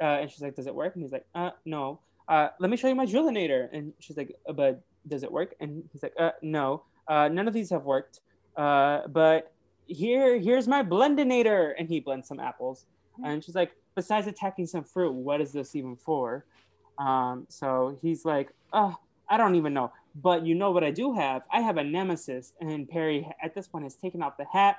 Uh, 0.00 0.04
and 0.20 0.30
she's 0.30 0.40
like, 0.40 0.56
does 0.56 0.66
it 0.66 0.74
work? 0.74 0.94
And 0.94 1.02
he's 1.04 1.12
like, 1.12 1.26
uh, 1.34 1.50
no. 1.64 2.00
Uh, 2.26 2.48
let 2.58 2.70
me 2.70 2.76
show 2.76 2.88
you 2.88 2.94
my 2.94 3.06
drillinator. 3.06 3.68
And 3.72 3.92
she's 4.00 4.16
like, 4.16 4.34
uh, 4.48 4.52
but 4.52 4.82
does 5.06 5.22
it 5.22 5.30
work? 5.30 5.54
And 5.60 5.84
he's 5.92 6.02
like, 6.02 6.14
uh, 6.18 6.30
no. 6.42 6.84
Uh, 7.06 7.28
none 7.28 7.46
of 7.46 7.54
these 7.54 7.70
have 7.70 7.84
worked. 7.84 8.20
Uh, 8.56 9.06
but 9.08 9.52
here, 9.86 10.38
here's 10.38 10.66
my 10.66 10.82
blendinator. 10.82 11.74
And 11.78 11.86
he 11.88 12.00
blends 12.00 12.26
some 12.28 12.40
apples. 12.40 12.86
And 13.24 13.44
she's 13.44 13.54
like, 13.54 13.72
besides 13.94 14.26
attacking 14.26 14.66
some 14.66 14.84
fruit, 14.84 15.12
what 15.12 15.40
is 15.40 15.52
this 15.52 15.76
even 15.76 15.96
for? 15.96 16.46
Um, 17.00 17.46
so 17.48 17.98
he's 18.02 18.24
like, 18.24 18.50
oh, 18.72 18.94
I 19.28 19.36
don't 19.38 19.54
even 19.56 19.72
know. 19.74 19.90
But 20.14 20.44
you 20.44 20.54
know 20.54 20.70
what 20.70 20.84
I 20.84 20.90
do 20.90 21.14
have? 21.14 21.42
I 21.50 21.60
have 21.60 21.76
a 21.78 21.84
nemesis. 21.84 22.52
And 22.60 22.88
Perry, 22.88 23.26
at 23.42 23.54
this 23.54 23.66
point, 23.68 23.84
has 23.84 23.94
taken 23.94 24.22
off 24.22 24.36
the 24.36 24.44
hat. 24.44 24.76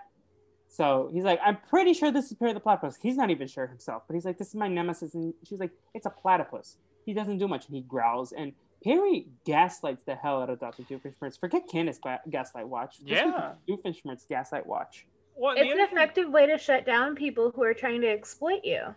So 0.68 1.10
he's 1.12 1.24
like, 1.24 1.40
I'm 1.44 1.58
pretty 1.70 1.94
sure 1.94 2.12
this 2.12 2.28
is 2.32 2.34
Perry 2.38 2.54
the 2.54 2.60
platypus. 2.60 2.98
He's 3.02 3.18
not 3.18 3.30
even 3.30 3.48
sure 3.48 3.68
himself, 3.68 4.04
but 4.08 4.14
he's 4.14 4.24
like, 4.24 4.38
this 4.38 4.50
is 4.50 4.56
my 4.56 4.68
nemesis. 4.68 5.14
And 5.16 5.34
she's 5.44 5.60
like, 5.60 5.72
it's 5.94 6.06
a 6.06 6.10
platypus. 6.10 6.78
He 7.06 7.14
doesn't 7.14 7.40
do 7.40 7.48
much. 7.48 7.66
And 7.68 7.76
he 7.76 7.82
growls. 7.82 8.32
And 8.34 8.54
Perry 8.84 9.28
gaslights 9.46 10.04
the 10.04 10.16
hell 10.16 10.42
out 10.42 10.50
of 10.50 10.60
Dr. 10.60 10.84
Doofenshmirtz. 10.84 11.40
Forget 11.40 11.64
Candace 11.70 11.98
ga- 12.02 12.20
gaslight 12.30 12.68
watch. 12.68 13.00
This 13.00 13.10
Yeah. 13.20 13.54
Doofenshmirtz 13.68 14.28
gaslight 14.28 14.66
watch. 14.66 15.08
Well, 15.36 15.54
it's 15.54 15.62
an 15.62 15.72
other 15.72 15.88
thing- 15.88 15.98
effective 15.98 16.30
way 16.30 16.46
to 16.48 16.58
shut 16.58 16.86
down 16.86 17.16
people 17.16 17.52
who 17.56 17.64
are 17.64 17.74
trying 17.74 18.02
to 18.02 18.08
exploit 18.10 18.62
you. 18.64 18.96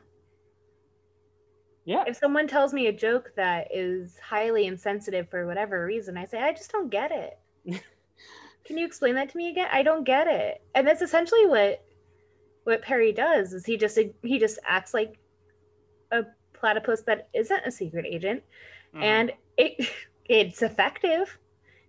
Yeah. 1.84 2.04
If 2.06 2.16
someone 2.16 2.48
tells 2.48 2.72
me 2.72 2.86
a 2.86 2.92
joke 2.92 3.32
that 3.36 3.68
is 3.74 4.18
highly 4.18 4.66
insensitive 4.66 5.28
for 5.28 5.46
whatever 5.46 5.84
reason, 5.84 6.16
I 6.16 6.24
say, 6.24 6.38
I 6.40 6.52
just 6.52 6.72
don't 6.72 6.90
get 6.90 7.12
it. 7.12 7.38
Can 8.64 8.78
you 8.78 8.86
explain 8.86 9.14
that 9.16 9.28
to 9.30 9.36
me 9.36 9.50
again? 9.50 9.68
I 9.70 9.82
don't 9.82 10.04
get 10.04 10.26
it. 10.26 10.62
And 10.74 10.86
that's 10.86 11.02
essentially 11.02 11.46
what 11.46 11.84
what 12.64 12.80
Perry 12.80 13.12
does 13.12 13.52
is 13.52 13.66
he 13.66 13.76
just 13.76 13.98
he 14.22 14.38
just 14.38 14.58
acts 14.66 14.94
like 14.94 15.18
a 16.12 16.24
platypus 16.54 17.02
that 17.02 17.28
isn't 17.34 17.66
a 17.66 17.70
secret 17.70 18.06
agent 18.08 18.42
Mhm. 18.94 19.02
and 19.02 19.32
it 19.58 19.88
it's 20.24 20.62
effective. 20.62 21.38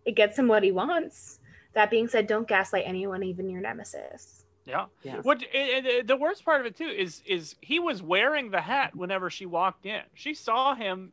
It 0.05 0.15
gets 0.15 0.37
him 0.37 0.47
what 0.47 0.63
he 0.63 0.71
wants. 0.71 1.39
That 1.73 1.89
being 1.89 2.07
said, 2.07 2.27
don't 2.27 2.47
gaslight 2.47 2.83
anyone, 2.85 3.23
even 3.23 3.49
your 3.49 3.61
nemesis. 3.61 4.44
Yeah. 4.65 4.85
Yeah. 5.03 5.21
What 5.21 5.43
and, 5.53 5.85
and 5.85 6.07
the 6.07 6.17
worst 6.17 6.43
part 6.43 6.59
of 6.61 6.67
it 6.67 6.75
too 6.75 6.87
is 6.87 7.21
is 7.25 7.55
he 7.61 7.79
was 7.79 8.01
wearing 8.01 8.49
the 8.49 8.61
hat 8.61 8.95
whenever 8.95 9.29
she 9.29 9.45
walked 9.45 9.85
in. 9.85 10.01
She 10.13 10.33
saw 10.33 10.73
him 10.73 11.11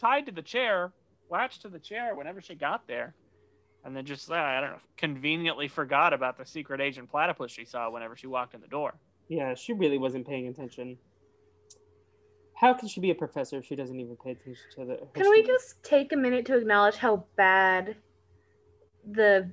tied 0.00 0.26
to 0.26 0.32
the 0.32 0.42
chair, 0.42 0.92
latched 1.30 1.62
to 1.62 1.68
the 1.68 1.78
chair 1.78 2.14
whenever 2.14 2.40
she 2.40 2.54
got 2.54 2.86
there, 2.86 3.14
and 3.84 3.96
then 3.96 4.04
just 4.04 4.30
I 4.30 4.60
don't 4.60 4.70
know, 4.70 4.80
conveniently 4.96 5.68
forgot 5.68 6.12
about 6.12 6.38
the 6.38 6.46
secret 6.46 6.80
agent 6.80 7.10
platypus 7.10 7.50
she 7.50 7.64
saw 7.64 7.90
whenever 7.90 8.16
she 8.16 8.28
walked 8.28 8.54
in 8.54 8.60
the 8.60 8.68
door. 8.68 8.94
Yeah, 9.28 9.54
she 9.54 9.72
really 9.72 9.98
wasn't 9.98 10.26
paying 10.26 10.46
attention. 10.48 10.96
How 12.54 12.72
can 12.74 12.86
she 12.86 13.00
be 13.00 13.10
a 13.10 13.14
professor 13.14 13.58
if 13.58 13.64
she 13.66 13.74
doesn't 13.74 13.98
even 13.98 14.16
pay 14.16 14.32
attention 14.32 14.62
to 14.76 14.84
the? 14.84 14.96
Can 15.14 15.28
we 15.28 15.42
students? 15.42 15.48
just 15.48 15.82
take 15.82 16.12
a 16.12 16.16
minute 16.16 16.46
to 16.46 16.56
acknowledge 16.56 16.96
how 16.96 17.24
bad 17.36 17.96
the 19.10 19.50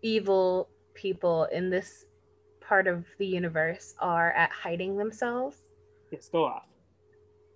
evil 0.00 0.70
people 0.94 1.44
in 1.52 1.68
this 1.68 2.06
part 2.68 2.86
of 2.86 3.04
the 3.18 3.26
universe 3.26 3.94
are 3.98 4.32
at 4.32 4.50
hiding 4.50 4.96
themselves? 4.98 5.62
Yes, 6.12 6.28
go 6.28 6.44
off. 6.44 6.66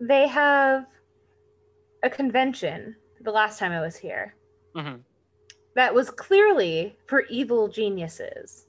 They 0.00 0.26
have 0.26 0.86
a 2.02 2.10
convention 2.10 2.96
the 3.20 3.30
last 3.30 3.58
time 3.58 3.72
I 3.72 3.80
was 3.80 3.96
here 3.96 4.34
Mm-hmm. 4.74 5.00
that 5.76 5.94
was 5.94 6.08
clearly 6.10 6.96
for 7.06 7.20
evil 7.28 7.68
geniuses. 7.68 8.66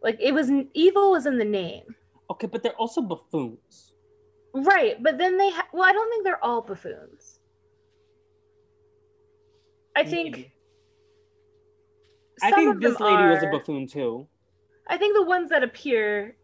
Like 0.00 0.16
it 0.20 0.32
was 0.32 0.48
evil 0.74 1.10
was 1.10 1.26
in 1.26 1.38
the 1.38 1.44
name. 1.44 1.94
Okay, 2.30 2.46
but 2.46 2.62
they're 2.62 2.76
also 2.84 3.02
buffoons. 3.02 3.92
Right, 4.54 5.02
but 5.02 5.18
then 5.18 5.36
they 5.36 5.50
ha- 5.50 5.66
well, 5.72 5.82
I 5.82 5.92
don't 5.92 6.08
think 6.10 6.22
they're 6.24 6.42
all 6.44 6.62
buffoons. 6.62 7.40
I 9.96 10.04
think 10.04 10.36
Maybe. 10.36 10.52
I 12.42 12.52
think 12.52 12.80
this 12.80 12.98
lady 13.00 13.22
was 13.24 13.42
a 13.42 13.48
buffoon 13.48 13.86
too. 13.88 14.26
I 14.90 14.96
think 14.98 15.14
the 15.16 15.22
ones 15.24 15.48
that 15.50 15.62
appear 15.62 16.36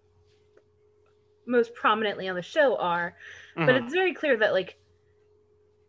most 1.47 1.75
prominently 1.75 2.29
on 2.29 2.37
the 2.37 2.43
show 2.43 2.77
are, 2.77 3.15
but 3.57 3.69
Mhm. 3.69 3.85
it's 3.85 3.93
very 3.93 4.15
clear 4.15 4.37
that 4.39 4.53
like 4.53 4.79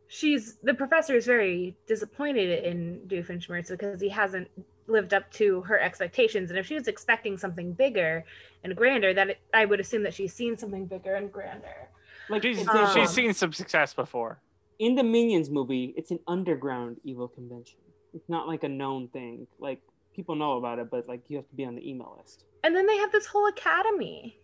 she's 0.07 0.57
the 0.63 0.73
professor 0.73 1.15
is 1.15 1.25
very 1.25 1.75
disappointed 1.87 2.63
in 2.63 3.01
Doofenshmirtz 3.07 3.69
because 3.69 4.01
he 4.01 4.09
hasn't 4.09 4.49
lived 4.87 5.13
up 5.13 5.29
to 5.33 5.61
her 5.61 5.79
expectations, 5.79 6.49
and 6.49 6.57
if 6.57 6.65
she 6.65 6.73
was 6.75 6.87
expecting 6.87 7.37
something 7.37 7.73
bigger 7.73 8.23
and 8.63 8.75
grander, 8.75 9.13
that 9.13 9.29
it, 9.31 9.39
I 9.53 9.65
would 9.65 9.79
assume 9.79 10.03
that 10.03 10.13
she's 10.13 10.33
seen 10.33 10.57
something 10.57 10.85
bigger 10.85 11.15
and 11.15 11.31
grander. 11.31 11.89
Like 12.29 12.41
She's, 12.43 12.59
example, 12.59 12.87
she's 12.93 13.09
seen 13.09 13.33
some 13.33 13.53
success 13.53 13.93
before. 13.93 14.41
in 14.79 14.95
the 14.95 15.03
Minions 15.03 15.49
movie, 15.49 15.93
it's 15.97 16.11
an 16.11 16.19
underground 16.27 17.01
evil 17.03 17.27
convention. 17.27 17.79
It's 18.13 18.29
not 18.29 18.47
like 18.47 18.63
a 18.63 18.69
known 18.69 19.07
thing. 19.09 19.47
Like 19.59 19.81
people 20.13 20.35
know 20.35 20.57
about 20.57 20.79
it, 20.79 20.89
but 20.89 21.07
like 21.07 21.29
you 21.29 21.37
have 21.37 21.47
to 21.49 21.55
be 21.55 21.65
on 21.65 21.75
the 21.75 21.87
email 21.89 22.15
list. 22.17 22.45
And 22.67 22.75
then 22.75 22.85
they 22.85 22.97
have 22.97 23.13
this 23.13 23.25
whole 23.25 23.47
academy. 23.47 24.37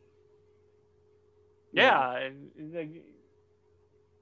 Yeah. 1.73 2.29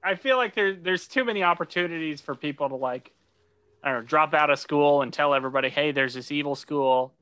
I 0.02 0.16
feel 0.16 0.38
like 0.38 0.56
there, 0.56 0.74
there's 0.74 1.06
too 1.06 1.24
many 1.24 1.44
opportunities 1.44 2.20
for 2.20 2.34
people 2.34 2.68
to 2.70 2.74
like, 2.74 3.12
I 3.84 3.92
don't 3.92 4.00
know, 4.00 4.06
drop 4.08 4.34
out 4.34 4.50
of 4.50 4.58
school 4.58 5.02
and 5.02 5.12
tell 5.12 5.34
everybody, 5.34 5.68
hey, 5.68 5.92
there's 5.92 6.14
this 6.14 6.32
evil 6.32 6.56
school. 6.56 7.14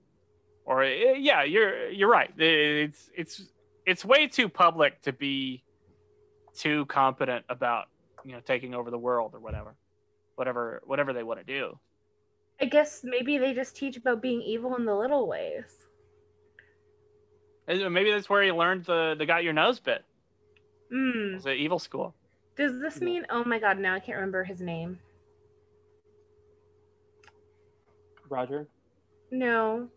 Or 0.65 0.82
eh, 0.82 1.16
yeah, 1.19 1.43
you're 1.43 1.90
you're 1.90 2.09
right. 2.09 2.31
It's 2.39 3.11
it's 3.15 3.43
it's 3.85 4.02
way 4.02 4.27
too 4.27 4.48
public 4.48 5.02
to 5.02 5.12
be 5.12 5.62
too 6.55 6.86
competent 6.86 7.44
about 7.51 7.89
you 8.24 8.32
know 8.32 8.40
taking 8.40 8.74
over 8.74 8.90
the 8.90 8.98
world 8.98 9.35
or 9.35 9.40
whatever, 9.40 9.74
whatever 10.36 10.81
whatever 10.86 11.12
they 11.12 11.24
want 11.24 11.40
to 11.40 11.44
do. 11.44 11.78
I 12.59 12.65
guess 12.65 13.02
maybe 13.05 13.36
they 13.36 13.52
just 13.52 13.77
teach 13.77 13.98
about 13.98 14.23
being 14.23 14.40
evil 14.40 14.77
in 14.77 14.86
the 14.86 14.94
little 14.94 15.28
ways. 15.28 15.89
And 17.70 17.94
Maybe 17.94 18.10
that's 18.10 18.28
where 18.28 18.42
he 18.42 18.51
learned 18.51 18.84
the 18.84 19.14
the 19.16 19.24
got 19.26 19.44
your 19.44 19.52
nose 19.52 19.78
bit. 19.78 20.05
Hmm. 20.92 21.36
It's 21.36 21.47
an 21.47 21.52
evil 21.52 21.78
school. 21.78 22.14
Does 22.56 22.80
this 22.80 23.01
mean? 23.01 23.24
Oh 23.30 23.44
my 23.44 23.59
god! 23.60 23.78
Now 23.78 23.94
I 23.94 24.01
can't 24.01 24.16
remember 24.16 24.42
his 24.42 24.60
name. 24.60 24.98
Roger, 28.28 28.68
No. 29.30 29.88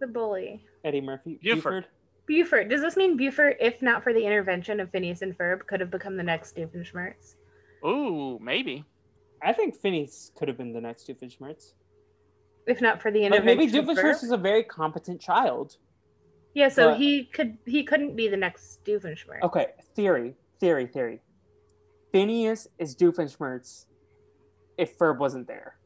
The 0.00 0.06
bully. 0.08 0.64
Eddie 0.84 1.00
Murphy, 1.00 1.38
Buford. 1.42 1.86
Buford. 2.26 2.68
Does 2.68 2.80
this 2.80 2.96
mean 2.96 3.16
Buford, 3.16 3.56
if 3.60 3.80
not 3.82 4.02
for 4.02 4.12
the 4.12 4.24
intervention 4.24 4.80
of 4.80 4.90
Phineas 4.90 5.22
and 5.22 5.36
Ferb, 5.38 5.66
could 5.68 5.78
have 5.80 5.90
become 5.92 6.16
the 6.16 6.24
next 6.24 6.56
Doofenshmirtz? 6.56 7.36
Ooh, 7.86 8.38
maybe. 8.40 8.84
I 9.44 9.52
think 9.52 9.76
Phineas 9.76 10.32
could 10.36 10.48
have 10.48 10.56
been 10.56 10.72
the 10.72 10.80
next 10.80 11.06
Doofenshmirtz. 11.08 11.74
If 12.66 12.80
not 12.80 13.00
for 13.00 13.12
the 13.12 13.20
Like 13.20 13.26
intervention 13.32 13.58
maybe 13.58 13.78
of 13.78 13.84
Doofenshmirtz 13.84 14.20
Ferb? 14.20 14.24
is 14.24 14.30
a 14.32 14.36
very 14.36 14.64
competent 14.64 15.20
child. 15.20 15.76
Yeah, 16.54 16.68
so 16.68 16.90
but- 16.90 16.98
he 16.98 17.24
could 17.24 17.58
he 17.66 17.82
couldn't 17.84 18.14
be 18.16 18.28
the 18.28 18.36
next 18.36 18.84
Doofenshmirtz. 18.84 19.42
Okay, 19.42 19.68
theory, 19.96 20.34
theory, 20.60 20.86
theory. 20.86 21.20
Phineas 22.12 22.68
is 22.78 22.94
Doofenshmirtz 22.94 23.86
if 24.76 24.98
Ferb 24.98 25.18
wasn't 25.18 25.46
there. 25.46 25.76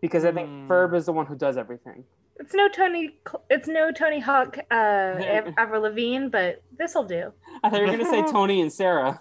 Because 0.00 0.24
I 0.24 0.32
think 0.32 0.48
Hmm. 0.48 0.70
Ferb 0.70 0.94
is 0.94 1.06
the 1.06 1.12
one 1.12 1.26
who 1.26 1.36
does 1.36 1.56
everything. 1.56 2.04
It's 2.40 2.54
no 2.54 2.68
Tony. 2.68 3.18
It's 3.50 3.68
no 3.68 3.92
Tony 3.92 4.18
Hawk, 4.18 4.58
uh, 4.70 4.74
Av- 4.74 5.54
Avril 5.58 5.82
Lavigne, 5.82 6.28
but 6.28 6.62
this'll 6.78 7.04
do. 7.04 7.32
I 7.62 7.68
thought 7.70 7.80
you 7.80 7.86
were 7.86 7.92
gonna 7.92 8.06
say 8.10 8.22
Tony 8.32 8.60
and 8.62 8.72
Sarah. 8.72 9.20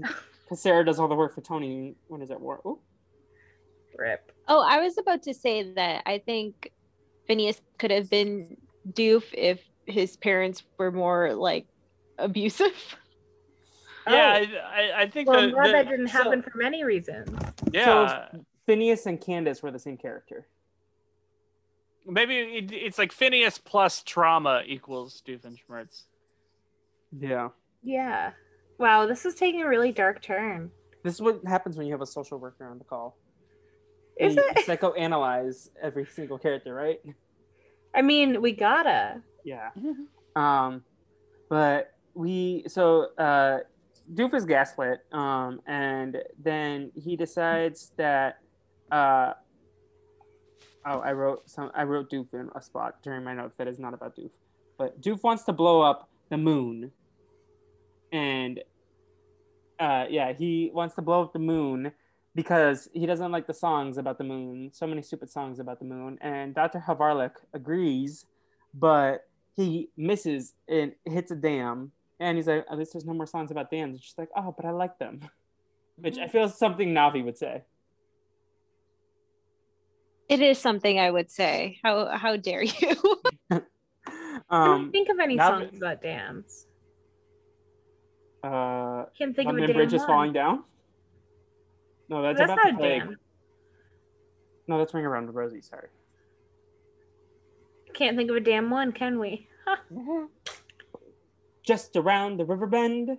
Because 0.44 0.60
Sarah 0.60 0.84
does 0.84 0.98
all 1.00 1.08
the 1.08 1.14
work 1.14 1.34
for 1.34 1.40
Tony 1.40 1.94
when 2.08 2.20
is 2.20 2.30
at 2.30 2.38
war. 2.38 2.60
Ooh. 2.66 2.78
Rip. 3.96 4.30
Oh, 4.46 4.60
I 4.60 4.78
was 4.78 4.98
about 4.98 5.22
to 5.22 5.32
say 5.32 5.62
that 5.72 6.02
I 6.04 6.18
think 6.18 6.70
Phineas 7.26 7.62
could 7.78 7.90
have 7.90 8.10
been 8.10 8.58
Doof 8.92 9.24
if 9.32 9.60
his 9.86 10.16
parents 10.16 10.62
were 10.78 10.90
more 10.92 11.34
like 11.34 11.66
abusive. 12.18 12.72
Yeah, 14.06 14.44
Oh. 14.46 14.56
I, 14.58 14.82
I, 14.82 15.00
I 15.04 15.08
think 15.08 15.30
Well, 15.30 15.40
the, 15.40 15.46
I'm 15.46 15.50
glad 15.52 15.66
the- 15.68 15.72
that 15.72 15.88
didn't 15.88 16.08
so- 16.08 16.12
happen 16.24 16.42
for 16.42 16.52
many 16.56 16.84
reasons. 16.84 17.26
yeah. 17.72 18.28
Phineas 18.66 19.06
and 19.06 19.18
Candace 19.18 19.62
were 19.62 19.70
the 19.70 19.78
same 19.78 19.96
character. 19.96 20.46
Maybe 22.06 22.36
it, 22.36 22.70
it's 22.70 22.98
like 22.98 23.12
Phineas 23.12 23.56
plus 23.56 24.02
trauma 24.02 24.62
equals 24.66 25.22
Doofenshmirtz. 25.26 26.02
Yeah. 27.18 27.48
Yeah. 27.82 28.32
Wow, 28.78 29.06
this 29.06 29.24
is 29.24 29.36
taking 29.36 29.62
a 29.62 29.68
really 29.68 29.90
dark 29.92 30.20
turn. 30.20 30.70
This 31.02 31.14
is 31.14 31.22
what 31.22 31.40
happens 31.46 31.78
when 31.78 31.86
you 31.86 31.92
have 31.94 32.02
a 32.02 32.06
social 32.06 32.38
worker 32.38 32.66
on 32.68 32.76
the 32.76 32.84
call. 32.84 33.16
Is 34.20 34.36
you 34.36 34.44
it? 34.54 34.66
psychoanalyze 34.66 35.70
every 35.82 36.04
single 36.04 36.38
character, 36.38 36.74
right? 36.74 37.00
I 37.94 38.02
mean, 38.02 38.42
we 38.42 38.52
gotta. 38.52 39.22
Yeah. 39.44 39.70
Um, 40.36 40.82
but 41.48 41.94
we 42.14 42.64
so 42.66 43.08
uh, 43.18 43.58
Doof 44.12 44.34
is 44.34 44.44
gaslit, 44.44 45.00
um, 45.12 45.60
and 45.66 46.18
then 46.42 46.90
he 46.94 47.16
decides 47.16 47.92
that. 47.96 48.38
Uh, 48.90 49.32
oh, 50.86 50.98
I 50.98 51.12
wrote 51.12 51.48
some. 51.48 51.70
I 51.74 51.84
wrote 51.84 52.10
Doof 52.10 52.32
in 52.34 52.50
a 52.54 52.62
spot 52.62 53.02
during 53.02 53.24
my 53.24 53.34
notes 53.34 53.56
that 53.58 53.68
is 53.68 53.78
not 53.78 53.94
about 53.94 54.16
Doof, 54.16 54.30
but 54.78 55.00
Doof 55.00 55.22
wants 55.22 55.44
to 55.44 55.52
blow 55.52 55.82
up 55.82 56.08
the 56.30 56.36
moon, 56.36 56.90
and 58.12 58.60
uh, 59.78 60.06
yeah, 60.10 60.32
he 60.32 60.70
wants 60.72 60.94
to 60.96 61.02
blow 61.02 61.22
up 61.22 61.32
the 61.32 61.38
moon 61.38 61.92
because 62.34 62.88
he 62.92 63.06
doesn't 63.06 63.30
like 63.32 63.46
the 63.46 63.54
songs 63.54 63.96
about 63.98 64.18
the 64.18 64.24
moon. 64.24 64.70
So 64.72 64.86
many 64.86 65.02
stupid 65.02 65.30
songs 65.30 65.58
about 65.60 65.78
the 65.78 65.84
moon, 65.84 66.18
and 66.20 66.54
Dr. 66.54 66.82
Havarlik 66.86 67.32
agrees, 67.52 68.26
but 68.74 69.26
he 69.56 69.90
misses 69.96 70.54
and 70.68 70.92
hits 71.04 71.30
a 71.30 71.36
dam. 71.36 71.92
And 72.20 72.36
he's 72.38 72.46
like, 72.46 72.64
at 72.70 72.78
least 72.78 72.92
there's 72.94 73.04
no 73.04 73.12
more 73.14 73.26
songs 73.26 73.50
about 73.50 73.70
dams. 73.70 73.96
It's 73.96 74.04
just 74.04 74.18
like, 74.18 74.28
oh, 74.36 74.54
but 74.56 74.64
I 74.66 74.70
like 74.70 74.98
them. 74.98 75.20
Which 75.96 76.18
I 76.18 76.26
feel 76.28 76.44
is 76.44 76.54
something 76.54 76.88
Navi 76.92 77.24
would 77.24 77.38
say. 77.38 77.62
It 80.28 80.40
is 80.40 80.58
something 80.58 80.98
I 80.98 81.10
would 81.10 81.30
say. 81.30 81.78
How 81.84 82.16
how 82.16 82.36
dare 82.36 82.62
you? 82.62 82.96
Um, 84.50 84.66
don't 84.82 84.92
think 84.92 85.08
of 85.08 85.18
any 85.20 85.36
now- 85.36 85.58
songs 85.58 85.76
about 85.78 86.02
dams. 86.02 86.66
uh, 88.42 89.04
Can't 89.16 89.34
think 89.34 89.48
of 89.48 89.56
a 89.56 89.58
London 89.58 89.66
damn 89.68 89.76
Bridge 89.76 89.94
is 89.94 90.00
one. 90.00 90.08
falling 90.08 90.32
down. 90.32 90.64
No, 92.08 92.22
that's, 92.22 92.38
That's 92.38 92.52
about 92.52 92.64
not 92.64 92.78
the 92.78 92.84
a 92.84 92.88
plague. 92.88 93.00
dam. 93.02 93.16
No, 94.68 94.78
that's 94.78 94.92
Ring 94.94 95.04
Around 95.04 95.26
the 95.26 95.32
Rosie. 95.32 95.60
Sorry. 95.62 95.88
Can't 97.94 98.16
think 98.16 98.30
of 98.30 98.36
a 98.36 98.40
damn 98.40 98.70
one, 98.70 98.92
can 98.92 99.18
we? 99.18 99.46
Huh, 99.66 100.26
Just 101.62 101.96
around 101.96 102.38
the 102.38 102.44
river 102.44 102.66
bend. 102.66 103.16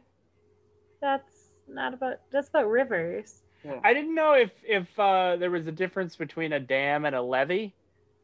that's 1.02 1.50
not 1.68 1.94
about. 1.94 2.18
That's 2.32 2.50
about 2.50 2.70
rivers. 2.70 3.42
I 3.84 3.94
didn't 3.96 4.14
know 4.14 4.34
if 4.34 4.52
if 4.64 4.88
uh, 5.00 5.38
there 5.38 5.50
was 5.50 5.66
a 5.66 5.72
difference 5.72 6.16
between 6.16 6.54
a 6.54 6.60
dam 6.60 7.06
and 7.06 7.16
a 7.16 7.22
levee. 7.22 7.74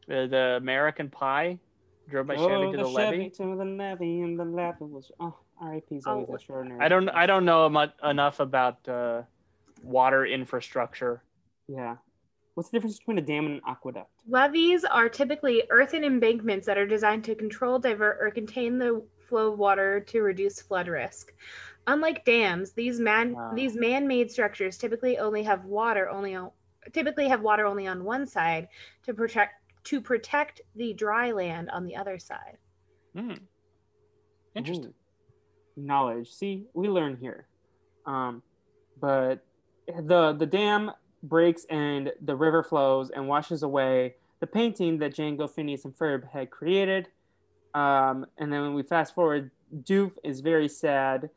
The, 0.07 0.27
the 0.29 0.57
American 0.57 1.09
Pie 1.09 1.57
drove 2.09 2.27
by 2.27 2.35
Chevy 2.35 2.45
oh, 2.53 2.71
to 2.71 2.77
the 2.77 2.83
the, 2.83 2.89
Chevy 2.89 3.17
levee. 3.17 3.29
to 3.31 3.55
the 3.55 3.65
levee, 3.65 4.21
and 4.21 4.37
the 4.39 4.45
levee 4.45 4.85
was. 4.85 5.11
Oh, 5.19 5.35
R.I.P. 5.59 5.95
is 5.95 6.05
always 6.05 6.27
Oh. 6.29 6.35
extraordinary. 6.35 6.79
I 6.81 6.87
don't 6.87 7.09
I 7.09 7.25
don't 7.25 7.45
know 7.45 7.67
much, 7.69 7.93
enough 8.03 8.39
about 8.39 8.87
uh, 8.87 9.23
water 9.83 10.25
infrastructure. 10.25 11.23
Yeah. 11.67 11.97
What's 12.55 12.69
the 12.69 12.77
difference 12.77 12.99
between 12.99 13.17
a 13.17 13.21
dam 13.21 13.45
and 13.45 13.55
an 13.55 13.61
aqueduct? 13.67 14.09
Levees 14.27 14.83
are 14.83 15.07
typically 15.07 15.63
earthen 15.69 16.03
embankments 16.03 16.65
that 16.67 16.77
are 16.77 16.85
designed 16.85 17.23
to 17.25 17.35
control, 17.35 17.79
divert, 17.79 18.17
or 18.19 18.29
contain 18.29 18.77
the 18.77 19.03
flow 19.27 19.53
of 19.53 19.59
water 19.59 20.01
to 20.01 20.21
reduce 20.21 20.61
flood 20.61 20.87
risk. 20.87 21.33
Unlike 21.87 22.25
dams, 22.25 22.73
these 22.73 22.99
man 22.99 23.33
Wow. 23.33 23.53
these 23.55 23.75
man-made 23.75 24.29
structures 24.29 24.77
typically 24.77 25.17
only 25.17 25.43
have 25.43 25.65
water 25.65 26.09
only 26.09 26.35
on 26.35 26.51
typically 26.91 27.27
have 27.27 27.41
water 27.41 27.65
only 27.65 27.87
on 27.87 28.03
one 28.03 28.27
side 28.27 28.67
to 29.03 29.13
protect 29.13 29.53
to 29.85 30.01
protect 30.01 30.61
the 30.75 30.93
dry 30.93 31.31
land 31.31 31.69
on 31.71 31.85
the 31.85 31.95
other 31.95 32.19
side. 32.19 32.57
Hmm. 33.15 33.33
Interesting. 34.55 34.87
Ooh. 34.87 34.93
Knowledge. 35.77 36.29
See, 36.31 36.65
we 36.73 36.87
learn 36.89 37.17
here. 37.19 37.47
Um, 38.05 38.43
but 38.99 39.43
the 39.99 40.33
the 40.33 40.45
dam 40.45 40.91
breaks 41.23 41.65
and 41.69 42.11
the 42.21 42.35
river 42.35 42.63
flows 42.63 43.09
and 43.11 43.27
washes 43.27 43.63
away 43.63 44.15
the 44.39 44.47
painting 44.47 44.97
that 44.97 45.15
Django, 45.15 45.49
Phineas, 45.49 45.85
and 45.85 45.95
Ferb 45.95 46.27
had 46.27 46.49
created. 46.49 47.07
Um, 47.73 48.25
and 48.37 48.51
then 48.51 48.61
when 48.61 48.73
we 48.73 48.83
fast 48.83 49.15
forward, 49.15 49.51
Doof 49.83 50.11
is 50.23 50.41
very 50.41 50.67
sad, 50.67 51.29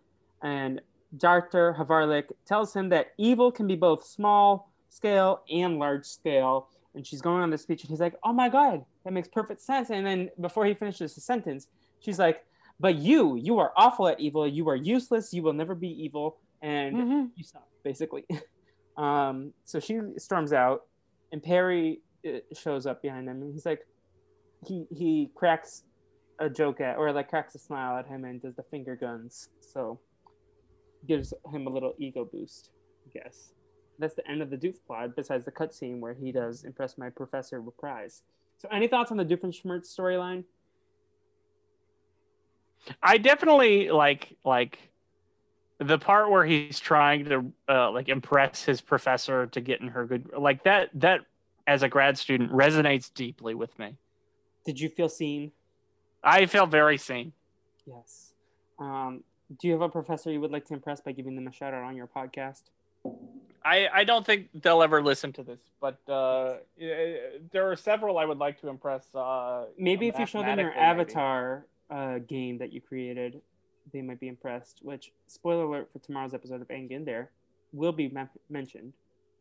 and 0.43 0.81
Dr. 1.17 1.77
Havarlik 1.79 2.25
tells 2.47 2.75
him 2.75 2.89
that 2.89 3.13
evil 3.19 3.53
can 3.53 3.69
be 3.69 3.77
both 3.77 4.05
small 4.05 4.73
scale 4.89 5.43
and 5.51 5.79
large 5.79 6.05
scale. 6.05 6.69
And 6.95 7.07
she's 7.07 7.21
going 7.21 7.43
on 7.43 7.51
this 7.51 7.63
speech, 7.63 7.83
and 7.83 7.91
he's 7.91 8.01
like, 8.01 8.15
"Oh 8.25 8.33
my 8.33 8.49
god, 8.49 8.85
that 9.05 9.13
makes 9.13 9.29
perfect 9.29 9.61
sense." 9.61 9.91
And 9.91 10.07
then 10.07 10.31
before 10.41 10.65
he 10.65 10.75
finishes 10.75 11.15
the 11.15 11.21
sentence, 11.21 11.69
she's 12.01 12.19
like, 12.19 12.45
"But 12.81 12.97
you, 12.97 13.37
you 13.37 13.59
are 13.59 13.73
awful 13.77 14.09
at 14.09 14.19
evil. 14.19 14.47
You 14.47 14.69
are 14.71 14.77
useless. 14.77 15.33
You 15.33 15.43
will 15.43 15.53
never 15.53 15.75
be 15.75 15.89
evil, 15.89 16.39
and 16.65 17.31
you 17.37 17.45
suck." 17.45 17.69
Basically. 17.83 18.25
um, 18.97 19.53
so 19.65 19.79
she 19.79 20.01
storms 20.19 20.53
out, 20.53 20.83
and 21.33 21.43
Perry 21.43 22.01
uh, 22.27 22.39
shows 22.57 22.87
up 22.87 23.03
behind 23.03 23.29
them, 23.29 23.43
and 23.43 23.53
he's 23.53 23.67
like, 23.67 23.87
he 24.67 24.87
he 24.91 25.31
cracks 25.35 25.85
a 26.41 26.49
joke 26.49 26.81
at, 26.81 26.97
or 26.97 27.13
like 27.13 27.29
cracks 27.29 27.55
a 27.55 27.59
smile 27.59 27.97
at 27.99 28.07
him, 28.07 28.25
and 28.25 28.43
does 28.43 28.55
the 28.57 28.65
finger 28.65 28.97
guns. 28.97 29.49
So 29.61 30.01
gives 31.07 31.35
him 31.53 31.67
a 31.67 31.71
little 31.71 31.95
ego 31.99 32.25
boost, 32.31 32.71
I 33.07 33.19
guess. 33.19 33.53
That's 33.99 34.15
the 34.15 34.29
end 34.29 34.43
of 34.43 34.51
the 34.51 34.57
Doof 34.57 34.77
plot, 34.87 35.15
besides 35.15 35.45
the 35.45 35.53
cutscene 35.53 36.01
where 36.01 36.15
he 36.15 36.33
does 36.33 36.65
impress 36.65 36.99
my 36.99 37.11
professor 37.11 37.61
reprise. 37.61 38.23
So, 38.57 38.69
any 38.73 38.89
thoughts 38.89 39.11
on 39.11 39.17
the 39.17 39.25
Doofenshmirtz 39.25 39.95
storyline? 39.95 40.45
I 43.03 43.19
definitely 43.19 43.91
like 43.91 44.37
like 44.45 44.79
the 45.79 45.99
part 45.99 46.31
where 46.31 46.45
he's 46.45 46.79
trying 46.79 47.25
to 47.27 47.53
uh, 47.69 47.91
like 47.91 48.09
impress 48.09 48.65
his 48.65 48.81
professor 48.81 49.47
to 49.47 49.61
get 49.61 49.81
in 49.81 49.89
her 49.89 50.07
good 50.07 50.31
like 50.37 50.65
that 50.65 50.91
that 50.95 51.21
as 51.67 51.83
a 51.83 51.89
grad 51.89 52.19
student 52.19 52.53
resonates 52.53 53.13
deeply 53.13 53.55
with 53.55 53.77
me. 53.79 53.97
Did 54.65 54.81
you 54.81 54.89
feel 54.89 55.09
seen? 55.09 55.53
I 56.23 56.47
feel 56.47 56.67
very 56.67 56.99
seen. 56.99 57.33
Yes. 57.87 58.33
Um, 58.79 59.25
do 59.61 59.69
you 59.69 59.75
have 59.75 59.83
a 59.83 59.89
professor 59.89 60.31
you 60.31 60.41
would 60.41 60.51
like 60.51 60.67
to 60.67 60.75
impress 60.75 61.01
by 61.01 61.13
giving 61.13 61.35
them 61.37 61.47
a 61.47 61.53
shout 61.53 61.75
out 61.75 61.85
on 61.85 61.97
your 61.97 62.07
podcast? 62.07 62.63
I, 63.65 63.89
I 63.93 64.05
don't 64.05 64.25
think 64.25 64.49
they'll 64.63 64.83
ever 64.83 65.03
listen 65.03 65.33
to 65.35 65.43
this, 65.43 65.61
but 65.81 65.99
uh, 66.09 66.57
eh, 66.81 67.17
there 67.51 67.71
are 67.71 67.77
several 67.77 68.19
I 68.19 68.25
would 68.25 68.39
like 68.39 68.61
to 68.61 68.69
impress. 68.69 69.07
Uh, 69.15 69.67
Maybe 69.79 70.09
if 70.09 70.19
you 70.19 70.27
show 70.27 70.43
them 70.43 70.59
your 70.59 70.69
maybe. 70.71 70.81
avatar 70.81 71.67
uh, 71.91 72.19
game 72.19 72.59
that 72.59 72.73
you 72.73 72.81
created, 72.81 73.41
they 73.95 74.03
might 74.03 74.21
be 74.21 74.29
impressed. 74.29 74.81
Which, 74.83 75.13
spoiler 75.27 75.65
alert 75.65 75.89
for 75.91 76.01
tomorrow's 76.01 76.35
episode 76.35 76.61
of 76.61 76.69
Aang 76.69 76.91
in 76.91 77.07
there, 77.07 77.31
will 77.73 77.93
be 77.93 78.09
men- 78.09 78.29
mentioned. 78.51 78.93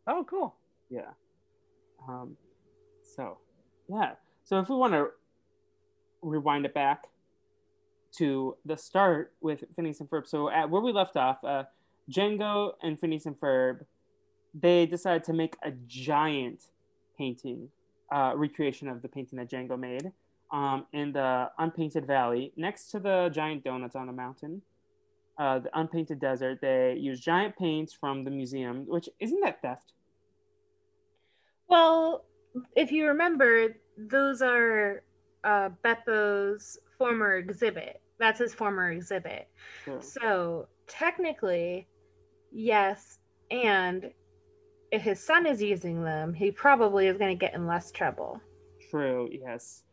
Oh, 0.07 0.25
cool. 0.30 0.55
Yeah. 0.89 1.11
Um, 2.07 2.38
so, 3.01 3.39
yeah. 3.89 4.13
So 4.43 4.59
if 4.59 4.69
we 4.69 4.75
want 4.75 4.93
to 4.93 5.07
rewind 6.21 6.65
it 6.65 6.73
back 6.73 7.07
to 8.17 8.55
the 8.65 8.77
start 8.77 9.34
with 9.41 9.63
Phineas 9.75 9.99
and 9.99 10.09
Ferb, 10.09 10.27
so 10.27 10.49
at 10.49 10.69
where 10.69 10.81
we 10.81 10.91
left 10.91 11.17
off, 11.17 11.43
uh, 11.43 11.63
Django 12.11 12.73
and 12.81 12.99
Phineas 12.99 13.25
and 13.25 13.39
Ferb, 13.39 13.85
they 14.53 14.85
decided 14.85 15.23
to 15.25 15.34
make 15.34 15.55
a 15.63 15.71
giant 15.88 16.65
painting, 17.17 17.69
uh, 18.11 18.34
recreation 18.35 18.88
of 18.88 19.01
the 19.01 19.07
painting 19.07 19.39
that 19.39 19.49
Django 19.49 19.80
made, 19.80 20.11
um, 20.53 20.85
in 20.93 21.11
the 21.11 21.49
unpainted 21.57 22.05
valley 22.05 22.53
next 22.55 22.91
to 22.91 22.99
the 22.99 23.30
giant 23.34 23.63
donuts 23.63 23.95
on 23.95 24.07
the 24.07 24.13
mountain. 24.13 24.61
Uh, 25.39 25.57
the 25.59 25.69
unpainted 25.80 26.19
desert. 26.19 26.59
They 26.61 26.95
use 26.99 27.19
giant 27.19 27.57
paints 27.57 27.91
from 27.91 28.23
the 28.23 28.30
museum, 28.30 28.85
which 28.88 29.09
isn't 29.19 29.41
that 29.41 29.61
theft. 29.63 29.93
Well, 31.67 32.25
if 32.75 32.91
you 32.91 33.07
remember, 33.07 33.75
those 33.97 34.43
are 34.43 35.01
uh, 35.43 35.69
Beppo's 35.84 36.77
former 36.99 37.38
exhibit. 37.38 37.99
That's 38.19 38.38
his 38.38 38.53
former 38.53 38.91
exhibit. 38.91 39.47
Sure. 39.84 39.99
So 40.03 40.67
technically, 40.88 41.88
yes. 42.51 43.17
And 43.49 44.11
if 44.91 45.01
his 45.01 45.19
son 45.19 45.47
is 45.47 45.63
using 45.63 46.03
them, 46.03 46.31
he 46.31 46.51
probably 46.51 47.07
is 47.07 47.17
going 47.17 47.35
to 47.35 47.39
get 47.43 47.55
in 47.55 47.65
less 47.65 47.91
trouble. 47.91 48.39
True. 48.91 49.27
Yes. 49.31 49.84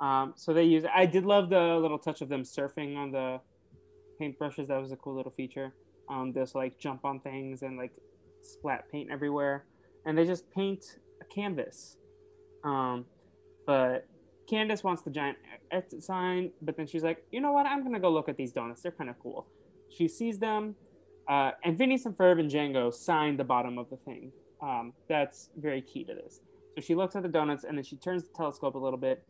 Um, 0.00 0.34
so 0.36 0.52
they 0.52 0.64
use. 0.64 0.84
I 0.94 1.06
did 1.06 1.24
love 1.24 1.48
the 1.50 1.78
little 1.78 1.98
touch 1.98 2.20
of 2.20 2.28
them 2.28 2.42
surfing 2.42 2.96
on 2.96 3.12
the 3.12 3.40
paintbrushes. 4.20 4.66
That 4.68 4.80
was 4.80 4.92
a 4.92 4.96
cool 4.96 5.14
little 5.14 5.32
feature. 5.32 5.74
Um, 6.08 6.32
they'll 6.32 6.46
like 6.54 6.78
jump 6.78 7.04
on 7.04 7.20
things 7.20 7.62
and 7.62 7.76
like 7.76 7.92
splat 8.42 8.90
paint 8.90 9.10
everywhere, 9.10 9.64
and 10.04 10.16
they 10.16 10.24
just 10.26 10.50
paint 10.52 10.98
a 11.20 11.24
canvas. 11.24 11.96
Um, 12.64 13.06
but 13.66 14.06
Candace 14.48 14.84
wants 14.84 15.02
the 15.02 15.10
giant 15.10 15.38
exit 15.70 16.02
sign, 16.04 16.50
but 16.62 16.76
then 16.76 16.86
she's 16.86 17.02
like, 17.02 17.24
you 17.32 17.40
know 17.40 17.52
what? 17.52 17.66
I'm 17.66 17.82
gonna 17.82 17.98
go 18.00 18.10
look 18.10 18.28
at 18.28 18.36
these 18.36 18.52
donuts. 18.52 18.82
They're 18.82 18.92
kind 18.92 19.10
of 19.10 19.18
cool. 19.18 19.46
She 19.88 20.08
sees 20.08 20.38
them, 20.38 20.76
Uh, 21.28 21.50
and 21.64 21.76
Phineas 21.76 22.06
and 22.06 22.16
Ferb 22.16 22.38
and 22.38 22.48
Django 22.48 22.94
sign 22.94 23.36
the 23.36 23.44
bottom 23.44 23.78
of 23.78 23.90
the 23.90 23.96
thing. 23.96 24.30
Um, 24.62 24.92
that's 25.08 25.50
very 25.56 25.82
key 25.82 26.04
to 26.04 26.14
this. 26.14 26.40
So 26.74 26.80
she 26.80 26.94
looks 26.94 27.16
at 27.16 27.22
the 27.22 27.28
donuts 27.28 27.64
and 27.64 27.76
then 27.76 27.84
she 27.84 27.96
turns 27.96 28.22
the 28.22 28.32
telescope 28.32 28.76
a 28.76 28.78
little 28.78 28.98
bit 28.98 29.24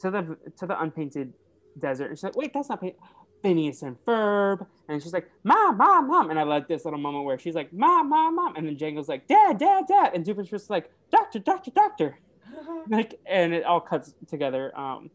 to 0.00 0.10
the 0.10 0.36
to 0.58 0.66
the 0.66 0.80
unpainted 0.80 1.32
desert. 1.78 2.10
And 2.10 2.18
she's 2.18 2.24
like, 2.24 2.36
"Wait, 2.36 2.52
that's 2.52 2.68
not 2.68 2.80
paint." 2.80 2.96
Phineas 3.42 3.82
and 3.82 3.96
Ferb, 4.04 4.66
and 4.88 5.02
she's 5.02 5.12
like, 5.12 5.30
"Mom, 5.44 5.76
mom, 5.76 6.08
mom," 6.08 6.30
and 6.30 6.38
I 6.38 6.42
like 6.42 6.66
this 6.66 6.84
little 6.84 6.98
moment 6.98 7.24
where 7.24 7.38
she's 7.38 7.54
like, 7.54 7.72
"Mom, 7.72 8.08
mom, 8.08 8.34
mom," 8.34 8.56
and 8.56 8.66
then 8.66 8.76
Django's 8.76 9.08
like, 9.08 9.26
"Dad, 9.28 9.58
dad, 9.58 9.86
dad," 9.86 10.10
and 10.14 10.24
Doofenshmirtz 10.24 10.68
like, 10.68 10.90
"Doctor, 11.10 11.38
doctor, 11.38 11.70
doctor," 11.70 12.18
like, 12.88 13.20
and 13.26 13.54
it 13.54 13.64
all 13.64 13.80
cuts 13.80 14.14
together. 14.26 14.76
Um, 14.76 15.10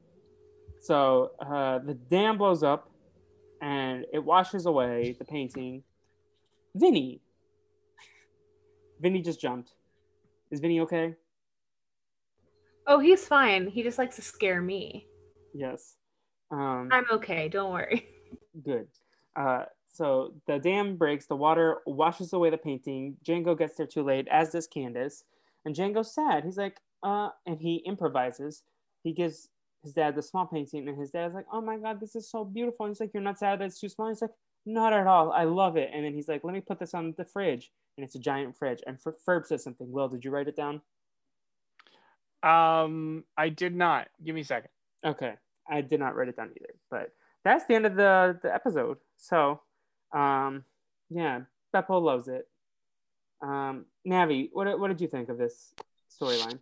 so 0.80 1.32
uh, 1.40 1.80
the 1.80 1.94
dam 1.94 2.38
blows 2.38 2.64
up, 2.64 2.90
and 3.62 4.06
it 4.14 4.24
washes 4.24 4.66
away 4.66 5.16
the 5.20 5.26
painting. 5.26 5.84
Vinny, 6.76 7.22
Vinny 9.00 9.22
just 9.22 9.40
jumped. 9.40 9.74
Is 10.50 10.60
Vinny 10.60 10.80
okay? 10.82 11.16
Oh, 12.88 13.00
he's 13.00 13.26
fine. 13.26 13.68
He 13.68 13.84
just 13.84 13.98
likes 13.98 14.16
to 14.18 14.22
scare 14.22 14.62
me. 14.62 15.08
Yes. 15.54 15.96
Um, 16.52 16.90
I'm 16.92 17.06
okay. 17.12 17.50
Don't 17.50 17.72
worry. 17.72 18.08
Good. 18.64 18.88
Uh, 19.36 19.66
so 19.88 20.34
the 20.48 20.60
dam 20.60 20.98
breaks, 20.98 21.26
the 21.26 21.36
water 21.36 21.78
washes 21.86 22.34
away 22.34 22.50
the 22.50 22.58
painting. 22.58 23.16
Django 23.26 23.58
gets 23.58 23.76
there 23.76 23.88
too 23.88 24.04
late, 24.04 24.28
as 24.30 24.50
does 24.50 24.68
Candace. 24.68 25.24
And 25.66 25.76
Django's 25.76 26.14
sad. 26.14 26.44
He's 26.44 26.58
like, 26.58 26.78
uh, 27.04 27.30
and 27.46 27.60
he 27.60 27.78
improvises. 27.86 28.64
He 29.04 29.14
gives 29.14 29.50
his 29.84 29.94
dad 29.94 30.16
the 30.16 30.22
small 30.22 30.46
painting, 30.46 30.88
and 30.88 30.98
his 30.98 31.12
dad's 31.12 31.36
like, 31.36 31.46
oh 31.52 31.62
my 31.62 31.78
God, 31.78 32.00
this 32.00 32.16
is 32.16 32.30
so 32.30 32.44
beautiful. 32.46 32.86
And 32.86 32.92
he's 32.92 33.00
like, 33.00 33.12
you're 33.14 33.24
not 33.24 33.40
sad 33.40 33.60
that 33.60 33.66
it's 33.66 33.80
too 33.80 33.90
small? 33.90 34.10
He's 34.10 34.22
like, 34.22 34.32
not 34.66 34.94
at 34.94 35.08
all. 35.08 35.32
I 35.32 35.44
love 35.44 35.78
it. 35.78 35.90
And 35.94 36.06
then 36.06 36.14
he's 36.14 36.28
like, 36.28 36.44
let 36.44 36.54
me 36.54 36.62
put 36.62 36.80
this 36.80 36.94
on 36.94 37.14
the 37.18 37.26
fridge. 37.26 37.72
And 37.98 38.06
it's 38.06 38.16
a 38.16 38.20
giant 38.20 38.58
fridge. 38.58 38.82
And 38.88 38.98
Ferb 38.98 39.46
says 39.46 39.64
something. 39.64 39.92
Will, 39.92 40.08
did 40.08 40.24
you 40.24 40.32
write 40.32 40.48
it 40.48 40.56
down? 40.56 40.82
Um, 42.44 43.24
I 43.38 43.49
did 43.49 43.76
not. 43.76 44.07
Give 44.24 44.36
me 44.36 44.41
a 44.41 44.45
second. 44.45 44.70
Okay. 45.06 45.34
I 45.70 45.82
did 45.82 45.99
not 45.99 46.15
write 46.15 46.28
it 46.28 46.36
down 46.36 46.52
either. 46.56 46.74
But 46.91 47.11
that's 47.44 47.65
the 47.65 47.76
end 47.76 47.86
of 47.86 47.95
the, 47.95 48.40
the 48.41 48.53
episode. 48.53 48.98
So, 49.18 49.61
um, 50.14 50.65
yeah, 51.10 51.41
Beppo 51.74 52.02
loves 52.02 52.28
it. 52.28 52.48
Um, 53.41 53.86
Navi, 54.07 54.49
what, 54.52 54.80
what 54.80 54.90
did 54.90 55.02
you 55.02 55.07
think 55.07 55.30
of 55.30 55.38
this 55.38 55.74
storyline? 56.22 56.60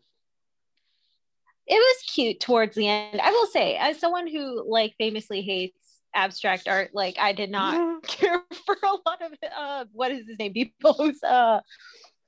it 1.68 1.76
was 1.76 2.04
cute 2.14 2.40
towards 2.40 2.76
the 2.76 2.88
end. 2.88 3.22
I 3.22 3.32
will 3.32 3.48
say, 3.48 3.78
as 3.78 3.98
someone 3.98 4.28
who 4.28 4.66
like 4.68 4.94
famously 4.98 5.42
hates 5.42 5.78
abstract 6.14 6.68
art, 6.68 6.92
like 6.94 7.18
I 7.18 7.32
did 7.32 7.50
not 7.50 8.04
care 8.08 8.42
for 8.66 8.76
a 8.84 8.98
lot 9.06 9.22
of 9.22 9.32
uh 9.58 9.86
what 9.94 10.12
is 10.12 10.28
his 10.28 10.38
name? 10.38 10.54
People's 10.54 11.22
uh 11.24 11.62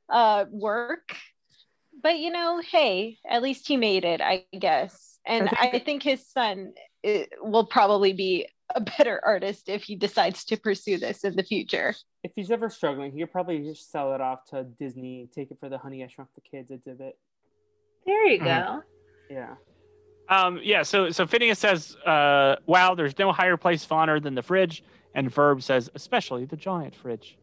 uh 0.10 0.46
work. 0.50 1.16
But 2.04 2.20
you 2.20 2.32
know, 2.32 2.60
hey, 2.60 3.18
at 3.28 3.42
least 3.42 3.68
he 3.68 3.78
made 3.78 4.04
it, 4.04 4.22
I 4.22 4.46
guess. 4.60 5.20
And 5.26 5.48
I 5.50 5.70
I 5.74 5.80
think, 5.80 6.04
his 6.04 6.28
son 6.28 6.74
uh, 7.08 7.20
will 7.42 7.66
probably 7.66 8.12
be 8.12 8.48
a 8.76 8.82
better 8.82 9.22
artist 9.24 9.70
if 9.70 9.84
he 9.84 9.96
decides 9.96 10.44
to 10.46 10.58
pursue 10.58 10.98
this 10.98 11.24
in 11.24 11.36
the 11.36 11.44
future. 11.44 11.96
If 12.24 12.34
he's 12.36 12.52
ever 12.52 12.70
struggling, 12.70 13.14
he 13.14 13.22
could 13.22 13.32
probably 13.32 13.60
just 13.60 13.90
sell 13.90 14.14
it 14.14 14.20
off 14.22 14.46
to 14.50 14.66
Disney, 14.80 15.30
take 15.34 15.50
it 15.52 15.58
for 15.60 15.70
the 15.70 15.78
Honey 15.78 16.04
I 16.04 16.08
Shrunk 16.08 16.30
the 16.36 16.42
Kids 16.42 16.72
exhibit. 16.72 17.18
There 18.06 18.26
you 18.28 18.40
Mhm. 18.42 18.44
go. 18.44 18.84
Yeah. 19.30 19.56
Um, 20.30 20.60
yeah, 20.62 20.84
so 20.84 21.10
so 21.10 21.26
Phineas 21.26 21.60
says, 21.60 21.96
uh, 22.06 22.58
"Wow, 22.66 22.96
there's 22.96 23.18
no 23.18 23.32
higher 23.32 23.56
place 23.58 23.86
of 23.86 23.92
honor 23.94 24.20
than 24.20 24.36
the 24.36 24.42
fridge," 24.42 24.84
and 25.16 25.32
Ferb 25.34 25.62
says, 25.62 25.90
"Especially 25.96 26.46
the 26.46 26.58
giant 26.58 26.96
fridge." 26.96 27.38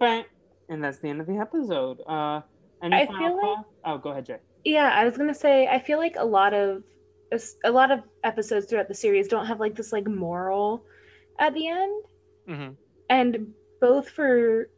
But, 0.00 0.26
and 0.68 0.82
that's 0.82 0.98
the 0.98 1.08
end 1.08 1.20
of 1.20 1.26
the 1.26 1.38
episode. 1.38 2.00
Uh, 2.06 2.42
any 2.82 2.96
I 2.96 3.06
final 3.06 3.18
feel 3.28 3.36
like- 3.36 3.66
Oh, 3.84 3.98
go 3.98 4.10
ahead, 4.10 4.26
Jay. 4.26 4.38
Yeah, 4.64 4.90
I 4.94 5.04
was 5.04 5.16
gonna 5.16 5.34
say 5.34 5.66
I 5.66 5.78
feel 5.78 5.98
like 5.98 6.16
a 6.18 6.24
lot 6.24 6.52
of 6.54 6.82
a 7.64 7.70
lot 7.70 7.90
of 7.90 8.00
episodes 8.24 8.66
throughout 8.66 8.88
the 8.88 8.94
series 8.94 9.28
don't 9.28 9.46
have 9.46 9.60
like 9.60 9.74
this 9.74 9.92
like 9.92 10.06
moral 10.06 10.84
at 11.38 11.54
the 11.54 11.68
end, 11.68 12.04
Mm-hmm. 12.48 12.72
and 13.10 13.52
both 13.80 14.08
for 14.10 14.68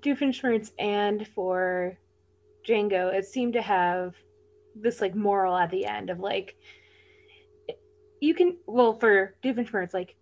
Doofenshmirtz 0.00 0.70
and 0.78 1.26
for 1.28 1.98
Django, 2.66 3.12
it 3.12 3.24
seemed 3.26 3.52
to 3.54 3.62
have 3.62 4.14
this 4.76 5.00
like 5.00 5.14
moral 5.14 5.56
at 5.56 5.70
the 5.70 5.84
end 5.86 6.10
of 6.10 6.20
like 6.20 6.56
you 8.20 8.34
can 8.34 8.56
well 8.66 8.94
for 8.94 9.34
Doofenshmirtz 9.42 9.92
like 9.94 10.14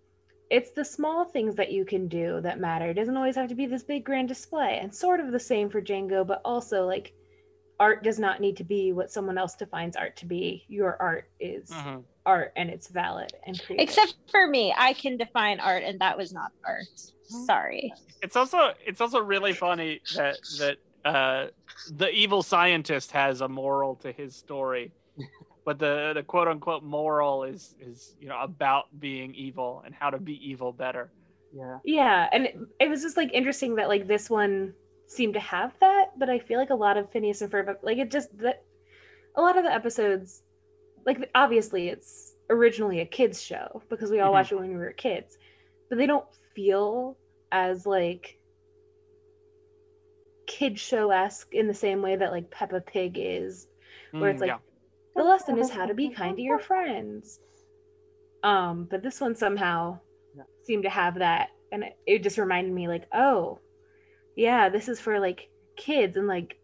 it's 0.51 0.73
the 0.73 0.85
small 0.85 1.25
things 1.25 1.55
that 1.57 1.73
you 1.73 1.85
can 1.85 2.09
do 2.09 2.41
that 2.43 2.61
matter. 2.61 2.87
It 2.91 2.95
doesn't 2.95 3.17
always 3.17 3.37
have 3.37 3.49
to 3.49 3.55
be 3.55 3.65
this 3.67 3.83
big 3.85 4.05
grand 4.05 4.29
display. 4.29 4.79
And 4.83 4.95
sort 4.95 5.19
of 5.19 5.33
the 5.33 5.41
same 5.41 5.71
for 5.71 5.81
Django, 5.81 6.27
but 6.27 6.43
also 6.45 6.85
like 6.85 7.15
art 7.83 8.05
does 8.05 8.19
not 8.21 8.41
need 8.41 8.57
to 8.57 8.65
be 8.65 8.93
what 8.93 9.11
someone 9.11 9.37
else 9.37 9.55
defines 9.57 9.97
art 9.97 10.17
to 10.19 10.27
be. 10.27 10.65
Your 10.69 10.97
art 11.01 11.25
is 11.41 11.69
Mm-hmm. 11.71 11.99
art 12.25 12.53
and 12.55 12.71
it's 12.71 12.87
valid 12.87 13.33
and 13.47 13.61
creative. 13.61 13.89
Except 13.89 14.15
for 14.31 14.47
me, 14.47 14.73
I 14.79 14.93
can 14.93 15.17
define 15.17 15.59
art, 15.59 15.83
and 15.83 15.99
that 16.01 16.17
was 16.17 16.33
not 16.33 16.53
art. 16.65 16.87
Sorry. 17.25 17.93
It's 18.23 18.37
also 18.37 18.73
it's 18.87 19.01
also 19.01 19.19
really 19.21 19.53
funny 19.53 20.01
that 20.15 20.37
that 20.61 20.77
uh, 21.05 21.47
the 21.91 22.09
evil 22.11 22.43
scientist 22.45 23.11
has 23.11 23.41
a 23.41 23.49
moral 23.49 23.97
to 23.97 24.13
his 24.13 24.37
story, 24.37 24.93
but 25.65 25.81
the 25.81 26.13
the 26.15 26.23
quote 26.23 26.47
unquote 26.47 26.85
moral 26.85 27.43
is 27.43 27.75
is 27.81 28.15
you 28.21 28.29
know 28.29 28.39
about 28.41 28.85
being 29.01 29.35
evil 29.35 29.83
and 29.85 29.93
how 29.93 30.09
to 30.11 30.19
be 30.19 30.35
evil 30.51 30.73
better. 30.73 31.11
Yeah. 31.53 31.79
Yeah, 31.85 32.29
and 32.33 32.47
it, 32.47 32.57
it 32.79 32.89
was 32.89 33.03
just 33.03 33.17
like 33.17 33.31
interesting 33.33 33.75
that 33.77 33.89
like 33.89 34.07
this 34.07 34.31
one 34.31 34.73
seemed 35.13 35.35
to 35.35 35.41
have 35.41 35.73
that, 35.81 36.11
but 36.19 36.31
I 36.31 36.39
feel 36.39 36.59
like 36.59 36.71
a 36.71 36.75
lot 36.75 36.97
of 36.97 37.11
Phineas 37.11 37.43
and 37.43 37.51
Ferb, 37.51 37.75
like 37.83 37.99
it 37.99 38.11
just 38.11 38.37
that 38.39 38.63
a 39.37 39.43
lot 39.43 39.57
of 39.57 39.65
the 39.65 39.73
episodes, 39.73 40.43
like 41.07 41.31
obviously 41.35 41.89
it's 41.89 42.35
originally 42.51 43.01
a 43.01 43.07
kids 43.07 43.43
show 43.43 43.83
because 43.89 44.11
we 44.11 44.21
all 44.21 44.31
Mhm. 44.31 44.33
watched 44.33 44.53
it 44.53 44.57
when 44.57 44.69
we 44.71 44.77
were 44.77 44.93
kids, 44.93 45.37
but 45.89 45.99
they 45.99 46.07
don't 46.07 46.27
feel 46.55 47.17
as 47.51 47.87
like 47.87 48.39
kid 50.47 50.79
show 50.79 51.11
esque 51.11 51.55
in 51.55 51.67
the 51.69 51.75
same 51.75 52.03
way 52.03 52.17
that 52.17 52.33
like 52.33 52.51
Peppa 52.51 52.81
Pig 52.81 53.17
is, 53.19 53.69
where 54.19 54.31
it's 54.31 54.39
Mm, 54.39 54.47
like 54.47 54.51
yeah. 54.51 54.59
the 55.17 55.23
lesson 55.25 55.59
is 55.59 55.71
how 55.71 55.87
to 55.87 55.95
be 55.95 56.09
kind 56.11 56.37
to 56.37 56.43
your 56.43 56.59
friends. 56.59 57.41
Um, 58.43 58.87
but 58.91 59.03
this 59.03 59.21
one 59.21 59.37
somehow 59.37 60.01
Yeah. 60.37 60.43
seemed 60.65 60.83
to 60.85 60.91
have 60.91 61.17
that, 61.17 61.51
and 61.71 61.85
it, 61.85 61.93
it 62.07 62.23
just 62.23 62.39
reminded 62.39 62.73
me 62.73 62.89
like, 62.89 63.07
oh, 63.13 63.61
yeah, 64.37 64.69
this 64.69 64.89
is 64.89 65.01
for 65.01 65.21
like 65.21 65.49
kids, 65.77 66.17
and 66.17 66.27
like 66.27 66.59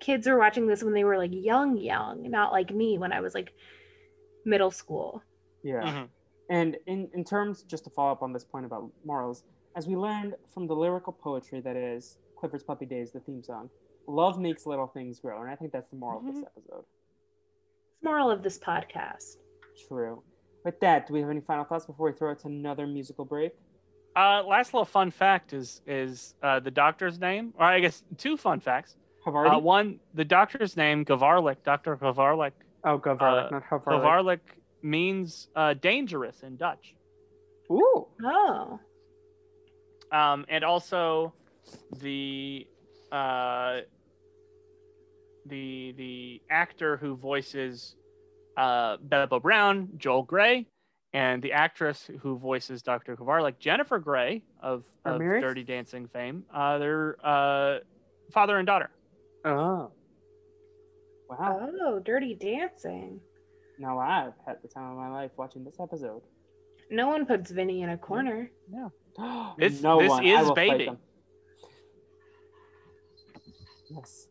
kids 0.00 0.26
are 0.26 0.38
watching 0.38 0.66
this 0.66 0.82
when 0.82 0.94
they 0.94 1.04
were 1.04 1.18
like 1.18 1.32
young, 1.32 1.76
young, 1.76 2.30
not 2.30 2.52
like 2.52 2.70
me 2.74 2.98
when 2.98 3.12
I 3.12 3.20
was 3.20 3.34
like 3.34 3.52
middle 4.44 4.70
school. 4.70 5.22
Yeah. 5.62 5.82
Mhm. 5.82 6.08
And 6.50 6.76
in, 6.86 7.08
in 7.14 7.24
terms, 7.24 7.62
just 7.62 7.84
to 7.84 7.90
follow 7.90 8.12
up 8.12 8.22
on 8.22 8.32
this 8.32 8.44
point 8.44 8.66
about 8.66 8.90
morals, 9.04 9.44
as 9.76 9.86
we 9.86 9.96
learned 9.96 10.34
from 10.52 10.66
the 10.66 10.76
lyrical 10.76 11.12
poetry 11.12 11.60
that 11.62 11.76
is 11.76 12.18
Clifford's 12.38 12.62
Puppy 12.64 12.84
Days, 12.84 13.12
the 13.12 13.20
theme 13.20 13.42
song, 13.42 13.70
love 14.06 14.38
makes 14.38 14.66
little 14.66 14.86
things 14.86 15.20
grow. 15.20 15.40
And 15.40 15.50
I 15.50 15.56
think 15.56 15.72
that's 15.72 15.88
the 15.88 15.96
moral 15.96 16.20
of 16.20 16.26
this 16.26 16.44
episode. 16.44 16.84
It's 17.94 18.04
moral 18.04 18.30
of 18.30 18.42
this 18.42 18.58
podcast. 18.58 19.36
True. 19.88 20.22
With 20.64 20.78
that, 20.80 21.06
do 21.06 21.14
we 21.14 21.20
have 21.20 21.30
any 21.30 21.40
final 21.40 21.64
thoughts 21.64 21.86
before 21.86 22.10
we 22.10 22.12
throw 22.16 22.32
it 22.32 22.40
to 22.40 22.48
another 22.48 22.86
musical 22.86 23.24
break? 23.24 23.52
Uh, 24.16 24.42
last 24.46 24.72
little 24.72 24.84
fun 24.84 25.10
fact 25.10 25.52
is 25.52 25.80
is 25.86 26.34
uh, 26.42 26.60
the 26.60 26.70
doctor's 26.70 27.18
name, 27.18 27.52
or 27.58 27.64
I 27.64 27.80
guess 27.80 28.02
two 28.16 28.36
fun 28.36 28.60
facts. 28.60 28.96
Havarti? 29.26 29.56
Uh, 29.56 29.58
one, 29.58 29.98
the 30.12 30.24
doctor's 30.24 30.76
name, 30.76 31.04
Gavarlik, 31.04 31.56
Doctor 31.64 31.96
Gavarlik. 31.96 32.52
oh, 32.84 32.98
Gavarlik, 32.98 33.46
uh, 33.46 33.50
not 33.50 33.64
Havarlik. 33.64 34.02
Gavarlik 34.02 34.40
means 34.82 35.48
uh, 35.56 35.74
dangerous 35.74 36.42
in 36.42 36.56
Dutch. 36.56 36.94
Ooh. 37.72 38.06
Oh, 38.22 38.78
um, 40.12 40.44
and 40.48 40.62
also 40.62 41.32
the 42.00 42.66
uh, 43.10 43.80
the 45.46 45.92
the 45.96 46.42
actor 46.50 46.96
who 46.96 47.16
voices 47.16 47.96
uh, 48.56 48.98
Beppo 48.98 49.42
Brown, 49.42 49.88
Joel 49.96 50.22
Grey, 50.22 50.66
and 51.14 51.40
the 51.40 51.52
actress 51.52 52.10
who 52.20 52.36
voices 52.36 52.82
Dr. 52.82 53.16
Kavarlik, 53.16 53.58
Jennifer 53.60 54.00
Grey 54.00 54.42
of, 54.60 54.82
of 55.04 55.20
Dirty 55.20 55.62
Dancing 55.62 56.08
fame. 56.08 56.42
Uh, 56.52 56.78
they're 56.78 57.16
uh, 57.24 57.78
father 58.32 58.58
and 58.58 58.66
daughter. 58.66 58.90
Oh. 59.44 59.92
Wow. 61.30 61.70
oh, 61.82 62.00
Dirty 62.00 62.34
Dancing. 62.34 63.20
Now 63.78 63.98
I've 63.98 64.32
had 64.44 64.56
the 64.60 64.68
time 64.68 64.90
of 64.90 64.96
my 64.96 65.08
life 65.08 65.30
watching 65.36 65.64
this 65.64 65.78
episode. 65.80 66.22
No 66.90 67.08
one 67.08 67.26
puts 67.26 67.50
Vinny 67.50 67.82
in 67.82 67.90
a 67.90 67.96
corner. 67.96 68.50
This- 69.56 69.80
no 69.80 70.00
this 70.00 70.10
one. 70.10 70.26
Is 70.26 70.50
baby. 70.52 70.90
Yes. 73.88 74.26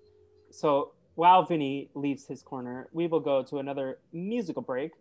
So 0.51 0.91
while 1.15 1.45
Vinny 1.45 1.89
leaves 1.95 2.25
his 2.25 2.43
corner, 2.43 2.89
we 2.91 3.07
will 3.07 3.21
go 3.21 3.41
to 3.43 3.59
another 3.59 3.99
musical 4.11 4.61
break. 4.61 4.91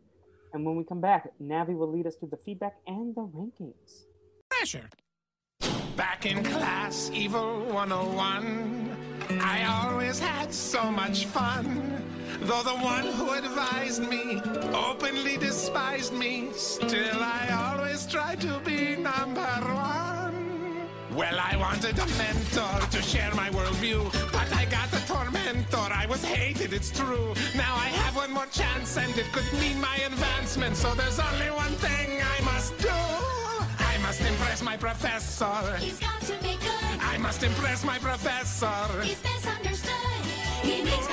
And 0.53 0.65
when 0.65 0.77
we 0.77 0.85
come 0.85 1.01
back, 1.01 1.31
Navi 1.43 1.77
will 1.77 1.91
lead 1.91 2.07
us 2.07 2.17
through 2.17 2.29
the 2.31 2.37
feedback 2.37 2.77
and 2.87 3.15
the 3.15 3.23
rankings. 3.23 4.05
Pressure. 4.51 4.89
Back 5.97 6.27
in 6.27 6.43
class, 6.43 7.11
Evil 7.13 7.65
101, 7.67 9.39
I 9.41 9.65
always 9.65 10.19
had 10.19 10.53
so 10.53 10.91
much 10.91 11.27
fun. 11.27 12.03
Though 12.41 12.63
the 12.63 12.77
one 12.77 13.05
who 13.05 13.31
advised 13.33 14.03
me 14.03 14.41
openly 14.75 15.37
despised 15.37 16.13
me, 16.13 16.49
still 16.53 17.23
I 17.23 17.75
always 17.75 18.07
tried 18.07 18.41
to 18.41 18.59
be 18.65 18.97
number 18.97 19.41
one. 19.41 20.12
Well, 21.15 21.39
I 21.39 21.57
wanted 21.57 21.99
a 21.99 22.07
mentor 22.17 22.87
to 22.91 23.03
share 23.03 23.35
my 23.35 23.51
worldview, 23.51 24.11
but 24.33 24.51
I 24.55 24.65
got 24.65 24.89
a 24.95 25.07
tormentor. 25.07 25.93
I 25.93 26.07
was 26.07 26.25
hated, 26.25 26.73
it's 26.73 26.91
true. 26.91 27.35
Now 27.55 27.75
I 27.75 27.89
have 28.01 28.17
one 28.17 28.33
more 28.33 28.47
chance, 28.47 28.97
and 28.97 29.17
it 29.19 29.31
could 29.31 29.51
mean 29.61 29.79
my 29.79 29.97
advancement. 29.97 30.75
So 30.75 30.95
there's 30.95 31.21
only 31.21 31.51
one 31.51 31.73
thing 31.85 32.23
I 32.23 32.43
must 32.45 32.79
do. 32.79 32.89
I 32.89 33.99
must 34.01 34.23
impress 34.23 34.63
my 34.63 34.79
professor. 34.79 35.77
He's 35.77 36.01
got 36.01 36.21
to 36.23 36.33
be 36.43 36.57
good. 36.57 36.99
I 37.01 37.19
must 37.19 37.43
impress 37.43 37.85
my 37.85 37.99
professor. 37.99 39.03
He's 39.03 39.23
misunderstood. 39.23 40.25
He 40.63 40.83
needs 40.83 41.09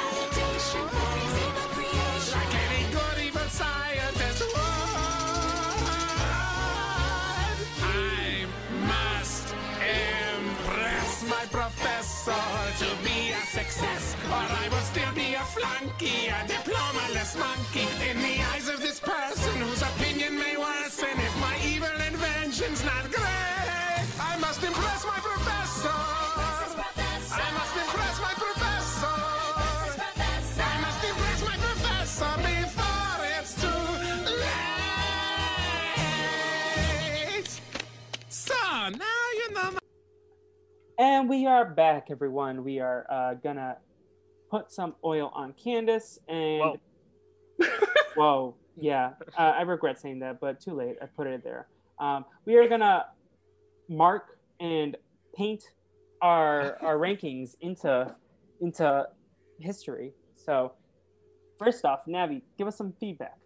And 40.99 41.29
we 41.29 41.45
are 41.45 41.63
back, 41.63 42.07
everyone. 42.11 42.61
We 42.61 42.81
are 42.81 43.05
uh, 43.09 43.35
gonna 43.35 43.77
put 44.51 44.69
some 44.69 44.95
oil 45.05 45.31
on 45.33 45.53
Candace 45.53 46.19
and. 46.27 46.77
Whoa. 48.17 48.53
Yeah, 48.75 49.11
uh, 49.37 49.53
I 49.57 49.61
regret 49.61 49.97
saying 49.97 50.19
that, 50.19 50.41
but 50.41 50.59
too 50.59 50.73
late. 50.73 50.97
I 51.01 51.05
put 51.05 51.25
it 51.27 51.41
there. 51.41 51.67
Um, 51.99 52.25
we 52.45 52.57
are 52.57 52.67
gonna 52.67 53.05
mark 53.87 54.39
and 54.59 54.97
paint 55.33 55.63
our 56.21 56.77
our 56.81 56.97
rankings 57.05 57.55
into 57.61 58.13
into 58.59 59.07
history. 59.57 60.11
So, 60.35 60.73
first 61.57 61.85
off, 61.85 62.01
Navi, 62.09 62.41
give 62.57 62.67
us 62.67 62.77
some 62.77 62.93
feedback. 62.99 63.37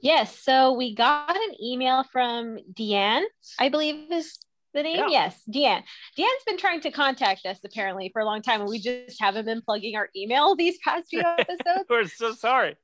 Yes, 0.00 0.38
so 0.38 0.72
we 0.72 0.94
got 0.94 1.36
an 1.36 1.54
email 1.62 2.02
from 2.04 2.58
Deanne, 2.72 3.24
I 3.58 3.68
believe 3.68 4.10
is 4.10 4.38
the 4.76 4.84
name. 4.84 4.96
Yeah. 4.96 5.08
Yes, 5.08 5.42
Deanne. 5.48 5.82
Deanne's 6.16 6.44
been 6.46 6.58
trying 6.58 6.80
to 6.82 6.90
contact 6.92 7.44
us 7.46 7.58
apparently 7.64 8.10
for 8.12 8.20
a 8.20 8.24
long 8.24 8.42
time, 8.42 8.60
and 8.60 8.70
we 8.70 8.78
just 8.78 9.20
haven't 9.20 9.46
been 9.46 9.62
plugging 9.62 9.96
our 9.96 10.08
email 10.14 10.54
these 10.54 10.78
past 10.84 11.08
few 11.08 11.20
episodes. 11.38 11.86
We're 11.90 12.06
so 12.06 12.32
sorry. 12.32 12.76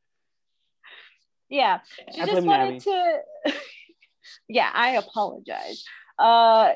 yeah, 1.49 1.81
she 2.13 2.21
I 2.21 2.27
just 2.27 2.45
blame 2.45 2.47
wanted 2.47 2.81
to. 2.81 3.21
yeah, 4.49 4.71
I 4.73 4.97
apologize. 4.97 5.85
Uh, 6.19 6.73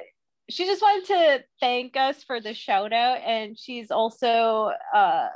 she 0.48 0.66
just 0.66 0.80
wanted 0.80 1.06
to 1.06 1.44
thank 1.58 1.96
us 1.96 2.22
for 2.22 2.40
the 2.40 2.54
shout 2.54 2.92
out, 2.92 3.18
and 3.24 3.58
she's 3.58 3.90
also 3.90 4.70
uh, 4.94 5.28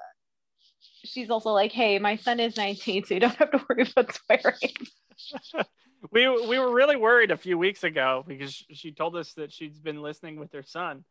she's 1.05 1.31
also 1.31 1.51
like, 1.51 1.73
hey, 1.73 1.99
my 1.99 2.17
son 2.17 2.41
is 2.41 2.57
19, 2.57 3.05
so 3.05 3.15
you 3.15 3.21
don't 3.21 3.35
have 3.37 3.51
to 3.51 3.65
worry 3.69 3.89
about 3.91 4.15
swearing. 4.15 5.67
We 6.11 6.29
we 6.47 6.59
were 6.59 6.73
really 6.73 6.97
worried 6.97 7.31
a 7.31 7.37
few 7.37 7.59
weeks 7.59 7.85
ago 7.85 8.25
because 8.27 8.65
she 8.73 8.93
told 8.93 9.17
us 9.17 9.35
that 9.35 9.53
she's 9.53 9.79
been 9.79 10.01
listening 10.03 10.39
with 10.41 10.53
her 10.53 10.63
son. 10.63 11.05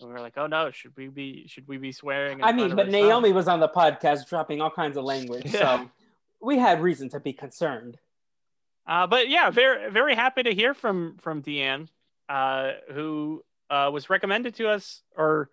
And 0.00 0.08
we 0.08 0.14
were 0.14 0.20
like, 0.20 0.34
oh 0.36 0.46
no, 0.46 0.70
should 0.70 0.96
we 0.96 1.08
be 1.08 1.46
should 1.46 1.68
we 1.68 1.76
be 1.78 1.92
swearing? 1.92 2.42
I 2.42 2.52
mean, 2.52 2.74
but 2.74 2.86
her 2.86 2.92
son? 2.92 3.00
Naomi 3.00 3.32
was 3.32 3.48
on 3.48 3.60
the 3.60 3.68
podcast 3.68 4.28
dropping 4.28 4.60
all 4.60 4.70
kinds 4.70 4.96
of 4.96 5.04
language, 5.04 5.46
Yeah. 5.46 5.78
so 5.78 5.90
we 6.40 6.58
had 6.58 6.80
reason 6.80 7.08
to 7.10 7.20
be 7.20 7.32
concerned. 7.32 7.98
Uh, 8.86 9.06
but 9.06 9.28
yeah, 9.28 9.50
very 9.50 9.90
very 9.90 10.14
happy 10.14 10.42
to 10.42 10.54
hear 10.54 10.74
from 10.74 11.16
from 11.18 11.42
Deanne, 11.42 11.88
uh, 12.28 12.72
who 12.92 13.44
uh, 13.70 13.90
was 13.92 14.10
recommended 14.10 14.54
to 14.56 14.68
us 14.68 15.02
or 15.16 15.50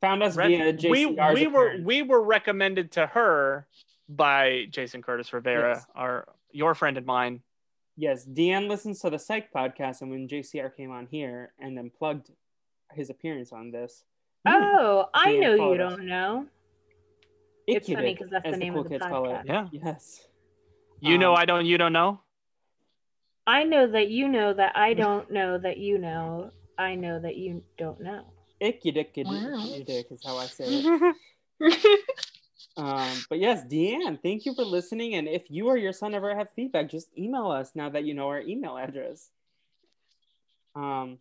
Found 0.00 0.22
us 0.22 0.36
Rec- 0.36 0.48
via 0.48 0.90
we 0.90 1.06
JCR's 1.06 1.34
we 1.34 1.46
were 1.46 1.76
we 1.82 2.02
were 2.02 2.22
recommended 2.22 2.92
to 2.92 3.06
her 3.06 3.66
by 4.08 4.66
Jason 4.70 5.00
Curtis 5.02 5.32
Rivera, 5.32 5.76
Yes. 5.76 5.86
our 5.94 6.28
your 6.54 6.74
friend 6.74 6.96
and 6.96 7.06
mine. 7.06 7.42
Yes, 7.96 8.24
Deanne 8.26 8.68
listens 8.68 9.00
to 9.00 9.10
the 9.10 9.18
Psych 9.18 9.52
podcast, 9.52 10.00
and 10.02 10.10
when 10.10 10.26
JCR 10.28 10.74
came 10.74 10.90
on 10.90 11.06
here 11.06 11.52
and 11.60 11.76
then 11.76 11.90
plugged 11.96 12.30
his 12.92 13.10
appearance 13.10 13.52
on 13.52 13.70
this, 13.70 14.04
Oh, 14.46 15.08
I 15.14 15.32
Deanne 15.32 15.40
know 15.40 15.54
you 15.54 15.74
us. 15.74 15.78
don't 15.78 16.06
know. 16.06 16.46
It's 17.66 17.88
funny 17.90 18.12
because 18.14 18.30
that's 18.30 18.44
the 18.44 18.50
as 18.50 18.58
name 18.58 18.72
cool 18.74 18.82
of 18.82 18.88
the 18.88 18.94
kids 18.98 19.04
call 19.06 19.26
it. 19.30 19.34
podcast. 19.36 19.44
Yeah, 19.46 19.68
Yes, 19.72 20.26
you 21.00 21.18
know 21.18 21.32
Um, 21.32 21.38
I 21.38 21.44
don't 21.44 21.66
you 21.66 21.78
don't 21.78 21.92
know. 21.92 22.20
I 23.46 23.64
know 23.64 23.86
that 23.90 24.08
you 24.08 24.28
know 24.28 24.52
that 24.54 24.76
I 24.76 24.94
don't 24.94 25.30
know 25.30 25.58
that 25.58 25.76
you 25.78 25.98
know. 25.98 26.50
I 26.78 26.94
know 26.94 27.20
that 27.20 27.36
you 27.36 27.62
don't 27.78 28.00
know. 28.00 28.24
icky 28.60 28.90
dick 28.90 29.12
icky 29.16 29.24
Wow. 29.24 29.66
dick 29.86 30.06
is 30.10 30.22
how 30.24 30.36
I 30.38 30.46
say 30.46 30.64
it. 30.84 31.16
Um, 32.76 33.24
but 33.28 33.38
yes, 33.38 33.62
Deanne, 33.64 34.20
thank 34.22 34.44
you 34.46 34.54
for 34.54 34.64
listening. 34.64 35.14
And 35.14 35.28
if 35.28 35.44
you 35.48 35.68
or 35.68 35.76
your 35.76 35.92
son 35.92 36.14
ever 36.14 36.34
have 36.36 36.48
feedback, 36.56 36.88
just 36.90 37.08
email 37.16 37.50
us 37.50 37.72
now 37.74 37.88
that 37.90 38.04
you 38.04 38.14
know 38.14 38.26
our 38.28 38.40
email 38.40 38.76
address. 38.76 39.30
Um, 40.74 41.18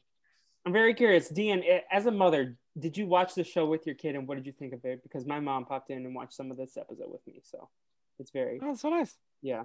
I'm 0.65 0.73
very 0.73 0.93
curious, 0.93 1.31
Deanne, 1.31 1.63
eh, 1.67 1.81
as 1.91 2.05
a 2.05 2.11
mother, 2.11 2.57
did 2.79 2.97
you 2.97 3.05
watch 3.05 3.35
the 3.35 3.43
show 3.43 3.65
with 3.67 3.85
your 3.85 3.95
kid 3.95 4.15
and 4.15 4.27
what 4.27 4.35
did 4.35 4.47
you 4.47 4.51
think 4.51 4.73
of 4.73 4.83
it? 4.85 5.03
Because 5.03 5.25
my 5.27 5.39
mom 5.39 5.65
popped 5.65 5.91
in 5.91 5.97
and 6.05 6.15
watched 6.15 6.33
some 6.33 6.49
of 6.49 6.57
this 6.57 6.75
episode 6.77 7.11
with 7.11 7.21
me, 7.27 7.41
so 7.43 7.69
it's 8.17 8.31
very 8.31 8.59
Oh, 8.63 8.73
so 8.73 8.89
nice. 8.89 9.15
yeah. 9.41 9.63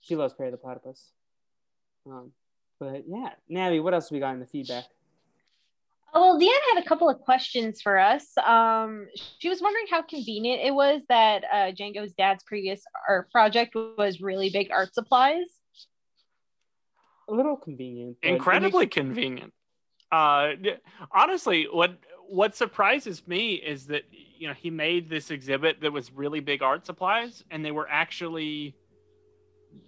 She 0.00 0.16
loves 0.16 0.32
Perry 0.34 0.50
the 0.50 0.56
Platypus. 0.56 1.10
Um, 2.06 2.32
but 2.78 3.04
yeah, 3.08 3.30
Navi, 3.50 3.82
what 3.82 3.92
else 3.92 4.10
we 4.10 4.20
got 4.20 4.34
in 4.34 4.40
the 4.40 4.46
feedback? 4.46 4.84
Oh, 6.14 6.20
well, 6.36 6.40
Deanne 6.40 6.74
had 6.74 6.82
a 6.84 6.88
couple 6.88 7.10
of 7.10 7.18
questions 7.20 7.82
for 7.82 7.98
us. 7.98 8.36
Um, 8.38 9.06
she 9.38 9.48
was 9.50 9.60
wondering 9.60 9.86
how 9.90 10.02
convenient 10.02 10.62
it 10.62 10.72
was 10.74 11.02
that 11.08 11.44
uh, 11.52 11.56
Django's 11.72 12.14
dad's 12.14 12.42
previous 12.44 12.82
art 13.08 13.30
project 13.30 13.74
was 13.74 14.20
really 14.20 14.48
big 14.48 14.70
art 14.70 14.94
supplies. 14.94 15.46
A 17.28 17.34
little 17.34 17.56
convenient. 17.56 18.16
incredibly 18.22 18.84
makes- 18.84 18.94
convenient. 18.94 19.52
Uh, 20.12 20.52
honestly, 21.12 21.66
what 21.70 21.98
what 22.28 22.54
surprises 22.56 23.26
me 23.26 23.54
is 23.54 23.86
that 23.86 24.04
you 24.38 24.46
know 24.46 24.54
he 24.54 24.70
made 24.70 25.10
this 25.10 25.30
exhibit 25.32 25.80
that 25.80 25.92
was 25.92 26.12
really 26.12 26.38
big 26.40 26.62
art 26.62 26.86
supplies, 26.86 27.42
and 27.50 27.64
they 27.64 27.72
were 27.72 27.88
actually 27.90 28.76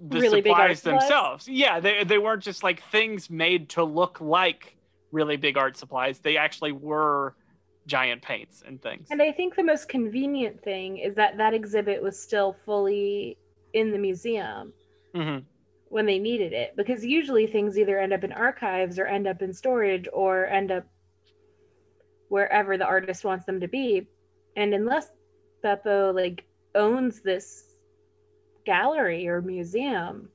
the 0.00 0.20
Really 0.20 0.40
big 0.40 0.52
art 0.52 0.76
supplies 0.76 0.80
supplies? 0.80 1.00
themselves. 1.02 1.48
Yeah, 1.48 1.78
they 1.78 2.02
they 2.02 2.18
weren't 2.18 2.42
just 2.42 2.64
like 2.64 2.82
things 2.90 3.30
made 3.30 3.68
to 3.70 3.84
look 3.84 4.20
like 4.20 4.76
really 5.12 5.36
big 5.36 5.56
art 5.56 5.76
supplies. 5.76 6.18
They 6.18 6.36
actually 6.36 6.72
were 6.72 7.34
giant 7.86 8.22
paints 8.22 8.62
and 8.66 8.80
things. 8.82 9.08
And 9.10 9.22
I 9.22 9.32
think 9.32 9.56
the 9.56 9.62
most 9.64 9.88
convenient 9.88 10.62
thing 10.62 10.98
is 10.98 11.14
that 11.14 11.38
that 11.38 11.54
exhibit 11.54 12.02
was 12.02 12.20
still 12.20 12.56
fully 12.64 13.38
in 13.72 13.90
the 13.90 13.98
museum 13.98 14.72
Mhm. 15.14 15.44
when 15.88 16.04
they 16.04 16.18
needed 16.18 16.52
it 16.52 16.76
because 16.76 17.04
usually 17.04 17.46
things 17.46 17.78
either 17.78 17.98
end 17.98 18.12
up 18.12 18.24
in 18.24 18.32
archives 18.32 18.98
or 18.98 19.06
end 19.06 19.26
up 19.26 19.40
in 19.40 19.52
storage 19.52 20.06
or 20.12 20.46
end 20.46 20.70
up 20.70 20.84
wherever 22.28 22.76
the 22.76 22.84
artist 22.84 23.24
wants 23.24 23.46
them 23.46 23.60
to 23.60 23.68
be 23.68 24.06
and 24.56 24.74
unless 24.74 25.12
beppo 25.64 26.14
like 26.14 26.44
owns 26.74 27.20
this 27.20 27.74
gallery 28.66 29.26
or 29.26 29.40
museum 29.40 30.28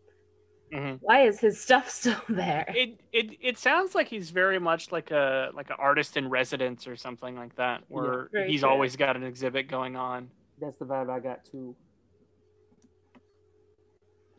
Mhm. 0.73 0.97
why 1.01 1.21
is 1.27 1.39
his 1.39 1.61
stuff 1.61 1.89
still 1.99 2.19
there 2.29 2.65
It, 2.75 2.99
it 3.11 3.37
it 3.41 3.57
sounds 3.57 3.93
like 3.95 4.07
he's 4.07 4.31
very 4.31 4.59
much 4.59 4.91
like 4.91 5.11
a 5.11 5.51
like 5.53 5.69
an 5.69 5.75
artist 5.79 6.17
in 6.17 6.29
residence 6.29 6.87
or 6.87 6.95
something 6.95 7.35
like 7.35 7.55
that, 7.57 7.83
where 7.89 8.29
Very 8.31 8.51
he's 8.51 8.61
true. 8.61 8.69
always 8.69 8.95
got 8.95 9.15
an 9.15 9.23
exhibit 9.23 9.67
going 9.67 9.95
on. 9.95 10.29
That's 10.59 10.77
the 10.77 10.85
vibe 10.85 11.09
I 11.09 11.19
got 11.19 11.45
too. 11.45 11.75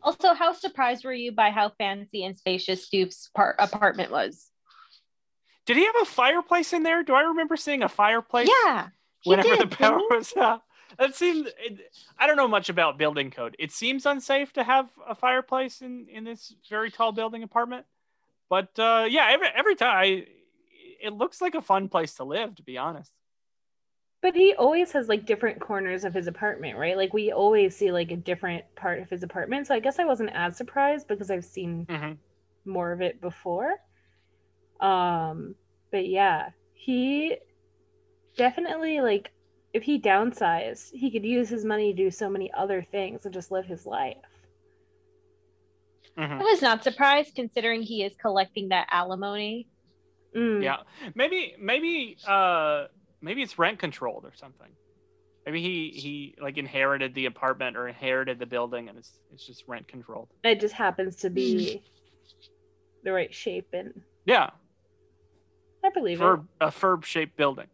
Also, 0.03 0.33
how 0.33 0.53
surprised 0.53 1.03
were 1.03 1.13
you 1.13 1.31
by 1.31 1.49
how 1.49 1.69
fancy 1.79 2.23
and 2.25 2.37
spacious 2.37 2.85
Stoop's 2.85 3.29
part- 3.33 3.55
apartment 3.57 4.11
was? 4.11 4.51
Did 5.65 5.77
he 5.77 5.85
have 5.85 5.95
a 6.01 6.05
fireplace 6.05 6.73
in 6.73 6.83
there? 6.83 7.01
Do 7.03 7.15
I 7.15 7.21
remember 7.21 7.55
seeing 7.55 7.81
a 7.81 7.89
fireplace? 7.89 8.47
Yeah, 8.65 8.89
he 9.21 9.31
Whenever 9.31 9.55
did, 9.55 9.71
the 9.71 9.75
power 9.75 9.97
was 10.11 10.31
out. 10.37 10.61
That 10.97 11.15
seems. 11.15 11.47
It, 11.59 11.91
I 12.17 12.27
don't 12.27 12.37
know 12.37 12.47
much 12.47 12.69
about 12.69 12.97
building 12.97 13.31
code. 13.31 13.55
It 13.59 13.71
seems 13.71 14.05
unsafe 14.05 14.53
to 14.53 14.63
have 14.63 14.89
a 15.07 15.15
fireplace 15.15 15.81
in 15.81 16.07
in 16.09 16.23
this 16.23 16.53
very 16.69 16.91
tall 16.91 17.11
building 17.11 17.43
apartment. 17.43 17.85
But 18.49 18.77
uh, 18.79 19.07
yeah, 19.09 19.27
every 19.31 19.47
every 19.55 19.75
time 19.75 19.97
I, 19.97 20.27
it 21.01 21.13
looks 21.13 21.41
like 21.41 21.55
a 21.55 21.61
fun 21.61 21.89
place 21.89 22.15
to 22.15 22.23
live, 22.23 22.55
to 22.55 22.63
be 22.63 22.77
honest. 22.77 23.11
But 24.21 24.35
he 24.35 24.55
always 24.55 24.91
has 24.93 25.07
like 25.07 25.25
different 25.25 25.59
corners 25.61 26.03
of 26.03 26.13
his 26.13 26.27
apartment, 26.27 26.77
right? 26.77 26.97
Like 26.97 27.13
we 27.13 27.31
always 27.31 27.75
see 27.75 27.91
like 27.91 28.11
a 28.11 28.17
different 28.17 28.65
part 28.75 28.99
of 28.99 29.09
his 29.09 29.23
apartment. 29.23 29.67
So 29.67 29.75
I 29.75 29.79
guess 29.79 29.99
I 29.99 30.05
wasn't 30.05 30.31
as 30.33 30.57
surprised 30.57 31.07
because 31.07 31.29
I've 31.29 31.45
seen 31.45 31.87
Mhm. 31.87 32.17
more 32.65 32.91
of 32.91 33.01
it 33.01 33.21
before. 33.21 33.75
Um, 34.79 35.55
but 35.91 36.07
yeah, 36.07 36.49
he 36.73 37.37
definitely 38.37 39.01
like 39.01 39.31
if 39.75 39.83
he 39.83 39.99
downsized, 39.99 40.91
he 40.93 41.11
could 41.11 41.25
use 41.25 41.49
his 41.49 41.65
money 41.65 41.91
to 41.91 41.97
do 42.03 42.09
so 42.09 42.29
many 42.29 42.49
other 42.53 42.81
things 42.81 43.25
and 43.25 43.33
just 43.33 43.51
live 43.51 43.65
his 43.65 43.85
life. 43.85 44.15
Mhm. 46.17 46.39
I 46.39 46.43
was 46.43 46.61
not 46.61 46.81
surprised 46.81 47.35
considering 47.35 47.81
he 47.81 48.01
is 48.01 48.15
collecting 48.15 48.69
that 48.69 48.87
alimony. 48.89 49.67
Mm. 50.33 50.63
Yeah, 50.63 50.77
maybe 51.13 51.55
maybe 51.59 52.17
uh 52.25 52.87
maybe 53.19 53.41
it's 53.41 53.59
rent 53.59 53.77
controlled 53.77 54.23
or 54.23 54.31
something. 54.33 54.71
Maybe 55.45 55.61
he 55.61 55.89
he 55.89 56.35
like 56.39 56.57
inherited 56.57 57.13
the 57.13 57.25
apartment 57.25 57.75
or 57.75 57.89
inherited 57.89 58.39
the 58.39 58.45
building 58.45 58.87
and 58.87 58.97
it's 58.97 59.19
it's 59.33 59.45
just 59.45 59.67
rent 59.67 59.89
controlled. 59.89 60.29
It 60.45 60.61
just 60.61 60.73
happens 60.73 61.17
to 61.17 61.29
be 61.29 61.83
the 63.03 63.11
right 63.11 63.33
shape 63.33 63.67
and 63.73 64.03
Yeah, 64.23 64.51
I 65.83 65.89
believe 65.89 66.19
Ferb, 66.19 66.47
a 66.61 66.67
Ferb 66.67 67.03
shaped 67.03 67.35
building. 67.35 67.67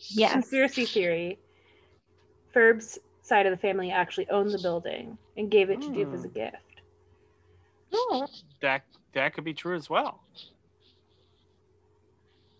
It. 0.00 0.06
Yes. 0.10 0.32
Conspiracy 0.32 0.86
theory. 0.86 1.38
Ferb's 2.54 2.98
side 3.22 3.46
of 3.46 3.50
the 3.52 3.56
family 3.56 3.90
actually 3.90 4.28
owned 4.30 4.50
the 4.50 4.58
building 4.58 5.16
and 5.36 5.50
gave 5.50 5.70
it 5.70 5.80
to 5.82 5.88
Doof 5.88 6.14
as 6.14 6.24
a 6.24 6.28
Hmm. 6.28 6.34
gift. 6.34 6.56
Oh. 7.92 8.26
That 8.62 8.82
that 9.12 9.34
could 9.34 9.44
be 9.44 9.54
true 9.54 9.74
as 9.76 9.90
well. 9.90 10.22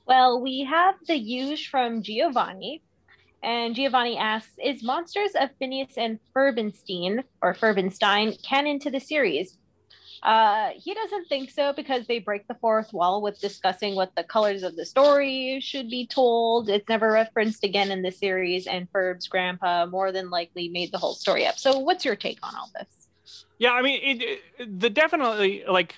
Well, 0.06 0.40
we 0.40 0.64
have 0.64 0.96
the 1.06 1.14
huge 1.16 1.68
from 1.68 2.02
Giovanni. 2.02 2.82
And 3.42 3.74
Giovanni 3.74 4.18
asks, 4.18 4.52
is 4.62 4.82
Monsters 4.82 5.30
of 5.34 5.50
Phineas 5.58 5.96
and 5.96 6.18
Ferbenstein 6.34 7.24
or 7.40 7.54
Ferbenstein 7.54 8.36
canon 8.42 8.78
to 8.80 8.90
the 8.90 9.00
series? 9.00 9.56
Uh, 10.22 10.70
he 10.76 10.92
doesn't 10.94 11.28
think 11.28 11.50
so 11.50 11.72
because 11.72 12.06
they 12.06 12.18
break 12.18 12.46
the 12.46 12.54
fourth 12.60 12.92
wall 12.92 13.22
with 13.22 13.40
discussing 13.40 13.94
what 13.94 14.14
the 14.16 14.22
colors 14.24 14.62
of 14.62 14.76
the 14.76 14.84
story 14.84 15.58
should 15.62 15.88
be 15.88 16.06
told. 16.06 16.68
It's 16.68 16.88
never 16.88 17.10
referenced 17.12 17.64
again 17.64 17.90
in 17.90 18.02
the 18.02 18.12
series, 18.12 18.66
and 18.66 18.88
Ferb's 18.92 19.28
grandpa 19.28 19.86
more 19.86 20.12
than 20.12 20.28
likely 20.28 20.68
made 20.68 20.92
the 20.92 20.98
whole 20.98 21.14
story 21.14 21.46
up. 21.46 21.58
So, 21.58 21.78
what's 21.78 22.04
your 22.04 22.16
take 22.16 22.38
on 22.42 22.54
all 22.54 22.70
this? 22.78 23.08
Yeah, 23.58 23.72
I 23.72 23.82
mean, 23.82 24.00
it, 24.02 24.22
it- 24.58 24.80
the 24.80 24.90
definitely 24.90 25.64
like 25.68 25.96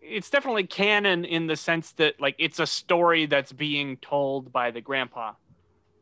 it's 0.00 0.30
definitely 0.30 0.66
canon 0.66 1.24
in 1.24 1.46
the 1.46 1.56
sense 1.56 1.92
that 1.94 2.20
like 2.20 2.36
it's 2.38 2.58
a 2.60 2.66
story 2.66 3.26
that's 3.26 3.52
being 3.52 3.96
told 3.98 4.52
by 4.52 4.70
the 4.70 4.80
grandpa. 4.80 5.32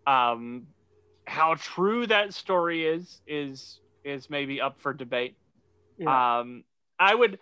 Um, 0.06 0.68
how 1.26 1.54
true 1.54 2.06
that 2.06 2.34
story 2.34 2.86
is 2.86 3.20
is 3.26 3.80
is 4.04 4.28
maybe 4.30 4.60
up 4.60 4.80
for 4.80 4.92
debate. 4.92 5.36
Yeah. 5.98 6.40
Um, 6.40 6.64
I 7.00 7.14
would, 7.14 7.38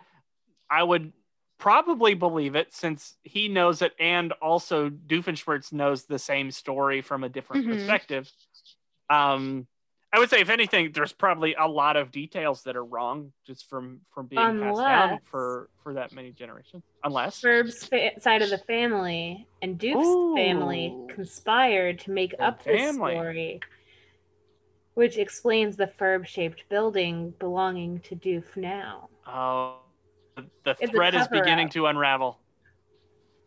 I 0.69 0.81
would 0.81 1.11
probably 1.59 2.13
believe 2.13 2.55
it 2.55 2.73
since 2.73 3.17
he 3.23 3.49
knows 3.49 3.81
it, 3.81 3.93
and 3.99 4.31
also 4.41 4.89
Doofenshmirtz 4.89 5.73
knows 5.73 6.05
the 6.05 6.17
same 6.17 6.49
story 6.49 7.01
from 7.01 7.23
a 7.25 7.29
different 7.29 7.65
Mhm. 7.67 7.73
perspective. 7.73 8.31
Um, 9.09 9.67
I 10.11 10.17
would 10.17 10.29
say, 10.29 10.39
if 10.39 10.49
anything, 10.49 10.91
there's 10.91 11.13
probably 11.13 11.53
a 11.53 11.67
lot 11.67 11.95
of 11.95 12.09
details 12.09 12.63
that 12.63 12.75
are 12.75 12.83
wrong 12.85 13.31
just 13.45 13.69
from 13.69 14.01
from 14.11 14.25
being 14.25 14.41
passed 14.59 14.79
down 14.87 15.19
for 15.25 15.69
for 15.83 15.93
that 15.95 16.13
many 16.13 16.31
generations. 16.31 16.83
Unless, 17.03 17.41
Ferb's 17.41 17.85
fa- 17.85 18.19
side 18.19 18.41
of 18.41 18.49
the 18.49 18.57
family 18.57 19.47
and 19.61 19.77
Duke's 19.77 20.07
family 20.35 20.95
conspired 21.09 21.99
to 21.99 22.11
make 22.11 22.33
up 22.39 22.63
this 22.63 22.81
family. 22.81 23.13
story, 23.13 23.59
which 24.95 25.17
explains 25.17 25.75
the 25.77 25.87
Ferb-shaped 25.87 26.63
building 26.69 27.33
belonging 27.39 27.99
to 28.01 28.15
Doof 28.15 28.55
now. 28.57 29.09
oh, 29.27 29.79
the 30.35 30.71
It's 30.71 30.81
a 30.83 30.87
thread 30.87 31.15
is 31.15 31.27
beginning 31.27 31.67
cover-up. 31.69 31.71
to 31.71 31.85
unravel. 31.87 32.39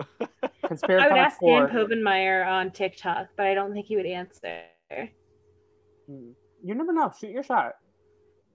Conspiracy 0.66 1.04
I 1.04 1.08
would 1.08 1.18
ask 1.18 1.40
Dan 1.40 1.68
Court. 1.68 1.72
Povenmire 1.72 2.46
on 2.46 2.70
TikTok, 2.70 3.28
but 3.36 3.46
I 3.46 3.54
don't 3.54 3.72
think 3.72 3.86
he 3.86 3.96
would 3.96 4.06
answer. 4.06 4.62
You 6.08 6.34
never 6.74 6.92
know. 6.92 7.12
Shoot 7.18 7.30
your 7.30 7.42
shot. 7.42 7.76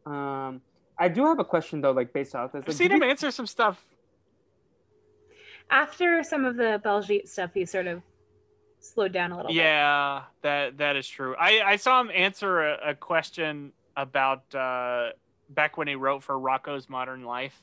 Um, 0.06 0.62
I 1.00 1.08
do 1.10 1.26
have 1.26 1.40
a 1.40 1.46
question 1.46 1.82
though, 1.82 1.92
like 1.92 2.14
based 2.14 2.36
off 2.36 2.52
this. 2.52 2.62
I've 2.64 2.68
Like, 2.70 2.78
seen 2.78 2.92
him 2.92 3.04
you- 3.04 3.10
answer 3.10 3.32
some 3.32 3.48
stuff. 3.48 3.84
After 5.70 6.24
some 6.24 6.46
of 6.46 6.56
the 6.56 6.80
Belgique 6.84 7.28
stuff, 7.28 7.52
he 7.54 7.66
sort 7.66 7.88
of 7.88 8.02
slowed 8.80 9.12
down 9.12 9.32
a 9.32 9.38
little 9.38 9.50
bit. 9.50 9.58
Yeah, 9.58 10.24
that 10.42 10.78
that 10.78 10.96
is 10.96 11.08
true. 11.08 11.36
I 11.36 11.62
I 11.62 11.76
saw 11.76 12.02
him 12.02 12.12
answer 12.14 12.62
a, 12.62 12.92
a 12.92 12.96
question 12.96 13.74
about 13.96 14.54
uh, 14.56 15.10
back 15.50 15.78
when 15.78 15.88
he 15.88 15.96
wrote 15.96 16.24
for 16.24 16.40
Rocko's 16.40 16.90
Modern 16.90 17.24
Life, 17.24 17.60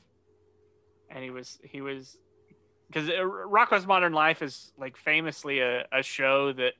and 1.09 1.23
he 1.23 1.29
was 1.29 1.59
he 1.63 1.81
was 1.81 2.17
because 2.87 3.09
Rocko's 3.09 3.87
Modern 3.87 4.13
Life 4.13 4.41
is 4.41 4.71
like 4.77 4.97
famously 4.97 5.59
a, 5.59 5.85
a 5.91 6.03
show 6.03 6.53
that 6.53 6.73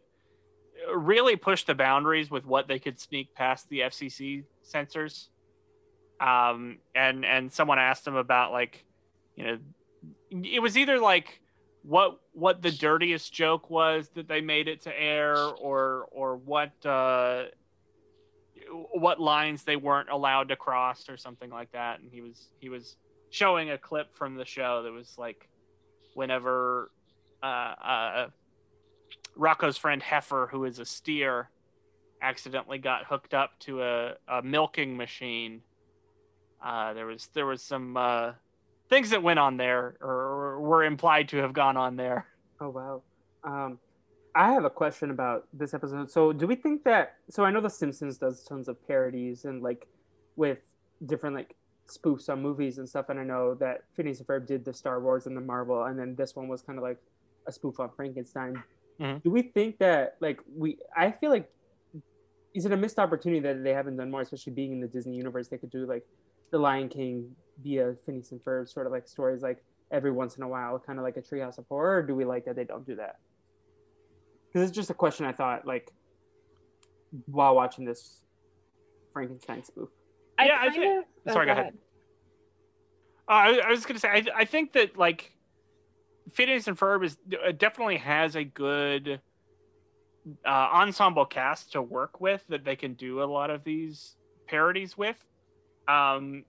really 0.94 1.36
pushed 1.36 1.68
the 1.68 1.76
boundaries 1.76 2.30
with 2.30 2.46
what 2.46 2.68
they 2.68 2.80
could 2.80 3.00
sneak 3.00 3.34
past 3.34 3.70
the 3.70 3.80
FCC 3.80 4.44
censors. 4.62 5.30
Um, 6.20 6.80
and 6.94 7.26
and 7.26 7.52
someone 7.52 7.80
asked 7.80 8.08
him 8.08 8.16
about 8.16 8.52
like, 8.52 8.86
you 9.36 9.44
know, 9.44 9.58
it 10.32 10.62
was 10.62 10.78
either 10.78 11.00
like 11.00 11.42
what 11.88 12.20
what 12.34 12.62
the 12.62 12.72
dirtiest 12.72 13.32
joke 13.32 13.70
was 13.70 14.10
that 14.16 14.28
they 14.28 14.42
made 14.42 14.68
it 14.68 14.82
to 14.82 15.00
air 15.02 15.38
or 15.38 16.08
or 16.12 16.36
what 16.38 16.74
uh 16.86 17.44
what 18.94 19.20
lines 19.20 19.64
they 19.64 19.76
weren't 19.76 20.10
allowed 20.10 20.50
to 20.50 20.56
cross 20.56 21.08
or 21.10 21.18
something 21.18 21.52
like 21.52 21.72
that. 21.74 22.00
And 22.00 22.12
he 22.12 22.22
was 22.22 22.50
he 22.60 22.70
was 22.70 22.98
showing 23.30 23.70
a 23.70 23.78
clip 23.78 24.16
from 24.16 24.36
the 24.36 24.46
show 24.46 24.82
that 24.84 24.92
was 24.92 25.16
like 25.18 25.48
whenever 26.16 26.90
uh 27.44 27.46
uh 27.46 28.28
Rocko's 29.38 29.78
friend 29.78 30.02
Heifer 30.02 30.50
who 30.52 30.66
is 30.66 30.80
a 30.80 30.86
steer 30.86 31.50
accidentally 32.20 32.80
got 32.80 33.06
hooked 33.06 33.36
up 33.36 33.60
to 33.60 33.84
a, 33.84 34.14
a 34.28 34.42
milking 34.42 34.98
machine. 34.98 35.62
Uh 36.64 36.94
there 36.94 37.06
was 37.06 37.30
there 37.36 37.46
was 37.46 37.62
some 37.62 37.96
uh 37.96 38.32
things 38.90 39.10
that 39.10 39.24
went 39.24 39.40
on 39.40 39.58
there 39.58 39.96
or 40.02 40.60
were 40.62 40.84
implied 40.84 41.30
to 41.30 41.38
have 41.38 41.54
gone 41.54 41.78
on 41.78 41.96
there. 41.96 42.28
Oh 42.60 42.70
wow. 42.70 43.02
Um, 43.44 43.80
I 44.36 44.52
have 44.52 44.66
a 44.66 44.70
question 44.70 45.12
about 45.12 45.48
this 45.54 45.74
episode. 45.74 46.12
So, 46.12 46.34
do 46.34 46.46
we 46.46 46.56
think 46.56 46.84
that? 46.84 47.16
So, 47.30 47.46
I 47.46 47.52
know 47.52 47.62
The 47.62 47.70
Simpsons 47.70 48.18
does 48.18 48.44
tons 48.44 48.68
of 48.68 48.86
parodies 48.88 49.46
and 49.46 49.62
like 49.62 49.88
with 50.36 50.60
different 51.06 51.36
like 51.36 51.56
spoofs 51.88 52.30
on 52.30 52.42
movies 52.42 52.78
and 52.78 52.88
stuff. 52.88 53.10
And 53.10 53.20
I 53.20 53.24
know 53.24 53.54
that 53.56 53.84
Phineas 53.96 54.20
and 54.20 54.28
Ferb 54.28 54.46
did 54.46 54.66
the 54.66 54.74
Star 54.74 55.00
Wars 55.00 55.26
and 55.28 55.38
the 55.38 55.42
Marvel, 55.42 55.84
and 55.84 55.98
then 55.98 56.16
this 56.16 56.36
one 56.36 56.48
was 56.48 56.62
kind 56.62 56.78
of 56.78 56.84
like 56.84 56.98
a 57.48 57.52
spoof 57.52 57.80
on 57.80 57.90
Frankenstein. 57.96 58.62
Mhm. 59.00 59.24
Do 59.24 59.30
we 59.30 59.44
think 59.44 59.78
that 59.80 60.18
like 60.20 60.40
we? 60.54 60.80
I 60.96 61.12
feel 61.12 61.30
like 61.30 61.50
is 62.54 62.66
it 62.66 62.72
a 62.72 62.78
missed 62.78 63.00
opportunity 63.00 63.42
that 63.42 63.64
they 63.64 63.74
haven't 63.74 63.98
done 63.98 64.10
more, 64.10 64.22
especially 64.22 64.54
being 64.54 64.72
in 64.72 64.80
the 64.80 64.88
Disney 64.88 65.16
universe? 65.16 65.50
They 65.50 65.58
could 65.58 65.70
do 65.70 65.86
like 65.86 66.06
the 66.52 66.58
Lion 66.58 66.88
King 66.90 67.36
via 67.62 67.96
Phineas 68.06 68.32
and 68.32 68.44
Ferb, 68.44 68.68
sort 68.70 68.86
of 68.86 68.92
like 68.92 69.08
stories 69.08 69.42
like 69.42 69.64
every 69.92 70.12
once 70.12 70.38
in 70.38 70.44
a 70.44 70.48
while, 70.48 70.78
kind 70.80 71.00
of 71.00 71.04
like 71.04 71.18
a 71.18 71.22
Treehouse 71.22 71.58
of 71.58 71.66
Horror. 71.68 71.98
Or 71.98 72.04
do 72.04 72.16
we 72.16 72.26
like 72.26 72.46
that 72.46 72.56
they 72.56 72.64
don't 72.64 72.86
do 72.86 72.96
that? 72.96 73.20
Because 74.48 74.68
it's 74.70 74.76
just 74.76 74.90
a 74.90 74.94
question 74.94 75.26
I 75.26 75.32
thought 75.32 75.66
like 75.66 75.92
while 77.26 77.56
watching 77.56 77.86
this 77.86 78.22
Frankenstein 79.14 79.64
spoof. 79.64 79.90
I 80.38 80.46
Yeah, 80.48 80.58
I 80.60 80.68
kind 80.70 80.74
think- 80.76 81.06
of. 81.28 81.34
Sorry, 81.34 81.46
go 81.46 81.52
ahead. 81.54 81.74
Uh, 83.28 83.32
I, 83.32 83.62
I 83.66 83.70
was 83.70 83.86
gonna 83.86 84.00
say, 84.00 84.10
I, 84.10 84.24
I 84.36 84.46
think 84.46 84.74
that 84.74 84.98
like 84.98 85.32
Phineas 86.34 86.68
and 86.68 86.78
Ferb 86.78 87.04
is 87.04 87.18
uh, 87.46 87.52
definitely 87.52 87.98
has 87.98 88.36
a 88.36 88.44
good 88.44 89.20
uh, 90.46 90.50
ensemble 90.50 91.26
cast 91.26 91.72
to 91.72 91.82
work 91.82 92.20
with 92.20 92.44
that 92.50 92.64
they 92.66 92.76
can 92.76 92.94
do 92.94 93.24
a 93.24 93.26
lot 93.26 93.50
of 93.50 93.64
these 93.64 94.16
parodies 94.48 94.98
with. 94.98 95.24
Um, 95.88 96.44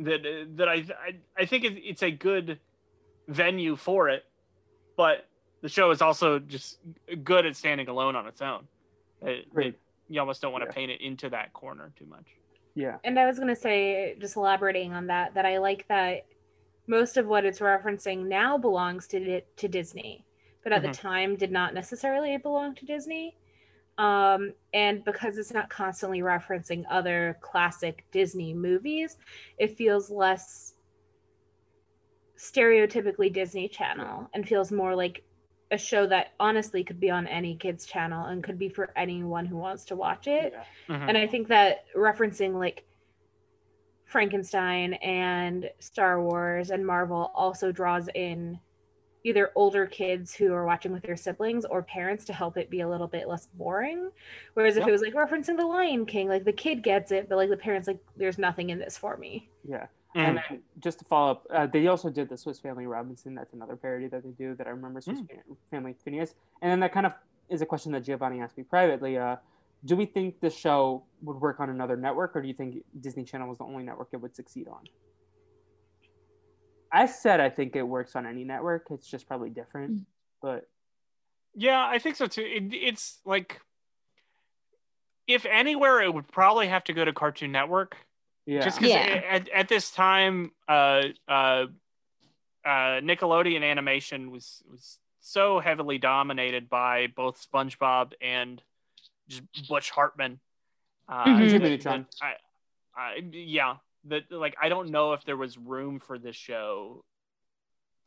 that 0.00 0.22
that 0.56 0.68
I 0.68 0.74
I, 0.74 1.16
I 1.38 1.44
think 1.46 1.64
it's 1.64 2.02
a 2.02 2.10
good 2.10 2.58
venue 3.28 3.76
for 3.76 4.08
it, 4.08 4.24
but 4.96 5.26
the 5.60 5.68
show 5.68 5.90
is 5.90 6.02
also 6.02 6.38
just 6.38 6.78
good 7.22 7.46
at 7.46 7.56
standing 7.56 7.88
alone 7.88 8.16
on 8.16 8.26
its 8.26 8.42
own. 8.42 8.66
It- 9.22 9.46
Right. 9.52 9.66
it- 9.68 9.78
you 10.08 10.20
almost 10.20 10.42
don't 10.42 10.52
want 10.52 10.62
to 10.62 10.68
Yeah. 10.68 10.74
paint 10.74 10.90
it 10.90 11.00
into 11.00 11.30
that 11.30 11.52
corner 11.54 11.92
too 11.96 12.04
much. 12.06 12.26
Yeah. 12.74 12.98
And 13.04 13.18
I 13.18 13.24
was 13.26 13.36
going 13.38 13.48
to 13.48 13.56
say, 13.56 14.14
just 14.18 14.36
elaborating 14.36 14.92
on 14.92 15.06
that, 15.06 15.32
that 15.34 15.46
I 15.46 15.58
like 15.58 15.86
that 15.88 16.26
most 16.86 17.16
of 17.16 17.26
what 17.26 17.44
it's 17.46 17.60
referencing 17.60 18.26
now 18.26 18.58
belongs 18.58 19.06
to 19.08 19.40
to 19.40 19.68
Disney, 19.68 20.26
but 20.64 20.72
at 20.72 20.82
Mhm. 20.82 20.86
the 20.88 20.92
time 20.98 21.36
did 21.36 21.52
not 21.52 21.72
necessarily 21.72 22.36
belong 22.36 22.74
to 22.74 22.84
Disney. 22.84 23.36
Um, 23.98 24.52
and 24.72 25.04
because 25.04 25.38
it's 25.38 25.52
not 25.52 25.68
constantly 25.68 26.20
referencing 26.20 26.84
other 26.90 27.38
classic 27.40 28.04
Disney 28.10 28.54
movies, 28.54 29.16
it 29.58 29.76
feels 29.76 30.10
less 30.10 30.74
stereotypically 32.36 33.32
Disney 33.32 33.68
Channel 33.68 34.28
and 34.34 34.48
feels 34.48 34.72
more 34.72 34.96
like 34.96 35.22
a 35.70 35.78
show 35.78 36.06
that 36.06 36.32
honestly 36.38 36.84
could 36.84 37.00
be 37.00 37.10
on 37.10 37.26
any 37.26 37.56
kids 37.56 37.86
channel 37.86 38.26
and 38.26 38.44
could 38.44 38.58
be 38.58 38.68
for 38.68 38.92
anyone 38.96 39.46
who 39.46 39.56
wants 39.56 39.84
to 39.86 39.96
watch 39.96 40.26
it. 40.26 40.54
Mhm. 40.88 41.08
And 41.08 41.16
I 41.16 41.26
think 41.26 41.48
that 41.48 41.84
referencing 41.96 42.58
like 42.58 42.84
Frankenstein 44.04 44.94
and 44.94 45.70
Star 45.78 46.22
Wars 46.22 46.70
and 46.70 46.86
Marvel 46.86 47.32
also 47.34 47.72
draws 47.72 48.08
in 48.14 48.60
either 49.24 49.52
older 49.54 49.86
kids 49.86 50.34
who 50.34 50.52
are 50.52 50.66
watching 50.66 50.92
with 50.92 51.02
their 51.02 51.16
siblings 51.16 51.64
or 51.64 51.82
parents 51.82 52.24
to 52.24 52.32
help 52.32 52.56
it 52.56 52.70
be 52.70 52.80
a 52.80 52.88
little 52.88 53.06
bit 53.06 53.28
less 53.28 53.48
boring. 53.54 54.10
Whereas 54.54 54.76
if 54.76 54.86
it 54.86 54.90
was 54.90 55.02
like 55.02 55.14
referencing 55.14 55.56
The 55.56 55.66
Lion 55.66 56.06
King, 56.06 56.28
like 56.28 56.44
the 56.44 56.52
kid 56.52 56.82
gets 56.82 57.12
it, 57.12 57.28
but 57.28 57.36
like 57.36 57.50
the 57.50 57.56
parents 57.56 57.86
like 57.86 57.98
there's 58.16 58.38
nothing 58.38 58.70
in 58.70 58.78
this 58.78 58.96
for 58.96 59.16
me. 59.16 59.48
Yeah. 59.68 59.86
Mm. 60.16 60.28
And 60.28 60.36
then 60.36 60.62
just 60.80 60.98
to 60.98 61.04
follow 61.04 61.30
up, 61.32 61.46
uh, 61.50 61.66
they 61.66 61.86
also 61.86 62.10
did 62.10 62.28
the 62.28 62.36
Swiss 62.36 62.58
Family 62.58 62.86
Robinson. 62.86 63.34
That's 63.34 63.52
another 63.52 63.76
parody 63.76 64.08
that 64.08 64.22
they 64.22 64.30
do 64.30 64.54
that 64.56 64.66
I 64.66 64.70
remember 64.70 65.00
Swiss 65.00 65.20
Mm. 65.20 65.56
Family 65.70 65.94
Phineas. 66.04 66.34
And 66.60 66.70
then 66.70 66.80
that 66.80 66.92
kind 66.92 67.06
of 67.06 67.12
is 67.48 67.62
a 67.62 67.66
question 67.66 67.92
that 67.92 68.04
Giovanni 68.04 68.40
asked 68.40 68.58
me 68.58 68.64
privately. 68.64 69.18
Uh, 69.18 69.36
do 69.84 69.96
we 69.96 70.06
think 70.06 70.40
the 70.40 70.50
show 70.50 71.02
would 71.22 71.40
work 71.40 71.60
on 71.60 71.70
another 71.70 71.96
network, 71.96 72.36
or 72.36 72.42
do 72.42 72.48
you 72.48 72.54
think 72.54 72.84
Disney 73.00 73.24
Channel 73.24 73.48
was 73.48 73.58
the 73.58 73.64
only 73.64 73.82
network 73.82 74.08
it 74.12 74.16
would 74.16 74.34
succeed 74.34 74.68
on? 74.68 74.84
I 76.92 77.06
said 77.06 77.40
I 77.40 77.48
think 77.48 77.74
it 77.74 77.82
works 77.82 78.14
on 78.16 78.26
any 78.26 78.44
network. 78.44 78.86
It's 78.90 79.06
just 79.08 79.26
probably 79.26 79.50
different. 79.50 80.02
But 80.42 80.68
Yeah, 81.54 81.84
I 81.86 81.98
think 81.98 82.16
so 82.16 82.26
too. 82.26 82.42
It, 82.42 82.74
it's 82.74 83.20
like, 83.24 83.60
if 85.26 85.46
anywhere, 85.46 86.00
it 86.02 86.12
would 86.12 86.28
probably 86.28 86.66
have 86.68 86.84
to 86.84 86.92
go 86.92 87.04
to 87.04 87.12
Cartoon 87.12 87.52
Network. 87.52 87.96
yeah, 88.44 88.60
Just 88.60 88.78
because 88.78 88.92
Yeah. 88.92 89.22
at, 89.30 89.48
at 89.48 89.68
this 89.68 89.90
time, 89.90 90.52
uh, 90.68 91.02
uh, 91.28 91.66
uh, 92.64 93.00
Nickelodeon 93.00 93.62
animation 93.62 94.30
was 94.30 94.62
was 94.70 94.98
so 95.20 95.60
heavily 95.60 95.98
dominated 95.98 96.68
by 96.68 97.06
both 97.06 97.40
SpongeBob 97.50 98.12
and 98.20 98.60
just 99.28 99.42
Butch 99.68 99.90
Hartman. 99.90 100.40
Uh, 101.08 101.24
Mhm. 101.26 101.48
Jimmy 101.50 101.76
that- 101.76 101.82
that 101.84 102.06
I, 102.20 102.34
I, 103.00 103.14
yeah, 103.32 103.76
that 104.06 104.24
like 104.30 104.54
I 104.60 104.68
don't 104.68 104.90
know 104.90 105.12
if 105.12 105.24
there 105.24 105.36
was 105.36 105.56
room 105.58 106.00
for 106.00 106.18
this 106.18 106.36
show 106.36 107.04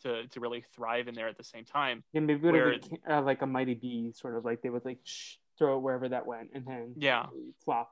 to 0.03 0.27
to 0.27 0.39
really 0.39 0.63
thrive 0.75 1.07
in 1.07 1.15
there 1.15 1.27
at 1.27 1.37
the 1.37 1.43
same 1.43 1.65
time. 1.65 2.03
yeah 2.13 2.21
maybe 2.21 2.39
it 2.39 2.43
would 2.43 2.53
where- 2.53 2.71
have 2.73 2.81
been 2.89 2.99
uh, 3.09 3.21
like 3.21 3.41
a 3.41 3.45
Mighty 3.45 3.75
B, 3.75 4.11
sort 4.13 4.35
of 4.37 4.45
like 4.45 4.61
they 4.61 4.69
would 4.69 4.85
like 4.85 4.99
sh- 5.03 5.35
throw 5.57 5.77
it 5.77 5.81
wherever 5.81 6.09
that 6.09 6.25
went, 6.25 6.49
and 6.53 6.65
then 6.65 6.93
Yeah, 6.97 7.27
flop. 7.63 7.89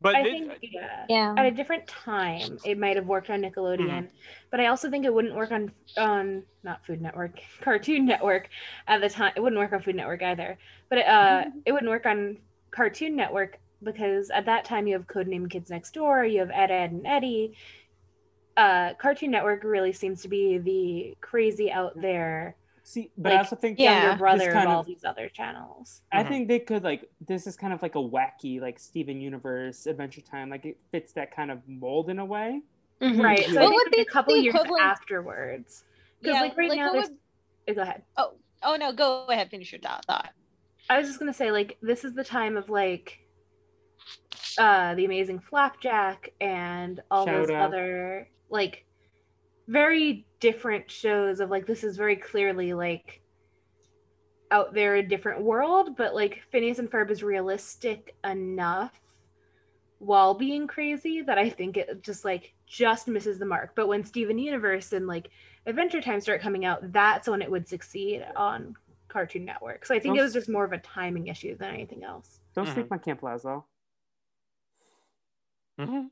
but 0.00 0.14
I 0.14 0.22
thi- 0.22 0.30
think 0.30 0.52
yeah. 0.62 1.04
Yeah. 1.08 1.34
At 1.36 1.46
a 1.46 1.50
different 1.50 1.86
time, 1.88 2.58
it 2.64 2.78
might 2.78 2.94
have 2.94 3.06
worked 3.06 3.28
on 3.28 3.42
Nickelodeon, 3.42 4.08
but 4.52 4.60
I 4.60 4.66
also 4.66 4.88
think 4.88 5.04
it 5.04 5.12
wouldn't 5.12 5.34
work 5.34 5.50
on 5.50 5.72
on 5.96 6.44
not 6.62 6.86
Food 6.86 7.00
Network, 7.02 7.40
Cartoon 7.60 8.06
Network 8.06 8.48
at 8.86 9.00
the 9.00 9.08
time. 9.10 9.32
It 9.34 9.40
wouldn't 9.40 9.58
work 9.58 9.72
on 9.72 9.82
Food 9.82 9.96
Network 9.96 10.22
either, 10.22 10.56
but 10.88 10.98
uh, 10.98 11.44
it 11.66 11.72
wouldn't 11.72 11.90
work 11.90 12.06
on 12.06 12.38
Cartoon 12.70 13.16
Network 13.16 13.58
because 13.82 14.30
at 14.30 14.46
that 14.46 14.64
time 14.64 14.86
you 14.86 14.94
have 14.94 15.06
Codename 15.06 15.50
Kids 15.50 15.70
Next 15.70 15.92
Door, 15.94 16.24
you 16.26 16.40
have 16.40 16.50
Ed, 16.50 16.70
Edd, 16.70 16.90
and 16.92 17.06
Eddy. 17.06 17.54
Uh, 18.56 18.92
Cartoon 18.94 19.30
Network 19.30 19.64
really 19.64 19.92
seems 19.92 20.20
to 20.22 20.28
be 20.28 20.58
the 20.58 21.16
crazy 21.20 21.70
out 21.72 21.98
there 22.00 22.54
See, 22.84 23.10
but 23.16 23.32
I 23.32 23.36
also 23.38 23.54
think 23.56 23.78
yeah. 23.78 24.02
younger 24.08 24.18
brother 24.18 24.48
of 24.48 24.54
kind 24.54 24.68
all 24.68 24.80
of- 24.80 24.86
these 24.86 25.04
other 25.04 25.28
channels. 25.28 26.02
I 26.12 26.22
Mhm. 26.24 26.28
think 26.28 26.48
they 26.48 26.58
could 26.58 26.82
like 26.84 27.08
this 27.26 27.46
is 27.46 27.56
kind 27.56 27.72
of 27.72 27.80
like 27.80 27.94
a 27.94 27.98
wacky 27.98 28.60
like 28.60 28.78
Steven 28.78 29.20
Universe 29.20 29.86
Adventure 29.86 30.20
Time. 30.20 30.50
Like 30.50 30.66
it 30.66 30.76
fits 30.90 31.12
that 31.14 31.34
kind 31.34 31.50
of 31.50 31.66
mold 31.68 32.10
in 32.10 32.18
a 32.18 32.24
way. 32.24 32.60
Mhm. 33.00 33.22
Right. 33.22 33.44
So 33.46 33.62
What 33.62 33.72
would 33.72 33.90
be 33.92 34.00
a 34.02 34.04
couple 34.04 34.36
years 34.36 34.54
equivalent- 34.54 34.82
afterwards. 34.82 35.84
Because 36.20 36.34
Yeah, 36.34 36.40
like 36.42 36.56
right 36.56 36.72
now 36.72 36.86
what 36.86 36.92
there's 36.94 37.08
would- 37.68 37.76
go 37.76 37.82
ahead. 37.82 38.02
oh, 38.16 38.34
oh 38.64 38.76
no, 38.76 38.92
go 38.92 39.26
ahead, 39.26 39.48
finish 39.48 39.72
your 39.72 39.80
thought. 39.80 40.04
thought. 40.04 40.30
I 40.90 40.98
was 40.98 41.06
just 41.06 41.18
gonna 41.20 41.32
say, 41.32 41.50
like, 41.52 41.78
this 41.80 42.04
is 42.04 42.12
the 42.14 42.24
time 42.24 42.56
of 42.56 42.68
like 42.68 43.20
uh 44.58 44.94
the 44.94 45.04
amazing 45.04 45.38
flapjack 45.40 46.32
and 46.40 47.00
all 47.10 47.24
those 47.24 47.50
out. 47.50 47.68
other 47.68 48.28
like 48.50 48.84
very 49.68 50.26
different 50.40 50.90
shows 50.90 51.40
of 51.40 51.50
like 51.50 51.66
this 51.66 51.84
is 51.84 51.96
very 51.96 52.16
clearly 52.16 52.74
like 52.74 53.22
out 54.50 54.74
there 54.74 54.96
a 54.96 55.02
different 55.02 55.42
world, 55.42 55.96
but 55.96 56.14
like 56.14 56.42
Phineas 56.50 56.78
and 56.78 56.90
Ferb 56.90 57.10
is 57.10 57.22
realistic 57.22 58.14
enough 58.22 58.92
while 59.98 60.34
being 60.34 60.66
crazy 60.66 61.22
that 61.22 61.38
I 61.38 61.48
think 61.48 61.76
it 61.76 62.02
just 62.02 62.24
like 62.24 62.52
just 62.66 63.08
misses 63.08 63.38
the 63.38 63.46
mark. 63.46 63.74
But 63.74 63.88
when 63.88 64.04
Steven 64.04 64.38
Universe 64.38 64.92
and 64.92 65.06
like 65.06 65.30
Adventure 65.64 66.02
Time 66.02 66.20
start 66.20 66.42
coming 66.42 66.64
out, 66.66 66.92
that's 66.92 67.28
when 67.28 67.40
it 67.40 67.50
would 67.50 67.66
succeed 67.66 68.26
on 68.36 68.74
Cartoon 69.08 69.44
Network. 69.44 69.86
So 69.86 69.94
I 69.94 70.00
think 70.00 70.18
it 70.18 70.22
was 70.22 70.32
just 70.34 70.48
more 70.50 70.64
of 70.64 70.72
a 70.72 70.78
timing 70.78 71.28
issue 71.28 71.56
than 71.56 71.72
anything 71.72 72.04
else. 72.04 72.40
Don't 72.54 72.66
Mhm. 72.66 72.74
sleep 72.74 72.92
on 72.92 72.98
Camp 72.98 73.20
Lazlo. 73.22 73.64
Mhm. 75.88 76.10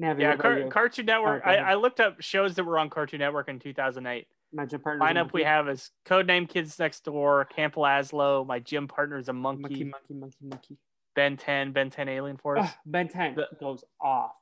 Navi, 0.00 0.20
yeah, 0.20 0.36
Car- 0.36 0.68
Cartoon 0.70 1.06
Network. 1.06 1.42
Oh, 1.46 1.50
I. 1.50 1.54
I 1.56 1.74
looked 1.74 2.00
up 2.00 2.20
shows 2.20 2.54
that 2.56 2.64
were 2.64 2.78
on 2.78 2.90
Cartoon 2.90 3.20
Network 3.20 3.48
in 3.48 3.58
2008. 3.60 4.26
My 4.52 4.66
gym 4.66 4.80
partner. 4.80 5.04
Lineup 5.04 5.32
we 5.32 5.42
have 5.44 5.68
is 5.68 5.90
Codename 6.04 6.48
Kids 6.48 6.78
Next 6.78 7.04
Door, 7.04 7.46
Camp 7.46 7.74
Lazlo. 7.74 8.46
My 8.46 8.58
gym 8.58 8.88
partner 8.88 9.18
is 9.18 9.28
a 9.28 9.32
monkey. 9.32 9.62
monkey, 9.62 9.84
monkey, 9.84 10.14
monkey, 10.14 10.36
monkey. 10.42 10.76
Ben 11.14 11.36
10, 11.36 11.72
Ben 11.72 11.90
10 11.90 12.08
Alien 12.08 12.36
Force. 12.36 12.60
Ugh, 12.62 12.70
ben 12.86 13.08
10 13.08 13.34
The- 13.36 13.48
goes 13.60 13.84
off. 14.00 14.32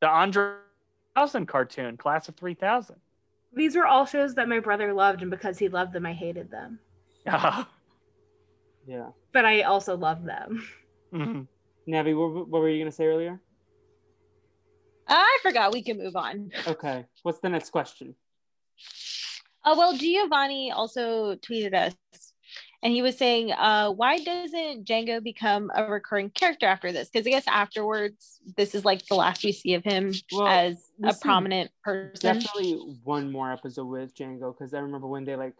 the 0.00 0.08
Andre 0.08 0.56
3000 1.14 1.46
cartoon, 1.46 1.96
Class 1.96 2.28
of 2.28 2.36
3000. 2.36 2.96
These 3.52 3.76
were 3.76 3.86
all 3.86 4.04
shows 4.06 4.34
that 4.34 4.48
my 4.48 4.58
brother 4.60 4.92
loved, 4.92 5.22
and 5.22 5.30
because 5.30 5.58
he 5.58 5.68
loved 5.68 5.92
them, 5.92 6.06
I 6.06 6.12
hated 6.12 6.50
them. 6.50 6.78
Yeah. 8.86 9.12
But 9.32 9.44
I 9.46 9.62
also 9.62 9.96
loved 9.96 10.26
them. 10.26 11.48
Navi, 11.88 12.16
what, 12.16 12.48
what 12.48 12.60
were 12.62 12.68
you 12.68 12.78
gonna 12.82 12.92
say 12.92 13.06
earlier? 13.06 13.40
I 15.06 15.38
forgot. 15.42 15.72
We 15.72 15.82
can 15.82 15.98
move 15.98 16.16
on. 16.16 16.50
Okay. 16.66 17.04
What's 17.22 17.40
the 17.40 17.50
next 17.50 17.70
question? 17.70 18.14
Uh, 19.64 19.74
well, 19.76 19.96
Giovanni 19.96 20.72
also 20.72 21.34
tweeted 21.36 21.74
us, 21.74 21.94
and 22.82 22.92
he 22.92 23.02
was 23.02 23.16
saying, 23.16 23.52
uh, 23.52 23.90
"Why 23.90 24.18
doesn't 24.18 24.86
Django 24.86 25.22
become 25.22 25.70
a 25.74 25.84
recurring 25.90 26.30
character 26.30 26.66
after 26.66 26.92
this? 26.92 27.08
Because 27.10 27.26
I 27.26 27.30
guess 27.30 27.44
afterwards, 27.48 28.40
this 28.56 28.74
is 28.74 28.84
like 28.84 29.06
the 29.06 29.14
last 29.14 29.44
we 29.44 29.52
see 29.52 29.74
of 29.74 29.84
him 29.84 30.12
Well, 30.32 30.46
as 30.46 30.90
a 31.02 31.14
prominent 31.14 31.70
person." 31.82 32.14
Definitely 32.40 32.98
one 33.04 33.30
more 33.32 33.52
episode 33.52 33.86
with 33.86 34.14
Django 34.14 34.56
because 34.56 34.72
I 34.74 34.78
remember 34.80 35.06
when 35.06 35.24
they 35.24 35.36
like 35.36 35.54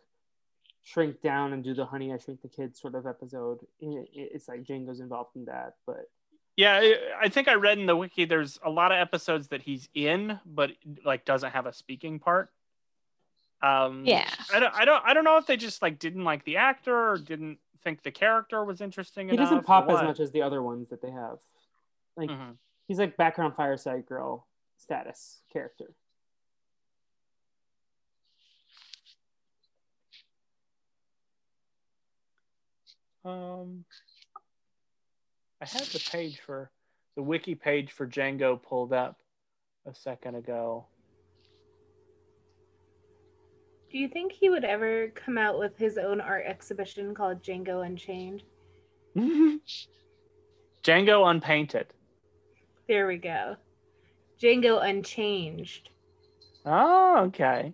shrink 0.82 1.22
down 1.22 1.54
and 1.54 1.64
do 1.64 1.72
the 1.72 1.86
Honey 1.86 2.12
I 2.12 2.18
Shrink 2.18 2.42
the 2.42 2.48
Kids 2.48 2.78
sort 2.80 2.94
of 2.94 3.06
episode. 3.06 3.60
It, 3.80 4.08
it- 4.14 4.30
it's 4.34 4.48
like 4.48 4.64
Django's 4.64 5.00
involved 5.00 5.34
in 5.36 5.46
that, 5.46 5.76
but 5.86 6.10
Yeah, 6.56 6.76
I- 6.80 6.98
I 7.22 7.28
think 7.28 7.48
I 7.48 7.54
read 7.54 7.78
in 7.78 7.86
the 7.86 7.96
wiki 7.96 8.24
there's 8.26 8.58
a 8.64 8.70
lot 8.70 8.92
of 8.92 8.98
episodes 8.98 9.48
that 9.48 9.62
he's 9.62 9.88
in, 9.94 10.38
but 10.46 10.70
like 11.04 11.24
doesn't 11.24 11.50
have 11.50 11.66
a 11.66 11.72
speaking 11.72 12.18
part. 12.20 12.50
Um, 13.60 14.04
Yeah. 14.04 14.28
I 14.52 14.60
don't, 14.60 14.74
I 14.74 14.84
don't, 14.84 15.04
I 15.04 15.14
don't 15.14 15.24
know 15.24 15.36
if 15.38 15.46
they 15.46 15.56
just 15.56 15.82
like 15.82 15.98
didn't 15.98 16.24
like 16.24 16.44
the 16.44 16.58
actor 16.58 17.10
or 17.12 17.18
didn't 17.18 17.58
think 17.82 18.02
the 18.02 18.10
character 18.12 18.64
was 18.64 18.80
interesting 18.80 19.28
he 19.28 19.34
enough. 19.34 19.48
doesn't 19.50 19.64
pop 19.64 19.88
as 19.90 20.02
much 20.02 20.20
as 20.20 20.30
the 20.32 20.42
other 20.42 20.62
ones 20.62 20.88
that 20.90 21.02
they 21.02 21.10
have. 21.10 21.38
Like 22.16 22.30
Mhm. 22.30 22.56
he's 22.86 22.98
like 22.98 23.16
background 23.16 23.56
Fireside 23.56 24.06
Girl 24.06 24.46
status 24.76 25.42
character. 25.52 25.94
Um, 33.24 33.84
I 35.64 35.66
had 35.66 35.86
the 35.86 36.08
page 36.10 36.40
for 36.40 36.70
the 37.16 37.22
wiki 37.22 37.54
page 37.54 37.90
for 37.90 38.06
Django 38.06 38.62
pulled 38.62 38.92
up 38.92 39.18
a 39.86 39.94
second 39.94 40.34
ago. 40.34 40.84
Do 43.90 43.96
you 43.96 44.08
think 44.08 44.32
he 44.32 44.50
would 44.50 44.64
ever 44.64 45.08
come 45.14 45.38
out 45.38 45.58
with 45.58 45.78
his 45.78 45.96
own 45.96 46.20
art 46.20 46.44
exhibition 46.46 47.14
called 47.14 47.42
Django 47.42 47.86
Unchained? 47.86 48.42
Django 49.16 49.60
Unpainted. 51.30 51.86
There 52.86 53.06
we 53.06 53.16
go. 53.16 53.56
Django 54.38 54.84
Unchanged. 54.84 55.88
Oh, 56.66 57.22
okay. 57.28 57.72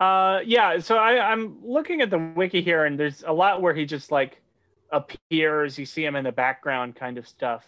Uh, 0.00 0.40
yeah. 0.44 0.78
So 0.78 0.96
I, 0.96 1.32
I'm 1.32 1.58
looking 1.64 2.00
at 2.00 2.10
the 2.10 2.18
wiki 2.18 2.60
here, 2.62 2.84
and 2.84 2.98
there's 2.98 3.24
a 3.26 3.32
lot 3.32 3.62
where 3.62 3.74
he 3.74 3.86
just 3.86 4.10
like 4.10 4.42
appears. 4.92 5.78
You 5.78 5.86
see 5.86 6.04
him 6.04 6.16
in 6.16 6.24
the 6.24 6.32
background, 6.32 6.96
kind 6.96 7.18
of 7.18 7.26
stuff. 7.26 7.64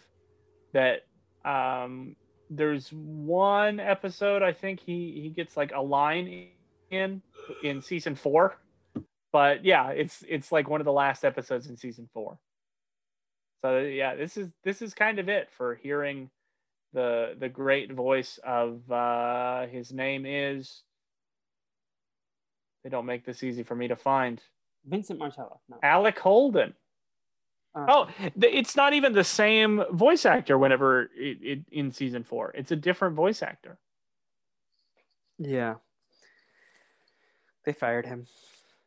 That 0.72 1.06
um, 1.44 2.16
there's 2.50 2.90
one 2.90 3.80
episode 3.80 4.42
I 4.42 4.52
think 4.52 4.80
he 4.80 5.20
he 5.22 5.30
gets 5.30 5.56
like 5.56 5.72
a 5.74 5.80
line 5.80 6.48
in 6.90 7.22
in 7.62 7.82
season 7.82 8.14
four, 8.14 8.58
but 9.32 9.64
yeah, 9.64 9.90
it's 9.90 10.24
it's 10.28 10.52
like 10.52 10.68
one 10.68 10.80
of 10.80 10.84
the 10.84 10.92
last 10.92 11.24
episodes 11.24 11.66
in 11.66 11.76
season 11.76 12.08
four. 12.12 12.38
So 13.64 13.78
yeah, 13.80 14.14
this 14.14 14.36
is 14.36 14.48
this 14.64 14.82
is 14.82 14.94
kind 14.94 15.18
of 15.18 15.28
it 15.28 15.48
for 15.50 15.74
hearing 15.74 16.30
the 16.92 17.34
the 17.38 17.48
great 17.48 17.92
voice 17.92 18.38
of 18.44 18.90
uh 18.90 19.66
his 19.66 19.92
name 19.92 20.24
is 20.26 20.82
they 22.88 22.96
don't 22.96 23.04
make 23.04 23.26
this 23.26 23.42
easy 23.42 23.62
for 23.62 23.74
me 23.74 23.86
to 23.88 23.96
find. 23.96 24.40
Vincent 24.86 25.18
Martella. 25.18 25.58
No. 25.68 25.76
Alec 25.82 26.18
Holden. 26.18 26.72
Uh, 27.74 27.84
Oh, 27.86 28.08
it's 28.40 28.76
not 28.76 28.94
even 28.94 29.12
the 29.12 29.24
same 29.24 29.84
voice 29.92 30.24
actor 30.24 30.56
whenever 30.56 31.10
it, 31.14 31.38
it 31.42 31.64
in 31.70 31.92
season 31.92 32.24
4. 32.24 32.52
It's 32.56 32.72
a 32.72 32.76
different 32.76 33.14
voice 33.14 33.42
actor. 33.42 33.78
Yeah. 35.38 35.74
They 37.66 37.74
fired 37.74 38.06
him. 38.06 38.26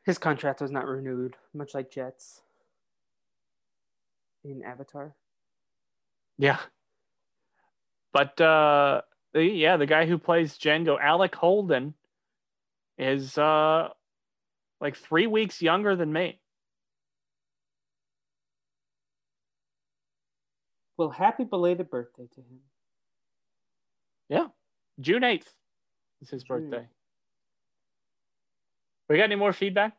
His 0.03 0.17
contract 0.17 0.61
was 0.61 0.71
not 0.71 0.87
renewed, 0.87 1.35
much 1.53 1.75
like 1.75 1.91
Jets 1.91 2.41
in 4.43 4.63
Avatar. 4.63 5.13
Yeah. 6.39 6.57
But 8.11 8.41
uh 8.41 9.01
the, 9.33 9.43
yeah, 9.45 9.77
the 9.77 9.85
guy 9.85 10.07
who 10.07 10.17
plays 10.17 10.57
Django, 10.57 10.99
Alec 10.99 11.35
Holden, 11.35 11.93
is 12.97 13.37
uh 13.37 13.89
like 14.79 14.95
three 14.95 15.27
weeks 15.27 15.61
younger 15.61 15.95
than 15.95 16.11
me. 16.11 16.39
Well, 20.97 21.09
happy 21.09 21.43
belated 21.45 21.89
birthday 21.89 22.27
to 22.35 22.41
him. 22.41 22.59
Yeah. 24.29 24.47
June 24.99 25.23
8th 25.23 25.47
is 26.21 26.29
his 26.29 26.43
June 26.43 26.69
birthday. 26.69 26.87
We 29.09 29.17
got 29.17 29.23
any 29.23 29.35
more 29.35 29.51
feedback? 29.51 29.93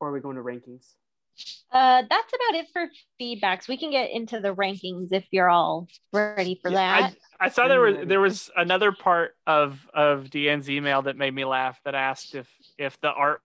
Or 0.00 0.08
are 0.08 0.12
we 0.12 0.20
going 0.20 0.36
to 0.36 0.42
rankings? 0.42 0.94
Uh, 1.72 2.02
that's 2.10 2.32
about 2.32 2.60
it 2.60 2.66
for 2.72 2.88
feedbacks. 3.20 3.68
We 3.68 3.76
can 3.76 3.90
get 3.90 4.10
into 4.10 4.40
the 4.40 4.54
rankings 4.54 5.12
if 5.12 5.24
you're 5.30 5.48
all 5.48 5.88
ready 6.12 6.58
for 6.60 6.70
Yeah, 6.70 7.00
that. 7.00 7.16
I, 7.40 7.46
I 7.46 7.48
saw 7.48 7.68
there 7.68 7.80
was 7.80 7.94
Mm. 7.94 8.08
there 8.08 8.20
was 8.20 8.50
another 8.56 8.92
part 8.92 9.36
of 9.46 9.80
of 9.94 10.24
Deanne's 10.30 10.68
email 10.68 11.02
that 11.02 11.16
made 11.16 11.34
me 11.34 11.44
laugh 11.44 11.80
that 11.84 11.94
asked 11.94 12.34
if 12.34 12.48
if 12.76 13.00
the 13.00 13.08
art 13.10 13.40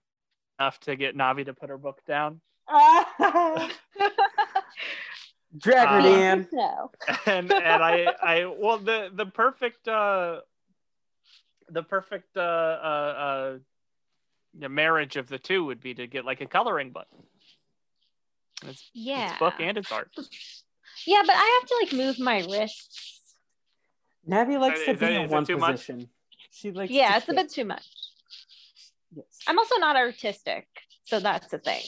enough 0.58 0.78
to 0.80 0.96
get 0.96 1.16
Navi 1.16 1.44
to 1.46 1.54
put 1.54 1.68
her 1.70 1.78
book 1.78 2.00
down. 2.06 2.40
Drag 5.58 5.88
her, 5.88 5.98
Uh, 5.98 6.02
Dan. 6.02 6.48
no. 6.52 6.90
and 7.26 7.50
and 7.52 7.82
I 7.82 8.12
I 8.22 8.44
well 8.46 8.78
the 8.78 9.10
the 9.14 9.26
perfect 9.26 9.86
uh 9.88 10.40
the 11.68 11.82
perfect 11.82 12.36
uh 12.36 12.40
uh, 12.40 13.14
uh 13.18 13.58
yeah, 14.58 14.68
marriage 14.68 15.16
of 15.16 15.28
the 15.28 15.38
two 15.38 15.64
would 15.66 15.80
be 15.80 15.94
to 15.94 16.06
get 16.06 16.24
like 16.24 16.40
a 16.40 16.46
coloring 16.46 16.90
book. 16.90 17.06
It's, 18.64 18.90
Yeah. 18.94 19.30
it's 19.30 19.38
book 19.38 19.54
and 19.60 19.76
it's 19.78 19.92
art. 19.92 20.10
Yeah, 21.06 21.22
but 21.26 21.36
I 21.36 21.58
have 21.60 21.68
to 21.68 21.76
like 21.82 21.92
move 21.92 22.18
my 22.18 22.38
wrists. 22.44 23.34
Navi 24.28 24.58
likes 24.58 24.80
to 24.84 24.92
Is 24.92 24.98
be 25.00 25.06
that- 25.06 25.12
in 25.12 25.30
one 25.30 25.44
too 25.44 25.56
much? 25.56 25.72
position. 25.72 26.08
She 26.50 26.70
likes 26.72 26.90
Yeah, 26.90 27.10
to 27.12 27.16
it's 27.18 27.28
a 27.28 27.34
bit 27.34 27.50
too 27.50 27.64
much. 27.64 27.86
Yes. 29.14 29.24
I'm 29.46 29.58
also 29.58 29.76
not 29.76 29.96
artistic, 29.96 30.66
so 31.04 31.20
that's 31.20 31.48
the 31.48 31.58
thing. 31.58 31.82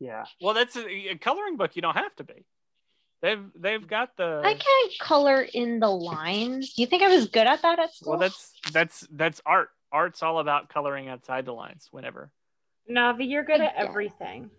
Yeah. 0.00 0.24
Well, 0.40 0.54
that's 0.54 0.76
a, 0.76 0.86
a 1.10 1.18
coloring 1.18 1.56
book. 1.56 1.74
You 1.76 1.82
don't 1.82 1.96
have 1.96 2.14
to 2.16 2.24
be. 2.24 2.44
They've 3.20 3.44
they've 3.56 3.84
got 3.86 4.16
the 4.16 4.42
I 4.44 4.54
can't 4.54 4.92
color 5.00 5.42
in 5.42 5.80
the 5.80 5.88
lines. 5.90 6.74
Do 6.74 6.82
you 6.82 6.86
think 6.86 7.02
I 7.02 7.08
was 7.08 7.26
good 7.28 7.48
at 7.48 7.62
that 7.62 7.78
at 7.80 7.92
school? 7.94 8.12
well. 8.12 8.20
That's 8.20 8.52
that's 8.72 9.06
that's 9.10 9.40
art. 9.44 9.70
Art's 9.90 10.22
all 10.22 10.38
about 10.38 10.68
coloring 10.68 11.08
outside 11.08 11.46
the 11.46 11.52
lines. 11.52 11.88
Whenever 11.90 12.30
Navi, 12.90 13.28
you're 13.28 13.44
good 13.44 13.60
I 13.60 13.66
at 13.66 13.76
everything. 13.76 14.50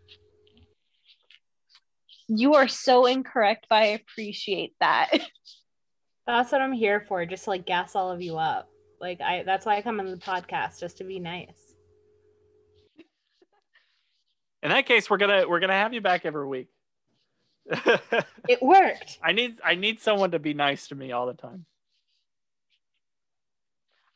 you 2.27 2.53
are 2.55 2.67
so 2.67 3.05
incorrect, 3.05 3.65
but 3.69 3.77
I 3.77 3.85
appreciate 3.87 4.73
that. 4.79 5.09
That's 6.27 6.51
what 6.51 6.61
I'm 6.61 6.73
here 6.73 7.03
for, 7.07 7.25
just 7.25 7.45
to 7.45 7.49
like 7.49 7.65
gas 7.65 7.95
all 7.95 8.11
of 8.11 8.21
you 8.21 8.37
up. 8.37 8.69
Like 9.01 9.19
I 9.21 9.43
that's 9.43 9.65
why 9.65 9.77
I 9.77 9.81
come 9.81 9.99
on 9.99 10.11
the 10.11 10.17
podcast, 10.17 10.79
just 10.79 10.97
to 10.97 11.03
be 11.03 11.19
nice. 11.19 11.73
in 14.63 14.69
that 14.69 14.85
case, 14.85 15.09
we're 15.09 15.17
gonna 15.17 15.47
we're 15.47 15.61
gonna 15.61 15.73
have 15.73 15.93
you 15.93 16.01
back 16.01 16.25
every 16.25 16.45
week. 16.47 16.67
It 18.47 18.61
worked. 18.63 19.19
I 19.23 19.31
need 19.31 19.59
I 19.63 19.75
need 19.75 20.01
someone 20.01 20.31
to 20.31 20.39
be 20.39 20.53
nice 20.53 20.87
to 20.87 20.95
me 20.95 21.11
all 21.11 21.27
the 21.27 21.33
time. 21.33 21.65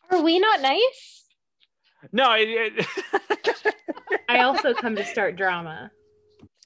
Are 0.09 0.21
we 0.21 0.39
not 0.39 0.61
nice? 0.61 1.22
No, 2.11 2.33
it, 2.33 2.49
it- 2.49 2.87
I 4.29 4.39
also 4.41 4.73
come 4.73 4.95
to 4.95 5.05
start 5.05 5.35
drama. 5.35 5.91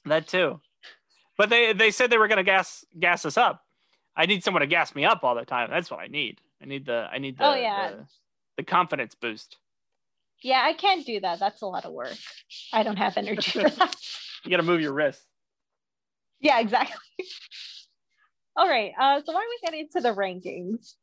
that 0.06 0.26
too. 0.26 0.60
But 1.36 1.50
they 1.50 1.72
they 1.72 1.90
said 1.90 2.10
they 2.10 2.18
were 2.18 2.28
gonna 2.28 2.42
gas 2.44 2.84
gas 2.98 3.24
us 3.24 3.36
up. 3.36 3.62
I 4.16 4.26
need 4.26 4.42
someone 4.42 4.62
to 4.62 4.66
gas 4.66 4.94
me 4.94 5.04
up 5.04 5.22
all 5.22 5.34
the 5.34 5.44
time. 5.44 5.70
That's 5.70 5.90
what 5.90 6.00
I 6.00 6.06
need. 6.08 6.40
I 6.62 6.66
need 6.66 6.86
the 6.86 7.08
I 7.12 7.18
need 7.18 7.38
the 7.38 7.44
Oh, 7.46 7.54
yeah. 7.54 7.90
the, 7.90 8.06
the 8.58 8.62
confidence 8.64 9.14
boost. 9.14 9.56
Yeah, 10.42 10.60
I 10.64 10.72
can't 10.72 11.04
do 11.06 11.20
that. 11.20 11.38
That's 11.40 11.62
a 11.62 11.66
lot 11.66 11.84
of 11.84 11.92
work. 11.92 12.16
I 12.72 12.82
don't 12.82 12.96
have 12.96 13.16
energy 13.16 13.50
for 13.60 13.68
that. 13.70 13.94
You 14.44 14.52
got 14.52 14.58
to 14.58 14.62
move 14.62 14.80
your 14.80 14.92
wrist. 14.92 15.20
Yeah, 16.40 16.60
exactly. 16.60 16.94
All 18.56 18.68
right. 18.68 18.92
Uh, 18.98 19.20
so 19.24 19.32
why 19.32 19.40
don't 19.40 19.48
we 19.50 19.58
get 19.68 19.74
into 19.74 20.00
the 20.00 20.14
rankings? 20.14 20.94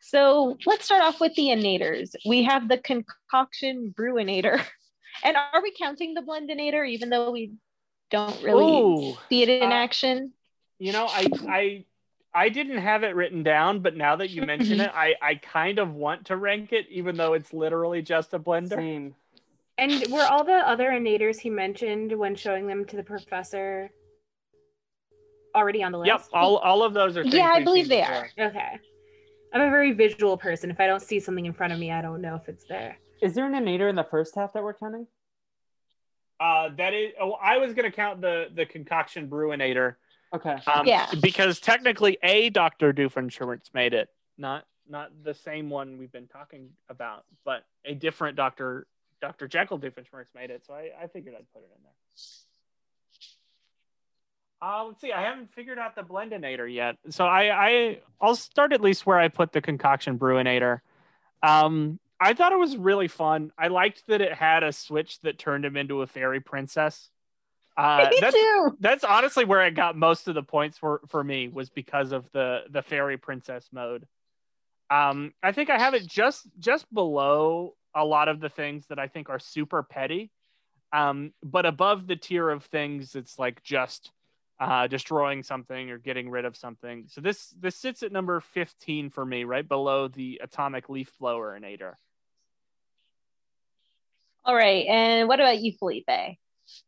So 0.00 0.56
let's 0.66 0.84
start 0.84 1.02
off 1.02 1.20
with 1.20 1.34
the 1.34 1.44
innators. 1.48 2.10
We 2.26 2.44
have 2.44 2.68
the 2.68 2.78
concoction 2.78 3.94
brewinator. 3.98 4.62
And 5.22 5.36
are 5.36 5.60
we 5.62 5.72
counting 5.78 6.14
the 6.14 6.22
blendinator, 6.22 6.88
even 6.88 7.10
though 7.10 7.30
we 7.30 7.52
don't 8.10 8.42
really 8.42 8.88
Ooh. 9.10 9.16
see 9.28 9.42
it 9.42 9.50
in 9.50 9.70
Uh, 9.70 9.74
action? 9.74 10.32
You 10.78 10.92
know, 10.92 11.06
I 11.06 11.26
I 11.46 11.84
I 12.32 12.48
didn't 12.48 12.78
have 12.78 13.02
it 13.02 13.14
written 13.14 13.42
down, 13.42 13.80
but 13.80 13.96
now 13.96 14.16
that 14.16 14.30
you 14.30 14.40
mention 14.42 14.78
Mm-hmm. 14.78 14.80
it, 14.80 14.92
I 14.94 15.14
I 15.20 15.34
kind 15.34 15.78
of 15.78 15.92
want 15.94 16.26
to 16.26 16.36
rank 16.36 16.72
it, 16.72 16.86
even 16.88 17.16
though 17.16 17.34
it's 17.34 17.52
literally 17.52 18.00
just 18.00 18.32
a 18.32 18.38
blender. 18.38 18.76
Same. 18.76 19.14
And 19.76 19.92
were 20.10 20.22
all 20.22 20.44
the 20.44 20.52
other 20.66 20.88
innators 20.90 21.40
he 21.40 21.50
mentioned 21.50 22.16
when 22.16 22.34
showing 22.34 22.66
them 22.66 22.84
to 22.86 22.96
the 22.96 23.02
professor 23.02 23.90
already 25.54 25.82
on 25.82 25.92
the 25.92 25.98
list? 25.98 26.12
Yep, 26.12 26.28
all 26.32 26.56
all 26.58 26.82
of 26.82 26.94
those 26.94 27.16
are. 27.16 27.24
Yeah, 27.24 27.46
I 27.46 27.64
believe 27.64 27.88
seen 27.88 27.98
they 27.98 28.02
before. 28.02 28.30
are. 28.38 28.46
Okay. 28.46 28.78
I'm 29.52 29.60
a 29.60 29.70
very 29.70 29.92
visual 29.92 30.36
person. 30.36 30.70
If 30.70 30.80
I 30.80 30.86
don't 30.86 31.02
see 31.02 31.20
something 31.20 31.46
in 31.46 31.52
front 31.52 31.72
of 31.72 31.78
me, 31.78 31.90
I 31.90 32.00
don't 32.02 32.20
know 32.20 32.34
if 32.36 32.48
it's 32.48 32.64
there. 32.64 32.96
Is 33.20 33.34
there 33.34 33.46
an 33.46 33.54
innator 33.54 33.88
in 33.88 33.96
the 33.96 34.04
first 34.04 34.34
half 34.34 34.52
that 34.52 34.62
we're 34.62 34.74
counting? 34.74 35.06
Uh, 36.38 36.70
that 36.76 36.94
is. 36.94 37.12
Oh, 37.20 37.32
I 37.32 37.58
was 37.58 37.74
gonna 37.74 37.90
count 37.90 38.20
the 38.20 38.48
the 38.54 38.64
concoction 38.64 39.28
brewinator. 39.28 39.96
Okay. 40.32 40.56
Um, 40.66 40.86
Yeah. 40.86 41.06
Because 41.20 41.60
technically, 41.60 42.16
a 42.22 42.50
Doctor 42.50 42.92
Doofenshmirtz 42.92 43.74
made 43.74 43.92
it, 43.92 44.08
not 44.38 44.64
not 44.88 45.10
the 45.22 45.34
same 45.34 45.68
one 45.68 45.98
we've 45.98 46.12
been 46.12 46.28
talking 46.28 46.70
about, 46.88 47.24
but 47.44 47.64
a 47.84 47.94
different 47.94 48.36
Doctor 48.36 48.86
Doctor 49.20 49.48
Jekyll 49.48 49.78
Doofenshmirtz 49.78 50.34
made 50.34 50.50
it. 50.50 50.64
So 50.66 50.72
I, 50.72 50.90
I 51.02 51.06
figured 51.08 51.34
I'd 51.36 51.52
put 51.52 51.62
it 51.62 51.70
in 51.76 51.82
there. 51.82 51.92
Uh, 54.62 54.84
let's 54.88 55.00
see. 55.00 55.12
I 55.12 55.22
haven't 55.22 55.52
figured 55.54 55.78
out 55.78 55.94
the 55.94 56.02
blendinator 56.02 56.72
yet, 56.72 56.96
so 57.08 57.24
I, 57.24 57.68
I 57.68 57.98
I'll 58.20 58.36
start 58.36 58.72
at 58.74 58.82
least 58.82 59.06
where 59.06 59.18
I 59.18 59.28
put 59.28 59.52
the 59.52 59.62
concoction 59.62 60.18
brewinator. 60.18 60.80
Um, 61.42 61.98
I 62.20 62.34
thought 62.34 62.52
it 62.52 62.58
was 62.58 62.76
really 62.76 63.08
fun. 63.08 63.52
I 63.56 63.68
liked 63.68 64.06
that 64.08 64.20
it 64.20 64.34
had 64.34 64.62
a 64.62 64.72
switch 64.72 65.18
that 65.20 65.38
turned 65.38 65.64
him 65.64 65.78
into 65.78 66.02
a 66.02 66.06
fairy 66.06 66.40
princess. 66.40 67.08
Uh, 67.74 68.08
Me 68.10 68.20
that's 68.20 68.34
too. 68.34 68.76
that's 68.80 69.04
honestly 69.04 69.46
where 69.46 69.62
I 69.62 69.70
got 69.70 69.96
most 69.96 70.28
of 70.28 70.34
the 70.34 70.42
points 70.42 70.76
for 70.76 71.00
for 71.08 71.24
me 71.24 71.48
was 71.48 71.70
because 71.70 72.12
of 72.12 72.30
the 72.32 72.64
the 72.68 72.82
fairy 72.82 73.16
princess 73.16 73.66
mode. 73.72 74.06
Um, 74.90 75.32
I 75.42 75.52
think 75.52 75.70
I 75.70 75.78
have 75.78 75.94
it 75.94 76.06
just 76.06 76.46
just 76.58 76.92
below 76.92 77.74
a 77.94 78.04
lot 78.04 78.28
of 78.28 78.40
the 78.40 78.50
things 78.50 78.86
that 78.88 78.98
I 78.98 79.08
think 79.08 79.30
are 79.30 79.38
super 79.38 79.82
petty, 79.82 80.30
um, 80.92 81.32
but 81.42 81.64
above 81.64 82.06
the 82.06 82.16
tier 82.16 82.50
of 82.50 82.64
things 82.64 83.14
it's 83.14 83.38
like 83.38 83.62
just 83.62 84.12
uh, 84.60 84.86
destroying 84.86 85.42
something 85.42 85.90
or 85.90 85.98
getting 85.98 86.28
rid 86.28 86.44
of 86.44 86.56
something. 86.56 87.06
So 87.08 87.22
this 87.22 87.54
this 87.58 87.76
sits 87.76 88.02
at 88.02 88.12
number 88.12 88.38
fifteen 88.40 89.10
for 89.10 89.24
me, 89.24 89.44
right 89.44 89.66
below 89.66 90.08
the 90.08 90.40
atomic 90.44 90.88
leaf 90.88 91.10
blower 91.18 91.58
inator. 91.58 91.94
All 94.44 94.54
right. 94.54 94.86
And 94.86 95.28
what 95.28 95.40
about 95.40 95.60
you, 95.60 95.72
Felipe? 95.72 96.08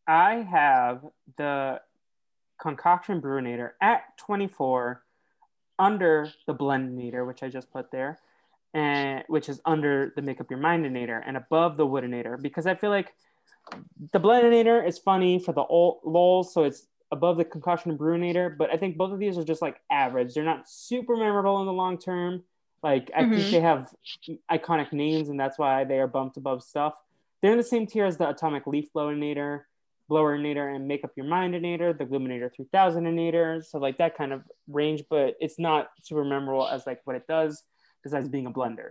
I 0.07 0.35
have 0.35 1.05
the 1.37 1.81
concoction 2.61 3.21
brewinator 3.21 3.71
at 3.81 4.17
24 4.19 5.03
under 5.79 6.31
the 6.47 6.55
blendinator, 6.55 7.27
which 7.27 7.43
I 7.43 7.49
just 7.49 7.71
put 7.73 7.91
there, 7.91 8.19
and 8.73 9.25
which 9.27 9.49
is 9.49 9.61
under 9.65 10.13
the 10.15 10.23
make 10.23 10.41
up 10.41 10.51
your 10.51 10.61
mindinator 10.61 11.21
and 11.27 11.37
above 11.37 11.77
the 11.77 11.87
woodinator 11.87 12.41
because 12.41 12.67
I 12.67 12.75
feel 12.75 12.91
like 12.91 13.13
the 14.13 14.21
blendinator 14.21 14.87
is 14.87 14.99
funny 14.99 15.39
for 15.39 15.53
the 15.53 15.63
old 15.63 16.01
lols, 16.05 16.53
so 16.55 16.65
it's 16.65 16.87
above 17.13 17.37
the 17.37 17.45
concoction 17.45 17.97
brewinator. 17.97 18.57
But 18.57 18.71
I 18.71 18.77
think 18.77 18.97
both 18.97 19.13
of 19.13 19.19
these 19.21 19.39
are 19.39 19.45
just 19.45 19.63
like 19.63 19.81
average. 19.91 20.35
They're 20.35 20.43
not 20.43 20.69
super 20.69 21.17
memorable 21.17 21.61
in 21.61 21.67
the 21.67 21.73
long 21.73 21.99
term. 21.99 22.43
Like 22.83 23.11
I 23.15 23.21
think 23.21 23.35
Mhm. 23.47 23.51
they 23.53 23.61
have 23.61 23.95
iconic 24.51 24.93
names, 24.93 25.29
and 25.29 25.39
that's 25.39 25.59
why 25.59 25.85
they 25.85 26.01
are 26.01 26.09
bumped 26.09 26.37
above 26.37 26.65
stuff. 26.65 26.95
They're 27.41 27.53
in 27.53 27.59
the 27.59 27.63
same 27.65 27.87
tier 27.87 28.07
as 28.07 28.17
the 28.17 28.29
atomic 28.29 28.67
leaf 28.67 28.93
blowinator 28.93 29.65
Blowinator 30.11 30.75
and 30.75 30.87
Make 30.87 31.05
Up 31.05 31.13
Your 31.17 31.25
Mindinator, 31.25 31.97
the 31.97 32.05
Gluminator 32.05 32.51
3000inator. 32.55 33.65
So 33.65 33.79
like 33.79 33.97
that 33.99 34.15
kind 34.17 34.33
of 34.33 34.43
range, 34.69 35.05
but 35.09 35.37
it's 35.41 35.59
not 35.59 35.89
super 36.03 36.25
memorable 36.25 36.69
as 36.69 36.87
like 36.87 37.01
what 37.05 37.17
it 37.17 37.27
does 37.27 37.65
besides 38.03 38.29
being 38.29 38.47
a 38.47 38.51
blender. 38.51 38.91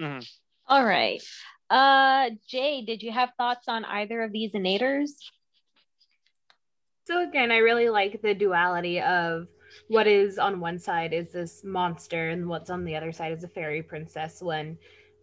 Mhm. 0.00 0.26
All 0.66 0.84
right. 0.84 1.22
Uh, 1.70 2.30
Jay, 2.48 2.82
did 2.84 3.02
you 3.02 3.12
have 3.12 3.30
thoughts 3.36 3.68
on 3.68 3.84
either 3.84 4.22
of 4.22 4.32
these 4.32 4.52
innators? 4.52 5.10
So 7.06 7.22
again, 7.22 7.52
I 7.52 7.58
really 7.58 7.88
like 7.88 8.20
the 8.20 8.34
duality 8.34 9.00
of 9.00 9.46
what 9.86 10.08
is 10.08 10.38
on 10.38 10.58
one 10.58 10.80
side 10.80 11.12
is 11.12 11.30
this 11.30 11.62
monster 11.62 12.30
and 12.30 12.48
what's 12.48 12.68
on 12.68 12.84
the 12.84 12.96
other 12.96 13.12
side 13.12 13.32
is 13.32 13.44
a 13.44 13.48
fairy 13.48 13.82
princess 13.82 14.42
when 14.42 14.76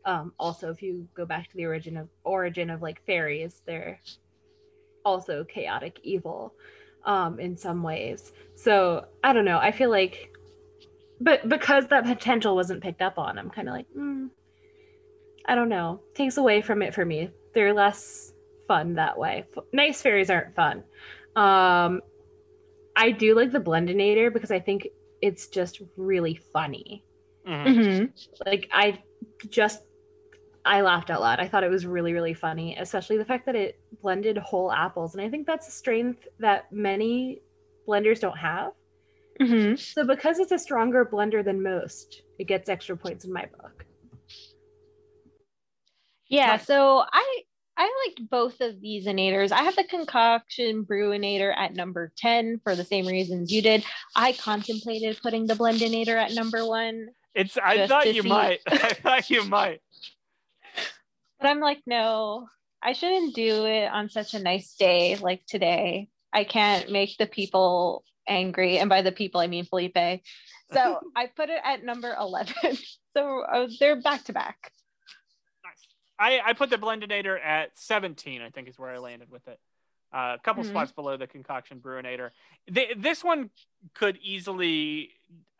um 0.05 0.33
also 0.37 0.69
if 0.69 0.81
you 0.81 1.07
go 1.15 1.25
back 1.25 1.49
to 1.49 1.57
the 1.57 1.65
origin 1.65 1.97
of 1.97 2.07
origin 2.23 2.69
of 2.69 2.81
like 2.81 3.05
fairies 3.05 3.61
they're 3.65 3.99
also 5.05 5.43
chaotic 5.45 5.99
evil 6.03 6.53
um 7.05 7.39
in 7.39 7.57
some 7.57 7.81
ways. 7.83 8.31
So 8.55 9.05
i 9.23 9.33
don't 9.33 9.45
know 9.45 9.57
i 9.57 9.71
feel 9.71 9.89
like 9.89 10.29
but 11.19 11.49
because 11.49 11.87
that 11.87 12.05
potential 12.05 12.55
wasn't 12.55 12.83
picked 12.83 13.01
up 13.01 13.17
on 13.17 13.39
i'm 13.39 13.49
kind 13.49 13.67
of 13.67 13.73
like 13.73 13.87
mm, 13.97 14.29
i 15.47 15.55
don't 15.55 15.69
know. 15.69 16.01
Takes 16.15 16.37
away 16.37 16.61
from 16.61 16.81
it 16.81 16.93
for 16.93 17.03
me. 17.03 17.29
They're 17.53 17.73
less 17.73 18.31
fun 18.67 18.95
that 18.95 19.17
way. 19.17 19.45
Nice 19.73 20.01
fairies 20.01 20.29
aren't 20.29 20.55
fun 20.55 20.83
um 21.35 22.01
i 22.95 23.11
do 23.11 23.35
like 23.35 23.51
the 23.51 23.59
blendinator 23.59 24.31
because 24.31 24.51
i 24.51 24.59
think 24.59 24.87
it's 25.21 25.47
just 25.47 25.81
really 25.97 26.35
funny 26.35 27.03
Mhm. 27.47 27.65
Mm-hmm. 27.67 28.05
like 28.45 28.69
i 28.71 29.01
just 29.49 29.83
i 30.65 30.81
laughed 30.81 31.09
out 31.09 31.21
loud 31.21 31.39
i 31.39 31.47
thought 31.47 31.63
it 31.63 31.69
was 31.69 31.85
really 31.85 32.13
really 32.13 32.33
funny 32.33 32.75
especially 32.77 33.17
the 33.17 33.25
fact 33.25 33.45
that 33.45 33.55
it 33.55 33.79
blended 34.01 34.37
whole 34.37 34.71
apples 34.71 35.13
and 35.15 35.21
i 35.23 35.29
think 35.29 35.45
that's 35.47 35.67
a 35.67 35.71
strength 35.71 36.27
that 36.39 36.71
many 36.71 37.41
blenders 37.87 38.19
don't 38.19 38.37
have 38.37 38.71
Mm-hmm. 39.41 39.75
so 39.75 40.05
because 40.05 40.37
it's 40.39 40.51
a 40.51 40.59
stronger 40.59 41.03
blender 41.03 41.43
than 41.43 41.63
most 41.63 42.21
it 42.37 42.45
gets 42.47 42.69
extra 42.69 42.95
points 42.95 43.25
in 43.25 43.33
my 43.33 43.45
book 43.59 43.85
Yeah, 46.27 46.57
so 46.57 47.03
I 47.11 47.41
I 47.75 47.91
liked 48.07 48.29
both 48.29 48.61
of 48.61 48.79
these 48.81 49.07
innators. 49.07 49.51
I 49.51 49.63
have 49.63 49.75
the 49.75 49.83
concoction 49.83 50.85
brewinator 50.85 51.55
at 51.57 51.73
number 51.73 52.11
10 52.17 52.61
for 52.63 52.75
the 52.75 52.83
same 52.83 53.07
reasons 53.07 53.51
you 53.51 53.61
did. 53.61 53.83
I 54.15 54.33
contemplated 54.33 55.19
putting 55.23 55.47
the 55.47 55.55
blendinator 55.55 56.15
at 56.15 56.33
number 56.33 56.65
one, 56.67 57.07
It's. 57.33 57.57
I 57.57 57.87
thought 57.87 58.13
you 58.13 58.21
see- 58.21 58.29
might. 58.29 58.59
I 58.67 58.93
thought 58.93 59.29
you 59.29 59.43
might. 59.45 59.81
but 61.39 61.47
I'm 61.47 61.59
like, 61.59 61.81
no, 61.87 62.47
I 62.81 62.93
shouldn't 62.93 63.33
do 63.33 63.65
it 63.65 63.87
on 63.91 64.09
such 64.09 64.33
a 64.33 64.39
nice 64.39 64.75
day 64.75 65.15
like 65.15 65.43
today. 65.47 66.09
I 66.31 66.43
can't 66.43 66.91
make 66.91 67.17
the 67.17 67.27
people 67.27 68.03
angry. 68.27 68.77
And 68.77 68.89
by 68.89 69.01
the 69.01 69.11
people, 69.11 69.41
I 69.41 69.47
mean 69.47 69.65
Felipe. 69.65 70.21
So 70.73 70.99
I 71.15 71.27
put 71.35 71.49
it 71.49 71.59
at 71.63 71.83
number 71.83 72.15
11. 72.19 72.53
So 73.15 73.41
uh, 73.41 73.67
they're 73.79 74.01
back 74.01 74.23
to 74.23 74.33
back. 74.33 74.71
I, 76.23 76.39
I 76.45 76.53
put 76.53 76.69
the 76.69 76.77
blendinator 76.77 77.37
at 77.43 77.77
17, 77.77 78.41
I 78.41 78.49
think 78.49 78.69
is 78.69 78.79
where 78.79 78.89
I 78.89 78.97
landed 78.97 79.29
with 79.29 79.45
it. 79.49 79.59
Uh, 80.13 80.37
a 80.39 80.41
couple 80.41 80.63
Mhm. 80.63 80.67
spots 80.69 80.91
below 80.93 81.17
the 81.17 81.27
concoction 81.27 81.81
brewinator. 81.81 82.31
Th- 82.73 82.95
this 82.95 83.25
one 83.25 83.49
could 83.93 84.17
easily, 84.21 85.09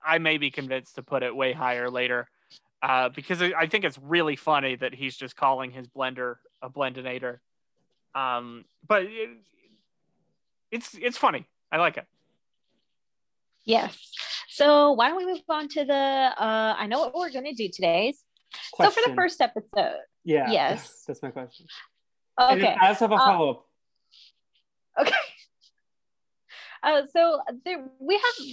I 0.06 0.19
may 0.19 0.38
be 0.38 0.52
convinced 0.52 0.95
to 0.95 1.03
put 1.03 1.22
it 1.22 1.35
way 1.35 1.52
higher 1.52 1.90
later 1.90 2.30
uh, 2.81 3.10
because 3.10 3.41
I 3.41 3.68
think 3.68 3.84
it's 3.84 3.98
really 3.98 4.38
funny 4.38 4.76
that 4.76 4.94
he's 4.94 5.18
just 5.18 5.35
calling 5.35 5.72
his 5.72 5.88
blender 5.88 6.35
a 6.61 6.69
blendinator. 6.69 7.40
Um, 8.15 8.64
but 8.88 9.03
it, 9.03 9.30
it's 10.72 10.94
it's 10.94 11.18
funny. 11.18 11.45
I 11.72 11.77
like 11.77 11.98
it. 11.98 12.06
Yes. 13.65 13.98
So 14.49 14.91
why 14.91 15.07
don't 15.10 15.18
we 15.18 15.26
move 15.26 15.41
on 15.49 15.68
to 15.69 15.85
the 15.85 15.94
uh 15.94 16.76
I 16.77 16.85
know 16.88 16.99
what 16.99 17.15
we're 17.15 17.31
gonna 17.31 17.53
do 17.53 17.69
today. 17.69 18.14
So 18.77 18.90
for 18.91 19.02
the 19.07 19.15
first 19.15 19.41
episode. 19.41 19.99
Yeah. 20.24 20.52
Yes. 20.52 21.04
That's 21.08 21.22
my 21.22 21.32
question. 21.32 21.66
Okay. 22.40 22.62
then 22.62 22.78
I 22.82 22.88
also 22.88 23.06
have 23.06 23.12
a 23.12 23.16
Uh, 23.16 23.26
follow 23.26 23.50
up. 23.52 23.66
Okay. 25.00 25.16
Uh, 26.84 27.04
so 27.14 27.40
there 27.64 27.82
we 28.00 28.16
have, 28.16 28.48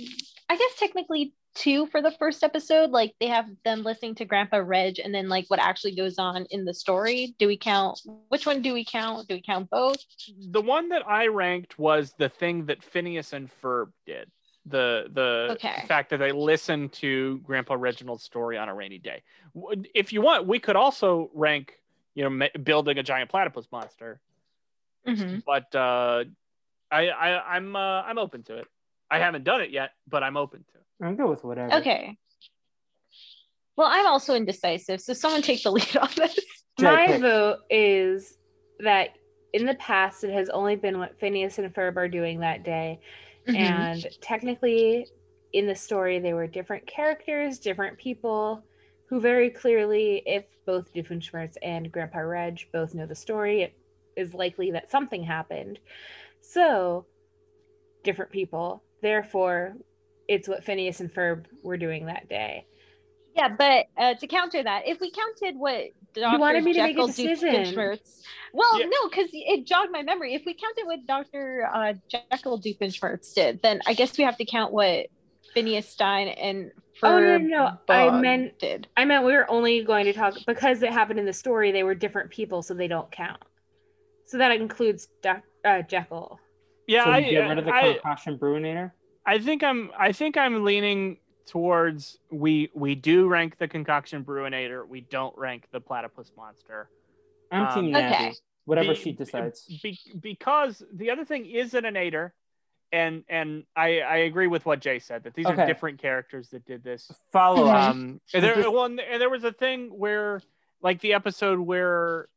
I 0.48 0.56
guess 0.56 0.78
technically 0.78 1.34
two 1.56 1.86
for 1.86 2.00
the 2.00 2.12
first 2.12 2.44
episode. 2.44 2.90
Like 2.90 3.14
they 3.18 3.26
have 3.26 3.46
them 3.64 3.82
listening 3.82 4.14
to 4.16 4.24
Grandpa 4.24 4.58
Reg, 4.58 5.00
and 5.00 5.12
then 5.14 5.28
like 5.28 5.46
what 5.48 5.58
actually 5.58 5.96
goes 5.96 6.18
on 6.18 6.46
in 6.50 6.64
the 6.64 6.72
story. 6.72 7.34
Do 7.40 7.48
we 7.48 7.56
count? 7.56 8.00
Which 8.28 8.46
one 8.46 8.62
do 8.62 8.72
we 8.72 8.84
count? 8.84 9.28
Do 9.28 9.34
we 9.34 9.42
count 9.42 9.68
both? 9.68 9.98
The 10.38 10.60
one 10.60 10.90
that 10.90 11.06
I 11.08 11.26
ranked 11.26 11.76
was 11.76 12.14
the 12.18 12.28
thing 12.28 12.66
that 12.66 12.84
Phineas 12.84 13.32
and 13.32 13.50
Ferb 13.60 13.88
did. 14.06 14.30
The 14.66 15.06
the 15.12 15.48
Okay. 15.52 15.84
fact 15.88 16.10
that 16.10 16.18
they 16.18 16.32
listened 16.32 16.92
to 16.94 17.38
Grandpa 17.38 17.74
Reginald's 17.78 18.22
story 18.24 18.58
on 18.58 18.68
a 18.68 18.74
rainy 18.74 18.98
day. 18.98 19.22
If 19.94 20.12
you 20.12 20.20
want, 20.20 20.46
we 20.46 20.58
could 20.58 20.76
also 20.76 21.30
rank, 21.34 21.74
you 22.14 22.24
know, 22.24 22.30
ma- 22.30 22.46
building 22.62 22.98
a 22.98 23.02
giant 23.02 23.30
platypus 23.30 23.66
monster. 23.72 24.20
Mm-hmm. 25.08 25.38
But 25.46 25.74
uh, 25.74 26.24
I, 26.90 27.08
I 27.08 27.56
I'm 27.56 27.74
uh, 27.74 28.02
I'm 28.02 28.18
open 28.18 28.42
to 28.44 28.58
it. 28.58 28.66
I 29.10 29.18
haven't 29.18 29.44
done 29.44 29.62
it 29.62 29.70
yet, 29.70 29.92
but 30.06 30.22
I'm 30.22 30.36
open 30.36 30.62
to 30.72 30.78
it. 30.78 30.84
I'm 31.06 31.16
good 31.16 31.28
with 31.28 31.42
whatever. 31.42 31.74
Okay. 31.76 32.16
Well, 33.76 33.88
I'm 33.90 34.06
also 34.06 34.34
indecisive, 34.34 35.00
so 35.00 35.14
someone 35.14 35.40
take 35.42 35.62
the 35.62 35.70
lead 35.72 35.96
on 35.96 36.08
this. 36.16 36.38
My 36.78 37.06
pick. 37.06 37.22
vote 37.22 37.58
is 37.70 38.36
that 38.80 39.10
in 39.52 39.64
the 39.66 39.74
past 39.74 40.22
it 40.22 40.32
has 40.32 40.48
only 40.50 40.76
been 40.76 40.98
what 40.98 41.18
phineas 41.18 41.58
and 41.58 41.72
ferb 41.74 41.96
are 41.96 42.08
doing 42.08 42.40
that 42.40 42.62
day 42.62 43.00
Mhm. 43.50 43.56
and 43.56 44.06
technically 44.20 45.06
in 45.52 45.66
the 45.66 45.74
story 45.74 46.18
they 46.18 46.32
were 46.32 46.46
different 46.46 46.86
characters 46.86 47.58
different 47.58 47.98
people 47.98 48.64
who 49.06 49.20
very 49.20 49.50
clearly 49.50 50.22
if 50.26 50.44
both 50.66 50.92
doofenshmirtz 50.94 51.56
and 51.62 51.90
grandpa 51.90 52.20
reg 52.20 52.60
both 52.72 52.94
know 52.94 53.06
the 53.06 53.14
story 53.14 53.62
it 53.62 53.74
is 54.16 54.34
likely 54.34 54.70
that 54.72 54.90
something 54.90 55.22
happened. 55.22 55.78
So 56.40 57.06
different 58.04 58.30
people. 58.30 58.82
Therefore 59.02 59.74
it's 60.28 60.48
what 60.48 60.64
phineas 60.64 61.00
and 61.00 61.12
ferb 61.12 61.46
were 61.62 61.76
doing 61.76 62.06
that 62.06 62.28
day. 62.28 62.66
Yeah, 63.34 63.48
but 63.48 63.86
uh, 63.96 64.14
to 64.14 64.26
counter 64.26 64.62
that, 64.62 64.86
if 64.86 65.00
we 65.00 65.10
counted 65.10 65.58
what 65.58 65.86
Dr. 66.14 66.38
wanted 66.38 66.64
me 66.64 66.72
to 66.74 66.82
make 66.82 66.98
a 66.98 67.06
decision. 67.06 67.48
Doofenshmirtz, 67.54 68.22
well, 68.52 68.80
Yeah. 68.80 68.86
no, 68.86 69.08
because 69.08 69.30
it 69.32 69.66
jogged 69.66 69.92
my 69.92 70.02
memory. 70.02 70.34
If 70.34 70.42
we 70.44 70.54
counted 70.54 70.86
what 70.86 71.06
Dr. 71.06 71.68
Uh, 71.72 71.94
Jekyll 72.08 72.60
Doofenshmirtz 72.60 73.34
did, 73.34 73.62
then 73.62 73.80
I 73.86 73.94
guess 73.94 74.16
we 74.18 74.24
have 74.24 74.36
to 74.38 74.44
count 74.44 74.72
what 74.72 75.06
Phineas 75.54 75.88
Stein 75.88 76.28
and 76.28 76.72
Oh, 77.02 77.18
no, 77.18 77.38
no, 77.38 77.78
no. 77.88 77.94
I 77.94 78.20
meant- 78.20 78.58
did. 78.58 78.86
I 78.94 79.06
meant 79.06 79.24
we 79.24 79.32
were 79.32 79.50
only 79.50 79.82
going 79.82 80.04
to 80.04 80.12
talk 80.12 80.34
because 80.46 80.82
it 80.82 80.92
happened 80.92 81.18
in 81.18 81.24
the 81.24 81.32
story. 81.32 81.72
They 81.72 81.82
were 81.82 81.94
different 81.94 82.30
people, 82.30 82.60
so 82.62 82.74
they 82.74 82.88
don't 82.88 83.10
count. 83.10 83.40
So 84.26 84.36
that 84.36 84.52
includes 84.52 85.08
Doc, 85.22 85.40
uh, 85.64 85.80
Jekyll. 85.82 86.38
Yeah, 86.86 87.04
so 87.04 87.10
I, 87.12 87.20
get 87.22 87.38
rid 87.48 87.58
of 87.58 87.64
the 87.64 87.72
I, 87.74 87.92
concoction 87.94 88.38
brewinator. 88.38 88.92
I 89.24 89.38
think 89.38 89.62
I'm 89.62 89.90
I 89.98 90.12
think 90.12 90.36
I'm 90.36 90.64
leaning 90.64 91.18
towards 91.50 92.16
we 92.30 92.70
we 92.74 92.94
do 92.94 93.26
rank 93.26 93.58
the 93.58 93.66
concoction 93.66 94.24
brewinator. 94.24 94.86
We 94.86 95.00
don't 95.00 95.36
rank 95.36 95.64
the 95.72 95.80
platypus 95.80 96.30
monster. 96.36 96.88
I'm 97.50 97.66
Um, 97.66 97.74
team 97.74 97.96
Okay. 97.96 98.32
Whatever 98.66 98.92
Be- 98.92 99.00
she 99.00 99.12
decides. 99.12 99.66
Be, 99.82 99.98
because 100.20 100.84
the 100.92 101.10
other 101.10 101.24
thing 101.24 101.46
is 101.46 101.74
an 101.74 101.82
inator, 101.82 102.30
and 102.92 103.24
and 103.28 103.64
I 103.74 104.00
I 104.00 104.16
agree 104.18 104.46
with 104.46 104.64
what 104.64 104.78
Jay 104.78 105.00
said 105.00 105.24
that 105.24 105.34
these 105.34 105.46
Okay. 105.46 105.60
are 105.60 105.66
different 105.66 106.00
characters 106.00 106.50
that 106.50 106.64
did 106.66 106.84
this. 106.84 107.10
Follow 107.32 107.66
up. 107.66 107.90
Um, 107.90 108.20
and 108.32 108.44
there, 108.44 108.70
well, 108.70 108.84
and 108.84 108.98
there 108.98 109.30
was 109.30 109.42
a 109.42 109.52
thing 109.52 109.88
where, 109.88 110.40
like 110.80 111.00
the 111.00 111.14
episode 111.14 111.58
where 111.58 112.28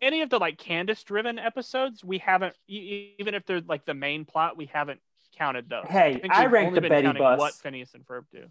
any 0.00 0.22
of 0.22 0.30
the 0.30 0.38
like 0.38 0.56
Candace-driven 0.56 1.38
episodes, 1.38 2.02
we 2.02 2.16
haven't 2.16 2.54
even 2.66 3.34
if 3.34 3.44
they're 3.44 3.60
like 3.60 3.84
the 3.84 3.92
main 3.92 4.24
plot, 4.24 4.56
we 4.56 4.64
haven't 4.66 5.00
counted 5.40 5.68
those. 5.70 5.86
Hey, 5.88 6.18
think 6.20 6.32
I 6.32 6.42
we've 6.44 6.52
ranked 6.52 6.74
the 6.74 6.82
Betty 6.82 7.02
counting 7.02 7.22
Bus. 7.22 7.38
What 7.38 7.54
Phineas 7.54 7.94
and 7.94 8.06
Ferb 8.06 8.24
do. 8.32 8.44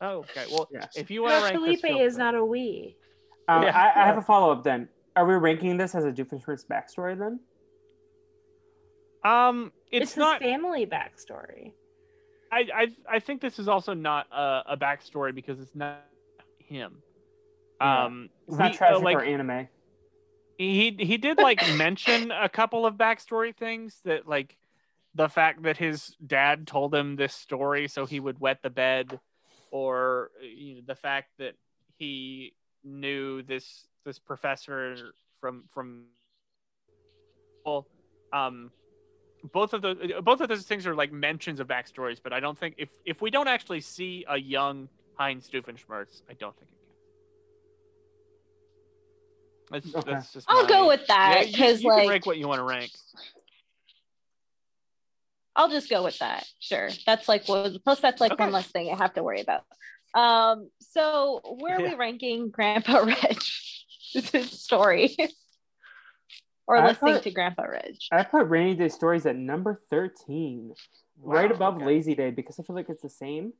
Oh, 0.00 0.18
okay. 0.20 0.44
Well, 0.50 0.68
Yes. 0.72 0.96
if 0.96 1.10
you 1.10 1.22
want 1.22 1.34
No, 1.34 1.38
to 1.40 1.44
rank 1.44 1.54
Felipe 1.56 1.82
this, 1.82 1.90
feel 1.90 1.98
is 2.00 2.16
not 2.16 2.34
a 2.34 2.42
we. 2.44 2.96
Um, 3.48 3.62
Yeah. 3.64 3.76
I, 3.76 4.02
I 4.02 4.06
have 4.06 4.16
a 4.16 4.22
follow 4.22 4.50
up 4.50 4.64
then. 4.64 4.88
Are 5.16 5.26
we 5.26 5.34
ranking 5.34 5.76
this 5.76 5.94
as 5.94 6.04
a 6.04 6.10
Doofenshmirtz 6.12 6.66
backstory 6.66 7.18
then? 7.18 7.40
Um, 9.22 9.72
it's, 9.92 10.12
It's, 10.12 10.16
not. 10.16 10.40
family 10.40 10.86
backstory. 10.86 11.72
I, 12.52 12.66
I 12.74 13.16
I 13.16 13.18
think 13.20 13.40
this 13.42 13.58
is 13.60 13.68
also 13.68 13.92
not 13.94 14.26
a, 14.32 14.62
a 14.70 14.76
backstory 14.76 15.34
because 15.34 15.60
it's 15.60 15.74
not 15.74 16.02
him. 16.58 17.02
Yeah. 17.80 18.04
Um, 18.06 18.30
It's 18.48 18.56
not 18.56 18.70
we- 18.70 18.74
uh, 18.74 18.78
tragic 18.78 19.02
like, 19.04 19.16
or 19.16 19.22
anime. 19.22 19.68
he 20.58 20.96
he 20.98 21.16
did 21.16 21.38
like 21.38 21.60
mention 21.76 22.30
a 22.32 22.48
couple 22.48 22.86
of 22.86 22.94
backstory 22.94 23.54
things 23.54 24.00
that 24.04 24.26
like 24.26 24.56
the 25.14 25.28
fact 25.28 25.62
that 25.64 25.76
his 25.76 26.14
dad 26.24 26.66
told 26.66 26.94
him 26.94 27.16
this 27.16 27.34
story 27.34 27.88
so 27.88 28.06
he 28.06 28.20
would 28.20 28.38
wet 28.40 28.58
the 28.62 28.70
bed 28.70 29.18
or 29.70 30.30
you 30.42 30.76
know 30.76 30.80
the 30.86 30.94
fact 30.94 31.28
that 31.38 31.54
he 31.98 32.52
knew 32.84 33.42
this 33.42 33.86
this 34.04 34.18
professor 34.18 35.12
from 35.40 35.64
from 35.72 36.04
well 37.64 37.86
um, 38.32 38.70
both 39.52 39.72
of 39.72 39.82
those 39.82 39.96
both 40.22 40.40
of 40.40 40.48
those 40.48 40.62
things 40.62 40.86
are 40.86 40.94
like 40.94 41.12
mentions 41.12 41.60
of 41.60 41.66
backstories, 41.66 42.18
but 42.22 42.32
I 42.32 42.40
don't 42.40 42.56
think 42.58 42.74
if 42.78 42.88
if 43.04 43.20
we 43.20 43.30
don't 43.30 43.48
actually 43.48 43.80
see 43.80 44.24
a 44.28 44.36
young 44.38 44.88
Heinz 45.14 45.48
Doofenshmirtz, 45.50 46.22
I 46.28 46.34
don't 46.34 46.56
think 46.56 46.70
it 46.70 46.78
can 49.72 49.80
That's, 49.80 49.94
Okay. 49.94 50.12
that's 50.12 50.32
just 50.32 50.46
I'll 50.48 50.62
my- 50.64 50.68
go 50.68 50.88
with 50.88 51.06
that 51.08 51.46
you- 51.46 51.52
because 51.52 51.82
you, 51.82 51.90
can 51.90 51.98
like 51.98 52.08
rank 52.08 52.26
what 52.26 52.38
you 52.38 52.46
want 52.48 52.60
to 52.60 52.64
rank. 52.64 52.90
I'll 55.60 55.68
just 55.68 55.90
go 55.90 56.02
with 56.02 56.18
that. 56.20 56.46
Sure. 56.58 56.88
That's 57.04 57.28
like 57.28 57.46
well, 57.46 57.70
plus 57.84 58.00
that's 58.00 58.18
like 58.18 58.38
one 58.38 58.50
less 58.50 58.68
thing 58.68 58.90
I 58.90 58.96
have 58.96 59.12
to 59.12 59.22
worry 59.22 59.42
about. 59.42 59.62
Um, 60.14 60.70
so 60.80 61.42
where 61.58 61.78
are 61.78 61.82
we 61.82 61.94
ranking 61.96 62.48
Grandpa 62.48 63.00
Reg? 63.04 63.38
This 64.14 64.34
is 64.34 64.50
story. 64.62 65.14
or 66.66 66.78
I 66.78 66.86
listening 66.88 67.14
put- 67.14 67.24
to 67.24 67.30
Grandpa 67.30 67.64
Reg. 67.64 67.96
I 68.10 68.22
put 68.22 68.48
Rainy 68.48 68.74
Day 68.74 68.88
Stories 68.88 69.26
at 69.26 69.36
number 69.36 69.82
13, 69.90 70.72
right 71.22 71.50
above 71.50 71.76
okay. 71.76 71.84
Lazy 71.84 72.14
Day 72.14 72.30
because 72.30 72.58
I 72.58 72.62
feel 72.62 72.74
like 72.74 72.88
it's 72.88 73.02
the 73.02 73.10
same. 73.10 73.52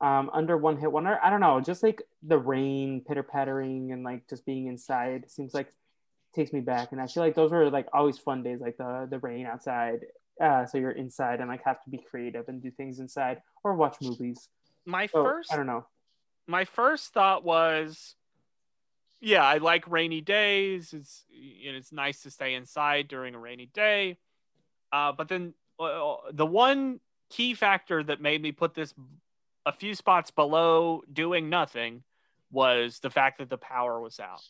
Um, 0.00 0.30
under 0.34 0.56
One 0.56 0.76
Hit 0.76 0.90
Wonder. 0.90 1.20
I 1.22 1.30
don't 1.30 1.40
know, 1.40 1.60
just 1.60 1.84
like 1.84 2.02
the 2.24 2.36
rain 2.36 3.00
pitter 3.06 3.22
pattering 3.22 3.92
and 3.92 4.02
like 4.02 4.28
just 4.28 4.44
being 4.44 4.66
inside 4.66 5.30
seems 5.30 5.54
like 5.54 5.72
takes 6.34 6.52
me 6.52 6.60
back. 6.60 6.90
And 6.90 7.00
I 7.00 7.06
feel 7.06 7.22
like 7.22 7.36
those 7.36 7.52
were 7.52 7.70
like 7.70 7.86
always 7.92 8.18
fun 8.18 8.42
days, 8.42 8.58
like 8.60 8.76
the 8.76 9.06
the 9.08 9.20
rain 9.20 9.46
outside. 9.46 10.00
Uh, 10.40 10.66
so 10.66 10.78
you're 10.78 10.90
inside 10.90 11.40
and 11.40 11.48
like 11.48 11.62
have 11.64 11.82
to 11.84 11.90
be 11.90 11.98
creative 11.98 12.48
and 12.48 12.60
do 12.62 12.70
things 12.70 12.98
inside 12.98 13.40
or 13.62 13.74
watch 13.74 13.96
movies. 14.02 14.48
My 14.84 15.06
So, 15.06 15.22
first 15.24 15.52
I 15.52 15.56
don't 15.56 15.66
know. 15.66 15.86
my 16.46 16.64
first 16.64 17.12
thought 17.12 17.44
was 17.44 18.16
yeah 19.20 19.44
i 19.44 19.56
like 19.58 19.88
rainy 19.88 20.20
days 20.20 20.92
it's 20.92 21.24
and 21.66 21.76
it's 21.76 21.92
nice 21.92 22.22
to 22.22 22.30
stay 22.30 22.52
inside 22.54 23.08
during 23.08 23.34
a 23.34 23.38
rainy 23.38 23.66
day 23.72 24.18
uh, 24.92 25.12
but 25.12 25.28
then 25.28 25.54
uh, 25.80 26.16
the 26.32 26.44
one 26.44 27.00
key 27.30 27.54
factor 27.54 28.02
that 28.02 28.20
made 28.20 28.42
me 28.42 28.52
put 28.52 28.74
this 28.74 28.92
a 29.64 29.72
few 29.72 29.94
spots 29.94 30.30
below 30.30 31.02
doing 31.10 31.48
nothing 31.48 32.02
was 32.50 32.98
the 32.98 33.08
fact 33.08 33.38
that 33.38 33.48
the 33.48 33.56
power 33.56 33.98
was 34.00 34.20
out 34.20 34.42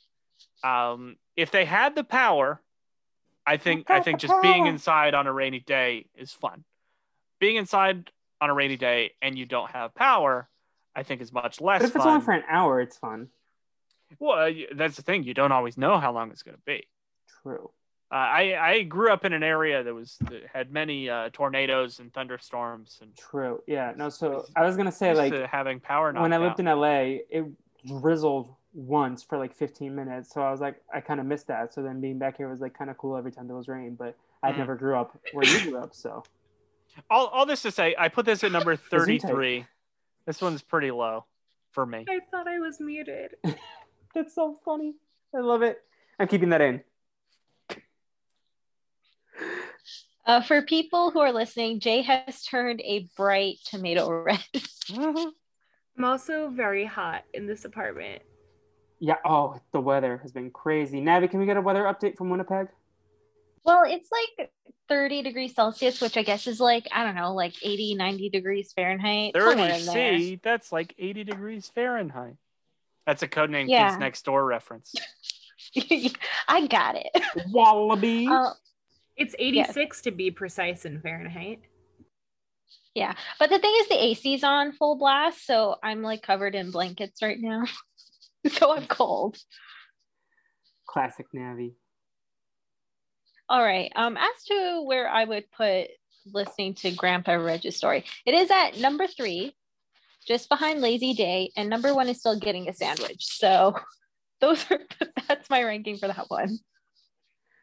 um, 0.69 1.17
if 1.37 1.51
they 1.53 1.65
had 1.65 1.95
the 1.95 2.05
power 2.05 2.61
i 3.47 3.57
think 3.57 3.91
i 3.91 4.01
think 4.01 4.19
just 4.19 4.35
being 4.43 4.67
inside 4.67 5.15
on 5.15 5.27
a 5.27 5.33
rainy 5.33 5.61
day 5.61 6.07
is 6.15 6.33
fun 6.33 6.65
being 7.41 7.57
inside 7.57 8.11
on 8.41 8.51
a 8.51 8.55
rainy 8.55 8.77
day 8.77 9.13
and 9.23 9.39
you 9.39 9.47
don't 9.47 9.71
have 9.71 9.95
power 9.95 10.49
i 10.95 11.03
think 11.03 11.21
is 11.21 11.33
much 11.33 11.61
less 11.61 11.81
But 11.81 11.89
if 11.89 11.97
it's 11.97 12.05
fun 12.05 12.15
only 12.15 12.25
for 12.25 12.33
an 12.33 12.45
hour, 12.49 12.81
it's 12.81 12.97
fun. 12.97 13.29
well, 14.19 14.53
that's 14.75 14.97
the 14.97 15.03
thing. 15.03 15.25
You 15.25 15.35
don't 15.35 15.53
always 15.53 15.77
know 15.77 15.99
how 15.99 16.13
long 16.13 16.31
it's 16.31 16.43
going 16.43 16.57
to 16.57 16.63
be. 16.65 16.87
True. 17.43 17.71
Uh, 18.13 18.15
I 18.15 18.71
I 18.71 18.83
grew 18.83 19.11
up 19.11 19.25
in 19.25 19.33
an 19.33 19.43
area 19.43 19.83
that 19.83 19.93
was 19.93 20.17
that 20.31 20.43
had 20.53 20.71
many 20.71 21.11
uh, 21.11 21.31
tornadoes 21.33 21.99
and 21.99 22.13
thunderstorms, 22.13 22.99
and 23.03 23.17
True. 23.17 23.61
Yeah. 23.67 23.93
No. 23.97 24.09
So 24.09 24.45
I 24.55 24.65
was 24.65 24.77
gonna 24.77 24.93
say 24.93 25.15
like 25.15 25.35
having 25.51 25.81
power. 25.81 26.13
when 26.13 26.33
I 26.33 26.39
lived 26.39 26.61
in. 26.61 26.67
LA, 26.67 27.25
it 27.29 27.45
drizzled 27.87 28.55
once 28.75 29.23
for 29.23 29.39
like 29.39 29.55
15 29.55 29.95
minutes. 29.95 30.35
So 30.35 30.43
I 30.43 30.51
was 30.51 30.61
like, 30.61 30.83
I 30.93 31.01
kind 31.01 31.21
of 31.21 31.27
missed 31.27 31.47
that. 31.47 31.73
So 31.73 31.83
then 31.83 32.01
being 32.01 32.19
back 32.19 32.37
here 32.37 32.49
was 32.51 32.61
like 32.61 32.77
kind 32.77 32.91
of 32.91 32.99
cool 32.99 33.17
every 33.17 33.33
time 33.33 33.47
there 33.47 33.57
was 33.57 33.69
rain. 33.69 33.95
But 33.95 34.17
I 34.43 34.53
Mm. 34.53 34.59
never 34.59 34.75
grew 34.77 34.97
up 34.97 35.17
where 35.33 35.47
you 35.47 35.61
grew 35.61 35.79
up. 35.79 35.95
So 35.95 36.23
all 37.09 37.29
all 37.29 37.47
this 37.47 37.63
to 37.63 37.71
say, 37.71 37.95
I 37.99 38.09
put 38.09 38.27
this 38.27 38.43
at 38.45 38.53
number 38.53 38.77
thirty-three. 38.91 39.65
This 40.27 40.41
one's 40.43 40.63
pretty 40.63 40.91
low 40.91 41.25
for 41.73 41.87
me. 41.87 42.05
I 42.09 42.21
thought 42.31 42.49
I 42.49 42.59
was 42.59 42.81
muted. 42.81 43.37
that's 44.15 44.35
so 44.35 44.59
funny. 44.65 44.95
I 45.35 45.41
love 45.41 45.63
it. 45.63 45.81
I'm 46.19 46.29
keeping 46.29 46.51
that 46.51 46.61
in. 46.61 46.83
Uh, 50.27 50.41
for 50.41 50.63
people 50.63 51.11
who 51.11 51.21
are 51.21 51.33
listening, 51.33 51.81
Jay 51.81 52.01
has 52.01 52.43
turned 52.45 52.81
a 52.81 53.07
bright 53.17 53.57
tomato 53.67 54.09
red. 54.11 54.43
I'm 54.97 56.05
also 56.05 56.49
very 56.49 56.87
hot 56.87 57.25
in 57.35 57.47
this 57.47 57.65
apartment. 57.67 58.23
Yeah. 59.05 59.17
Oh, 59.25 59.61
the 59.73 59.81
weather 59.81 60.17
has 60.23 60.33
been 60.33 60.51
crazy. 60.51 60.99
Navi, 61.03 61.31
can 61.31 61.39
we 61.39 61.45
get 61.45 61.59
a 61.59 61.61
weather 61.61 61.83
update 61.83 62.17
from 62.17 62.31
Winnipeg? 62.31 62.69
well, 63.67 63.83
it's 63.87 64.09
like 64.11 64.51
30 64.89 65.23
degrees 65.23 65.55
Celsius, 65.55 66.01
which 66.01 66.17
I 66.19 66.23
guess 66.23 66.47
is 66.47 66.59
like, 66.61 66.87
I 66.93 67.05
don't 67.05 67.15
know, 67.15 67.35
like 67.35 67.55
80, 67.63 67.95
90 67.97 68.29
degrees 68.31 68.73
Fahrenheit. 68.73 69.33
Thirty 69.35 69.63
in 69.63 69.85
there. 69.87 70.19
C. 70.19 70.41
That's 70.43 70.71
like 70.73 70.95
eighty 70.99 71.23
degrees 71.25 71.71
Fahrenheit. 71.75 72.37
That's 73.07 73.23
a 73.23 73.29
codename 73.29 73.69
Yeah. 73.69 73.89
Kids 73.91 74.01
Next 74.01 74.25
Door 74.25 74.47
reference. 74.47 74.95
I 76.49 76.67
got 76.67 76.97
it. 76.97 77.11
Wallaby. 77.51 78.27
Uh, 78.27 78.53
It's 79.17 79.35
86 79.39 80.01
to 80.03 80.11
be 80.13 80.31
precise 80.31 80.85
in 80.87 81.01
Fahrenheit. 81.01 81.61
yeah. 82.95 83.15
But 83.39 83.51
the 83.51 83.59
thing 83.59 83.75
is, 83.81 83.89
the 83.89 84.03
AC's 84.11 84.45
on 84.45 84.73
full 84.73 84.97
blast. 84.97 85.47
So 85.47 85.77
I'm 85.83 86.01
like 86.03 86.23
covered 86.23 86.55
in 86.55 86.71
blankets 86.71 87.23
right 87.23 87.39
now. 87.41 87.65
so 88.53 88.77
I'm 88.77 88.87
cold. 88.87 89.37
Classic 90.87 91.27
Navi. 91.35 91.75
All 93.49 93.63
right. 93.63 93.93
Um, 93.95 94.17
as 94.17 94.45
to 94.49 94.83
where 94.87 95.09
I 95.09 95.25
would 95.25 95.51
put 95.53 95.89
listening 96.33 96.75
to 96.75 96.93
Grandpa 96.93 97.35
Reg's 97.35 97.77
story, 97.77 98.05
it 98.25 98.35
is 98.35 98.51
at 98.51 98.79
number 98.79 99.07
three, 99.07 99.55
just 100.27 100.49
behind 100.49 100.81
Lazy 100.81 101.13
Day, 101.15 101.51
and 101.57 101.69
number 101.69 101.95
one 101.95 102.09
is 102.09 102.19
still 102.21 102.39
getting 102.39 102.69
a 102.69 102.75
sandwich. 102.75 103.27
So 103.27 103.75
those 104.41 104.65
are 104.71 104.81
that's 105.29 105.51
my 105.51 105.63
ranking 105.63 105.99
for 105.99 106.09
that 106.09 106.27
one. 106.29 106.59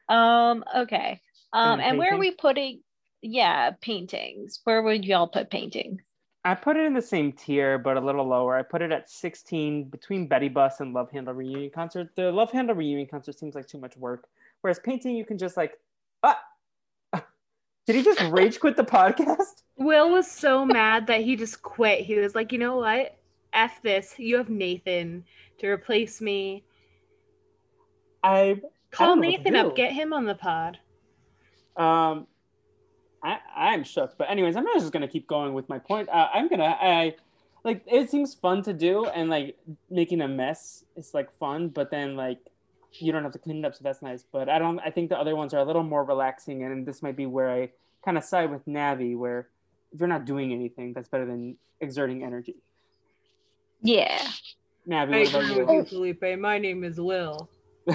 Um, 0.09 0.63
okay. 0.75 1.21
Um, 1.53 1.79
And 1.79 1.89
and 1.89 1.97
where 1.97 2.15
are 2.15 2.19
we 2.19 2.31
putting? 2.31 2.81
Yeah, 3.21 3.71
paintings. 3.81 4.61
Where 4.63 4.81
would 4.81 5.05
y'all 5.05 5.27
put 5.27 5.49
paintings? 5.49 6.01
I 6.43 6.55
put 6.55 6.75
it 6.75 6.85
in 6.85 6.93
the 6.93 7.01
same 7.01 7.31
tier, 7.31 7.77
but 7.77 7.97
a 7.97 7.99
little 7.99 8.25
lower. 8.25 8.57
I 8.57 8.63
put 8.63 8.81
it 8.81 8.91
at 8.91 9.09
16 9.09 9.85
between 9.85 10.27
Betty 10.27 10.49
Bus 10.49 10.79
and 10.79 10.93
Love 10.93 11.11
Handle 11.11 11.35
Reunion 11.35 11.69
Concert. 11.69 12.09
The 12.15 12.31
Love 12.31 12.51
Handle 12.51 12.75
Reunion 12.75 13.07
Concert 13.07 13.37
seems 13.37 13.53
like 13.53 13.67
too 13.67 13.77
much 13.77 13.95
work. 13.95 14.27
Whereas 14.61 14.79
painting, 14.79 15.15
you 15.15 15.23
can 15.23 15.37
just 15.37 15.55
like, 15.55 15.77
ah, 16.23 16.39
did 17.85 17.95
he 17.95 18.03
just 18.03 18.21
rage 18.31 18.59
quit 18.59 18.75
the 18.75 18.83
podcast? 18.83 19.63
Will 19.77 20.11
was 20.11 20.29
so 20.29 20.65
mad 20.65 21.07
that 21.07 21.21
he 21.21 21.35
just 21.35 21.61
quit. 21.61 22.01
He 22.01 22.15
was 22.15 22.35
like, 22.35 22.51
you 22.51 22.57
know 22.57 22.77
what? 22.77 23.17
F 23.53 23.81
this. 23.81 24.15
You 24.17 24.37
have 24.37 24.49
Nathan 24.49 25.23
to 25.59 25.67
replace 25.67 26.21
me. 26.21 26.63
I 28.23 28.61
Call 28.91 29.07
don't 29.07 29.21
know 29.21 29.27
what 29.27 29.37
to 29.37 29.51
Nathan 29.51 29.55
up. 29.55 29.75
Get 29.75 29.91
him 29.91 30.13
on 30.13 30.25
the 30.25 30.35
pod. 30.35 30.79
Um, 31.75 32.27
I 33.23 33.39
I'm 33.55 33.83
shook. 33.83 34.17
But 34.17 34.29
anyways, 34.29 34.55
I'm 34.55 34.63
not 34.63 34.79
just 34.79 34.91
gonna 34.91 35.07
keep 35.07 35.27
going 35.27 35.53
with 35.53 35.69
my 35.69 35.79
point. 35.79 36.09
Uh, 36.09 36.27
I'm 36.33 36.47
gonna 36.47 36.77
I 36.79 37.15
like 37.63 37.83
it 37.85 38.09
seems 38.09 38.33
fun 38.33 38.63
to 38.63 38.73
do, 38.73 39.05
and 39.05 39.29
like 39.29 39.57
making 39.89 40.21
a 40.21 40.27
mess 40.27 40.83
is 40.95 41.13
like 41.13 41.29
fun. 41.37 41.69
But 41.69 41.91
then 41.91 42.15
like 42.15 42.39
you 42.93 43.11
don't 43.11 43.23
have 43.23 43.33
to 43.33 43.39
clean 43.39 43.57
it 43.59 43.65
up, 43.65 43.75
so 43.75 43.83
that's 43.83 44.01
nice. 44.01 44.23
But 44.31 44.49
I 44.49 44.59
don't. 44.59 44.79
I 44.79 44.89
think 44.89 45.09
the 45.09 45.19
other 45.19 45.35
ones 45.35 45.53
are 45.53 45.59
a 45.59 45.63
little 45.65 45.83
more 45.83 46.03
relaxing, 46.03 46.63
and 46.63 46.85
this 46.85 47.01
might 47.01 47.15
be 47.15 47.25
where 47.25 47.49
I 47.49 47.69
kind 48.03 48.17
of 48.17 48.23
side 48.23 48.51
with 48.51 48.65
Navi, 48.65 49.17
where 49.17 49.47
if 49.93 49.99
you're 49.99 50.09
not 50.09 50.25
doing 50.25 50.51
anything, 50.51 50.93
that's 50.93 51.07
better 51.07 51.25
than 51.25 51.57
exerting 51.79 52.23
energy. 52.23 52.55
Yeah. 53.81 54.19
Navi, 54.87 55.13
I 55.13 55.19
what 55.19 55.29
about 55.29 55.43
agree 55.43 55.63
with 55.63 55.69
you? 55.69 55.75
you, 55.77 55.85
Felipe. 55.85 56.39
My 56.39 56.57
name 56.57 56.83
is 56.83 56.99
Will. 56.99 57.49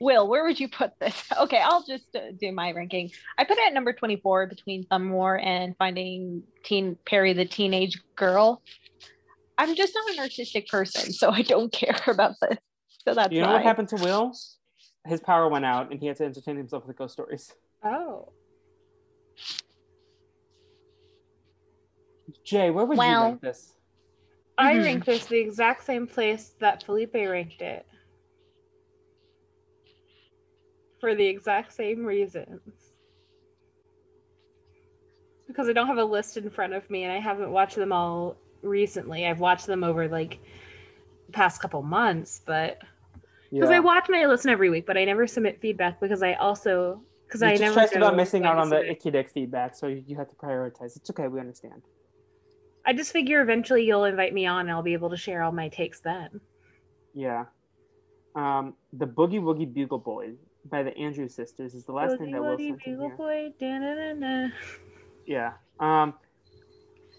Will, 0.00 0.28
where 0.28 0.44
would 0.44 0.58
you 0.58 0.68
put 0.68 0.92
this? 1.00 1.22
Okay, 1.40 1.60
I'll 1.62 1.84
just 1.84 2.04
uh, 2.14 2.32
do 2.40 2.52
my 2.52 2.72
ranking. 2.72 3.10
I 3.38 3.44
put 3.44 3.58
it 3.58 3.66
at 3.66 3.74
number 3.74 3.92
24 3.92 4.46
between 4.46 4.84
Thumb 4.86 5.10
War 5.10 5.38
and 5.38 5.76
Finding 5.76 6.42
Teen 6.64 6.96
Perry 7.06 7.32
the 7.32 7.44
Teenage 7.44 8.00
Girl. 8.16 8.62
I'm 9.58 9.74
just 9.74 9.94
not 9.94 10.16
a 10.16 10.20
narcissistic 10.28 10.68
person, 10.68 11.12
so 11.12 11.30
I 11.30 11.42
don't 11.42 11.72
care 11.72 12.00
about 12.08 12.34
this. 12.40 12.58
So 13.06 13.14
that's 13.14 13.32
you 13.32 13.40
know 13.40 13.48
why. 13.48 13.54
what 13.54 13.62
happened 13.62 13.88
to 13.90 13.96
Will? 13.96 14.32
His 15.06 15.20
power 15.20 15.48
went 15.48 15.64
out, 15.64 15.90
and 15.90 16.00
he 16.00 16.06
had 16.06 16.16
to 16.16 16.24
entertain 16.24 16.56
himself 16.56 16.86
with 16.86 16.96
ghost 16.96 17.12
stories. 17.14 17.52
Oh. 17.84 18.32
Jay, 22.44 22.70
where 22.70 22.84
would 22.86 22.96
you 22.96 23.02
rank 23.02 23.40
this? 23.42 23.74
I 24.56 24.74
Mhm. 24.74 24.84
rank 24.84 25.04
this 25.04 25.26
the 25.26 25.38
exact 25.38 25.84
same 25.84 26.06
place 26.06 26.54
that 26.60 26.82
Felipe 26.84 27.14
ranked 27.14 27.60
it. 27.60 27.86
For 31.04 31.14
the 31.14 31.26
exact 31.26 31.74
same 31.74 32.02
reasons. 32.02 32.62
Because 35.46 35.68
I 35.68 35.74
don't 35.74 35.86
have 35.86 35.98
a 35.98 36.04
list 36.04 36.38
in 36.38 36.48
front 36.48 36.72
of 36.72 36.88
me 36.88 37.02
and 37.02 37.12
I 37.12 37.20
haven't 37.20 37.50
watched 37.50 37.76
them 37.76 37.92
all 37.92 38.38
recently. 38.62 39.26
I've 39.26 39.38
watched 39.38 39.66
them 39.66 39.84
over 39.84 40.08
like 40.08 40.38
the 41.26 41.32
past 41.32 41.60
couple 41.60 41.82
months, 41.82 42.40
but 42.46 42.78
because 43.52 43.68
I 43.68 43.80
watch 43.80 44.06
my 44.08 44.24
list 44.24 44.46
every 44.46 44.70
week, 44.70 44.86
but 44.86 44.96
I 44.96 45.04
never 45.04 45.26
submit 45.26 45.60
feedback 45.60 46.00
because 46.00 46.22
I 46.22 46.32
also 46.36 47.02
because 47.26 47.42
I 47.42 47.50
just 47.50 47.60
never 47.60 47.72
stressed 47.74 47.96
about 47.96 48.16
missing 48.16 48.46
out 48.46 48.56
on 48.56 48.70
the 48.70 48.90
icky 48.90 49.10
dick 49.10 49.28
feedback, 49.28 49.76
so 49.76 49.88
you, 49.88 50.02
you 50.06 50.16
have 50.16 50.30
to 50.30 50.36
prioritize. 50.36 50.96
It's 50.96 51.10
okay, 51.10 51.28
we 51.28 51.38
understand. 51.38 51.82
I 52.86 52.94
just 52.94 53.12
figure 53.12 53.42
eventually 53.42 53.84
you'll 53.84 54.04
invite 54.04 54.32
me 54.32 54.46
on 54.46 54.60
and 54.60 54.70
I'll 54.70 54.82
be 54.82 54.94
able 54.94 55.10
to 55.10 55.18
share 55.18 55.42
all 55.42 55.52
my 55.52 55.68
takes 55.68 56.00
then. 56.00 56.40
Yeah. 57.12 57.44
Um, 58.34 58.72
the 58.94 59.06
Boogie 59.06 59.42
Woogie 59.42 59.70
Bugle 59.70 59.98
Boys. 59.98 60.36
By 60.70 60.82
the 60.82 60.96
Andrew 60.96 61.28
Sisters 61.28 61.74
is 61.74 61.84
the 61.84 61.92
last 61.92 62.18
thing 62.18 62.30
that 62.32 62.40
Will 62.40 62.50
Woody, 62.52 62.70
sent 62.70 62.82
in 62.86 62.92
Bugle 62.94 63.08
here. 63.08 63.16
Boy, 63.16 63.52
da-na-na-na. 63.58 64.48
Yeah. 65.26 65.52
Um. 65.80 66.14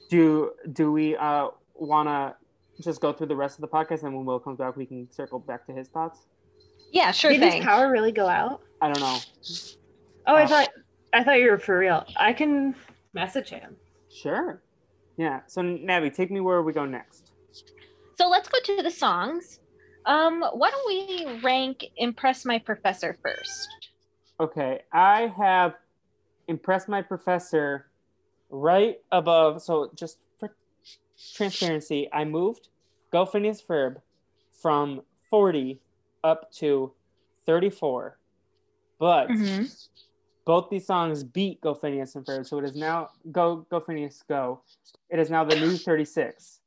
Do 0.09 0.51
do 0.73 0.91
we 0.91 1.15
uh 1.17 1.47
wanna 1.73 2.35
just 2.81 3.01
go 3.01 3.11
through 3.11 3.27
the 3.27 3.35
rest 3.35 3.57
of 3.57 3.61
the 3.61 3.67
podcast 3.67 4.03
and 4.03 4.15
when 4.15 4.25
Will 4.25 4.39
comes 4.39 4.57
back 4.59 4.75
we 4.77 4.85
can 4.85 5.09
circle 5.11 5.39
back 5.39 5.65
to 5.67 5.73
his 5.73 5.87
thoughts? 5.87 6.27
Yeah, 6.91 7.11
sure 7.11 7.31
Did 7.31 7.39
thing. 7.41 7.51
his 7.53 7.65
power 7.65 7.91
really 7.91 8.11
go 8.11 8.27
out? 8.27 8.61
I 8.81 8.87
don't 8.91 8.99
know. 8.99 9.17
Oh, 10.27 10.35
I 10.35 10.43
Uh, 10.43 10.47
thought 10.47 10.69
I 11.13 11.23
thought 11.23 11.39
you 11.39 11.49
were 11.49 11.57
for 11.57 11.79
real. 11.79 12.05
I 12.17 12.33
can 12.33 12.75
message 13.13 13.49
him. 13.49 13.75
Sure. 14.13 14.61
Yeah. 15.17 15.41
So 15.47 15.61
Navi, 15.61 16.13
take 16.13 16.29
me 16.31 16.39
where 16.39 16.61
we 16.61 16.71
go 16.71 16.85
next. 16.85 17.31
So 18.17 18.29
let's 18.29 18.47
go 18.47 18.59
to 18.63 18.83
the 18.83 18.91
songs. 18.91 19.59
Um, 20.05 20.43
why 20.53 20.69
don't 20.71 20.87
we 20.87 21.41
rank 21.41 21.85
"Impress 21.97 22.45
My 22.45 22.59
Professor" 22.59 23.17
first? 23.21 23.89
Okay, 24.39 24.81
I 24.91 25.33
have 25.37 25.75
impressed 26.47 26.87
my 26.87 27.01
professor 27.01 27.87
right 28.49 28.99
above. 29.11 29.61
So 29.61 29.91
just 29.95 30.19
for 30.39 30.55
transparency, 31.33 32.09
I 32.13 32.25
moved 32.25 32.67
Go 33.11 33.25
Phineas 33.25 33.61
Ferb 33.61 33.97
from 34.61 35.01
40 35.29 35.79
up 36.23 36.51
to 36.53 36.91
34. 37.45 38.17
But 38.99 39.29
both 40.45 40.69
these 40.69 40.85
songs 40.85 41.23
beat 41.23 41.61
Go 41.61 41.73
Phineas 41.73 42.15
and 42.15 42.25
Ferb, 42.25 42.45
so 42.45 42.59
it 42.59 42.65
is 42.65 42.75
now 42.75 43.09
Go 43.31 43.65
Go 43.69 43.79
Phineas 43.79 44.23
Go. 44.27 44.61
It 45.09 45.19
is 45.19 45.29
now 45.29 45.43
the 45.43 45.55
new 45.55 45.77
36. 45.77 46.59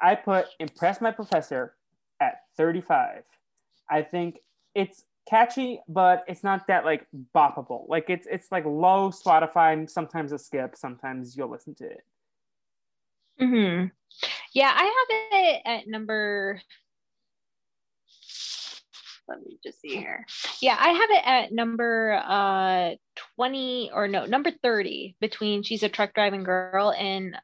I 0.00 0.14
put 0.14 0.46
Impress 0.58 1.00
My 1.00 1.12
Professor 1.12 1.74
35. 2.56 3.22
I 3.90 4.02
think 4.02 4.40
it's 4.74 5.04
catchy, 5.28 5.80
but 5.88 6.24
it's 6.26 6.42
not 6.42 6.66
that 6.66 6.84
like 6.84 7.06
boppable. 7.34 7.88
Like 7.88 8.08
it's 8.08 8.26
it's 8.30 8.50
like 8.50 8.64
low 8.64 9.10
Spotify, 9.10 9.88
sometimes 9.88 10.32
a 10.32 10.38
skip, 10.38 10.76
sometimes 10.76 11.36
you'll 11.36 11.50
listen 11.50 11.74
to 11.76 11.84
it. 11.84 12.04
Mm-hmm. 13.40 13.86
Yeah, 14.54 14.72
I 14.74 14.84
have 14.84 15.42
it 15.42 15.62
at 15.64 15.88
number. 15.88 16.60
Let 19.28 19.42
me 19.42 19.58
just 19.64 19.80
see 19.80 19.96
here. 19.96 20.26
Yeah, 20.60 20.76
I 20.78 20.90
have 20.90 21.10
it 21.10 21.22
at 21.24 21.52
number 21.52 22.20
uh 22.26 22.90
20 23.36 23.90
or 23.94 24.08
no, 24.08 24.26
number 24.26 24.50
30 24.50 25.16
between 25.20 25.62
She's 25.62 25.82
a 25.82 25.88
Truck 25.88 26.12
Driving 26.14 26.42
Girl 26.42 26.92
and 26.92 27.36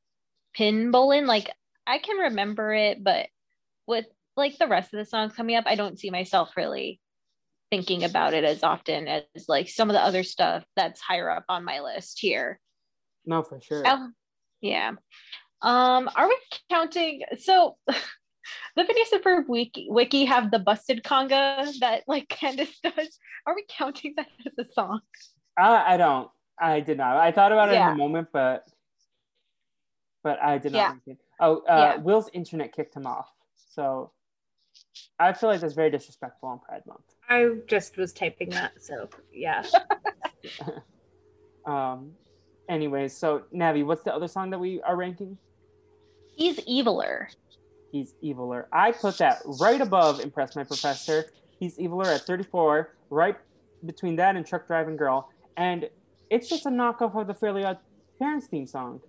Pinballin'. 0.59 1.27
Like 1.27 1.51
I 1.87 1.99
can 1.99 2.17
remember 2.17 2.75
it, 2.75 3.03
but 3.03 3.29
with 3.87 4.07
like 4.39 4.57
the 4.57 4.69
rest 4.69 4.95
of 4.95 4.99
the 4.99 5.05
songs 5.05 5.35
coming 5.35 5.57
up, 5.57 5.65
I 5.67 5.75
don't 5.75 5.99
see 5.99 6.11
myself 6.11 6.57
really 6.57 7.01
thinking 7.71 8.05
about 8.05 8.33
it 8.33 8.45
as 8.45 8.63
often 8.63 9.07
as 9.09 9.25
like 9.49 9.69
some 9.69 9.91
of 9.91 9.95
the 9.95 10.03
other 10.03 10.23
stuff 10.23 10.65
that's 10.77 11.01
higher 11.01 11.29
up 11.29 11.45
on 11.49 11.65
my 11.65 11.81
list 11.81 12.19
here. 12.21 12.59
No, 13.27 13.43
for 13.43 13.61
sure. 13.61 13.83
Oh, 13.85 14.09
yeah. 14.63 14.93
Um, 15.61 16.09
are 16.17 16.29
we 16.29 16.39
counting? 16.71 17.23
So, 17.41 17.77
the 17.87 17.97
and 18.77 19.23
Ferb 19.23 19.49
wiki, 19.49 19.89
wiki 19.91 20.25
have 20.25 20.51
the 20.51 20.59
busted 20.59 21.03
conga 21.03 21.79
that 21.81 22.05
like 22.07 22.29
Candace 22.31 22.79
does. 22.83 23.19
Are 23.47 23.55
we 23.55 23.67
counting 23.69 24.15
that 24.17 24.29
as 24.47 24.67
a 24.67 24.73
song? 24.73 25.01
I, 25.59 25.95
I 25.95 25.97
don't. 25.97 26.31
I 26.61 26.81
did 26.81 26.97
not. 26.97 27.17
I 27.17 27.33
thought 27.33 27.53
about 27.53 27.69
it 27.69 27.75
Yeah. 27.75 27.91
in 27.91 27.99
the 27.99 28.03
moment, 28.03 28.29
but 28.33 28.65
but 30.25 30.41
I 30.43 30.59
did 30.59 30.73
not. 30.73 30.97
Yeah. 31.07 31.15
Oh, 31.41 31.59
uh, 31.59 31.63
Yeah. 31.69 31.97
Will's 31.97 32.31
internet 32.33 32.73
kicked 32.73 32.95
him 32.95 33.07
off, 33.07 33.29
so 33.57 34.13
I 35.21 35.33
feel 35.33 35.49
like 35.51 35.61
that's 35.61 35.75
very 35.75 35.91
disrespectful 35.91 36.49
on 36.49 36.61
Pride 36.61 36.83
Month. 36.87 37.01
I 37.29 37.57
just 37.67 37.97
was 37.97 38.13
typing 38.13 38.51
that, 38.51 38.73
so 38.83 39.09
yeah. 39.33 39.65
Um. 41.67 42.13
Anyways, 42.69 43.17
so 43.17 43.43
Navi, 43.55 43.85
what's 43.85 44.03
the 44.03 44.15
other 44.15 44.29
song 44.29 44.51
that 44.51 44.59
we 44.59 44.81
are 44.83 44.97
ranking? 44.97 45.37
He's 46.35 46.61
eviler. 46.61 47.27
He's 47.93 48.15
eviler. 48.23 48.67
I 48.73 48.93
put 48.93 49.19
that 49.19 49.41
right 49.61 49.81
above 49.81 50.21
Impress 50.21 50.55
My 50.55 50.65
Professor. 50.65 51.27
He's 51.59 51.77
eviler 51.79 52.07
at 52.07 52.23
34, 52.23 52.95
right 53.11 53.37
between 53.87 54.17
that 54.17 54.37
and 54.37 54.47
Truck 54.47 54.67
Driving 54.67 54.97
Girl. 54.97 55.31
And 55.57 55.89
it's 56.31 56.49
just 56.49 56.67
a 56.67 56.71
knockoff 56.71 57.19
of 57.19 57.27
the 57.27 57.35
Fairly 57.35 57.65
Odd 57.65 57.79
Parents 58.19 58.47
theme 58.47 58.67
song. 58.67 59.01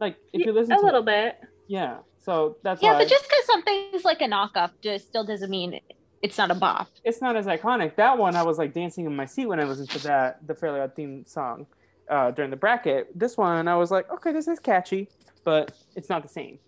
Like, 0.00 0.16
if 0.32 0.44
you 0.46 0.52
listen 0.52 0.72
a 0.72 0.78
to 0.78 0.84
little 0.84 1.02
it, 1.02 1.06
bit. 1.06 1.40
yeah. 1.68 1.98
So 2.26 2.56
that's 2.64 2.82
Yeah, 2.82 2.98
but 2.98 3.06
just 3.06 3.22
because 3.22 3.46
something's 3.46 4.04
like 4.04 4.20
a 4.20 4.24
knockoff 4.24 4.72
just 4.82 5.06
still 5.06 5.24
doesn't 5.24 5.48
mean 5.48 5.80
it's 6.22 6.36
not 6.36 6.50
a 6.50 6.56
bop. 6.56 6.88
it's 7.04 7.22
not 7.22 7.36
as 7.36 7.46
iconic. 7.46 7.94
That 7.94 8.18
one, 8.18 8.34
I 8.34 8.42
was 8.42 8.58
like 8.58 8.74
dancing 8.74 9.06
in 9.06 9.14
my 9.14 9.26
seat 9.26 9.46
when 9.46 9.60
I 9.60 9.64
listened 9.64 9.90
to 9.90 10.00
that, 10.00 10.44
the 10.44 10.54
Fairly 10.54 10.80
Odd 10.80 10.96
theme 10.96 11.24
song 11.24 11.66
uh, 12.10 12.32
during 12.32 12.50
the 12.50 12.56
bracket. 12.56 13.16
This 13.16 13.36
one, 13.36 13.68
I 13.68 13.76
was 13.76 13.92
like, 13.92 14.10
okay, 14.10 14.32
this 14.32 14.48
is 14.48 14.58
catchy, 14.58 15.08
but 15.44 15.70
it's 15.94 16.08
not 16.08 16.24
the 16.24 16.28
same. 16.28 16.58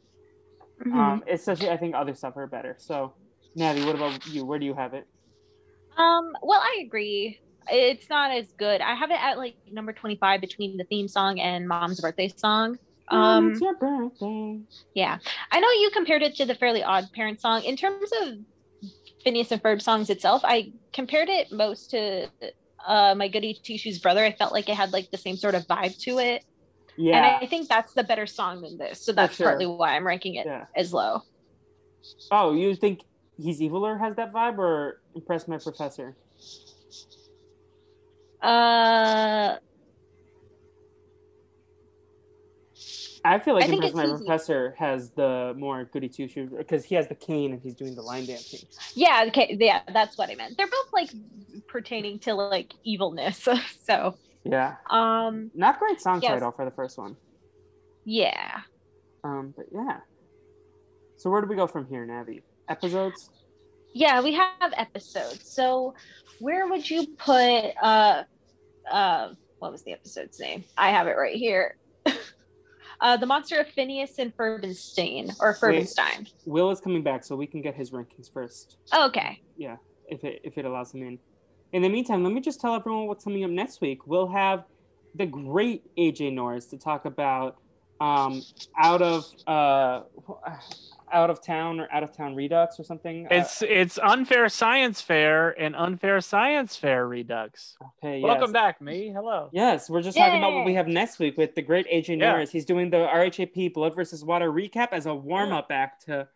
Mm-hmm. 0.81 0.97
Um, 0.97 1.25
especially, 1.29 1.71
I 1.71 1.77
think 1.77 1.97
other 1.97 2.15
stuff 2.15 2.37
are 2.37 2.47
better. 2.47 2.77
So, 2.79 3.13
Navi, 3.57 3.85
what 3.85 3.97
about 3.97 4.25
you? 4.29 4.45
Where 4.45 4.61
do 4.61 4.65
you 4.65 4.75
have 4.75 4.95
it? 4.95 5.09
Um, 5.97 6.37
well, 6.41 6.61
I 6.61 6.85
agree. 6.87 7.41
It's 7.69 8.09
not 8.09 8.31
as 8.31 8.47
good. 8.53 8.81
I 8.81 8.95
have 8.95 9.11
it 9.11 9.21
at 9.21 9.39
like 9.39 9.57
number 9.69 9.93
25 9.93 10.41
between 10.41 10.77
the 10.77 10.85
theme 10.85 11.09
song 11.09 11.41
and 11.41 11.67
Mom's 11.67 12.01
birthday 12.01 12.29
song. 12.29 12.79
Um, 13.11 13.51
it's 13.51 13.61
your 13.61 13.75
birthday. 13.77 14.61
Yeah, 14.95 15.19
I 15.51 15.61
know 15.61 15.71
you 15.71 15.91
compared 15.93 16.23
it 16.23 16.37
to 16.37 16.45
the 16.45 16.55
Fairly 16.55 16.83
Odd 16.83 17.07
Parent 17.15 17.41
song. 17.41 17.63
In 17.63 17.77
terms 17.77 18.11
of 18.23 18.35
Phineas 19.25 19.51
and 19.53 19.63
Ferb 19.63 19.81
songs 19.83 20.11
itself, 20.11 20.43
I 20.45 20.73
compared 20.93 21.29
it 21.29 21.53
most 21.53 21.91
to 21.91 22.29
uh, 22.87 23.15
my 23.17 23.29
Goody 23.29 23.59
Two 23.63 23.79
Shoes 23.79 23.99
brother. 23.99 24.25
I 24.25 24.33
felt 24.33 24.53
like 24.53 24.69
it 24.69 24.77
had 24.77 24.93
like 24.93 25.11
the 25.11 25.19
same 25.19 25.37
sort 25.37 25.55
of 25.55 25.67
vibe 25.67 25.99
to 26.01 26.19
it, 26.19 26.45
Yeah, 26.97 27.17
and 27.17 27.27
I 27.27 27.47
think 27.47 27.69
that's 27.69 27.95
the 27.95 28.05
better 28.05 28.27
song 28.27 28.63
than 28.63 28.79
this. 28.79 29.05
So 29.05 29.13
that's 29.13 29.37
sure. 29.37 29.47
partly 29.47 29.67
why 29.67 29.97
I'm 29.97 30.07
ranking 30.07 30.35
it 30.35 30.47
Yeah. 30.47 30.65
as 30.77 30.93
low. 30.93 31.23
Oh, 32.31 32.53
you 32.53 32.75
think 32.75 33.01
He's 33.37 33.61
Eviler 33.61 33.99
has 34.01 34.17
that 34.17 34.33
vibe, 34.33 34.59
or 34.59 35.01
Impress 35.15 35.47
My 35.47 35.59
Professor? 35.59 36.17
Uh, 38.43 39.57
I 43.35 43.39
feel 43.39 43.55
like 43.55 43.65
I 43.65 43.69
My 43.69 43.87
easy. 44.05 44.17
Professor 44.17 44.75
has 44.79 45.11
the 45.11 45.55
more 45.57 45.85
goody 45.85 46.09
two 46.09 46.29
shoes 46.29 46.51
because 46.57 46.85
he 46.85 46.95
has 46.95 47.09
the 47.09 47.15
cane 47.15 47.53
and 47.53 47.61
he's 47.63 47.75
doing 47.75 47.95
the 47.95 48.03
line 48.03 48.25
dancing. 48.27 48.61
yeah, 48.95 49.25
okay, 49.29 49.57
yeah, 49.61 49.81
that's 49.93 50.17
what 50.17 50.31
I 50.31 50.35
meant. 50.35 50.57
They're 50.57 50.67
both 50.67 50.93
like 50.93 51.11
pertaining 51.69 52.21
to 52.21 52.35
like 52.35 52.73
evilness. 52.85 53.47
so, 53.85 54.15
Yeah. 54.45 54.77
um, 54.91 55.51
Not 55.55 55.79
great 55.79 56.01
song 56.01 56.21
Yes. 56.23 56.33
title 56.33 56.53
for 56.53 56.65
the 56.65 56.71
first 56.71 56.97
one. 56.99 57.17
yeah. 58.05 58.61
Um, 59.25 59.53
but 59.57 59.67
yeah. 59.73 59.99
So 61.17 61.29
where 61.31 61.41
do 61.43 61.49
we 61.49 61.57
go 61.57 61.67
from 61.67 61.87
here, 61.89 62.07
Navi? 62.07 62.43
Episodes? 62.69 63.31
Yeah, 63.93 64.21
we 64.23 64.33
have 64.35 64.73
episodes. 64.77 65.53
So 65.53 65.95
where 66.39 66.69
would 66.69 66.89
you 66.89 67.07
put 67.19 67.73
uh 67.83 68.23
uh 68.91 69.29
what 69.59 69.73
was 69.73 69.83
the 69.83 69.93
episode's 69.93 70.39
name? 70.39 70.65
I 70.77 70.91
have 70.91 71.09
it 71.09 71.17
right 71.17 71.35
here. 71.37 71.77
uh 73.01 73.17
The 73.17 73.27
Monster 73.27 73.61
of 73.61 73.69
Phineas 73.69 74.19
and 74.19 74.35
Ferbenstein 74.37 75.35
or 75.41 75.55
Ferbenstein. 75.55 76.31
Will 76.45 76.71
is 76.71 76.81
coming 76.81 77.03
back, 77.03 77.25
so 77.25 77.37
we 77.37 77.47
can 77.47 77.63
get 77.63 77.75
his 77.75 77.91
rankings 77.91 78.33
first. 78.33 78.77
Okay. 78.95 79.41
Yeah, 79.57 79.77
if 80.09 80.25
it 80.25 80.41
if 80.45 80.59
it 80.59 80.65
allows 80.65 80.93
him 80.93 81.03
in. 81.03 81.19
In 81.73 81.83
the 81.83 81.89
meantime, 81.89 82.25
let 82.25 82.33
me 82.33 82.41
just 82.41 82.61
tell 82.61 82.75
everyone 82.75 83.07
what's 83.07 83.25
coming 83.25 83.45
up 83.45 83.51
next 83.51 83.81
week. 83.81 84.07
We'll 84.07 84.29
have 84.29 84.65
the 85.15 85.27
great 85.27 85.83
AJ 85.99 86.33
Norris 86.33 86.67
to 86.67 86.79
talk 86.79 87.05
about 87.05 87.57
um 88.01 88.43
out 88.81 89.03
of 89.03 89.25
uh 89.47 90.03
out 91.13 91.31
of 91.31 91.43
town 91.43 91.81
or 91.81 91.89
out 91.93 92.03
of 92.03 92.17
town 92.17 92.35
redux 92.35 92.79
or 92.79 92.85
something. 92.85 93.27
Uh, 93.27 93.37
It's 93.37 93.63
it's 93.63 93.99
unfair 93.99 94.49
science 94.49 95.01
fair 95.01 95.51
and 95.61 95.75
unfair 95.77 96.21
science 96.21 96.77
fair 96.77 97.07
redux. 97.09 97.77
okay, 98.03 98.21
Welcome 98.23 98.45
yes. 98.49 98.53
back, 98.53 98.81
me. 98.81 99.09
Hello. 99.15 99.49
Yes, 99.53 99.89
we're 99.91 100.03
just 100.03 100.17
talking 100.17 100.39
about 100.39 100.53
what 100.55 100.65
we 100.65 100.75
have 100.75 100.89
next 100.89 101.19
week 101.19 101.37
with 101.37 101.55
the 101.55 101.63
great 101.63 101.87
AJ 101.89 102.19
Yeah. 102.19 102.31
Norris. 102.33 102.51
He's 102.51 102.65
doing 102.65 102.91
the 102.91 102.99
RHAP 103.13 103.75
Blood 103.75 103.95
versus 103.95 104.25
Water 104.25 104.51
recap 104.53 104.89
as 104.93 105.07
a 105.07 105.15
warm 105.15 105.53
up 105.53 105.69
act 105.71 106.07
to 106.07 106.29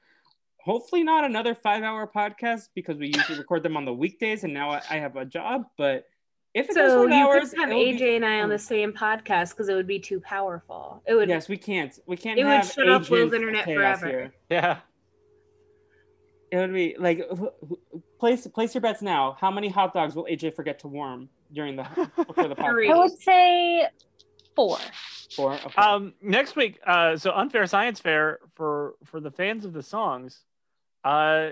hopefully 0.58 1.02
not 1.02 1.24
another 1.24 1.54
five 1.54 1.82
hour 1.82 2.06
podcast 2.06 2.68
because 2.74 2.96
we 2.96 3.08
usually 3.08 3.38
record 3.38 3.62
them 3.62 3.76
on 3.76 3.84
the 3.84 3.92
weekdays 3.92 4.44
and 4.44 4.54
now 4.54 4.70
I, 4.70 4.82
I 4.90 4.96
have 4.98 5.16
a 5.16 5.24
job. 5.24 5.64
But 5.76 6.06
if 6.54 6.68
it 6.68 6.74
goes 6.74 6.90
So 6.92 7.02
five 7.08 7.10
you 7.18 7.24
hours, 7.26 7.50
could 7.50 7.58
have 7.60 7.68
it'll 7.70 7.80
be 7.84 7.98
AJ 7.98 8.16
and 8.16 8.24
I 8.24 8.40
on 8.42 8.48
the 8.48 8.58
same 8.58 8.92
podcast 8.92 9.50
because 9.50 9.68
it 9.68 9.74
would 9.74 9.86
be 9.86 9.98
too 9.98 10.20
powerful. 10.20 11.02
It 11.06 11.14
would. 11.14 11.28
Yes, 11.28 11.48
we 11.48 11.56
can't. 11.56 11.98
We 12.06 12.16
can't 12.16 12.38
It 12.38 12.44
would 12.44 12.52
have 12.52 12.66
shut 12.66 12.88
off 12.88 13.02
agents 13.02 13.10
Will's 13.10 13.32
internet 13.32 13.64
forever. 13.64 14.06
here. 14.06 14.32
Yeah. 14.50 14.78
It 16.50 16.56
would 16.58 16.74
be 16.74 16.94
like 16.98 17.22
wh- 17.30 17.66
wh- 17.66 18.18
place 18.18 18.46
place 18.46 18.74
your 18.74 18.82
bets 18.82 19.00
now. 19.00 19.36
How 19.40 19.50
many 19.50 19.68
hot 19.68 19.94
dogs 19.94 20.14
will 20.14 20.26
AJ 20.30 20.54
forget 20.54 20.78
to 20.80 20.88
warm 20.88 21.30
during 21.52 21.76
the 21.76 21.84
before 22.16 22.48
the 22.48 22.54
Three. 22.56 22.88
podcast? 22.88 22.92
I 22.94 22.98
would 22.98 23.18
say 23.18 23.88
four. 24.54 24.76
Four. 25.34 25.54
Okay. 25.54 25.80
Um, 25.80 26.12
next 26.20 26.54
week, 26.56 26.78
uh, 26.86 27.16
so 27.16 27.32
unfair 27.32 27.66
science 27.66 28.00
fair 28.00 28.38
for 28.54 28.96
for 29.04 29.18
the 29.18 29.30
fans 29.30 29.64
of 29.64 29.72
the 29.72 29.82
songs. 29.82 30.42
Uh, 31.02 31.50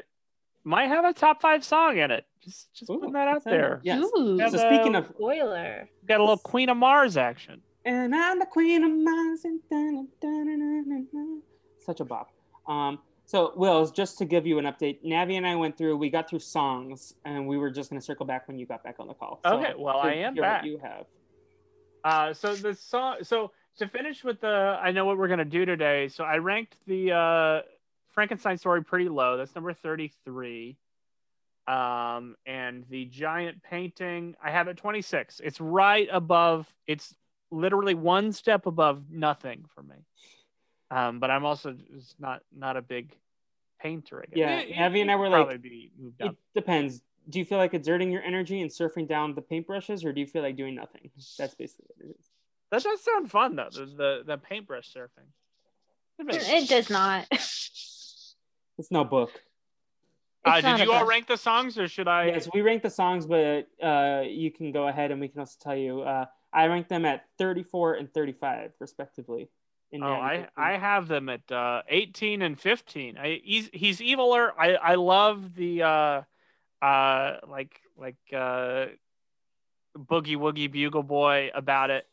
might 0.65 0.89
have 0.89 1.05
a 1.05 1.13
top 1.13 1.41
five 1.41 1.65
song 1.65 1.99
in 1.99 2.11
it. 2.11 2.25
Just 2.43 2.73
just 2.75 2.91
Ooh, 2.91 2.99
putting 2.99 3.13
that 3.13 3.29
out 3.29 3.45
that's 3.45 3.47
it. 3.47 3.51
there. 3.51 3.81
Yes. 3.83 4.03
Ooh. 4.17 4.39
So 4.39 4.45
a- 4.47 4.51
speaking 4.59 4.95
of 4.95 5.07
Spoiler. 5.15 5.89
Got 6.07 6.21
a 6.21 6.23
little 6.23 6.39
Queen 6.39 6.69
of 6.69 6.77
Mars 6.77 7.17
action. 7.17 7.61
And 7.85 8.15
I'm 8.15 8.39
the 8.39 8.45
queen 8.47 8.85
of 8.85 8.91
Mars. 8.93 9.45
and 9.45 9.59
dun. 9.71 10.09
Such 11.79 12.01
a 12.01 12.05
bop. 12.05 12.29
Um, 12.67 12.99
so, 13.25 13.53
Wills, 13.57 13.91
just 13.91 14.19
to 14.19 14.25
give 14.25 14.47
you 14.47 14.59
an 14.59 14.65
update, 14.67 15.03
Navi 15.05 15.35
and 15.39 15.47
I 15.47 15.55
went 15.57 15.79
through, 15.79 15.97
we 15.97 16.11
got 16.11 16.29
through 16.29 16.41
songs, 16.41 17.15
and 17.25 17.47
we 17.47 17.57
were 17.59 17.71
just 17.71 17.89
going 17.89 17.99
to 18.01 18.05
circle 18.05 18.27
back 18.27 18.49
when 18.49 18.59
you 18.59 18.67
got 18.67 18.83
back 18.85 18.97
on 18.99 19.07
the 19.07 19.15
call. 19.15 19.41
So 19.47 19.53
Okay, 19.59 19.73
well, 19.79 19.99
I 19.99 20.13
am 20.15 20.35
hear 20.35 20.43
what 20.43 20.49
back. 20.49 20.65
You 20.65 20.79
have. 20.83 21.07
Uh, 22.05 22.35
so 22.35 22.55
the 22.55 22.75
song. 22.75 23.19
So 23.23 23.53
to 23.79 23.89
finish 23.89 24.25
with 24.25 24.41
the, 24.41 24.79
I 24.83 24.91
know 24.91 25.05
what 25.05 25.17
we're 25.17 25.29
gonna 25.29 25.45
do 25.45 25.65
today. 25.65 26.09
So 26.09 26.25
I 26.25 26.37
ranked 26.39 26.77
the 26.87 27.13
uh, 27.13 27.61
Frankenstein 28.13 28.59
story 28.59 28.83
pretty 28.85 29.09
low. 29.09 29.37
That's 29.37 29.55
number 29.55 29.73
thirty-three. 29.73 30.77
Um, 31.69 32.37
and 32.47 32.85
the 32.89 33.05
giant 33.05 33.63
painting, 33.63 34.35
I 34.43 34.51
have 34.51 34.69
it 34.69 34.77
twenty-six. 34.77 35.41
It's 35.43 35.61
right 35.61 36.09
above. 36.11 36.67
It's 36.87 37.15
literally 37.51 37.95
one 37.95 38.33
step 38.33 38.67
above 38.67 39.11
nothing 39.11 39.65
for 39.75 39.83
me. 39.83 39.97
Um, 40.91 41.21
but 41.21 41.31
I'm 41.31 41.45
also 41.45 41.77
just 41.97 42.19
not 42.19 42.43
not 42.57 42.77
a 42.77 42.83
big 42.83 43.15
painter. 43.81 44.21
I 44.23 44.27
guess. 44.27 44.37
Yeah, 44.39 44.59
It- 44.61 44.75
Navi 44.75 45.01
and 45.03 45.11
I 45.11 45.17
were 45.17 45.29
like- 45.29 45.63
be 45.63 45.93
moved 45.99 46.21
It 46.21 46.29
up. 46.29 46.37
depends. 46.55 47.03
Do 47.29 47.39
you 47.39 47.45
feel 47.45 47.59
like 47.59 47.75
exerting 47.75 48.11
your 48.11 48.23
energy 48.23 48.61
and 48.61 48.71
surfing 48.71 49.07
down 49.07 49.35
the 49.35 49.43
paintbrushes, 49.43 50.05
or 50.05 50.13
do 50.13 50.21
you 50.21 50.27
feel 50.27 50.43
like 50.43 50.57
doing 50.57 50.75
nothing? 50.75 51.11
That's 51.39 51.55
basically 51.55 51.87
what 51.97 52.09
it 52.11 52.17
is. 52.19 52.27
That 52.73 52.83
does 52.83 53.05
sound 53.05 53.31
fun 53.31 53.55
though. 53.57 53.69
The 53.71 53.85
the, 53.87 54.23
the 54.27 54.39
paintbrush 54.39 54.93
surfing. 54.93 55.29
It 56.19 56.69
does 56.69 56.91
not. 56.91 57.27
It's 58.81 58.91
no 58.91 59.05
book. 59.05 59.31
Uh, 60.47 60.55
It's 60.57 60.65
not 60.65 60.79
did 60.79 60.87
you 60.87 60.93
all 60.93 61.05
rank 61.05 61.27
the 61.27 61.37
songs, 61.37 61.79
or 61.79 61.87
should 61.87 62.09
I? 62.09 62.29
Yes, 62.29 62.49
we 62.55 62.63
ranked 62.63 62.83
the 62.83 62.91
songs, 62.91 63.27
but 63.27 63.69
uh, 63.83 64.23
you 64.27 64.51
can 64.51 64.73
go 64.73 64.89
ahead 64.89 65.11
and 65.11 65.21
we 65.21 65.29
can 65.29 65.41
also 65.41 65.59
tell 65.61 65.77
you. 65.77 66.01
Uh, 66.01 66.25
I 66.51 66.67
ranked 66.67 66.89
them 66.89 67.05
at 67.05 67.27
34 67.37 67.95
and 67.95 68.13
35, 68.13 68.73
respectively. 68.81 69.51
in 69.93 70.03
Oh, 70.03 70.15
I. 70.15 70.49
I 70.57 70.79
have 70.79 71.09
them 71.09 71.29
at 71.29 71.53
uh, 71.53 71.83
18 71.89 72.41
and 72.41 72.59
15. 72.59 73.19
I, 73.19 73.41
he's 73.45 73.69
he's 73.75 74.01
eviler. 74.01 74.51
I, 74.59 74.77
I 74.77 74.95
love 74.95 75.55
the 75.55 75.83
uh, 75.83 76.23
uh, 76.81 77.37
like 77.47 77.83
like 77.99 78.17
uh, 78.33 78.87
boogie 79.95 80.39
woogie 80.39 80.73
bugle 80.73 81.03
boy 81.03 81.51
about 81.55 81.91
it. 81.91 82.09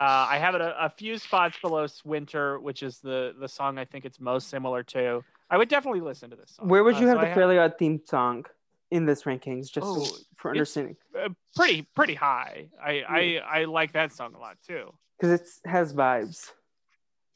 Uh, 0.00 0.26
I 0.30 0.38
have 0.38 0.54
it 0.54 0.60
a, 0.60 0.84
a 0.86 0.90
few 0.90 1.18
spots 1.18 1.58
below 1.60 1.86
Winter, 2.04 2.60
which 2.60 2.82
is 2.82 3.00
the 3.00 3.34
the 3.38 3.48
song 3.48 3.78
I 3.78 3.84
think 3.84 4.04
it's 4.04 4.20
most 4.20 4.48
similar 4.48 4.82
to. 4.84 5.24
I 5.50 5.56
would 5.56 5.68
definitely 5.68 6.00
listen 6.00 6.30
to 6.30 6.36
this 6.36 6.52
song. 6.56 6.68
Where 6.68 6.84
would 6.84 6.96
Uh, 6.96 7.00
you 7.00 7.06
so 7.06 7.10
have 7.10 7.18
I 7.18 7.28
the 7.28 7.34
Fairly 7.34 7.58
Odd 7.58 7.78
theme 7.78 8.00
song 8.04 8.44
in 8.90 9.06
this 9.06 9.24
rankings, 9.24 9.70
just 9.72 9.86
Oh, 9.86 10.06
for 10.36 10.50
understanding? 10.50 10.96
uh, 11.18 11.30
pretty 11.56 11.82
pretty 11.96 12.14
high. 12.14 12.68
I, 12.82 13.02
I 13.08 13.60
I 13.60 13.64
like 13.64 13.92
that 13.92 14.12
song 14.12 14.34
a 14.34 14.38
lot 14.38 14.58
too. 14.66 14.92
Because 15.18 15.40
it 15.40 15.68
has 15.68 15.92
vibes. 15.92 16.52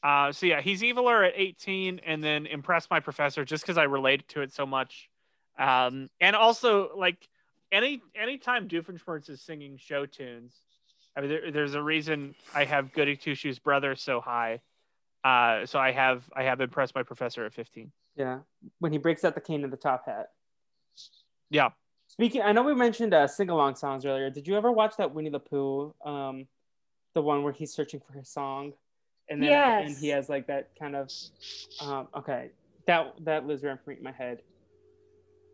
Uh, 0.04 0.30
so 0.32 0.46
yeah, 0.46 0.60
he's 0.60 0.82
eviler 0.82 1.26
at 1.26 1.34
18, 1.36 2.00
and 2.04 2.22
then 2.22 2.46
impress 2.46 2.88
my 2.90 3.00
professor 3.00 3.44
just 3.44 3.64
because 3.64 3.78
I 3.78 3.84
related 3.84 4.28
to 4.30 4.42
it 4.42 4.52
so 4.52 4.66
much. 4.66 5.08
Um, 5.58 6.10
and 6.20 6.34
also 6.36 6.96
like 6.96 7.28
any 7.72 8.02
anytime 8.14 8.68
Doofenshmirtz 8.68 9.30
is 9.30 9.40
singing 9.40 9.76
show 9.78 10.06
tunes, 10.06 10.54
I 11.16 11.20
mean, 11.20 11.30
there, 11.30 11.50
there's 11.50 11.74
a 11.74 11.82
reason 11.82 12.34
I 12.54 12.64
have 12.64 12.92
Goody 12.92 13.16
Two 13.16 13.34
Shoes 13.34 13.58
brother 13.58 13.94
so 13.94 14.20
high. 14.20 14.60
Uh, 15.24 15.66
so 15.66 15.78
I 15.78 15.92
have 15.92 16.28
I 16.34 16.42
have 16.44 16.60
impressed 16.60 16.94
my 16.94 17.02
professor 17.02 17.44
at 17.44 17.52
15. 17.54 17.92
Yeah, 18.16 18.40
when 18.78 18.92
he 18.92 18.98
breaks 18.98 19.24
out 19.24 19.34
the 19.34 19.40
cane 19.40 19.64
and 19.64 19.72
the 19.72 19.76
top 19.76 20.06
hat. 20.06 20.30
Yeah. 21.50 21.70
Speaking, 22.08 22.42
I 22.42 22.52
know 22.52 22.62
we 22.62 22.74
mentioned 22.74 23.14
uh, 23.14 23.26
sing 23.26 23.48
along 23.48 23.76
songs 23.76 24.04
earlier. 24.04 24.28
Did 24.30 24.46
you 24.46 24.56
ever 24.56 24.70
watch 24.70 24.96
that 24.98 25.14
Winnie 25.14 25.30
the 25.30 25.38
Pooh, 25.38 25.94
um, 26.04 26.46
the 27.14 27.22
one 27.22 27.42
where 27.42 27.52
he's 27.52 27.72
searching 27.72 28.00
for 28.06 28.12
his 28.12 28.28
song, 28.28 28.72
and 29.30 29.42
then 29.42 29.50
at 29.50 29.76
the 29.78 29.82
end 29.84 29.90
Yes. 29.90 30.00
he 30.00 30.08
has 30.08 30.28
like 30.28 30.46
that 30.48 30.70
kind 30.78 30.94
of, 30.94 31.10
um, 31.80 32.08
okay, 32.14 32.50
that 32.86 33.14
that 33.20 33.46
lives 33.46 33.62
rent 33.62 33.82
free 33.82 33.96
in 33.96 34.02
my 34.02 34.12
head, 34.12 34.42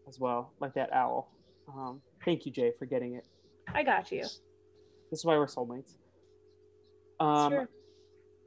as 0.09 0.19
well, 0.19 0.53
like 0.61 0.75
that 0.75 0.93
owl. 0.93 1.31
Um, 1.69 2.01
thank 2.25 2.45
you, 2.47 2.51
Jay, 2.51 2.73
for 2.77 2.87
getting 2.87 3.15
it. 3.15 3.27
I 3.73 3.83
got 3.85 4.11
you. 4.11 4.25
This 5.11 5.21
is 5.21 5.25
why 5.25 5.37
we're 5.37 5.47
soulmates. 5.47 5.95
Um, 7.21 7.53
Sure. 7.53 7.69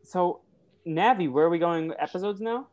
So, 0.04 0.42
Navi, 0.88 1.32
where 1.32 1.46
are 1.46 1.50
we 1.50 1.60
going? 1.60 1.94
Episodes 2.00 2.42
now? 2.42 2.68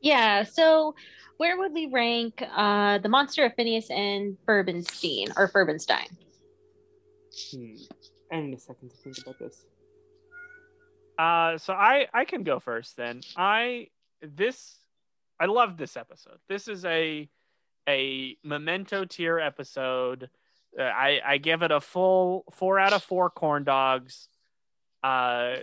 Yeah, 0.00 0.44
so 0.44 0.94
where 1.38 1.58
would 1.58 1.72
we 1.72 1.86
rank 1.86 2.42
uh, 2.54 2.98
the 2.98 3.08
Monster 3.08 3.44
of 3.44 3.54
Phineas 3.54 3.90
and 3.90 4.36
Ferbenstein 4.46 5.32
or 5.36 5.48
Ferbenstein? 5.48 6.08
Hmm. 7.52 7.74
I 8.32 8.40
need 8.40 8.54
a 8.54 8.58
second 8.58 8.90
to 8.90 8.96
think 8.96 9.18
about 9.18 9.38
this. 9.38 9.64
Uh, 11.18 11.58
so 11.58 11.72
I 11.72 12.06
I 12.14 12.24
can 12.24 12.44
go 12.44 12.60
first 12.60 12.96
then. 12.96 13.20
I 13.36 13.88
this 14.22 14.78
I 15.40 15.46
love 15.46 15.76
this 15.76 15.96
episode. 15.96 16.38
This 16.48 16.68
is 16.68 16.84
a 16.84 17.28
a 17.88 18.36
memento 18.44 19.04
tier 19.04 19.38
episode. 19.38 20.28
Uh, 20.78 20.82
I 20.82 21.20
I 21.24 21.38
give 21.38 21.62
it 21.62 21.70
a 21.70 21.80
full 21.80 22.44
four 22.52 22.78
out 22.78 22.92
of 22.92 23.02
four 23.02 23.30
corn 23.30 23.64
dogs. 23.64 24.28
Uh, 25.02 25.56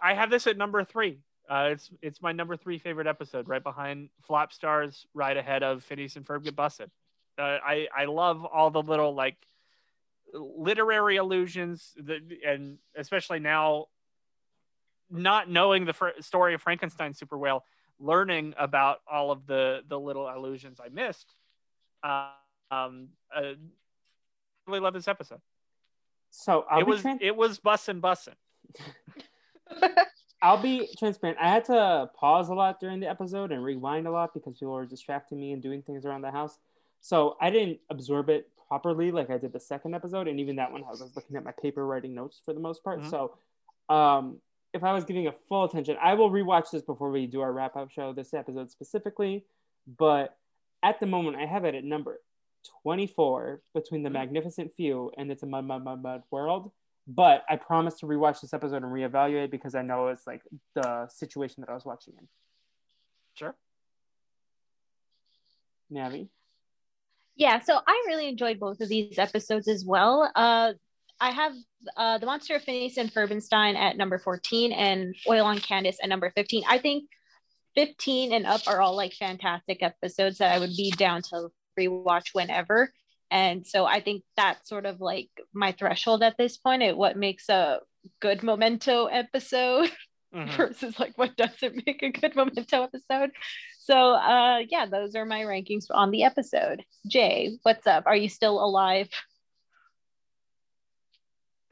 I 0.00 0.14
have 0.14 0.30
this 0.30 0.46
at 0.46 0.56
number 0.56 0.84
three. 0.84 1.20
Uh, 1.48 1.70
it's 1.72 1.90
it's 2.02 2.22
my 2.22 2.32
number 2.32 2.56
three 2.56 2.78
favorite 2.78 3.06
episode, 3.06 3.48
right 3.48 3.62
behind 3.62 4.08
Flop 4.22 4.52
Starz, 4.52 5.04
right 5.14 5.36
ahead 5.36 5.62
of 5.62 5.84
Phineas 5.84 6.16
and 6.16 6.24
Ferb 6.24 6.44
get 6.44 6.56
busted. 6.56 6.90
Uh, 7.38 7.58
I 7.64 7.88
I 7.94 8.04
love 8.06 8.44
all 8.44 8.70
the 8.70 8.82
little 8.82 9.14
like 9.14 9.36
literary 10.32 11.16
allusions, 11.16 11.92
that, 11.98 12.20
and 12.46 12.78
especially 12.96 13.40
now 13.40 13.86
not 15.10 15.48
knowing 15.50 15.84
the 15.84 15.92
fr- 15.92 16.20
story 16.20 16.54
of 16.54 16.62
Frankenstein 16.62 17.14
super 17.14 17.38
well, 17.38 17.64
learning 18.00 18.54
about 18.58 19.00
all 19.10 19.30
of 19.30 19.46
the 19.46 19.82
the 19.86 19.98
little 19.98 20.28
allusions 20.28 20.80
I 20.84 20.88
missed. 20.88 21.34
Uh, 22.02 22.30
um, 22.70 23.08
uh, 23.34 23.52
really 24.66 24.80
love 24.80 24.94
this 24.94 25.08
episode. 25.08 25.40
So 26.30 26.64
I'll 26.70 26.80
it 26.80 26.86
was 26.86 27.02
tran- 27.02 27.18
it 27.20 27.36
was 27.36 27.58
bussin' 27.60 28.00
bussin'. 28.00 28.34
I'll 30.42 30.60
be 30.60 30.88
transparent. 30.98 31.38
I 31.40 31.48
had 31.48 31.64
to 31.66 32.10
pause 32.14 32.50
a 32.50 32.54
lot 32.54 32.78
during 32.78 33.00
the 33.00 33.08
episode 33.08 33.50
and 33.50 33.64
rewind 33.64 34.06
a 34.06 34.10
lot 34.10 34.34
because 34.34 34.58
people 34.58 34.74
were 34.74 34.84
distracting 34.84 35.40
me 35.40 35.52
and 35.52 35.62
doing 35.62 35.80
things 35.80 36.04
around 36.04 36.20
the 36.20 36.30
house. 36.30 36.58
So 37.00 37.36
I 37.40 37.50
didn't 37.50 37.78
absorb 37.88 38.28
it 38.28 38.48
properly 38.68 39.10
like 39.10 39.30
I 39.30 39.38
did 39.38 39.52
the 39.52 39.60
second 39.60 39.94
episode, 39.94 40.28
and 40.28 40.38
even 40.40 40.56
that 40.56 40.70
one 40.70 40.84
I 40.84 40.90
was 40.90 41.00
looking 41.16 41.36
at 41.36 41.44
my 41.44 41.52
paper 41.62 41.86
writing 41.86 42.14
notes 42.14 42.40
for 42.44 42.52
the 42.52 42.60
most 42.60 42.84
part. 42.84 43.00
Mhm. 43.00 43.10
So 43.10 43.38
um, 43.88 44.40
if 44.72 44.82
I 44.82 44.92
was 44.92 45.04
giving 45.04 45.28
a 45.28 45.32
full 45.32 45.64
attention, 45.64 45.96
I 46.02 46.14
will 46.14 46.30
rewatch 46.30 46.70
this 46.70 46.82
before 46.82 47.10
we 47.10 47.26
do 47.26 47.40
our 47.40 47.52
wrap 47.52 47.76
up 47.76 47.90
show, 47.90 48.12
this 48.12 48.34
episode 48.34 48.70
specifically. 48.70 49.44
But 49.98 50.36
at 50.82 51.00
the 51.00 51.06
moment, 51.06 51.36
I 51.36 51.46
have 51.46 51.64
it 51.64 51.74
at 51.74 51.84
number 51.84 52.20
24 52.82 53.60
between 53.74 54.02
the 54.02 54.10
Magnificent 54.10 54.72
Few 54.76 55.10
and 55.16 55.30
It's 55.30 55.42
a 55.42 55.46
Mud, 55.46 55.64
Mud, 55.64 55.84
Mud, 55.84 56.02
Mud 56.02 56.22
World. 56.30 56.70
But 57.06 57.44
I 57.48 57.56
promise 57.56 57.98
to 57.98 58.06
rewatch 58.06 58.40
this 58.40 58.54
episode 58.54 58.82
and 58.82 58.86
reevaluate 58.86 59.50
because 59.50 59.74
I 59.74 59.82
know 59.82 60.08
it's 60.08 60.26
like 60.26 60.42
the 60.74 61.06
situation 61.08 61.60
that 61.60 61.70
I 61.70 61.74
was 61.74 61.84
watching 61.84 62.14
in. 62.18 62.28
Sure. 63.34 63.54
Navi. 65.92 66.28
Yeah, 67.36 67.60
so 67.60 67.78
I 67.86 68.04
really 68.06 68.28
enjoyed 68.28 68.58
both 68.60 68.80
of 68.80 68.88
these 68.88 69.18
episodes 69.18 69.68
as 69.68 69.84
well. 69.84 70.30
Uh, 70.34 70.72
I 71.20 71.30
have 71.30 71.52
uh, 71.96 72.18
The 72.18 72.26
Monster 72.26 72.56
of 72.56 72.62
Phineas 72.62 72.96
and 72.96 73.12
Ferbenstein 73.12 73.76
at 73.76 73.96
number 73.96 74.18
14 74.18 74.72
and 74.72 75.14
Oil 75.28 75.44
on 75.44 75.58
Candace 75.58 75.98
at 76.02 76.08
number 76.08 76.30
15. 76.34 76.62
I 76.68 76.78
think 76.78 77.08
15 77.74 78.32
and 78.32 78.46
up 78.46 78.62
are 78.66 78.80
all 78.80 78.96
like 78.96 79.12
fantastic 79.12 79.82
episodes 79.82 80.38
that 80.38 80.52
I 80.52 80.58
would 80.58 80.76
be 80.76 80.92
down 80.92 81.22
to 81.22 81.48
rewatch 81.78 82.28
whenever. 82.32 82.92
And 83.30 83.66
so 83.66 83.84
I 83.84 84.00
think 84.00 84.22
that's 84.36 84.68
sort 84.68 84.86
of 84.86 85.00
like 85.00 85.28
my 85.52 85.72
threshold 85.72 86.22
at 86.22 86.36
this 86.38 86.56
point 86.56 86.82
at 86.82 86.96
what 86.96 87.16
makes 87.16 87.48
a 87.48 87.80
good 88.20 88.42
memento 88.42 89.06
episode 89.06 89.90
Mhm. 90.34 90.50
versus 90.56 90.98
like 90.98 91.16
what 91.16 91.36
doesn't 91.36 91.86
make 91.86 92.02
a 92.02 92.10
good 92.10 92.34
memento 92.34 92.82
episode. 92.82 93.30
So 93.78 93.94
uh 94.14 94.58
yeah, 94.68 94.86
those 94.86 95.14
are 95.14 95.24
my 95.24 95.42
rankings 95.42 95.84
on 95.90 96.10
the 96.10 96.24
episode. 96.24 96.84
Jay, 97.06 97.56
what's 97.62 97.86
up? 97.86 98.02
Are 98.06 98.16
you 98.16 98.28
still 98.28 98.58
alive? 98.64 99.08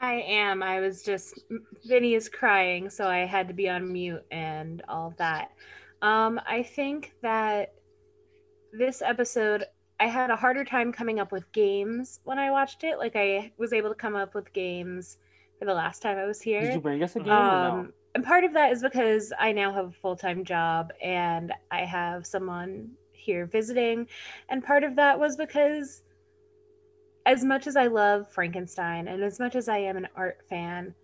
I 0.00 0.14
am. 0.14 0.62
I 0.62 0.80
was 0.80 1.02
just 1.02 1.40
Vinny 1.84 2.14
is 2.14 2.28
crying, 2.28 2.90
so 2.90 3.06
I 3.08 3.26
had 3.26 3.48
to 3.48 3.54
be 3.54 3.68
on 3.68 3.92
mute 3.92 4.24
and 4.30 4.82
all 4.88 5.14
that. 5.18 5.50
Um, 6.00 6.40
I 6.46 6.62
think 6.64 7.12
that 7.22 7.72
this 8.72 9.02
episode 9.02 9.64
I 10.02 10.06
had 10.06 10.30
a 10.30 10.36
harder 10.36 10.64
time 10.64 10.92
coming 10.92 11.20
up 11.20 11.30
with 11.30 11.50
games 11.52 12.18
when 12.24 12.36
I 12.36 12.50
watched 12.50 12.82
it. 12.82 12.98
Like 12.98 13.14
I 13.14 13.52
was 13.56 13.72
able 13.72 13.88
to 13.88 13.94
come 13.94 14.16
up 14.16 14.34
with 14.34 14.52
games 14.52 15.18
for 15.60 15.64
the 15.64 15.74
last 15.74 16.02
time 16.02 16.18
I 16.18 16.24
was 16.24 16.40
here. 16.40 16.60
Did 16.60 16.74
you 16.74 16.80
bring 16.80 17.04
us 17.04 17.14
a 17.14 17.20
game 17.20 17.28
or 17.28 17.36
no? 17.36 17.70
Um, 17.70 17.92
and 18.16 18.24
part 18.24 18.42
of 18.42 18.52
that 18.54 18.72
is 18.72 18.82
because 18.82 19.32
I 19.38 19.52
now 19.52 19.72
have 19.72 19.86
a 19.86 19.92
full 19.92 20.16
time 20.16 20.44
job 20.44 20.92
and 21.00 21.52
I 21.70 21.84
have 21.84 22.26
someone 22.26 22.90
here 23.12 23.46
visiting. 23.46 24.08
And 24.48 24.64
part 24.64 24.82
of 24.82 24.96
that 24.96 25.20
was 25.20 25.36
because, 25.36 26.02
as 27.24 27.44
much 27.44 27.68
as 27.68 27.76
I 27.76 27.86
love 27.86 28.28
Frankenstein 28.28 29.06
and 29.06 29.22
as 29.22 29.38
much 29.38 29.54
as 29.54 29.68
I 29.68 29.78
am 29.78 29.96
an 29.96 30.08
art 30.16 30.40
fan, 30.50 30.96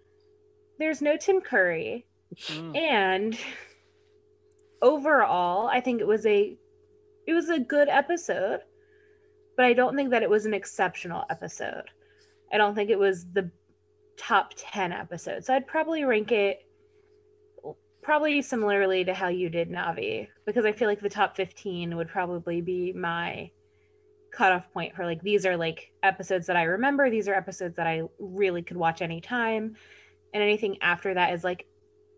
there's 0.80 1.00
no 1.00 1.16
Tim 1.16 1.40
Curry. 1.40 2.04
Mm. 2.48 2.76
And 2.76 3.38
overall, 4.82 5.68
I 5.68 5.80
think 5.80 6.00
it 6.00 6.06
was 6.06 6.26
a 6.26 6.58
it 7.28 7.34
was 7.34 7.50
a 7.50 7.60
good 7.60 7.88
episode, 7.88 8.62
but 9.58 9.66
I 9.66 9.72
don't 9.72 9.96
think 9.96 10.10
that 10.10 10.22
it 10.22 10.30
was 10.30 10.46
an 10.46 10.54
exceptional 10.54 11.24
episode. 11.30 11.90
I 12.52 12.58
don't 12.58 12.76
think 12.76 12.90
it 12.90 12.98
was 12.98 13.26
the 13.32 13.50
top 14.16 14.54
10 14.56 14.92
episodes. 14.92 15.48
So 15.48 15.54
I'd 15.54 15.66
probably 15.66 16.04
rank 16.04 16.30
it 16.30 16.60
probably 18.00 18.40
similarly 18.40 19.04
to 19.04 19.12
how 19.12 19.26
you 19.26 19.50
did 19.50 19.68
Navi 19.68 20.28
because 20.46 20.64
I 20.64 20.70
feel 20.70 20.86
like 20.86 21.00
the 21.00 21.08
top 21.08 21.34
15 21.36 21.96
would 21.96 22.08
probably 22.08 22.60
be 22.60 22.92
my 22.92 23.50
cutoff 24.32 24.72
point 24.72 24.94
for 24.94 25.04
like 25.04 25.22
these 25.22 25.44
are 25.44 25.56
like 25.56 25.90
episodes 26.04 26.46
that 26.46 26.56
I 26.56 26.62
remember, 26.62 27.10
these 27.10 27.26
are 27.26 27.34
episodes 27.34 27.74
that 27.74 27.88
I 27.88 28.02
really 28.20 28.62
could 28.62 28.76
watch 28.76 29.02
anytime 29.02 29.74
and 30.34 30.42
anything 30.42 30.78
after 30.82 31.14
that 31.14 31.34
is 31.34 31.42
like 31.42 31.66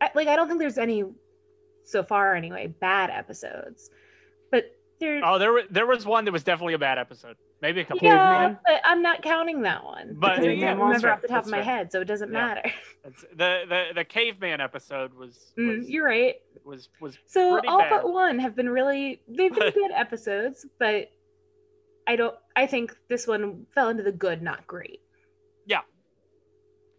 I, 0.03 0.11
like 0.15 0.29
I 0.29 0.37
don't 0.37 0.47
think 0.47 0.61
there's 0.61 0.77
any 0.77 1.05
so 1.85 2.03
far 2.03 2.35
anyway 2.35 2.67
bad 2.67 3.09
episodes. 3.09 3.89
But 4.51 4.77
there 5.01 5.25
Oh, 5.25 5.39
there 5.39 5.53
wa- 5.53 5.63
there 5.71 5.87
was 5.87 6.07
one 6.07 6.25
that 6.27 6.33
was 6.33 6.45
definitely 6.45 6.75
a 6.75 6.79
bad 6.79 6.99
episode. 6.99 7.37
Maybe 7.63 7.81
a 7.81 7.85
couple. 7.85 8.07
yeah, 8.07 8.33
Caveman? 8.39 8.59
but 8.65 8.81
I'm 8.85 9.03
not 9.03 9.23
counting 9.23 9.63
that 9.63 9.85
one. 9.85 10.15
But- 10.19 10.37
because 10.37 10.39
I 10.39 10.49
Caveman 10.49 10.61
can't 10.61 10.79
monster? 10.79 11.07
remember 11.07 11.13
off 11.17 11.23
the 11.23 11.29
top 11.29 11.35
That's 11.39 11.47
of 11.49 11.51
my 11.53 11.59
right. 11.59 11.67
head, 11.67 11.93
so 11.93 12.01
it 12.01 12.05
doesn't 12.07 12.33
Yeah. 12.33 12.39
matter. 12.47 12.63
It's- 13.05 13.25
the 13.35 13.65
the 13.69 13.85
the 13.97 14.05
caveman 14.05 14.61
episode 14.61 15.15
was 15.15 15.53
Mm, 15.59 15.85
you're 15.89 16.05
right. 16.07 16.37
was 16.65 16.89
was 17.01 17.19
So 17.27 17.61
all 17.67 17.79
bad. 17.79 17.91
but 17.91 18.13
one 18.13 18.39
have 18.39 18.55
been 18.55 18.69
really 18.69 19.23
they've 19.27 19.53
been 19.55 19.73
good 19.75 19.91
episodes, 19.93 20.67
but 20.79 21.11
I 22.07 22.17
don't 22.17 22.37
I 22.55 22.67
think 22.67 22.95
this 23.09 23.27
one 23.27 23.67
fell 23.75 23.89
into 23.89 24.03
the 24.03 24.13
good, 24.13 24.43
not 24.43 24.67
great. 24.67 25.01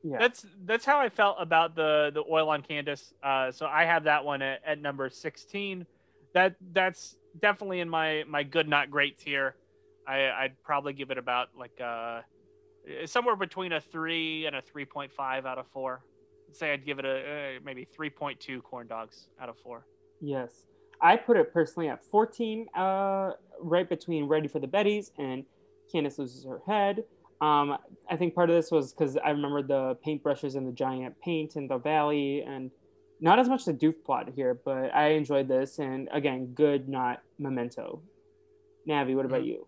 Yeah. 0.04 0.18
That's 0.18 0.44
that's 0.66 0.84
how 0.84 0.98
I 1.00 1.10
felt 1.10 1.38
about 1.40 1.76
the 1.76 2.10
the 2.12 2.24
oil 2.28 2.50
on 2.50 2.64
Candace. 2.64 3.14
Uh, 3.22 3.52
so 3.52 3.68
I 3.68 3.86
have 3.86 4.06
that 4.06 4.26
one 4.26 4.42
at, 4.42 4.60
at 4.66 4.80
number 4.82 5.08
sixteen. 5.12 5.86
That 6.34 6.56
that's 6.74 7.18
definitely 7.40 7.80
in 7.80 7.90
my 7.90 8.24
my 8.28 8.44
good 8.44 8.68
not 8.68 8.90
great 8.90 9.18
tier. 9.18 9.56
I 10.08 10.30
I'd 10.30 10.64
probably 10.64 10.94
give 10.94 11.12
it 11.12 11.18
about 11.18 11.50
like 11.58 11.80
uh 11.80 12.22
somewhere 13.06 13.36
between 13.36 13.74
a 13.74 13.82
three 13.82 14.46
and 14.46 14.56
a 14.56 14.62
three 14.62 14.86
point 14.86 15.12
five 15.12 15.46
out 15.46 15.58
of 15.58 15.68
four. 15.68 16.04
Say 16.54 16.74
I'd 16.74 16.86
give 16.86 17.00
it 17.00 17.06
a 17.06 17.58
uh, 17.58 17.60
maybe 17.64 17.86
three 17.86 18.10
point 18.10 18.40
two 18.40 18.62
corn 18.62 18.88
dogs 18.88 19.30
out 19.40 19.50
of 19.50 19.58
four. 19.58 19.86
Yes. 20.20 20.66
I 21.02 21.16
put 21.18 21.36
it 21.36 21.52
personally 21.52 21.90
at 21.90 22.06
14, 22.06 22.68
uh, 22.76 23.32
right 23.60 23.90
between 23.90 24.26
Ready 24.28 24.48
for 24.48 24.60
the 24.60 24.68
Betties 24.68 25.10
and 25.18 25.44
Candace 25.92 26.20
Loses 26.20 26.46
Her 26.46 26.62
Head. 26.68 27.04
Um, 27.42 27.78
I 28.08 28.16
think 28.18 28.36
part 28.36 28.52
of 28.52 28.56
this 28.56 28.70
was 28.70 28.94
because 28.94 29.18
I 29.18 29.32
remember 29.32 29.64
the 29.64 29.98
paintbrushes 30.06 30.56
and 30.56 30.68
the 30.68 30.72
giant 30.72 31.20
paint 31.20 31.56
in 31.56 31.68
the 31.68 31.80
valley, 31.80 32.44
and 32.44 32.70
not 33.22 33.40
as 33.40 33.48
much 33.48 33.66
the 33.66 33.74
doof 33.74 34.04
plot 34.04 34.30
here, 34.36 34.54
but 34.66 34.94
I 34.94 35.10
enjoyed 35.10 35.48
this. 35.48 35.80
And 35.80 36.10
again, 36.12 36.48
good, 36.48 36.90
not 36.90 37.22
memento. 37.40 38.02
Navi, 38.88 39.16
what 39.16 39.26
about 39.26 39.46
you? 39.46 39.68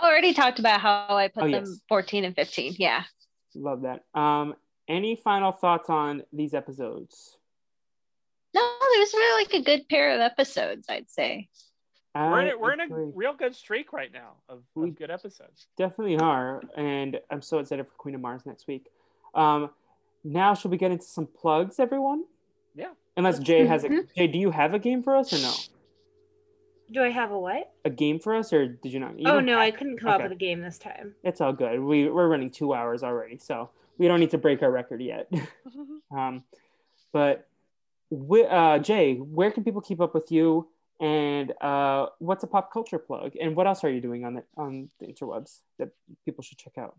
Already 0.00 0.32
talked 0.32 0.58
about 0.58 0.80
how 0.80 1.16
I 1.16 1.28
put 1.28 1.44
Oh, 1.44 1.50
them 1.50 1.64
yes. 1.66 1.80
14 1.88 2.24
and 2.24 2.34
15. 2.36 2.76
Yeah. 2.78 3.02
Love 3.54 3.82
that. 3.82 4.04
Um, 4.14 4.54
any 4.86 5.16
final 5.16 5.50
thoughts 5.52 5.90
on 5.90 6.22
these 6.32 6.54
episodes? 6.54 7.36
No, 8.54 8.60
it 8.62 9.00
was 9.00 9.12
really 9.14 9.44
like 9.44 9.54
a 9.54 9.64
good 9.64 9.88
pair 9.88 10.14
of 10.14 10.20
episodes, 10.20 10.86
I'd 10.88 11.10
say. 11.10 11.48
We're 12.14 12.40
in, 12.40 12.48
I 12.48 12.50
a- 12.52 12.58
we're 12.58 12.72
in 12.72 12.80
a 12.80 12.86
real 12.88 13.34
good 13.34 13.54
streak 13.54 13.92
right 13.92 14.12
now 14.12 14.32
of, 14.48 14.62
of 14.76 14.96
good 14.96 15.10
episodes. 15.10 15.66
definitely 15.76 16.16
are 16.18 16.60
and 16.76 17.20
i'm 17.30 17.42
so 17.42 17.58
excited 17.58 17.86
for 17.86 17.92
queen 17.92 18.16
of 18.16 18.20
mars 18.20 18.44
next 18.44 18.66
week 18.66 18.86
um 19.36 19.70
now 20.24 20.54
should 20.54 20.70
we 20.70 20.76
get 20.76 20.90
into 20.90 21.04
some 21.06 21.26
plugs 21.26 21.78
everyone? 21.78 22.24
Yeah. 22.74 22.90
unless 23.16 23.38
jay 23.40 23.66
has 23.66 23.82
a 23.84 23.88
Mhm. 23.88 24.14
jay 24.16 24.26
do 24.28 24.38
you 24.38 24.50
have 24.50 24.72
a 24.74 24.78
game 24.78 25.02
for 25.02 25.16
us 25.16 25.32
or 25.32 25.38
no? 25.42 25.52
Do 26.90 27.02
I 27.02 27.10
have 27.10 27.30
a 27.32 27.38
what? 27.38 27.72
a 27.84 27.90
game 27.90 28.18
for 28.18 28.34
us 28.34 28.52
or 28.52 28.66
did 28.66 28.92
you 28.92 29.00
not? 29.00 29.18
You 29.18 29.28
oh 29.28 29.40
no, 29.40 29.52
have- 29.52 29.60
I 29.60 29.70
couldn't 29.72 29.98
come 29.98 30.10
up 30.10 30.22
with 30.22 30.32
a 30.32 30.36
game 30.36 30.60
this 30.62 30.78
time. 30.78 31.14
it's 31.22 31.40
all 31.40 31.52
good. 31.52 31.80
We, 31.80 32.08
we're 32.08 32.28
running 32.28 32.50
two 32.50 32.72
hours 32.74 33.02
already 33.02 33.36
so 33.38 33.70
we 33.98 34.06
don't 34.08 34.20
need 34.20 34.30
to 34.30 34.38
break 34.38 34.62
our 34.62 34.70
record 34.70 35.02
yet. 35.02 35.30
Um 36.16 36.44
but 37.12 37.46
wh- 38.10 38.48
uh 38.50 38.78
jay 38.78 39.16
where 39.16 39.50
can 39.50 39.64
people 39.64 39.80
keep 39.82 40.00
up 40.00 40.14
with 40.14 40.30
you? 40.32 40.68
And 41.00 41.52
uh 41.60 42.06
what's 42.18 42.44
a 42.44 42.46
pop 42.46 42.72
culture 42.72 42.98
plug? 42.98 43.32
And 43.40 43.54
what 43.56 43.66
else 43.66 43.84
are 43.84 43.90
you 43.90 44.00
doing 44.00 44.24
on 44.24 44.34
the 44.34 44.44
on 44.56 44.88
the 45.00 45.06
interwebs 45.06 45.60
that 45.78 45.88
people 46.24 46.42
should 46.42 46.58
check 46.58 46.78
out? 46.78 46.96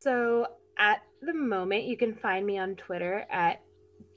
So 0.00 0.46
at 0.78 1.02
the 1.20 1.34
moment, 1.34 1.84
you 1.84 1.96
can 1.96 2.14
find 2.14 2.46
me 2.46 2.58
on 2.58 2.74
Twitter 2.76 3.26
at 3.30 3.60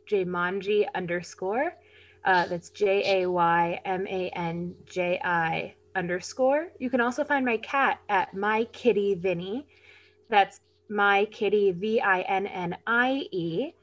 jaymanji 0.10 0.86
underscore. 0.96 1.76
Uh, 2.24 2.48
that's 2.48 2.70
J 2.70 3.22
A 3.24 3.30
Y 3.30 3.80
M 3.86 4.08
A 4.08 4.30
N 4.30 4.74
J 4.86 5.20
I 5.24 5.76
underscore. 5.96 6.70
You 6.80 6.90
can 6.90 7.00
also 7.02 7.24
find 7.24 7.46
my 7.46 7.58
cat 7.58 8.00
at 8.10 8.34
my 8.34 8.66
kitty 8.66 9.14
Vinny. 9.16 9.68
That's 10.30 10.60
my 10.90 11.26
kitty 11.26 11.72
V 11.72 12.02
I 12.02 12.22
N 12.22 12.48
N 12.48 12.78
I 12.88 13.28
E 13.32 13.74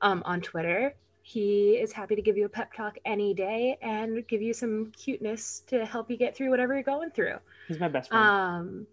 um, 0.00 0.22
on 0.24 0.40
Twitter. 0.40 0.94
He 1.22 1.72
is 1.72 1.92
happy 1.92 2.16
to 2.16 2.22
give 2.22 2.36
you 2.38 2.46
a 2.46 2.48
pep 2.48 2.72
talk 2.72 2.96
any 3.04 3.34
day 3.34 3.78
and 3.82 4.26
give 4.26 4.40
you 4.40 4.52
some 4.54 4.90
cuteness 4.96 5.62
to 5.66 5.84
help 5.84 6.10
you 6.10 6.16
get 6.16 6.34
through 6.34 6.48
whatever 6.50 6.72
you're 6.74 6.82
going 6.82 7.10
through. 7.10 7.36
he's 7.68 7.78
my 7.78 7.88
best 7.88 8.08
friend 8.08 8.24
Um, 8.26 8.86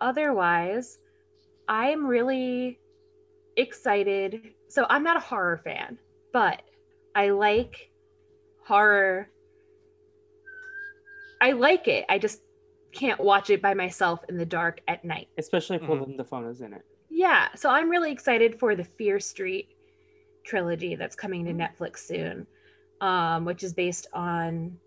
otherwise, 0.00 0.98
I'm 1.68 2.06
really 2.06 2.78
excited. 3.56 4.54
So 4.68 4.86
I'm 4.88 5.02
not 5.02 5.16
a 5.16 5.20
horror 5.20 5.60
fan, 5.64 5.98
but 6.32 6.62
I 7.14 7.30
like 7.30 7.90
horror. 8.66 9.28
I 11.40 11.52
like 11.52 11.88
it. 11.88 12.04
I 12.08 12.18
just 12.18 12.40
can't 12.92 13.20
watch 13.20 13.50
it 13.50 13.62
by 13.62 13.74
myself 13.74 14.20
in 14.28 14.36
the 14.36 14.46
dark 14.46 14.80
at 14.86 15.04
night. 15.04 15.28
especially 15.38 15.76
if 15.76 15.82
Mhm. 15.82 15.88
Willem 15.88 16.16
Dafoe 16.16 16.48
is 16.48 16.60
in 16.60 16.72
it 16.74 16.82
Yeah, 17.08 17.48
so 17.54 17.68
I'm 17.70 17.90
really 17.90 18.10
excited 18.12 18.58
for 18.58 18.74
the 18.74 18.84
Fear 18.84 19.20
Street 19.20 19.76
trilogy 20.44 20.94
that's 20.96 21.14
coming 21.16 21.44
to 21.44 21.52
Netflix 21.52 21.98
soon, 21.98 22.46
um, 23.00 23.44
which 23.44 23.62
is 23.62 23.72
based 23.74 24.06
on. 24.12 24.78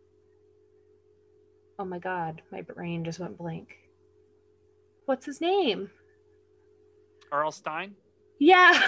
Oh 1.77 1.85
my 1.85 1.99
god, 1.99 2.41
my 2.51 2.61
brain 2.61 3.03
just 3.03 3.19
went 3.19 3.37
blank. 3.37 3.77
What's 5.05 5.25
his 5.25 5.41
name? 5.41 5.91
Earl 7.35 7.51
Stein. 7.51 7.95
Yeah, 8.39 8.81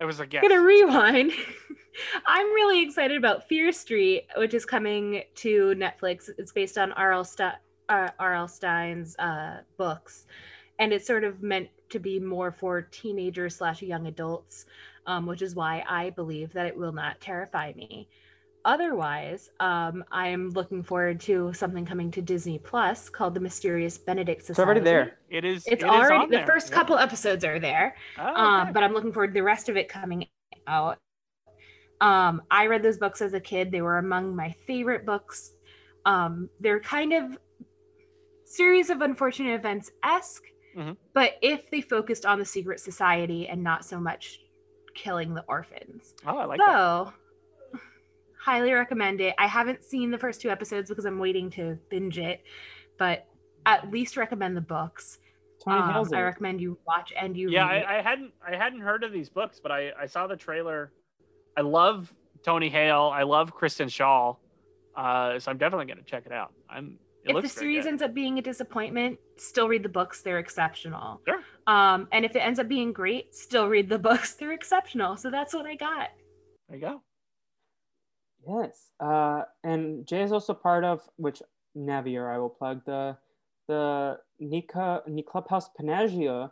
It 0.00 0.04
was 0.04 0.20
a 0.20 0.26
guess. 0.30 0.42
I'm 0.42 0.48
gonna 0.48 0.62
rewind. 0.62 1.32
I'm 2.26 2.46
really 2.54 2.80
excited 2.82 3.16
about 3.16 3.48
Fear 3.48 3.72
Street, 3.72 4.26
which 4.36 4.54
is 4.54 4.64
coming 4.64 5.22
to 5.36 5.74
Netflix. 5.76 6.30
It's 6.38 6.52
based 6.52 6.78
on 6.78 6.92
R.L. 6.92 7.24
Ste- 7.24 7.58
uh, 7.88 8.08
R.L. 8.18 8.46
Stine's 8.48 9.16
uh, 9.18 9.62
books, 9.76 10.26
and 10.78 10.92
it's 10.92 11.06
sort 11.06 11.24
of 11.24 11.42
meant 11.42 11.68
to 11.90 11.98
be 11.98 12.20
more 12.20 12.52
for 12.52 12.82
teenagers 12.82 13.56
slash 13.56 13.82
young 13.82 14.06
adults, 14.06 14.66
um, 15.06 15.26
which 15.26 15.42
is 15.42 15.54
why 15.56 15.84
I 15.88 16.10
believe 16.10 16.52
that 16.52 16.66
it 16.66 16.76
will 16.76 16.92
not 16.92 17.20
terrify 17.20 17.72
me. 17.74 18.08
Otherwise, 18.64 19.50
um, 19.60 20.04
I 20.12 20.28
am 20.28 20.50
looking 20.50 20.82
forward 20.82 21.20
to 21.20 21.52
something 21.54 21.86
coming 21.86 22.10
to 22.10 22.20
Disney 22.22 22.58
Plus 22.58 23.08
called 23.08 23.34
The 23.34 23.40
Mysterious 23.40 23.96
Benedict 23.98 24.42
Society. 24.42 24.52
it's 24.52 24.66
already 24.66 24.80
there 24.80 25.18
It 25.30 25.44
is. 25.44 25.64
It's 25.66 25.82
it 25.82 25.86
is 25.86 25.90
already 25.90 26.16
on 26.16 26.28
the 26.30 26.36
there. 26.38 26.46
first 26.46 26.68
Yeah. 26.70 26.74
couple 26.74 26.98
episodes 26.98 27.44
are 27.44 27.58
there 27.58 27.94
Oh, 28.18 28.34
um, 28.34 28.72
but 28.72 28.82
I'm 28.82 28.92
looking 28.92 29.12
forward 29.12 29.28
to 29.28 29.34
the 29.34 29.42
rest 29.42 29.68
of 29.68 29.76
it 29.76 29.88
coming 29.88 30.26
out. 30.66 30.98
Um, 32.00 32.42
I 32.50 32.66
read 32.66 32.82
those 32.82 32.98
books 32.98 33.22
as 33.22 33.32
a 33.32 33.40
kid. 33.40 33.70
They 33.72 33.80
were 33.82 33.98
among 33.98 34.34
my 34.36 34.54
favorite 34.66 35.06
books. 35.06 35.52
Um, 36.04 36.48
they're 36.60 36.80
kind 36.80 37.12
of 37.12 37.38
series 38.44 38.90
of 38.90 39.00
unfortunate 39.02 39.54
events 39.54 39.90
esque, 40.04 40.44
Mhm. 40.76 40.96
but 41.14 41.34
if 41.42 41.70
they 41.70 41.80
focused 41.80 42.24
on 42.26 42.38
the 42.38 42.44
secret 42.44 42.80
society 42.80 43.48
and 43.48 43.62
not 43.62 43.84
so 43.84 43.98
much 44.00 44.40
killing 44.94 45.34
the 45.34 45.44
orphans. 45.48 46.14
oh, 46.26 46.36
I 46.38 46.44
like 46.44 46.58
that. 46.58 47.12
So, 48.48 48.52
highly 48.52 48.72
recommend 48.72 49.20
it. 49.20 49.34
I 49.38 49.46
haven't 49.46 49.84
seen 49.84 50.10
the 50.10 50.18
first 50.18 50.40
two 50.40 50.50
episodes 50.50 50.88
because 50.88 51.04
I'm 51.04 51.18
waiting 51.18 51.50
to 51.50 51.78
binge 51.90 52.18
it, 52.18 52.42
but 52.98 53.26
at 53.66 53.90
least 53.90 54.16
recommend 54.16 54.56
the 54.56 54.62
books. 54.62 55.18
tony 55.62 55.78
Um, 55.78 55.92
hale's 55.92 56.12
I 56.12 56.22
recommend 56.22 56.60
you 56.60 56.78
watch 56.86 57.12
and 57.20 57.36
you 57.36 57.50
Yeah, 57.50 57.68
read. 57.68 57.84
I, 57.84 57.98
I 57.98 58.02
hadn't 58.02 58.32
I 58.46 58.56
hadn't 58.56 58.80
heard 58.80 59.04
of 59.04 59.12
these 59.12 59.28
books, 59.28 59.60
but 59.60 59.70
I 59.70 59.92
I 60.00 60.06
saw 60.06 60.26
the 60.26 60.36
trailer. 60.36 60.92
I 61.56 61.60
love 61.60 62.12
Tony 62.42 62.68
Hale. 62.68 63.10
I 63.12 63.24
love 63.24 63.52
Kristen 63.52 63.88
Schaal. 63.88 64.38
Uh, 64.96 65.38
so 65.38 65.50
I'm 65.50 65.58
definitely 65.58 65.86
gonna 65.86 66.02
check 66.02 66.24
it 66.26 66.32
out. 66.32 66.52
I'm. 66.68 66.98
It 67.24 67.30
if 67.30 67.34
the 67.36 67.42
looks 67.42 67.54
very 67.54 67.72
series 67.74 67.84
good. 67.84 67.90
ends 67.90 68.02
up 68.02 68.14
being 68.14 68.38
a 68.38 68.42
disappointment, 68.42 69.18
still 69.36 69.68
read 69.68 69.82
the 69.82 69.88
books. 69.88 70.22
They're 70.22 70.38
exceptional. 70.38 71.20
Sure. 71.26 71.42
Um, 71.66 72.08
and 72.12 72.24
if 72.24 72.34
it 72.34 72.38
ends 72.38 72.58
up 72.58 72.68
being 72.68 72.92
great, 72.92 73.34
still 73.34 73.68
read 73.68 73.88
the 73.88 73.98
books. 74.08 74.34
They're 74.34 74.52
exceptional. 74.52 75.16
So 75.16 75.30
that's 75.30 75.52
what 75.52 75.66
I 75.66 75.74
got. 75.74 76.10
There 76.68 76.78
you 76.78 76.80
go. 76.80 77.02
Yes. 78.46 78.90
Uh, 79.00 79.42
and 79.64 80.06
Jay 80.06 80.22
is 80.22 80.32
also 80.32 80.54
part 80.54 80.84
of 80.84 81.02
which 81.16 81.42
Navi 81.76 82.16
or 82.16 82.30
I 82.30 82.38
will 82.38 82.50
plug 82.50 82.84
the 82.84 83.16
the 83.68 84.18
Nika 84.40 85.02
Ni 85.06 85.22
Clubhouse 85.22 85.68
Panagia 85.78 86.50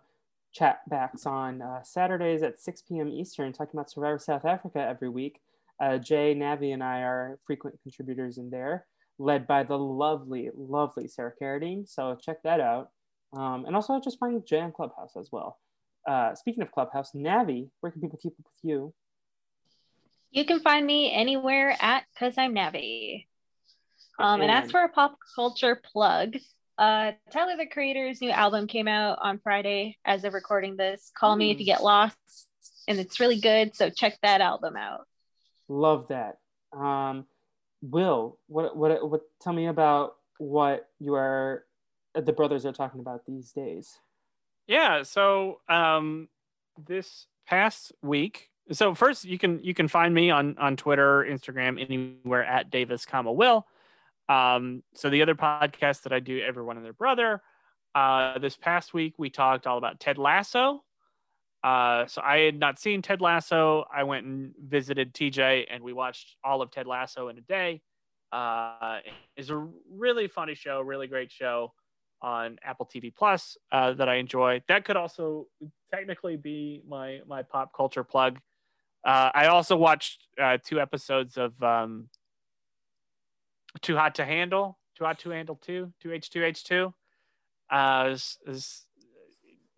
chat 0.53 0.81
backs 0.89 1.27
on 1.27 1.63
uh, 1.63 1.83
Saturdays 1.83 2.43
at 2.43 2.59
6 2.61 2.83
p.m. 2.83 3.09
Eastern, 3.09 3.53
talking 3.53 3.73
about 3.79 3.91
Survivor 3.91 4.19
South 4.19 4.45
Africa 4.45 4.81
every 4.81 5.09
week. 5.09 5.41
Uh, 5.83 5.99
Jay, 5.99 6.35
Navi, 6.35 6.73
and 6.75 6.83
I 6.83 7.01
are 7.03 7.39
frequent 7.47 7.81
contributors 7.83 8.39
in 8.39 8.51
there, 8.51 8.87
led 9.19 9.47
by 9.47 9.63
the 9.63 9.79
lovely, 9.79 10.51
lovely 10.55 11.09
Sarah 11.09 11.33
Carradine. 11.41 11.89
So 11.89 12.19
check 12.21 12.43
that 12.45 12.61
out. 12.61 12.91
Um, 13.37 13.65
and 13.67 13.77
also 13.77 14.01
just 14.01 14.19
find 14.19 14.47
Jay 14.47 14.61
on 14.61 14.73
Clubhouse 14.73 15.17
as 15.19 15.31
well. 15.33 15.59
Uh, 16.09 16.35
speaking 16.35 16.63
of 16.63 16.73
Clubhouse, 16.73 17.13
Navi, 17.15 17.71
where 17.81 17.93
can 17.93 18.01
people 18.03 18.19
keep 18.23 18.33
up 18.35 18.45
with 18.47 18.71
you? 18.71 18.95
You 20.37 20.45
can 20.45 20.61
find 20.61 20.87
me 20.87 21.11
anywhere 21.11 21.75
at 21.81 22.05
Cause 22.19 22.35
I'm 22.37 22.55
Navi. 22.55 23.25
Um, 24.19 24.43
and 24.43 24.51
as 24.51 24.71
for 24.71 24.83
a 24.83 24.89
pop 24.91 25.17
culture 25.35 25.81
plug, 25.83 26.37
uh, 26.77 27.13
Tyler 27.33 27.57
the 27.57 27.65
Creator's 27.65 28.21
new 28.21 28.29
album 28.29 28.67
came 28.67 28.87
out 28.87 29.19
on 29.23 29.41
Friday 29.43 29.97
as 30.05 30.25
of 30.25 30.35
recording 30.35 30.77
this. 30.77 31.11
Call 31.19 31.37
Me 31.37 31.53
If 31.53 31.59
You 31.59 31.65
Get 31.65 31.83
Lost, 31.83 32.19
and 32.87 32.99
it's 32.99 33.19
really 33.19 33.41
good. 33.41 33.75
So 33.75 33.89
check 33.89 34.19
that 34.21 34.43
album 34.43 34.77
out. 34.77 35.07
Love 35.69 36.09
that. 36.09 36.37
Um, 36.71 37.25
Will, 37.81 38.39
what, 38.47 38.77
what, 38.77 39.09
what, 39.09 39.23
tell 39.41 39.55
me 39.55 39.69
about 39.69 40.17
what 40.37 40.87
you 41.01 41.15
are, 41.15 41.65
the 42.15 42.35
brothers 42.35 42.67
are 42.67 42.73
talking 42.73 43.01
about 43.01 43.25
these 43.25 43.53
days. 43.53 43.99
Yeah. 44.67 45.03
So 45.05 45.61
um, 45.67 46.29
this 46.77 47.27
past 47.47 47.93
week. 48.03 48.51
So 48.73 48.95
first, 48.95 49.25
you 49.25 49.39
can 49.39 49.63
you 49.63 49.75
can 49.75 49.89
find 49.89 50.13
me 50.13 50.31
on 50.31 50.57
on 50.59 50.77
Twitter, 50.77 51.25
Instagram, 51.29 51.81
anywhere 51.81 52.45
at 52.45 52.71
Davis, 52.71 53.05
comma 53.07 53.33
Will. 53.33 53.67
Um, 54.29 54.83
so 54.95 55.09
the 55.09 55.23
other 55.23 55.35
podcast 55.35 56.03
that 56.03 56.13
I 56.13 56.21
do, 56.21 56.41
everyone 56.41 56.77
and 56.77 56.85
their 56.85 56.93
brother. 56.93 57.43
Uh, 57.95 58.39
this 58.39 58.57
past 58.57 58.93
week, 58.93 59.15
we 59.19 59.31
talked 59.31 59.67
all 59.67 59.79
about 59.79 60.01
Ted 60.01 60.19
Lasso. 60.19 60.83
Uh, 61.63 62.07
so 62.07 62.21
I 62.23 62.39
had 62.39 62.59
not 62.59 62.79
seen 62.79 63.03
Ted 63.03 63.21
Lasso. 63.21 63.87
I 63.93 64.03
went 64.03 64.27
and 64.27 64.53
visited 64.63 65.15
TJ, 65.15 65.67
and 65.71 65.83
we 65.83 65.93
watched 65.93 66.37
all 66.45 66.61
of 66.61 66.71
Ted 66.71 66.87
Lasso 66.87 67.29
in 67.29 67.39
a 67.39 67.41
day. 67.41 67.81
Uh, 68.33 68.99
it's 69.37 69.51
a 69.51 69.67
really 69.91 70.29
funny 70.29 70.55
show, 70.55 70.81
really 70.81 71.07
great 71.07 71.33
show 71.33 71.73
on 72.21 72.59
Apple 72.63 72.87
TV 72.87 73.15
Plus 73.15 73.57
uh, 73.73 73.93
that 73.95 74.09
I 74.09 74.17
enjoy. 74.17 74.63
That 74.69 74.85
could 74.85 74.97
also 74.97 75.47
technically 75.93 76.37
be 76.37 76.83
my 76.87 77.21
my 77.27 77.43
pop 77.43 77.73
culture 77.75 78.05
plug. 78.05 78.39
Uh, 79.07 79.31
I 79.33 79.47
also 79.47 79.77
watched 79.77 80.27
uh, 80.43 80.59
two 80.63 80.81
episodes 80.81 81.37
of 81.37 81.63
um, 81.63 82.09
Too 83.81 83.95
Hot 83.97 84.17
to 84.17 84.25
Handle, 84.25 84.79
Too 84.99 85.05
Hot 85.05 85.21
to 85.21 85.31
Handle 85.31 85.55
Two, 85.63 85.93
Two 86.01 86.13
H 86.13 86.29
Two 86.29 86.43
H 86.45 86.65
Two. 86.65 86.93
Uh, 87.71 88.09
is, 88.11 88.37
is 88.49 88.87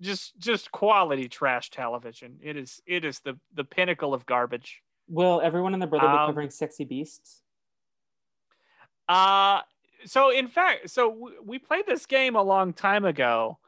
just 0.00 0.38
just 0.38 0.72
quality 0.72 1.28
trash 1.28 1.68
television. 1.70 2.38
It 2.42 2.56
is 2.56 2.80
it 2.86 3.04
is 3.04 3.20
the 3.20 3.38
the 3.54 3.64
pinnacle 3.64 4.14
of 4.14 4.24
garbage. 4.24 4.80
Will 5.08 5.42
everyone 5.42 5.74
in 5.74 5.80
the 5.80 5.86
brother 5.86 6.06
be 6.06 6.12
Um, 6.12 6.28
covering 6.28 6.50
Sexy 6.50 6.84
Beasts? 6.84 7.42
Uh 9.08 9.60
so 10.04 10.30
in 10.30 10.48
fact, 10.48 10.88
so 10.90 11.10
w- 11.10 11.36
we 11.44 11.58
played 11.58 11.86
this 11.86 12.06
game 12.06 12.36
a 12.36 12.42
long 12.42 12.72
time 12.72 13.04
ago. 13.04 13.58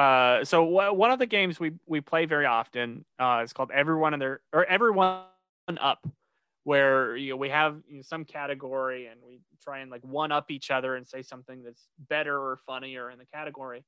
Uh, 0.00 0.42
so 0.44 0.64
w- 0.64 0.94
one 0.94 1.10
of 1.10 1.18
the 1.18 1.26
games 1.26 1.60
we 1.60 1.72
we 1.86 2.00
play 2.00 2.24
very 2.24 2.46
often 2.46 3.04
uh, 3.18 3.42
is 3.44 3.52
called 3.52 3.70
Everyone 3.70 4.14
in 4.14 4.20
their 4.20 4.40
or 4.50 4.64
Everyone 4.64 5.24
Up, 5.78 6.08
where 6.64 7.16
you 7.16 7.30
know, 7.30 7.36
we 7.36 7.50
have 7.50 7.82
you 7.86 7.96
know, 7.96 8.02
some 8.02 8.24
category 8.24 9.08
and 9.08 9.20
we 9.22 9.40
try 9.62 9.80
and 9.80 9.90
like 9.90 10.02
one 10.02 10.32
up 10.32 10.50
each 10.50 10.70
other 10.70 10.96
and 10.96 11.06
say 11.06 11.20
something 11.20 11.62
that's 11.62 11.86
better 12.08 12.34
or 12.34 12.56
funnier 12.66 13.10
in 13.10 13.18
the 13.18 13.26
category. 13.26 13.84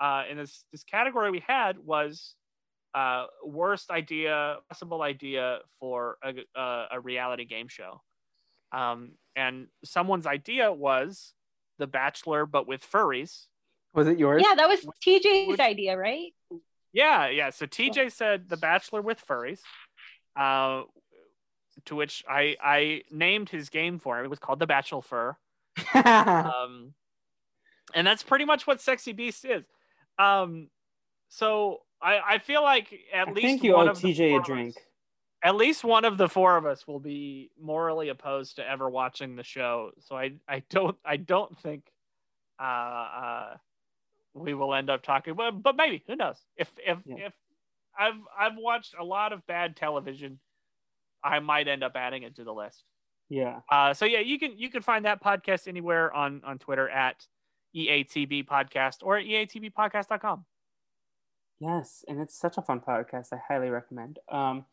Uh, 0.00 0.22
and 0.30 0.38
this 0.38 0.64
this 0.72 0.84
category 0.84 1.30
we 1.30 1.42
had 1.46 1.78
was 1.78 2.34
uh, 2.94 3.26
worst 3.44 3.90
idea, 3.90 4.56
possible 4.70 5.02
idea 5.02 5.58
for 5.78 6.16
a, 6.24 6.32
a, 6.58 6.86
a 6.92 7.00
reality 7.00 7.44
game 7.44 7.68
show. 7.68 8.00
Um, 8.72 9.12
and 9.36 9.66
someone's 9.84 10.26
idea 10.26 10.72
was 10.72 11.34
The 11.78 11.86
Bachelor, 11.86 12.46
but 12.46 12.66
with 12.66 12.90
furries. 12.90 13.48
Was 13.94 14.08
it 14.08 14.18
yours? 14.18 14.42
Yeah, 14.46 14.54
that 14.54 14.68
was 14.68 14.84
TJ's 15.04 15.48
which- 15.48 15.60
idea, 15.60 15.96
right? 15.96 16.32
Yeah, 16.92 17.28
yeah. 17.28 17.50
So 17.50 17.66
TJ 17.66 18.12
said 18.12 18.48
The 18.48 18.56
Bachelor 18.56 19.00
with 19.02 19.24
furries. 19.26 19.60
Uh, 20.36 20.82
to 21.86 21.94
which 21.96 22.22
I 22.28 22.56
I 22.62 23.02
named 23.10 23.48
his 23.48 23.70
game 23.70 23.98
for 23.98 24.18
him. 24.18 24.24
It 24.24 24.28
was 24.28 24.38
called 24.38 24.58
The 24.58 24.66
Bachelor 24.66 25.02
Fur. 25.02 25.36
um, 25.94 26.92
and 27.94 28.06
that's 28.06 28.22
pretty 28.22 28.44
much 28.44 28.66
what 28.66 28.80
Sexy 28.80 29.12
Beast 29.12 29.44
is. 29.44 29.64
Um, 30.18 30.68
so 31.28 31.78
I 32.00 32.20
I 32.34 32.38
feel 32.38 32.62
like 32.62 32.92
at 33.12 33.28
I 33.28 33.32
least 33.32 33.46
think 33.46 33.62
you 33.62 33.74
one 33.74 33.88
owe 33.88 33.92
of 33.92 34.00
the 34.00 34.12
TJ 34.12 34.28
four 34.30 34.36
a 34.36 34.40
of 34.40 34.44
drink. 34.46 34.76
us- 34.76 34.82
at 35.44 35.56
least 35.56 35.82
one 35.82 36.04
of 36.04 36.18
the 36.18 36.28
four 36.28 36.56
of 36.56 36.66
us 36.66 36.86
will 36.86 37.00
be 37.00 37.50
morally 37.60 38.10
opposed 38.10 38.56
to 38.56 38.68
ever 38.70 38.88
watching 38.88 39.34
the 39.34 39.42
show. 39.42 39.90
So 40.00 40.14
I 40.16 40.34
I 40.48 40.62
don't 40.70 40.96
I 41.04 41.16
don't 41.16 41.58
think 41.58 41.90
uh, 42.60 42.64
uh 42.64 43.56
we 44.34 44.54
will 44.54 44.74
end 44.74 44.88
up 44.90 45.02
talking 45.02 45.34
but 45.34 45.50
but 45.62 45.76
maybe 45.76 46.02
who 46.06 46.16
knows 46.16 46.36
if 46.56 46.70
if 46.86 46.98
Yeah. 47.04 47.26
if 47.26 47.32
I've 47.98 48.14
I've 48.38 48.56
watched 48.56 48.94
a 48.98 49.04
lot 49.04 49.32
of 49.32 49.46
bad 49.46 49.76
television 49.76 50.38
I 51.22 51.38
might 51.40 51.68
end 51.68 51.84
up 51.84 51.92
adding 51.94 52.24
it 52.24 52.34
to 52.36 52.44
the 52.44 52.52
list. 52.52 52.82
Yeah. 53.28 53.60
Uh, 53.70 53.94
so 53.94 54.04
yeah, 54.04 54.18
you 54.18 54.38
can 54.38 54.58
you 54.58 54.68
can 54.70 54.82
find 54.82 55.04
that 55.04 55.22
podcast 55.22 55.68
anywhere 55.68 56.12
on 56.12 56.42
on 56.44 56.58
Twitter 56.58 56.88
at 56.88 57.26
EATB 57.76 58.46
podcast 58.46 58.98
or 59.02 59.18
at 59.18 59.24
EATBpodcast.com. 59.24 60.44
Yes, 61.60 62.04
and 62.08 62.20
it's 62.20 62.36
such 62.36 62.58
a 62.58 62.62
fun 62.62 62.80
podcast. 62.80 63.28
I 63.32 63.36
highly 63.46 63.70
recommend. 63.70 64.18
Um, 64.30 64.64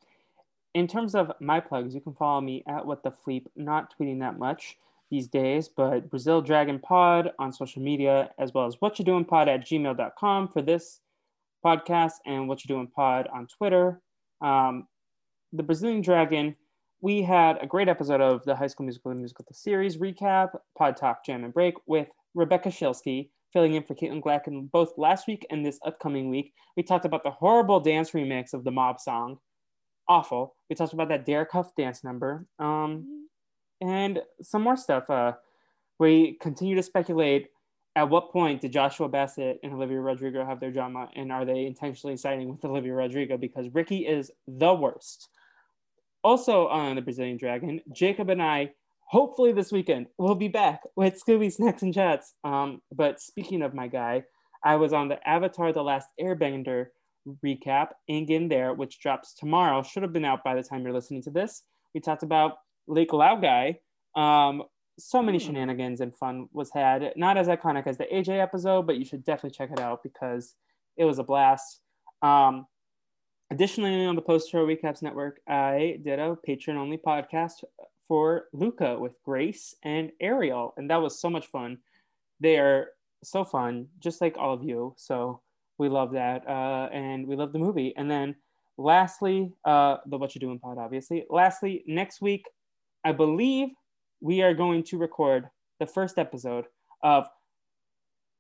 in 0.74 0.88
terms 0.88 1.14
of 1.16 1.32
my 1.40 1.60
plugs, 1.60 1.94
you 1.94 2.02
can 2.02 2.14
follow 2.14 2.42
me 2.42 2.64
at 2.68 2.86
What 2.86 3.04
the 3.04 3.12
Fleep. 3.12 3.46
Not 3.56 3.94
tweeting 3.98 4.20
that 4.22 4.38
much 4.40 4.78
these 5.10 5.28
days, 5.28 5.68
but 5.68 6.10
Brazil 6.10 6.42
Dragon 6.42 6.80
Pod 6.80 7.32
on 7.40 7.52
social 7.52 7.82
media, 7.82 8.32
as 8.38 8.54
well 8.54 8.66
as 8.66 8.76
What 8.80 9.00
You 9.00 9.06
Doing 9.06 9.26
Pod 9.26 9.50
at 9.50 9.66
gmail.com 9.66 10.48
for 10.50 10.62
this 10.62 11.02
podcast, 11.66 12.14
and 12.26 12.48
What 12.48 12.64
You 12.64 12.68
Doing 12.68 12.88
Pod 12.88 13.28
on 13.34 13.48
Twitter. 13.48 14.02
Um, 14.42 14.88
the 15.54 15.64
Brazilian 15.64 16.02
Dragon. 16.02 16.56
We 17.02 17.22
had 17.22 17.58
a 17.62 17.68
great 17.68 17.88
episode 17.88 18.22
of 18.22 18.44
the 18.44 18.56
High 18.56 18.68
School 18.68 18.86
Musical 18.86 19.12
and 19.12 19.20
Musical 19.22 19.46
the 19.48 19.54
series 19.54 19.98
recap, 19.98 20.50
Pod 20.78 20.98
Talk 20.98 21.26
Jam 21.26 21.44
and 21.44 21.54
Break 21.54 21.76
with 21.88 22.10
Rebecca 22.36 22.70
Shilsky 22.70 23.30
filling 23.52 23.74
in 23.74 23.84
for 23.84 23.96
Caitlin 23.96 24.22
Glacken 24.22 24.70
both 24.72 24.98
last 24.98 25.28
week 25.28 25.46
and 25.50 25.66
this 25.66 25.80
upcoming 25.86 26.30
week. 26.30 26.54
We 26.78 26.84
talked 26.84 27.06
about 27.06 27.24
the 27.24 27.32
horrible 27.32 27.80
dance 27.80 28.12
remix 28.12 28.54
of 28.54 28.64
the 28.64 28.72
mob 28.72 29.00
song. 29.00 29.40
Awful. 30.08 30.56
We 30.70 30.76
talked 30.76 30.94
about 30.94 31.10
that 31.10 31.26
Derek 31.26 31.52
Hough 31.52 31.74
dance 31.76 32.04
number. 32.04 32.46
Um, 32.60 33.28
and 33.82 34.22
some 34.42 34.62
more 34.62 34.78
stuff. 34.78 35.10
Uh, 35.10 35.34
we 36.00 36.38
continue 36.42 36.76
to 36.76 36.84
speculate 36.84 37.50
at 37.96 38.10
what 38.10 38.32
point 38.32 38.62
did 38.62 38.72
Joshua 38.72 39.10
Bassett 39.10 39.60
and 39.64 39.74
Olivia 39.74 40.00
Rodrigo 40.00 40.46
have 40.46 40.60
their 40.60 40.72
drama, 40.72 41.10
and 41.16 41.32
are 41.32 41.46
they 41.46 41.66
intentionally 41.66 42.16
siding 42.16 42.50
with 42.50 42.64
Olivia 42.64 42.94
Rodrigo 42.94 43.38
because 43.38 43.74
Ricky 43.74 44.08
is 44.08 44.32
the 44.48 44.74
worst. 44.74 45.30
Also 46.24 46.68
on 46.68 46.96
the 46.96 47.02
Brazilian 47.02 47.38
Dragon, 47.38 47.82
Jacob 47.92 48.30
and 48.30 48.42
I, 48.42 48.72
hopefully 49.06 49.52
this 49.52 49.72
weekend, 49.72 50.08
will 50.18 50.36
be 50.36 50.48
back 50.48 50.82
with 50.96 51.22
Scooby 51.22 51.52
Snacks 51.52 51.82
and 51.82 51.94
Chats. 51.94 52.36
Um, 52.44 52.82
but 52.94 53.20
speaking 53.20 53.62
of 53.62 53.74
my 53.74 53.88
guy, 53.88 54.24
I 54.64 54.76
was 54.76 54.94
on 54.94 55.08
the 55.08 55.28
Avatar: 55.28 55.74
The 55.74 55.84
Last 55.84 56.10
Airbender 56.22 56.88
recap, 57.44 57.90
Ing 58.08 58.30
in 58.30 58.48
there, 58.48 58.74
which 58.74 59.00
drops 59.00 59.34
tomorrow. 59.34 59.84
Should 59.84 60.04
have 60.04 60.14
been 60.14 60.26
out 60.26 60.44
by 60.44 60.56
the 60.56 60.64
time 60.64 60.84
you're 60.84 60.94
listening 60.94 61.24
to 61.24 61.32
this. 61.32 61.64
We 61.94 62.02
talked 62.02 62.24
about 62.24 62.58
Lake 62.90 63.12
Laogai. 63.12 63.78
Um, 64.16 64.64
so 64.98 65.22
many 65.22 65.40
shenanigans 65.40 66.02
and 66.02 66.14
fun 66.16 66.50
was 66.52 66.72
had. 66.72 67.14
Not 67.16 67.38
as 67.38 67.48
iconic 67.48 67.88
as 67.88 67.98
the 67.98 68.06
AJ 68.06 68.42
episode, 68.42 68.86
but 68.86 68.98
you 68.98 69.06
should 69.06 69.24
definitely 69.24 69.56
check 69.56 69.72
it 69.72 69.80
out 69.80 70.04
because 70.04 70.56
it 70.98 71.06
was 71.06 71.20
a 71.20 71.24
blast. 71.24 71.82
Um, 72.22 72.66
additionally, 73.52 74.06
on 74.06 74.16
the 74.16 74.22
Post 74.22 74.52
Show 74.52 74.66
Recaps 74.66 75.02
Network, 75.02 75.40
I 75.48 76.00
did 76.04 76.20
a 76.20 76.36
patron 76.36 76.78
only 76.78 76.98
podcast 76.98 77.64
for 78.08 78.46
Luca 78.52 79.00
with 79.00 79.14
Grace 79.24 79.76
and 79.84 80.12
Ariel, 80.20 80.74
and 80.78 80.90
that 80.90 81.02
was 81.02 81.22
so 81.22 81.30
much 81.30 81.48
fun. 81.48 81.78
They 82.42 82.58
are 82.58 82.90
so 83.24 83.46
fun, 83.46 83.88
just 84.00 84.20
like 84.20 84.36
all 84.38 84.54
of 84.54 84.64
you. 84.64 84.94
So 84.98 85.42
we 85.78 85.88
love 85.90 86.12
that, 86.14 86.48
uh, 86.48 86.90
and 86.92 87.26
we 87.26 87.36
love 87.36 87.54
the 87.54 87.60
movie. 87.60 87.94
And 87.96 88.10
then, 88.10 88.36
lastly, 88.78 89.54
uh, 89.64 89.98
the 90.08 90.18
What 90.18 90.36
You 90.36 90.42
Doing 90.42 90.60
Pod, 90.60 90.78
obviously. 90.78 91.26
Lastly, 91.30 91.84
next 91.88 92.22
week, 92.22 92.46
I 93.04 93.12
believe 93.12 93.70
we 94.22 94.42
are 94.42 94.54
going 94.54 94.84
to 94.84 94.98
record 94.98 95.50
the 95.80 95.86
first 95.86 96.18
episode 96.18 96.66
of 97.04 97.28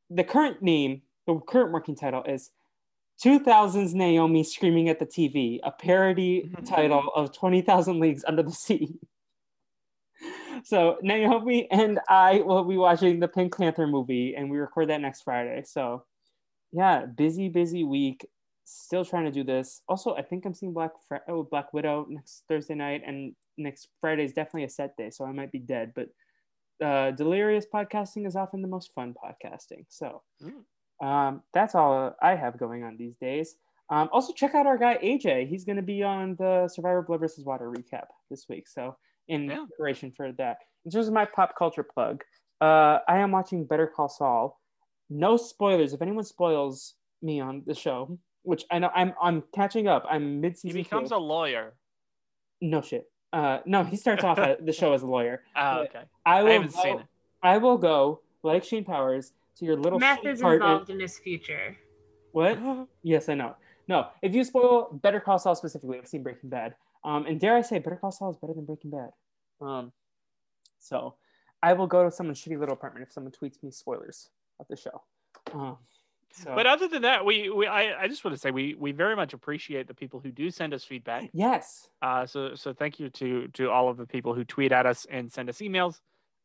the 0.09 0.23
current 0.23 0.61
name. 0.61 1.01
The 1.27 1.39
current 1.47 1.71
working 1.71 1.95
title 1.95 2.23
is 2.23 2.51
2000's 3.23 3.93
Naomi 3.93 4.43
Screaming 4.43 4.89
at 4.89 4.99
the 4.99 5.05
TV, 5.05 5.59
a 5.63 5.71
parody 5.71 6.43
mm-hmm. 6.43 6.63
title 6.63 7.11
of 7.15 7.33
20,000 7.33 7.99
Leagues 7.99 8.23
Under 8.27 8.43
the 8.43 8.51
Sea. 8.51 8.97
so 10.63 10.97
Naomi 11.01 11.67
and 11.71 11.99
I 12.07 12.39
will 12.39 12.63
be 12.63 12.77
watching 12.77 13.19
the 13.19 13.27
Pink 13.27 13.57
Panther 13.57 13.87
movie, 13.87 14.35
and 14.35 14.49
we 14.49 14.57
record 14.57 14.89
that 14.89 15.01
next 15.01 15.23
Friday. 15.23 15.63
So, 15.65 16.03
yeah, 16.71 17.05
busy, 17.05 17.49
busy 17.49 17.83
week. 17.83 18.25
Still 18.65 19.03
trying 19.03 19.25
to 19.25 19.31
do 19.31 19.43
this. 19.43 19.81
Also, 19.89 20.15
I 20.15 20.21
think 20.21 20.45
I'm 20.45 20.53
seeing 20.53 20.73
Black 20.73 20.91
Fri- 21.07 21.19
oh, 21.27 21.43
Black 21.43 21.73
Widow 21.73 22.05
next 22.09 22.43
Thursday 22.47 22.75
night, 22.75 23.01
and 23.05 23.35
next 23.59 23.89
Friday 24.01 24.23
is 24.23 24.33
definitely 24.33 24.63
a 24.63 24.69
set 24.69 24.95
day, 24.97 25.09
so 25.11 25.25
I 25.25 25.31
might 25.31 25.51
be 25.51 25.59
dead. 25.59 25.93
But 25.95 26.07
uh, 26.85 27.11
delirious 27.11 27.65
podcasting 27.71 28.25
is 28.25 28.35
often 28.35 28.61
the 28.61 28.67
most 28.67 28.91
fun 28.95 29.13
podcasting. 29.13 29.85
So, 29.89 30.21
um, 31.01 31.43
that's 31.53 31.75
all 31.75 32.15
I 32.21 32.35
have 32.35 32.57
going 32.57 32.83
on 32.83 32.97
these 32.97 33.15
days. 33.17 33.55
Um, 33.89 34.09
also, 34.11 34.33
check 34.33 34.55
out 34.55 34.65
our 34.67 34.77
guy 34.77 34.97
AJ. 35.03 35.47
He's 35.49 35.65
going 35.65 35.75
to 35.77 35.81
be 35.81 36.03
on 36.03 36.35
the 36.37 36.67
Survivor 36.67 37.01
Blood 37.01 37.19
versus 37.21 37.43
Water 37.45 37.71
recap 37.71 38.05
this 38.29 38.45
week. 38.49 38.67
So, 38.67 38.95
in 39.27 39.45
Yeah. 39.49 39.65
preparation 39.67 40.11
for 40.11 40.31
that, 40.33 40.57
in 40.85 40.91
terms 40.91 41.07
of 41.07 41.13
my 41.13 41.25
pop 41.25 41.55
culture 41.57 41.83
plug, 41.83 42.23
uh, 42.61 42.99
I 43.07 43.17
am 43.19 43.31
watching 43.31 43.65
Better 43.65 43.87
Call 43.87 44.09
Saul. 44.09 44.59
No 45.09 45.37
spoilers. 45.37 45.93
If 45.93 46.01
anyone 46.01 46.23
spoils 46.23 46.95
me 47.21 47.39
on 47.39 47.63
the 47.65 47.73
show, 47.73 48.17
which 48.43 48.63
I 48.71 48.79
know 48.79 48.91
I'm, 48.93 49.13
I'm 49.21 49.43
catching 49.53 49.87
up. 49.87 50.05
I'm 50.09 50.39
mid 50.39 50.57
season. 50.57 50.77
He 50.77 50.83
becomes 50.83 51.11
a 51.11 51.17
lawyer. 51.17 51.73
no 52.61 52.81
shit. 52.81 53.05
Uh, 53.31 53.59
no, 53.65 53.83
he 53.83 53.95
starts 53.95 54.23
off 54.23 54.39
at 54.39 54.65
the 54.65 54.73
show 54.73 54.93
as 54.93 55.03
a 55.03 55.07
lawyer. 55.07 55.43
Oh, 55.55 55.81
okay. 55.81 56.03
I 56.25 56.43
will 56.43 56.51
haven't 56.51 56.73
go, 56.73 56.81
seen 56.81 56.99
it. 56.99 57.05
I 57.43 57.57
will 57.57 57.77
go 57.77 58.21
like 58.43 58.63
Shane 58.63 58.83
Powers 58.85 59.33
to 59.57 59.65
your 59.65 59.75
little 59.75 59.99
Meth 59.99 60.25
is 60.25 60.39
apartment- 60.39 60.63
involved 60.63 60.89
in 60.89 60.99
his 60.99 61.17
future. 61.19 61.77
What? 62.31 62.57
yes, 63.03 63.29
I 63.29 63.35
know. 63.35 63.55
No, 63.87 64.07
if 64.21 64.35
you 64.35 64.43
spoil 64.43 64.89
Better 65.01 65.19
Call 65.19 65.39
Saul 65.39 65.55
specifically, 65.55 65.97
I've 65.97 66.07
seen 66.07 66.23
Breaking 66.23 66.49
Bad. 66.49 66.75
Um, 67.03 67.25
and 67.25 67.39
dare 67.39 67.55
I 67.55 67.61
say, 67.61 67.79
Better 67.79 67.95
Call 67.95 68.11
Saul 68.11 68.29
is 68.31 68.37
better 68.37 68.53
than 68.53 68.65
Breaking 68.65 68.91
Bad. 68.91 69.09
Um, 69.61 69.91
so 70.79 71.15
I 71.63 71.73
will 71.73 71.87
go 71.87 72.03
to 72.03 72.11
someone's 72.11 72.39
shitty 72.41 72.59
little 72.59 72.73
apartment 72.73 73.05
if 73.07 73.11
someone 73.13 73.31
tweets 73.33 73.61
me 73.63 73.71
spoilers 73.71 74.29
of 74.59 74.67
the 74.69 74.75
show. 74.77 75.01
Um, 75.53 75.77
so 76.31 76.55
But 76.55 76.67
other 76.67 76.87
than 76.87 77.01
that, 77.03 77.25
we, 77.25 77.49
we 77.49 77.67
I, 77.67 78.03
I 78.03 78.07
just 78.07 78.23
want 78.23 78.35
to 78.35 78.39
say 78.39 78.51
we 78.51 78.75
we 78.75 78.91
very 78.91 79.15
much 79.15 79.33
appreciate 79.33 79.87
the 79.87 79.93
people 79.93 80.19
who 80.19 80.31
do 80.31 80.49
send 80.51 80.73
us 80.73 80.83
feedback. 80.83 81.31
yes, 81.33 81.89
Uh, 82.01 82.25
so 82.25 82.55
so 82.55 82.73
thank 82.73 82.99
you 82.99 83.09
to 83.11 83.47
to 83.49 83.69
all 83.69 83.89
of 83.89 83.97
the 83.97 84.05
people 84.07 84.33
who 84.33 84.43
tweet 84.45 84.71
at 84.71 84.85
us 84.85 85.05
and 85.09 85.31
send 85.31 85.49
us 85.49 85.57
emails. 85.59 86.01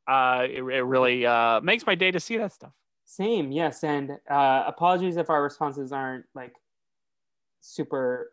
Uh, 0.07 0.47
it, 0.49 0.63
it 0.63 0.83
really 0.83 1.25
uh, 1.27 1.61
makes 1.61 1.87
my 1.87 1.95
day 1.95 2.11
to 2.11 2.21
see 2.21 2.37
that 2.37 2.53
stuff. 2.53 2.73
same. 3.05 3.53
Yes, 3.53 3.85
and 3.85 4.13
uh, 4.31 4.65
apologies 4.67 5.17
if 5.17 5.31
our 5.31 5.43
responses 5.43 5.93
aren't 5.93 6.27
like 6.35 6.55
super. 7.61 8.33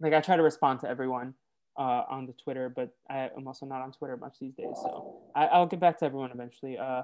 Like 0.00 0.12
I 0.12 0.20
try 0.20 0.36
to 0.36 0.42
respond 0.42 0.80
to 0.80 0.88
everyone 0.88 1.34
uh, 1.78 2.04
on 2.10 2.26
the 2.26 2.32
Twitter, 2.32 2.68
but 2.68 2.94
I, 3.08 3.30
I'm 3.36 3.46
also 3.46 3.64
not 3.66 3.80
on 3.80 3.92
Twitter 3.92 4.16
much 4.16 4.38
these 4.40 4.54
days. 4.54 4.76
So 4.82 5.22
I, 5.34 5.46
I'll 5.46 5.66
get 5.66 5.80
back 5.80 5.98
to 5.98 6.04
everyone 6.04 6.30
eventually. 6.32 6.76
Uh, 6.78 7.02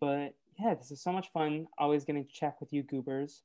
but 0.00 0.34
yeah, 0.58 0.74
this 0.74 0.90
is 0.90 1.00
so 1.02 1.12
much 1.12 1.30
fun. 1.32 1.66
Always 1.78 2.04
getting 2.04 2.24
to 2.24 2.32
chat 2.32 2.56
with 2.60 2.72
you 2.72 2.82
goobers. 2.82 3.42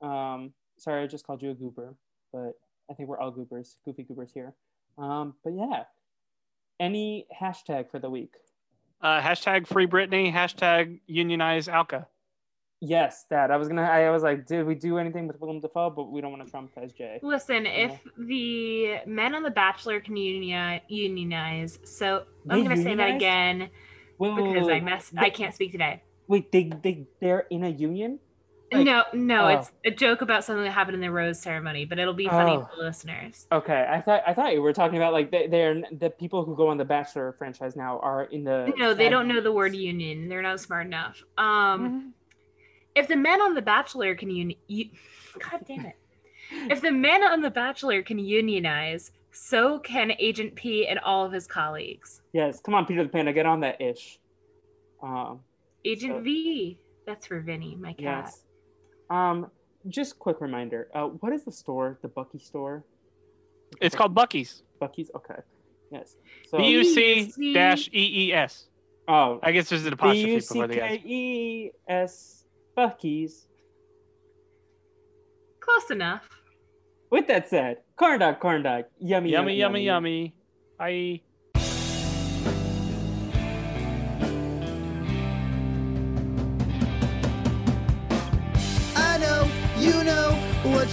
Um, 0.00 0.52
sorry, 0.78 1.02
I 1.02 1.06
just 1.06 1.26
called 1.26 1.42
you 1.42 1.50
a 1.50 1.54
goober, 1.54 1.94
but 2.32 2.52
I 2.90 2.94
think 2.94 3.08
we're 3.08 3.18
all 3.18 3.30
goobers, 3.30 3.76
goofy 3.84 4.02
goobers 4.02 4.30
here. 4.32 4.54
Um, 4.98 5.34
but 5.42 5.54
yeah, 5.54 5.84
any 6.78 7.26
hashtag 7.40 7.90
for 7.90 7.98
the 7.98 8.10
week? 8.10 8.34
Uh, 9.00 9.20
hashtag 9.20 9.66
free 9.66 9.86
Britney. 9.86 10.32
Hashtag 10.32 11.00
unionize 11.06 11.68
OWCA. 11.68 12.06
Yes, 12.80 13.24
that 13.30 13.50
I 13.50 13.56
was 13.56 13.68
gonna. 13.68 13.82
I 13.82 14.10
was 14.10 14.22
like, 14.22 14.46
did 14.46 14.66
we 14.66 14.74
do 14.74 14.98
anything 14.98 15.26
with 15.26 15.40
Willem 15.40 15.60
Dafoe? 15.60 15.90
But 15.90 16.10
we 16.10 16.20
don't 16.20 16.32
want 16.32 16.46
to 16.46 16.52
traumatize 16.52 16.94
Jay. 16.94 17.18
Listen, 17.22 17.66
if 17.66 17.98
the 18.18 18.98
men 19.06 19.34
on 19.34 19.42
The 19.42 19.50
Bachelor 19.50 20.00
can 20.00 20.16
unioni- 20.16 20.82
unionize, 20.88 21.78
so 21.84 22.24
I'm 22.48 22.58
They 22.58 22.64
going 22.64 22.76
to 22.76 22.82
say 22.82 22.94
that 22.94 23.14
again 23.16 23.70
Wait, 24.18 24.34
wait, 24.34 24.36
because 24.52 24.66
wait, 24.66 24.72
I 24.72 24.74
wait. 24.76 24.84
messed. 24.84 25.14
They- 25.14 25.20
I 25.22 25.30
can't 25.30 25.54
speak 25.54 25.72
today. 25.72 26.02
Wait, 26.28 26.50
they 26.52 26.70
they 26.82 27.06
they're 27.20 27.46
in 27.50 27.64
a 27.64 27.68
union? 27.68 28.18
Like- 28.72 28.86
no, 28.86 29.04
no, 29.12 29.44
oh. 29.44 29.48
it's 29.48 29.70
a 29.84 29.90
joke 29.90 30.20
about 30.22 30.42
something 30.42 30.64
that 30.64 30.70
happened 30.72 30.96
in 30.96 31.00
the 31.00 31.10
rose 31.10 31.38
ceremony, 31.40 31.84
but 31.84 31.98
it'll 31.98 32.12
be 32.14 32.26
funny 32.26 32.52
Oh. 32.56 32.68
for 32.74 32.82
listeners. 32.82 33.46
Okay, 33.52 33.86
I 33.88 34.00
thought 34.00 34.22
I 34.26 34.34
thought 34.34 34.52
you 34.52 34.62
were 34.62 34.72
talking 34.72 34.96
about 34.96 35.12
like 35.12 35.30
they, 35.30 35.46
they're 35.46 35.82
the 35.92 36.10
people 36.10 36.44
who 36.44 36.56
go 36.56 36.68
on 36.68 36.76
the 36.78 36.84
Bachelor 36.84 37.32
franchise 37.38 37.76
now 37.76 38.00
are 38.00 38.24
in 38.24 38.42
the. 38.42 38.72
No, 38.76 38.92
they 38.94 39.08
don't 39.10 39.28
know 39.28 39.40
the 39.40 39.52
word 39.52 39.76
union. 39.76 40.28
They're 40.28 40.42
not 40.42 40.58
smart 40.60 40.86
enough. 40.86 41.22
Um, 41.38 41.44
Mm-hmm. 41.46 42.08
if 42.96 43.06
the 43.08 43.16
men 43.16 43.40
on 43.42 43.54
The 43.54 43.62
Bachelor 43.62 44.14
can 44.16 44.30
uni- 44.30 44.58
you, 44.66 44.90
God 45.38 45.64
damn 45.68 45.86
it. 45.86 45.96
If 46.70 46.80
the 46.80 46.90
men 46.90 47.22
on 47.22 47.42
The 47.42 47.50
Bachelor 47.50 48.02
can 48.02 48.18
unionize, 48.18 49.12
so 49.30 49.78
can 49.78 50.12
Agent 50.18 50.54
P 50.56 50.86
and 50.86 50.98
all 51.00 51.24
of 51.24 51.32
his 51.32 51.46
colleagues. 51.46 52.22
Yes, 52.32 52.60
come 52.60 52.74
on, 52.74 52.86
Peter 52.86 53.02
the 53.04 53.08
Panda, 53.08 53.32
get 53.32 53.46
on 53.46 53.60
that 53.60 53.80
ish. 53.80 54.18
Um, 55.02 55.40
Agent 55.84 56.14
So- 56.16 56.20
V, 56.20 56.78
that's 57.06 57.26
for 57.26 57.40
Vinny, 57.40 57.76
my 57.76 57.92
cat. 57.92 58.24
yes. 58.26 58.44
Um, 59.10 59.50
just 59.88 60.18
quick 60.18 60.40
reminder. 60.40 60.88
Uh, 60.94 61.08
what 61.08 61.32
is 61.32 61.44
the 61.44 61.52
store? 61.52 61.98
The 62.02 62.08
Buc-ee 62.08 62.38
store? 62.38 62.84
It's 63.80 63.94
called 63.94 64.14
Buc-ee's. 64.14 64.62
Buc-ee's. 64.80 65.10
Okay. 65.14 65.34
Yes. 65.90 66.16
So. 66.48 66.56
B 66.58 66.68
U 66.70 66.84
C 66.84 67.52
dash 67.52 67.88
E 67.88 68.28
E 68.28 68.32
S. 68.32 68.68
Oh, 69.06 69.38
I 69.42 69.52
guess 69.52 69.68
there's 69.68 69.84
an 69.84 69.90
B 69.90 69.94
apostrophe 69.94 70.30
U 70.30 70.36
before 70.38 70.66
the 70.66 70.74
K 70.74 70.80
S. 70.80 71.00
E 71.04 71.70
S 71.88 72.44
Buc-ee's. 72.76 73.46
Close 75.60 75.90
enough. 75.90 76.28
With 77.10 77.26
that 77.28 77.48
said, 77.48 77.78
corn 77.96 78.20
dog, 78.20 78.40
corn 78.40 78.62
dog, 78.62 78.84
yummy, 78.98 79.30
Yummy, 79.30 79.56
yummy, 79.56 79.84
yummy. 79.84 80.34
Bye. 80.78 80.84
I 80.86 81.20